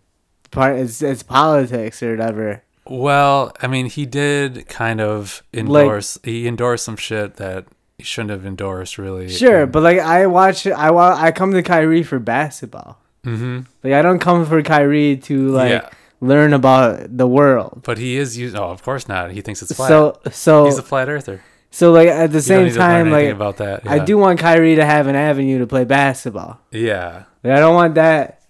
part. 0.51 0.77
It's 0.77 1.01
it's 1.01 1.23
politics 1.23 2.01
or 2.01 2.11
whatever. 2.11 2.63
Well, 2.85 3.51
I 3.61 3.67
mean, 3.67 3.87
he 3.87 4.05
did 4.05 4.67
kind 4.69 5.01
of 5.01 5.43
endorse. 5.53 6.17
he 6.23 6.47
endorsed 6.47 6.85
some 6.85 6.95
shit 6.95 7.35
that 7.35 7.65
he 7.97 8.03
shouldn't 8.03 8.29
have 8.31 8.45
endorsed, 8.45 8.97
really. 8.97 9.27
Sure, 9.29 9.65
but 9.67 9.83
like 9.83 9.99
I 9.99 10.25
watch, 10.27 10.65
I 10.67 10.89
I 10.95 11.31
come 11.31 11.51
to 11.53 11.61
Kyrie 11.63 12.03
for 12.03 12.19
basketball. 12.19 12.99
hmm 13.23 13.61
Like 13.83 13.93
I 13.93 14.01
don't 14.01 14.19
come 14.19 14.45
for 14.45 14.61
Kyrie 14.63 15.17
to 15.17 15.49
like 15.49 15.69
yeah, 15.71 15.89
learn 16.19 16.53
about 16.53 17.15
the 17.17 17.27
world. 17.27 17.81
but 17.83 17.97
he 17.97 18.17
is 18.17 18.37
using. 18.37 18.59
Oh, 18.59 18.69
of 18.69 18.83
course 18.83 19.07
not. 19.07 19.31
He 19.31 19.41
thinks 19.41 19.61
it's 19.61 19.73
flat. 19.73 19.87
So 19.89 20.19
so 20.31 20.65
He's 20.65 20.77
a 20.77 20.83
flat 20.83 21.09
earther. 21.09 21.43
so 21.71 21.91
like 21.91 22.07
at 22.09 22.31
the 22.31 22.41
same 22.41 22.65
need 22.65 22.73
to 22.73 22.79
learn 22.79 23.05
time, 23.05 23.11
like 23.11 23.29
about 23.29 23.57
that. 23.57 23.87
I 23.87 23.99
do 24.03 24.17
want 24.17 24.39
Kyrie 24.39 24.75
to 24.75 24.85
have 24.85 25.07
an 25.07 25.15
avenue 25.15 25.59
to 25.59 25.67
play 25.67 25.83
basketball. 25.85 26.59
Yeah, 26.71 27.23
Like 27.43 27.53
I 27.53 27.59
don't 27.59 27.75
want 27.75 27.95
that 27.95 28.41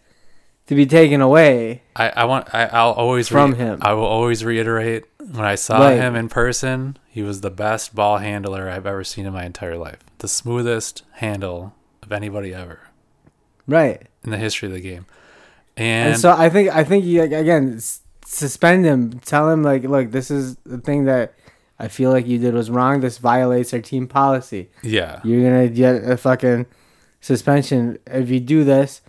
to 0.67 0.75
be 0.75 0.85
taken 0.85 1.21
away. 1.21 1.83
I, 1.95 2.09
I 2.09 2.23
want. 2.25 2.53
I, 2.53 2.65
I'll 2.65 2.91
always 2.91 3.27
From 3.27 3.51
re- 3.51 3.57
him. 3.57 3.79
I 3.81 3.93
will 3.93 4.05
always 4.05 4.43
reiterate 4.45 5.05
when 5.19 5.45
I 5.45 5.55
saw 5.55 5.79
Right. 5.79 5.97
him 5.97 6.15
in 6.15 6.29
person, 6.29 6.97
he 7.09 7.21
was 7.21 7.41
the 7.41 7.49
best 7.51 7.93
ball 7.95 8.17
handler 8.19 8.69
I've 8.69 8.85
ever 8.85 9.03
seen 9.03 9.25
in 9.25 9.33
my 9.33 9.43
entire 9.45 9.77
life. 9.77 9.99
The 10.19 10.27
smoothest 10.27 11.03
handle 11.15 11.73
of 12.03 12.11
anybody 12.13 12.53
ever 12.53 12.79
Right. 13.67 14.07
in 14.23 14.29
the 14.31 14.37
history 14.37 14.67
of 14.67 14.73
the 14.73 14.79
game. 14.79 15.05
And, 15.77 16.13
And, 16.13 16.19
so 16.19 16.31
I 16.31 16.49
think 16.49 16.69
I 16.75 16.83
think 16.83 17.05
you, 17.05 17.21
like, 17.21 17.31
again 17.31 17.79
suspend 18.25 18.83
him. 18.85 19.19
Tell 19.19 19.49
him 19.49 19.63
like, 19.63 19.83
look, 19.83 20.11
this 20.11 20.29
is 20.29 20.57
the 20.65 20.79
thing 20.79 21.05
that 21.05 21.33
I 21.79 21.87
feel 21.87 22.11
like 22.11 22.27
you 22.27 22.37
did 22.39 22.53
was 22.53 22.69
wrong. 22.69 22.99
This 22.99 23.19
violates 23.19 23.73
our 23.73 23.79
team 23.81 24.07
policy. 24.07 24.69
yeah, 24.83 25.21
You're 25.23 25.43
gonna 25.49 25.69
get 25.69 26.03
a 26.03 26.17
fucking 26.17 26.65
suspension 27.21 27.99
if 28.07 28.29
you 28.29 28.39
do 28.39 28.63
this. 28.63 29.01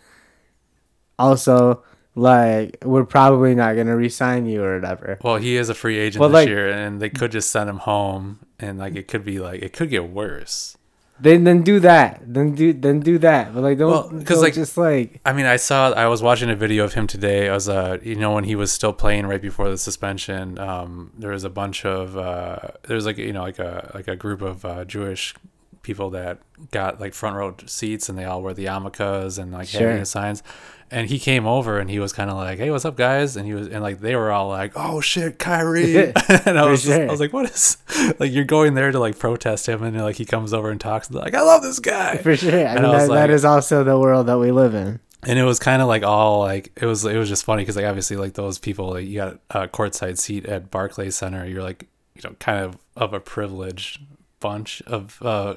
Also, 1.19 1.83
like 2.15 2.79
we're 2.85 3.05
probably 3.05 3.55
not 3.55 3.75
gonna 3.77 3.97
re-sign 3.97 4.47
you 4.47 4.63
or 4.63 4.75
whatever. 4.79 5.19
Well, 5.23 5.37
he 5.37 5.57
is 5.57 5.69
a 5.69 5.75
free 5.75 5.99
agent 5.99 6.21
Well, 6.21 6.29
this 6.31 6.35
like- 6.35 6.49
year, 6.49 6.69
and 6.69 7.01
they 7.01 7.11
could 7.11 7.33
just 7.33 7.51
send 7.51 7.69
him 7.69 7.79
home, 7.79 8.41
and 8.61 8.79
like 8.79 8.95
it 8.97 9.09
could 9.09 9.25
be 9.25 9.39
like 9.41 9.63
it 9.63 9.73
could 9.73 9.91
get 9.91 10.09
worse. 10.11 10.77
Then 11.21 11.45
then 11.45 11.63
do 11.63 11.81
that. 11.81 12.23
Then 12.25 12.55
do 12.55 12.73
then 12.73 13.01
do 13.01 13.19
that. 13.19 13.53
But 13.55 13.63
like 13.63 13.79
don't 13.79 13.91
Well, 13.91 14.03
'cause, 14.05 14.25
don't 14.25 14.41
like- 14.43 14.55
just 14.55 14.77
like 14.77 15.21
I 15.25 15.33
mean, 15.33 15.47
I 15.47 15.57
saw 15.57 15.91
I 15.93 16.07
was 16.07 16.23
watching 16.23 16.49
a 16.51 16.55
video 16.57 16.85
of 16.85 16.95
him 16.95 17.07
today. 17.07 17.49
I 17.49 17.53
was 17.55 17.69
uh, 17.69 17.99
you 18.03 18.15
know, 18.15 18.33
when 18.35 18.45
he 18.45 18.55
was 18.55 18.71
still 18.71 18.93
playing 18.93 19.27
right 19.27 19.43
before 19.43 19.69
the 19.69 19.79
suspension. 19.79 20.59
Um, 20.59 21.13
there 21.19 21.33
was 21.33 21.45
a 21.45 21.51
bunch 21.51 21.85
of 21.85 22.17
uh, 22.17 22.59
there 22.87 22.95
was 22.95 23.05
like 23.07 23.19
you 23.19 23.33
know 23.33 23.43
like 23.43 23.59
a 23.59 23.91
like 23.95 24.07
a 24.09 24.17
group 24.17 24.43
of 24.43 24.65
uh, 24.65 24.85
Jewish 24.85 25.35
people 25.83 26.11
that 26.11 26.39
got 26.71 27.01
like 27.01 27.15
front 27.15 27.35
row 27.37 27.55
seats, 27.67 28.09
and 28.09 28.17
they 28.19 28.25
all 28.25 28.41
wore 28.43 28.53
the 28.55 28.67
yarmulkes 28.67 29.39
and 29.39 29.53
like 29.53 29.69
Sure. 29.69 29.99
the 29.99 30.05
signs. 30.07 30.43
And 30.91 31.09
he 31.09 31.19
came 31.19 31.47
over 31.47 31.79
and 31.79 31.91
he 31.91 31.99
was 31.99 32.13
kind 32.13 32.31
of 32.31 32.37
like, 32.37 32.59
"Hey, 32.59 32.71
what's 32.71 32.85
up, 32.87 32.97
guys?" 32.97 33.37
And 33.37 33.47
he 33.47 33.53
was 33.55 33.69
and 33.69 33.83
like 33.83 34.01
they 34.01 34.17
were 34.17 34.31
all 34.33 34.49
like, 34.49 34.73
"Oh 34.75 35.01
shit, 35.01 35.39
Kyrie!" 35.39 36.13
and 36.47 36.59
I 36.59 36.67
was 36.71 36.83
just- 36.83 36.99
I 37.01 37.07
was 37.11 37.21
like, 37.21 37.33
"What 37.33 37.51
is 37.51 37.77
like 38.19 38.33
you're 38.33 38.45
going 38.45 38.75
there 38.75 38.91
to 38.91 38.99
like 38.99 39.19
protest 39.19 39.69
him?" 39.69 39.83
And 39.83 40.01
like 40.01 40.17
he 40.17 40.25
comes 40.25 40.55
over 40.55 40.71
and 40.71 40.81
talks 40.81 41.11
like, 41.11 41.35
"I 41.35 41.43
love 41.43 41.63
this 41.63 41.79
guy." 41.79 42.17
for 42.17 42.35
sure. 42.37 42.53
I 42.53 42.73
And 42.73 42.83
mean 42.83 42.91
I 42.95 42.99
that, 43.01 43.09
that 43.09 43.15
like- 43.15 43.31
is 43.31 43.45
also 43.45 43.85
the 43.85 43.99
world 43.99 44.27
that 44.29 44.39
we 44.39 44.51
live 44.51 44.75
in. 44.75 45.01
and 45.25 45.39
it 45.39 45.43
was 45.45 45.59
kind 45.59 45.83
of 45.83 45.89
like 45.89 46.05
all 46.05 46.41
like 46.41 46.73
it 46.81 46.87
was 46.87 47.05
it 47.05 47.17
was 47.19 47.29
just 47.29 47.45
funny 47.45 47.63
because 47.63 47.77
like 47.77 47.85
obviously 47.85 48.17
like 48.17 48.35
those 48.35 48.59
people 48.59 48.91
like 48.91 49.05
you 49.07 49.17
got 49.17 49.39
a 49.51 49.67
courtside 49.69 50.17
seat 50.17 50.47
at 50.47 50.71
Barclays 50.71 51.17
Center 51.17 51.45
you're 51.45 51.63
like 51.63 51.87
you 52.15 52.23
know 52.25 52.35
kind 52.39 52.65
of 52.65 52.79
of 52.97 53.13
a 53.13 53.21
privileged 53.21 54.01
bunch 54.41 54.81
of 54.87 55.21
uh 55.23 55.57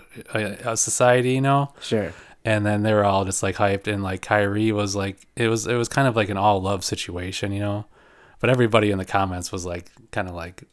society 0.75 1.33
you 1.33 1.41
know 1.41 1.71
Sure. 1.81 2.11
And 2.43 2.65
then 2.65 2.83
they 2.83 2.93
were 2.93 3.03
all 3.03 3.25
just 3.25 3.43
like 3.43 3.55
hyped. 3.55 3.91
And 3.91 4.03
like 4.03 4.21
Kyrie 4.21 4.71
was 4.71 4.95
like 4.95 5.27
it 5.35 5.47
was 5.47 5.67
it 5.67 5.75
was 5.75 5.87
kind 5.87 6.07
of 6.07 6.15
like 6.15 6.29
an 6.29 6.37
all 6.37 6.61
love 6.61 6.83
situation 6.83 7.51
you 7.51 7.59
know? 7.59 7.85
But 8.39 8.49
everybody 8.49 8.89
in 8.91 8.97
the 8.97 9.05
comments 9.05 9.51
was 9.51 9.65
like 9.65 9.91
kind 10.11 10.27
of 10.27 10.33
like 10.33 10.63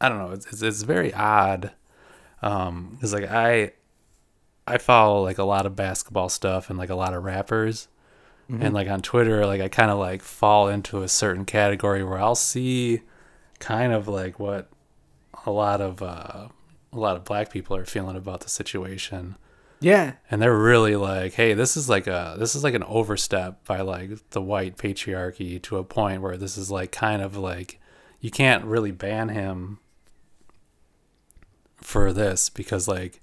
I 0.00 0.08
don't 0.08 0.18
know. 0.18 0.32
It's 0.32 0.46
it's, 0.46 0.62
it's 0.62 0.82
very 0.82 1.12
odd. 1.14 1.72
Um 2.42 2.90
because 2.92 3.12
like 3.12 3.30
I 3.30 3.72
I 4.66 4.78
follow 4.78 5.22
like 5.22 5.38
a 5.38 5.44
lot 5.44 5.66
of 5.66 5.76
basketball 5.76 6.28
stuff 6.28 6.70
and 6.70 6.78
like 6.78 6.90
a 6.90 6.96
lot 6.96 7.14
of 7.14 7.24
rappers. 7.24 7.88
And 8.62 8.74
like 8.74 8.88
on 8.88 9.00
Twitter 9.00 9.46
like 9.46 9.60
I 9.60 9.68
kind 9.68 9.90
of 9.90 9.98
like 9.98 10.22
fall 10.22 10.68
into 10.68 11.02
a 11.02 11.08
certain 11.08 11.44
category 11.44 12.04
where 12.04 12.18
I'll 12.18 12.34
see 12.34 13.02
kind 13.58 13.92
of 13.92 14.08
like 14.08 14.38
what 14.38 14.68
a 15.46 15.50
lot 15.50 15.80
of 15.80 16.02
uh 16.02 16.48
a 16.92 16.98
lot 16.98 17.16
of 17.16 17.24
black 17.24 17.50
people 17.50 17.76
are 17.76 17.84
feeling 17.86 18.16
about 18.16 18.40
the 18.40 18.48
situation 18.48 19.36
Yeah. 19.84 20.14
and 20.30 20.40
they're 20.40 20.56
really 20.56 20.96
like 20.96 21.34
hey 21.34 21.52
this 21.54 21.76
is 21.76 21.88
like 21.88 22.06
a 22.06 22.36
this 22.38 22.54
is 22.54 22.64
like 22.64 22.74
an 22.74 22.82
overstep 22.84 23.64
by 23.66 23.80
like 23.82 24.30
the 24.30 24.40
white 24.40 24.76
patriarchy 24.78 25.60
to 25.62 25.76
a 25.76 25.84
point 25.84 26.22
where 26.22 26.36
this 26.36 26.56
is 26.56 26.70
like 26.70 26.90
kind 26.92 27.20
of 27.22 27.36
like 27.36 27.80
you 28.20 28.30
can't 28.30 28.64
really 28.64 28.92
ban 28.92 29.28
him 29.28 29.78
for 31.76 32.12
this 32.12 32.48
because 32.48 32.88
like 32.88 33.20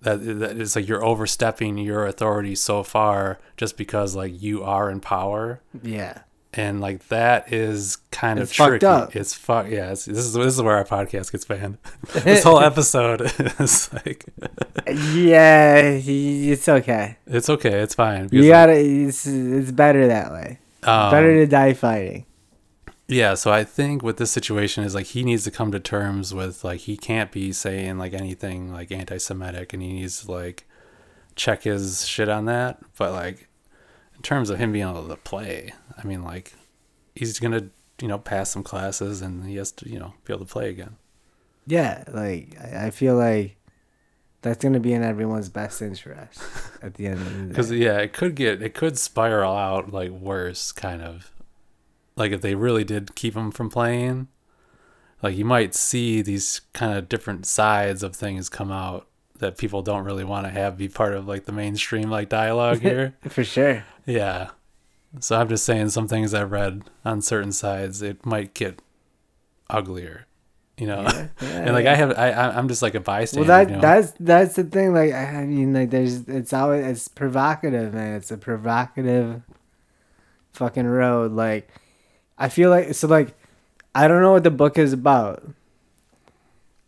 that, 0.00 0.16
that 0.40 0.58
it's 0.58 0.74
like 0.74 0.88
you're 0.88 1.04
overstepping 1.04 1.76
your 1.78 2.06
authority 2.06 2.54
so 2.54 2.82
far 2.82 3.38
just 3.56 3.76
because 3.76 4.16
like 4.16 4.40
you 4.42 4.62
are 4.64 4.90
in 4.90 5.00
power 5.00 5.60
Yeah. 5.82 6.22
And 6.54 6.80
like 6.80 7.08
that 7.08 7.52
is 7.52 7.96
kind 8.10 8.38
It's 8.38 8.50
of 8.50 8.56
fucked 8.56 8.68
tricky. 8.70 8.86
up. 8.86 9.16
It's 9.16 9.32
fuck 9.34 9.68
yeah. 9.70 9.92
It's, 9.92 10.04
this 10.04 10.18
is 10.18 10.32
this 10.34 10.54
is 10.54 10.60
where 10.62 10.76
our 10.76 10.84
podcast 10.84 11.32
gets 11.32 11.44
banned. 11.44 11.78
this 12.12 12.44
whole 12.44 12.60
episode 12.60 13.20
is 13.60 13.92
like 13.92 14.24
Yeah, 14.86 15.76
it's 16.04 16.68
okay. 16.68 17.16
it's 17.26 17.48
okay. 17.48 17.80
It's 17.80 17.94
fine. 17.94 18.28
You 18.32 18.48
gotta. 18.48 18.74
It's, 18.78 19.26
it's 19.26 19.70
better 19.72 20.06
that 20.08 20.32
way. 20.32 20.58
um, 20.82 21.10
better 21.10 21.32
to 21.34 21.46
die 21.46 21.72
fighting. 21.74 22.26
Yeah, 23.08 23.34
so 23.34 23.52
I 23.52 23.64
think 23.64 24.02
with 24.02 24.16
this 24.16 24.30
situation 24.30 24.84
is 24.84 24.94
like 24.94 25.06
he 25.06 25.22
needs 25.22 25.44
to 25.44 25.50
come 25.50 25.70
to 25.72 25.80
terms 25.80 26.32
with 26.32 26.64
like 26.64 26.80
he 26.80 26.96
can't 26.96 27.30
be 27.30 27.52
saying 27.52 27.98
like 27.98 28.14
anything 28.14 28.72
like 28.72 28.90
anti-Semitic, 28.90 29.72
and 29.72 29.82
he 29.82 29.92
needs 29.92 30.24
to 30.24 30.30
like 30.32 30.66
check 31.36 31.64
his 31.64 32.06
shit 32.06 32.28
on 32.28 32.46
that. 32.46 32.78
But 32.96 33.12
like 33.12 33.48
in 34.16 34.22
terms 34.22 34.48
of 34.50 34.58
him 34.58 34.72
being 34.72 34.88
able 34.88 35.08
to 35.08 35.16
play, 35.16 35.72
I 35.96 36.06
mean 36.06 36.22
like 36.22 36.52
he's 37.14 37.38
gonna 37.38 37.70
you 38.00 38.08
know 38.08 38.18
pass 38.18 38.50
some 38.50 38.62
classes 38.62 39.22
and 39.22 39.44
he 39.44 39.56
has 39.56 39.72
to 39.72 39.88
you 39.88 39.98
know 39.98 40.14
be 40.24 40.32
able 40.32 40.44
to 40.44 40.52
play 40.52 40.68
again. 40.68 40.96
Yeah, 41.66 42.04
like 42.12 42.56
I, 42.60 42.90
feel 42.90 43.14
like 43.14 43.56
that's 44.42 44.62
gonna 44.62 44.80
be 44.80 44.92
in 44.92 45.02
everyone's 45.04 45.48
best 45.48 45.80
interest 45.80 46.42
at 46.82 46.94
the 46.94 47.06
end 47.06 47.20
of 47.20 47.32
the 47.32 47.42
day. 47.42 47.48
Because 47.48 47.70
yeah, 47.70 47.98
it 47.98 48.12
could 48.12 48.34
get 48.34 48.62
it 48.62 48.74
could 48.74 48.98
spiral 48.98 49.56
out 49.56 49.92
like 49.92 50.10
worse, 50.10 50.72
kind 50.72 51.02
of. 51.02 51.30
Like 52.16 52.32
if 52.32 52.42
they 52.42 52.54
really 52.54 52.84
did 52.84 53.14
keep 53.14 53.34
him 53.34 53.50
from 53.50 53.70
playing, 53.70 54.28
like 55.22 55.36
you 55.36 55.44
might 55.44 55.74
see 55.74 56.20
these 56.20 56.60
kind 56.72 56.98
of 56.98 57.08
different 57.08 57.46
sides 57.46 58.02
of 58.02 58.14
things 58.14 58.48
come 58.48 58.70
out 58.70 59.06
that 59.38 59.56
people 59.56 59.82
don't 59.82 60.04
really 60.04 60.24
want 60.24 60.46
to 60.46 60.52
have 60.52 60.76
be 60.76 60.88
part 60.88 61.14
of 61.14 61.26
like 61.26 61.46
the 61.46 61.52
mainstream 61.52 62.10
like 62.10 62.28
dialogue 62.28 62.80
here. 62.82 63.14
For 63.28 63.44
sure. 63.44 63.84
yeah. 64.04 64.50
So 65.20 65.38
I'm 65.38 65.48
just 65.48 65.64
saying 65.64 65.90
some 65.90 66.08
things 66.08 66.32
I've 66.32 66.52
read 66.52 66.84
on 67.04 67.20
certain 67.20 67.52
sides, 67.52 68.00
it 68.00 68.24
might 68.24 68.54
get 68.54 68.80
uglier, 69.68 70.26
you 70.78 70.86
know. 70.86 71.02
Yeah, 71.02 71.28
and 71.40 71.72
like 71.74 71.86
I 71.86 71.94
have, 71.94 72.18
I 72.18 72.30
I'm 72.30 72.68
just 72.68 72.82
like 72.82 72.94
a 72.94 73.00
bystander. 73.00 73.46
Well, 73.46 73.58
that 73.58 73.70
you 73.70 73.76
know? 73.76 73.82
that's 73.82 74.12
that's 74.18 74.56
the 74.56 74.64
thing. 74.64 74.94
Like 74.94 75.12
I 75.12 75.42
I 75.42 75.46
mean, 75.46 75.74
like 75.74 75.90
there's 75.90 76.28
it's 76.28 76.52
always 76.52 76.86
it's 76.86 77.08
provocative, 77.08 77.92
man. 77.92 78.14
It's 78.14 78.30
a 78.30 78.38
provocative 78.38 79.42
fucking 80.52 80.86
road. 80.86 81.32
Like 81.32 81.68
I 82.38 82.48
feel 82.48 82.70
like 82.70 82.94
so 82.94 83.06
like 83.06 83.34
I 83.94 84.08
don't 84.08 84.22
know 84.22 84.32
what 84.32 84.44
the 84.44 84.50
book 84.50 84.78
is 84.78 84.92
about. 84.92 85.42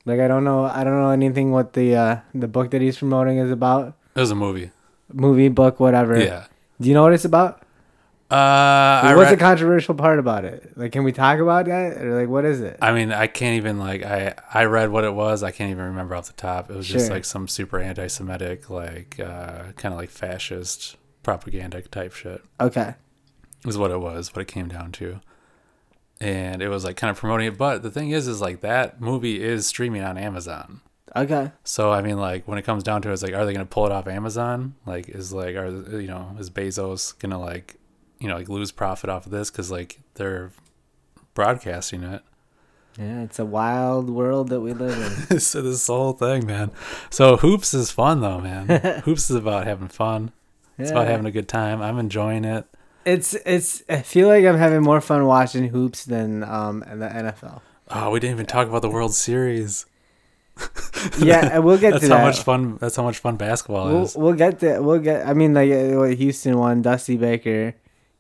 Like 0.07 0.21
I 0.21 0.29
don't 0.29 0.45
know 0.45 0.65
I 0.65 0.85
don't 0.85 1.01
know 1.01 1.11
anything 1.11 1.51
what 1.51 1.75
the 1.75 1.97
uh 1.97 2.17
the 2.35 2.49
book 2.49 2.71
that 2.71 2.81
he's 2.81 2.99
promoting 2.99 3.39
is 3.39 3.51
about. 3.51 3.97
it 4.15 4.21
was 4.21 4.31
a 4.31 4.35
movie. 4.35 4.71
Movie, 5.13 5.49
book, 5.49 5.79
whatever. 5.79 6.19
Yeah. 6.19 6.47
Do 6.81 6.89
you 6.89 6.95
know 6.95 7.03
what 7.03 7.13
it's 7.13 7.25
about? 7.27 7.64
Uh, 8.31 9.13
What's 9.15 9.31
read, 9.31 9.33
the 9.33 9.41
controversial 9.41 9.95
part 9.95 10.19
about 10.19 10.45
it? 10.45 10.77
Like, 10.77 10.93
can 10.93 11.05
we 11.05 11.13
talk 11.13 11.39
about 11.39 11.67
that, 11.67 11.99
or 11.99 12.19
like, 12.19 12.29
what 12.29 12.45
is 12.45 12.61
it? 12.61 12.79
I 12.81 12.93
mean, 12.93 13.13
I 13.13 13.27
can't 13.27 13.57
even 13.57 13.79
like 13.79 14.03
I 14.03 14.35
I 14.53 14.65
read 14.65 14.91
what 14.91 15.05
it 15.05 15.15
was. 15.15 15.43
I 15.43 15.51
can't 15.51 15.71
even 15.71 15.85
remember 15.85 16.15
off 16.15 16.27
the 16.27 16.33
top. 16.33 16.71
It 16.71 16.77
was 16.77 16.89
just 16.89 17.11
like 17.11 17.25
some 17.25 17.47
super 17.49 17.79
anti-Semitic, 17.79 18.71
like 18.71 19.21
uh, 19.21 19.73
kind 19.77 19.93
of 19.93 20.01
like 20.01 20.11
fascist 20.11 20.97
propaganda 21.23 21.83
type 21.83 22.13
shit. 22.15 22.43
Okay. 22.61 22.95
is 23.67 23.79
what 23.79 23.91
it 23.91 24.01
was, 24.01 24.35
what 24.35 24.43
it 24.43 24.49
came 24.49 24.69
down 24.69 24.93
to. 24.93 25.21
And 26.21 26.63
it 26.63 26.69
was 26.69 26.85
like 26.85 26.97
kind 26.97 27.11
of 27.11 27.17
promoting 27.17 27.49
it, 27.49 27.59
but 27.59 27.83
the 27.83 27.91
thing 27.91 28.11
is, 28.11 28.29
is 28.29 28.41
like 28.41 28.61
that 28.61 29.01
movie 29.01 29.43
is 29.43 29.67
streaming 29.67 30.03
on 30.03 30.17
Amazon. 30.17 30.81
Okay. 31.17 31.53
So 31.65 31.93
I 31.93 32.03
mean, 32.03 32.19
like 32.19 32.47
when 32.49 32.59
it 32.59 32.63
comes 32.63 32.83
down 32.83 33.03
to 33.03 33.11
it, 33.11 33.13
it's 33.13 33.23
like, 33.23 33.35
are 33.35 33.45
they 33.45 33.53
gonna 33.53 33.67
pull 33.67 33.87
it 33.87 33.93
off 33.93 34.07
Amazon? 34.07 34.75
Like, 34.87 35.09
is 35.09 35.33
like, 35.33 35.57
are 35.57 35.69
you 36.01 36.07
know, 36.07 36.35
is 36.39 36.51
Bezos 36.51 37.19
gonna 37.19 37.41
like, 37.41 37.77
you 38.25 38.31
know, 38.31 38.37
like 38.37 38.49
lose 38.49 38.73
profit 38.73 39.11
off 39.11 39.27
of 39.27 39.33
this 39.33 39.51
because 39.51 39.71
like 39.71 40.01
they're 40.15 40.51
broadcasting 41.35 42.03
it? 42.03 42.23
Yeah, 42.99 43.23
it's 43.23 43.39
a 43.39 43.45
wild 43.45 44.09
world 44.09 44.49
that 44.49 44.61
we 44.61 44.73
live 44.73 45.29
in. 45.31 45.41
so 45.41 45.61
this 45.61 45.87
whole 45.87 46.15
thing, 46.15 46.47
man. 46.47 46.71
So 47.11 47.37
hoops 47.37 47.75
is 47.75 47.91
fun 47.91 48.23
though, 48.23 48.41
man. 48.41 48.67
hoops 49.05 49.29
is 49.29 49.37
about 49.37 49.67
having 49.67 49.89
fun. 49.89 50.33
It's 50.79 50.91
about 50.91 51.07
having 51.07 51.27
a 51.27 51.31
good 51.31 51.49
time. 51.49 51.83
I'm 51.83 51.99
enjoying 51.99 52.47
it. 52.47 52.65
It's 53.05 53.35
it's. 53.45 53.83
I 53.91 54.01
feel 54.01 54.29
like 54.29 54.47
I'm 54.47 54.57
having 54.57 54.81
more 54.83 55.03
fun 55.03 55.27
watching 55.27 55.69
hoops 55.69 56.07
than 56.07 56.43
um 56.45 56.81
the 56.81 57.07
NFL. 57.09 57.61
Oh, 57.91 58.11
we 58.11 58.21
didn't 58.21 58.37
even 58.37 58.47
talk 58.47 58.67
about 58.69 58.81
the 58.81 58.89
World 58.89 59.15
Series. 59.15 59.85
Yeah, 61.19 61.59
we'll 61.59 61.79
get 61.79 61.91
that's 61.93 62.05
to 62.07 62.11
how 62.11 62.17
that. 62.19 62.25
much 62.25 62.41
fun. 62.43 62.79
That's 62.79 62.97
how 62.97 63.03
much 63.03 63.19
fun 63.19 63.37
basketball 63.37 63.87
We'll, 63.89 64.03
is. 64.05 64.17
we'll 64.17 64.33
get 64.35 64.61
to 64.61 64.81
we'll 64.81 65.01
get. 65.01 65.27
I 65.27 65.35
mean, 65.35 65.53
like 65.53 65.71
uh, 65.71 65.99
what 65.99 66.15
Houston 66.15 66.57
won, 66.57 66.81
Dusty 66.81 67.17
Baker, 67.17 67.75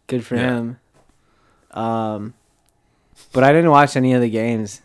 good 0.06 0.24
for 0.24 0.36
Yeah. 0.36 0.56
him. 0.58 0.78
Um, 1.72 2.34
but 3.32 3.44
I 3.44 3.52
didn't 3.52 3.70
watch 3.70 3.96
any 3.96 4.12
of 4.12 4.20
the 4.20 4.30
games, 4.30 4.80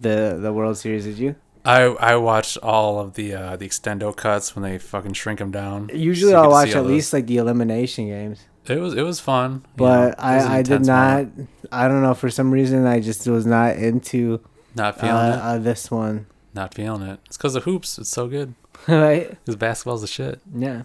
the 0.00 0.38
the 0.40 0.52
World 0.52 0.76
Series. 0.78 1.04
Did 1.04 1.18
you? 1.18 1.36
I 1.64 1.82
I 1.82 2.16
watched 2.16 2.56
all 2.58 2.98
of 3.00 3.14
the 3.14 3.34
uh, 3.34 3.56
the 3.56 3.68
extendo 3.68 4.14
cuts 4.14 4.54
when 4.54 4.62
they 4.62 4.78
fucking 4.78 5.14
shrink 5.14 5.38
them 5.38 5.50
down. 5.50 5.90
Usually, 5.92 6.32
So 6.32 6.42
I'll 6.42 6.50
watch 6.50 6.68
at 6.70 6.74
those. 6.82 6.86
least 6.86 7.12
like 7.12 7.26
the 7.26 7.36
elimination 7.38 8.06
games. 8.08 8.44
It 8.66 8.78
was 8.80 8.94
it 8.94 9.02
was 9.02 9.20
fun, 9.20 9.64
But 9.76 10.10
was 10.10 10.14
I 10.18 10.58
I 10.58 10.62
did 10.62 10.84
not. 10.86 11.24
moment. 11.26 11.48
I 11.72 11.88
don't 11.88 12.02
know 12.02 12.14
for 12.14 12.30
some 12.30 12.50
reason 12.50 12.86
I 12.86 13.00
just 13.00 13.26
was 13.26 13.46
not 13.46 13.76
into 13.76 14.40
not 14.74 14.98
uh, 14.98 15.00
feeling 15.00 15.32
it. 15.32 15.40
uh, 15.40 15.58
this 15.58 15.90
one. 15.90 16.26
Not 16.54 16.74
feeling 16.74 17.02
it. 17.02 17.20
It's 17.26 17.36
because 17.36 17.54
of 17.54 17.64
hoops. 17.64 17.98
It's 17.98 18.08
so 18.10 18.28
good. 18.28 18.54
right? 18.88 19.30
Because 19.30 19.56
basketball's 19.56 20.02
the 20.02 20.06
shit. 20.06 20.40
Yeah. 20.54 20.82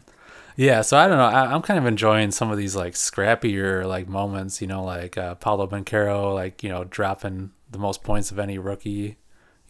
Yeah, 0.56 0.82
so 0.82 0.98
I 0.98 1.08
don't 1.08 1.18
know. 1.18 1.26
I, 1.26 1.54
I'm 1.54 1.62
kind 1.62 1.80
of 1.80 1.86
enjoying 1.86 2.32
some 2.32 2.52
of 2.52 2.58
these 2.58 2.76
like 2.76 2.94
scrappier 2.94 3.86
like 3.86 4.08
moments. 4.08 4.62
You 4.62 4.68
know, 4.68 4.84
like 4.84 5.18
uh, 5.18 5.36
Paolo 5.36 5.68
Banchero, 5.68 6.34
like 6.34 6.64
you 6.64 6.70
know, 6.70 6.84
dropping 6.84 7.52
the 7.72 7.80
most 7.80 8.04
points 8.04 8.32
of 8.32 8.40
any 8.40 8.58
rookie. 8.58 9.18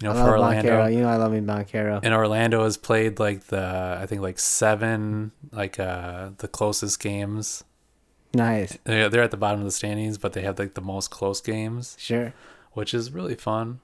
You 0.02 0.10
know, 0.10 0.12
I 0.12 0.16
for 0.16 0.32
Orlando. 0.32 0.70
Banchero. 0.70 0.94
You 0.94 1.02
know 1.02 1.08
I 1.10 1.16
love 1.16 1.32
me 1.32 1.40
Banchero. 1.40 2.00
And 2.04 2.14
Orlando 2.14 2.64
has 2.64 2.78
played 2.78 3.20
like 3.20 3.46
the 3.46 3.98
I 4.02 4.06
think 4.06 4.22
like 4.22 4.40
seven 4.40 5.32
like 5.52 5.80
uh 5.80 6.32
the 6.40 6.48
closest 6.48 7.00
games. 7.00 7.64
Nice. 8.34 8.78
They're, 8.84 9.10
they're 9.10 9.22
at 9.24 9.30
the 9.32 9.38
bottom 9.38 9.60
of 9.60 9.66
the 9.66 9.72
standings, 9.72 10.18
but 10.18 10.34
they 10.34 10.42
have 10.42 10.58
like 10.58 10.74
the 10.74 10.82
most 10.82 11.12
close 11.12 11.40
games, 11.40 11.96
Sure. 12.00 12.34
which 12.72 12.94
is 12.94 13.12
really 13.12 13.36
fun. 13.36 13.80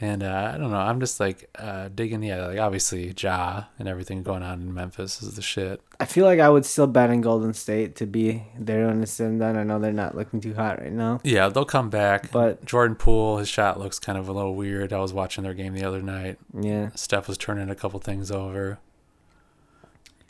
And 0.00 0.24
uh, 0.24 0.50
I 0.52 0.58
don't 0.58 0.72
know, 0.72 0.76
I'm 0.76 0.98
just 0.98 1.20
like 1.20 1.48
uh, 1.56 1.88
digging. 1.94 2.22
Yeah, 2.24 2.46
like 2.48 2.58
obviously 2.58 3.14
Ja 3.16 3.64
and 3.78 3.86
everything 3.86 4.24
going 4.24 4.42
on 4.42 4.60
in 4.60 4.74
Memphis 4.74 5.22
is 5.22 5.36
the 5.36 5.42
shit. 5.42 5.80
I 6.00 6.04
feel 6.04 6.24
like 6.26 6.40
I 6.40 6.48
would 6.48 6.66
still 6.66 6.88
bet 6.88 7.10
on 7.10 7.20
Golden 7.20 7.54
State 7.54 7.94
to 7.96 8.06
be 8.06 8.42
there 8.58 8.88
when 8.88 9.02
it's 9.02 9.16
done. 9.16 9.40
I 9.40 9.62
know 9.62 9.78
they're 9.78 9.92
not 9.92 10.16
looking 10.16 10.40
too 10.40 10.54
hot 10.54 10.80
right 10.80 10.92
now. 10.92 11.20
Yeah, 11.22 11.48
they'll 11.48 11.64
come 11.64 11.90
back. 11.90 12.32
But 12.32 12.64
Jordan 12.64 12.96
Poole, 12.96 13.38
his 13.38 13.48
shot 13.48 13.78
looks 13.78 14.00
kind 14.00 14.18
of 14.18 14.28
a 14.28 14.32
little 14.32 14.56
weird. 14.56 14.92
I 14.92 14.98
was 14.98 15.12
watching 15.12 15.44
their 15.44 15.54
game 15.54 15.74
the 15.74 15.84
other 15.84 16.02
night. 16.02 16.38
yeah. 16.60 16.90
Steph 16.96 17.28
was 17.28 17.38
turning 17.38 17.70
a 17.70 17.76
couple 17.76 18.00
things 18.00 18.32
over, 18.32 18.80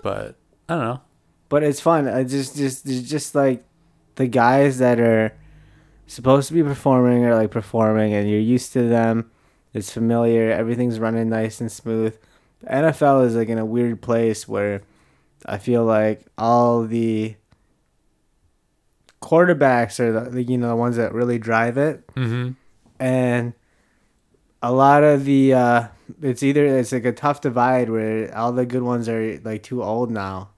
but 0.03 0.37
I 0.69 0.75
don't 0.75 0.85
know. 0.85 1.01
But 1.49 1.63
it's 1.63 1.81
fun. 1.81 2.07
I 2.07 2.25
just 2.25 2.57
just 2.57 2.87
it's 2.87 3.09
just 3.09 3.35
like 3.35 3.65
the 4.17 4.27
guys 4.27 4.79
that 4.79 5.01
are 5.01 5.35
supposed 6.07 6.49
to 6.49 6.55
be 6.55 6.63
performing 6.63 7.25
are 7.25 7.35
like 7.35 7.51
performing 7.51 8.13
and 8.13 8.29
you're 8.29 8.39
used 8.41 8.75
to 8.75 8.89
them. 8.89 9.31
It's 9.75 9.93
familiar. 9.93 10.51
Everything's 10.51 10.99
running 10.99 11.29
nice 11.29 11.61
and 11.61 11.71
smooth. 11.71 12.17
The 12.63 12.67
NFL 12.69 13.27
is 13.27 13.35
like 13.35 13.49
in 13.49 13.59
a 13.59 13.65
weird 13.67 14.01
place 14.01 14.49
where 14.49 14.83
I 15.45 15.59
feel 15.59 15.85
like 15.85 16.25
all 16.39 16.85
the 16.85 17.35
quarterbacks 19.21 20.01
are 20.01 20.31
the, 20.31 20.43
you 20.43 20.59
know 20.59 20.69
the 20.69 20.77
ones 20.77 20.97
that 20.97 21.13
really 21.15 21.39
drive 21.39 21.79
it 21.79 22.07
Mm-hmm. 22.15 22.51
and 23.01 23.55
a 24.63 24.71
lot 24.73 25.03
of 25.03 25.25
the 25.25 25.55
uh 25.55 25.89
it's 26.23 26.43
either 26.43 26.67
it's 26.67 26.93
like 26.93 27.05
a 27.07 27.13
tough 27.13 27.41
divide 27.41 27.89
where 27.89 28.35
all 28.37 28.53
the 28.53 28.67
good 28.67 28.83
ones 28.83 29.09
are 29.09 29.41
like 29.43 29.63
too 29.63 29.83
old 29.83 30.11
now 30.11 30.51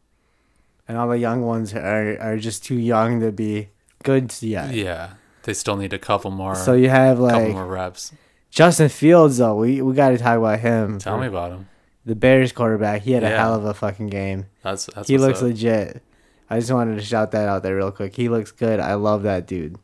and 0.88 0.98
all 0.98 1.09
the 1.09 1.18
young 1.18 1.43
ones 1.43 1.74
are 1.74 2.18
are 2.20 2.36
just 2.36 2.64
too 2.64 2.74
young 2.74 3.20
to 3.20 3.30
be 3.30 3.68
good 4.02 4.34
yet 4.43 4.74
Yeah, 4.74 5.14
they 5.44 5.55
still 5.55 5.76
need 5.76 5.93
a 5.93 5.98
couple 5.98 6.30
more. 6.32 6.56
so 6.56 6.72
you 6.74 6.88
have 6.88 7.18
couple 7.18 7.26
like 7.38 7.52
more 7.52 7.66
reps. 7.66 8.12
Justin 8.56 8.88
fields 8.88 9.36
though 9.36 9.54
we 9.54 9.82
we 9.82 9.92
got 9.94 10.08
to 10.10 10.18
talk 10.18 10.38
about 10.38 10.58
him 10.60 10.98
Tell 10.98 11.18
me 11.18 11.26
about 11.26 11.52
him. 11.52 11.68
the 12.06 12.14
bears 12.14 12.52
quarterback. 12.52 13.02
He 13.02 13.12
had 13.12 13.22
a 13.22 13.28
hell 13.28 13.54
of 13.54 13.64
a 13.66 13.74
fucking 13.74 14.06
game. 14.08 14.46
That's 14.62 14.86
that's 14.86 15.08
he 15.08 15.18
looks 15.18 15.38
up. 15.40 15.44
legit. 15.44 16.02
I 16.48 16.58
just 16.60 16.72
wanted 16.72 16.94
to 16.96 17.02
shout 17.04 17.32
that 17.32 17.48
out 17.48 17.62
there 17.62 17.76
real 17.76 17.90
quick. 17.90 18.14
He 18.16 18.28
looks 18.28 18.52
good. 18.52 18.80
I 18.80 18.94
love 18.94 19.24
that 19.24 19.46
dude. 19.46 19.76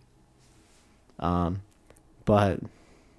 Um 1.18 1.60
but 2.24 2.60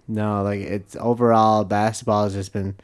no 0.08 0.42
like 0.44 0.62
it's 0.62 0.96
overall 1.00 1.64
basketball 1.64 2.24
has 2.24 2.34
just 2.34 2.52
been 2.52 2.76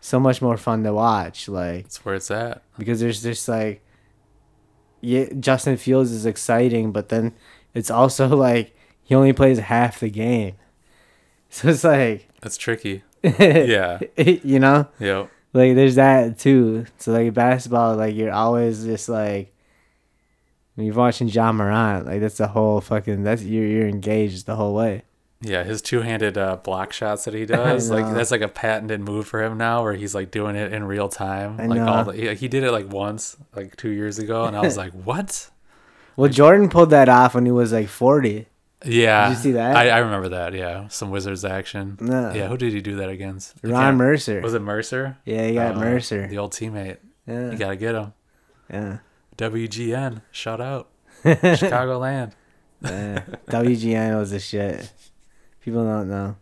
so 0.00 0.18
much 0.18 0.42
more 0.42 0.56
fun 0.56 0.82
to 0.84 0.92
watch 0.92 1.48
like 1.48 1.84
That's 1.84 2.04
where 2.04 2.14
it's 2.16 2.30
at. 2.30 2.62
because 2.78 2.98
there's 3.00 3.22
just 3.22 3.48
like 3.48 3.82
yeah 5.00 5.26
justin 5.38 5.76
fields 5.76 6.10
is 6.10 6.26
exciting 6.26 6.90
but 6.92 7.08
then 7.08 7.34
it's 7.74 7.90
also 7.90 8.26
like 8.28 8.76
he 9.04 9.14
only 9.14 9.32
plays 9.32 9.58
half 9.58 10.00
the 10.00 10.10
game 10.10 10.54
so 11.52 11.68
it's 11.68 11.84
like 11.84 12.28
That's 12.40 12.56
tricky. 12.56 13.02
Yeah. 13.22 14.00
you 14.16 14.58
know 14.58 14.86
Yep. 14.98 15.30
like 15.52 15.74
there's 15.74 15.96
that 15.96 16.38
too. 16.38 16.86
So 16.98 17.12
like 17.12 17.34
basketball, 17.34 17.96
like 17.96 18.14
you're 18.14 18.32
always 18.32 18.84
just 18.84 19.08
like 19.08 19.52
when 20.74 20.86
you're 20.86 20.94
watching 20.96 21.28
Ja 21.28 21.52
Morant, 21.52 22.06
like 22.06 22.20
that's 22.20 22.38
the 22.38 22.48
whole 22.48 22.80
fucking 22.80 23.22
that's 23.24 23.42
you're 23.42 23.66
you're 23.66 23.88
engaged 23.88 24.46
the 24.46 24.56
whole 24.56 24.74
way. 24.74 25.02
Yeah, 25.42 25.64
his 25.64 25.80
two-handed 25.80 26.36
uh, 26.36 26.56
block 26.56 26.92
shots 26.92 27.24
that 27.24 27.32
he 27.32 27.46
does, 27.46 27.90
like 27.90 28.04
that's 28.14 28.30
like 28.30 28.42
a 28.42 28.48
patented 28.48 29.00
move 29.00 29.26
for 29.26 29.42
him 29.42 29.56
now, 29.56 29.82
where 29.82 29.94
he's 29.94 30.14
like 30.14 30.30
doing 30.30 30.54
it 30.54 30.70
in 30.72 30.84
real 30.84 31.08
time. 31.08 31.58
I 31.58 31.66
like 31.66 31.78
know. 31.78 31.88
all 31.88 32.04
the, 32.04 32.12
he, 32.12 32.34
he 32.34 32.48
did 32.48 32.62
it 32.62 32.70
like 32.72 32.92
once, 32.92 33.36
like 33.56 33.74
two 33.76 33.88
years 33.88 34.18
ago, 34.18 34.44
and 34.44 34.54
I 34.56 34.60
was 34.60 34.76
like, 34.76 34.92
what? 34.92 35.48
Well, 36.16 36.28
Jordan 36.30 36.68
pulled 36.68 36.90
that 36.90 37.08
off 37.08 37.34
when 37.34 37.46
he 37.46 37.52
was 37.52 37.72
like 37.72 37.88
40. 37.88 38.46
Yeah. 38.84 39.28
Did 39.28 39.36
you 39.36 39.42
see 39.42 39.52
that? 39.52 39.76
I, 39.76 39.90
I 39.90 39.98
remember 39.98 40.30
that. 40.30 40.54
Yeah, 40.54 40.88
some 40.88 41.10
Wizards 41.10 41.44
action. 41.44 41.98
No. 42.00 42.32
Yeah, 42.32 42.48
who 42.48 42.56
did 42.56 42.72
he 42.72 42.80
do 42.80 42.96
that 42.96 43.08
against? 43.10 43.54
I 43.64 43.68
Ron 43.68 43.80
can't- 43.82 43.96
Mercer. 43.98 44.40
Was 44.40 44.54
it 44.54 44.62
Mercer? 44.62 45.18
yeah, 45.24 45.46
he 45.46 45.54
got 45.54 45.76
Uh, 45.76 45.80
Mercer. 45.80 46.26
the 46.28 46.38
old 46.38 46.52
teammate. 46.52 46.96
Yeah, 47.26 47.50
You 47.52 47.58
gotta 47.58 47.76
get 47.76 47.94
him. 47.94 48.12
yeah. 48.72 48.98
WGN, 49.36 50.22
shout 50.32 50.60
out, 50.60 50.88
Chicagoland. 51.24 52.32
yeah. 52.82 53.22
WGN 53.48 54.18
was 54.18 54.30
the 54.30 54.40
shit. 54.40 54.92
People 55.60 55.84
don't 55.84 56.08
know. 56.08 56.36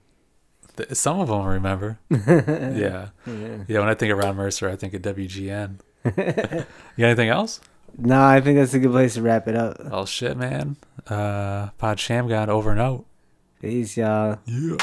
Th- 0.77 0.95
Some 0.95 1.19
of 1.21 1.29
them 1.29 1.45
remember. 1.45 1.99
yeah, 2.11 3.09
Yeah. 3.27 3.59
yeah. 3.67 3.79
When 3.81 3.89
I 3.89 3.95
think 3.95 4.13
of 4.13 4.19
Ron 4.19 4.37
Mercer, 4.37 4.69
I 4.69 4.77
think 4.77 4.95
of 4.95 5.03
WGN. 5.03 5.81
you 6.05 6.13
got 6.15 6.67
anything 6.99 7.29
else? 7.29 7.61
No, 7.97 8.23
I 8.23 8.41
think 8.41 8.59
that's 8.59 8.75
a 8.75 8.79
good 8.79 8.93
place 8.93 9.15
to 9.15 9.23
wrap 9.23 9.49
it 9.49 9.57
up. 9.57 9.77
Oh 9.91 10.05
shit, 10.05 10.37
man. 10.37 10.77
Uh, 11.09 11.71
Pod 11.79 11.99
Shammgod 11.99 12.49
over 12.49 12.71
and 12.71 12.81
out. 12.81 13.05
Peace, 13.61 13.97
y'all. 13.97 14.39
Yeah. 14.47 14.77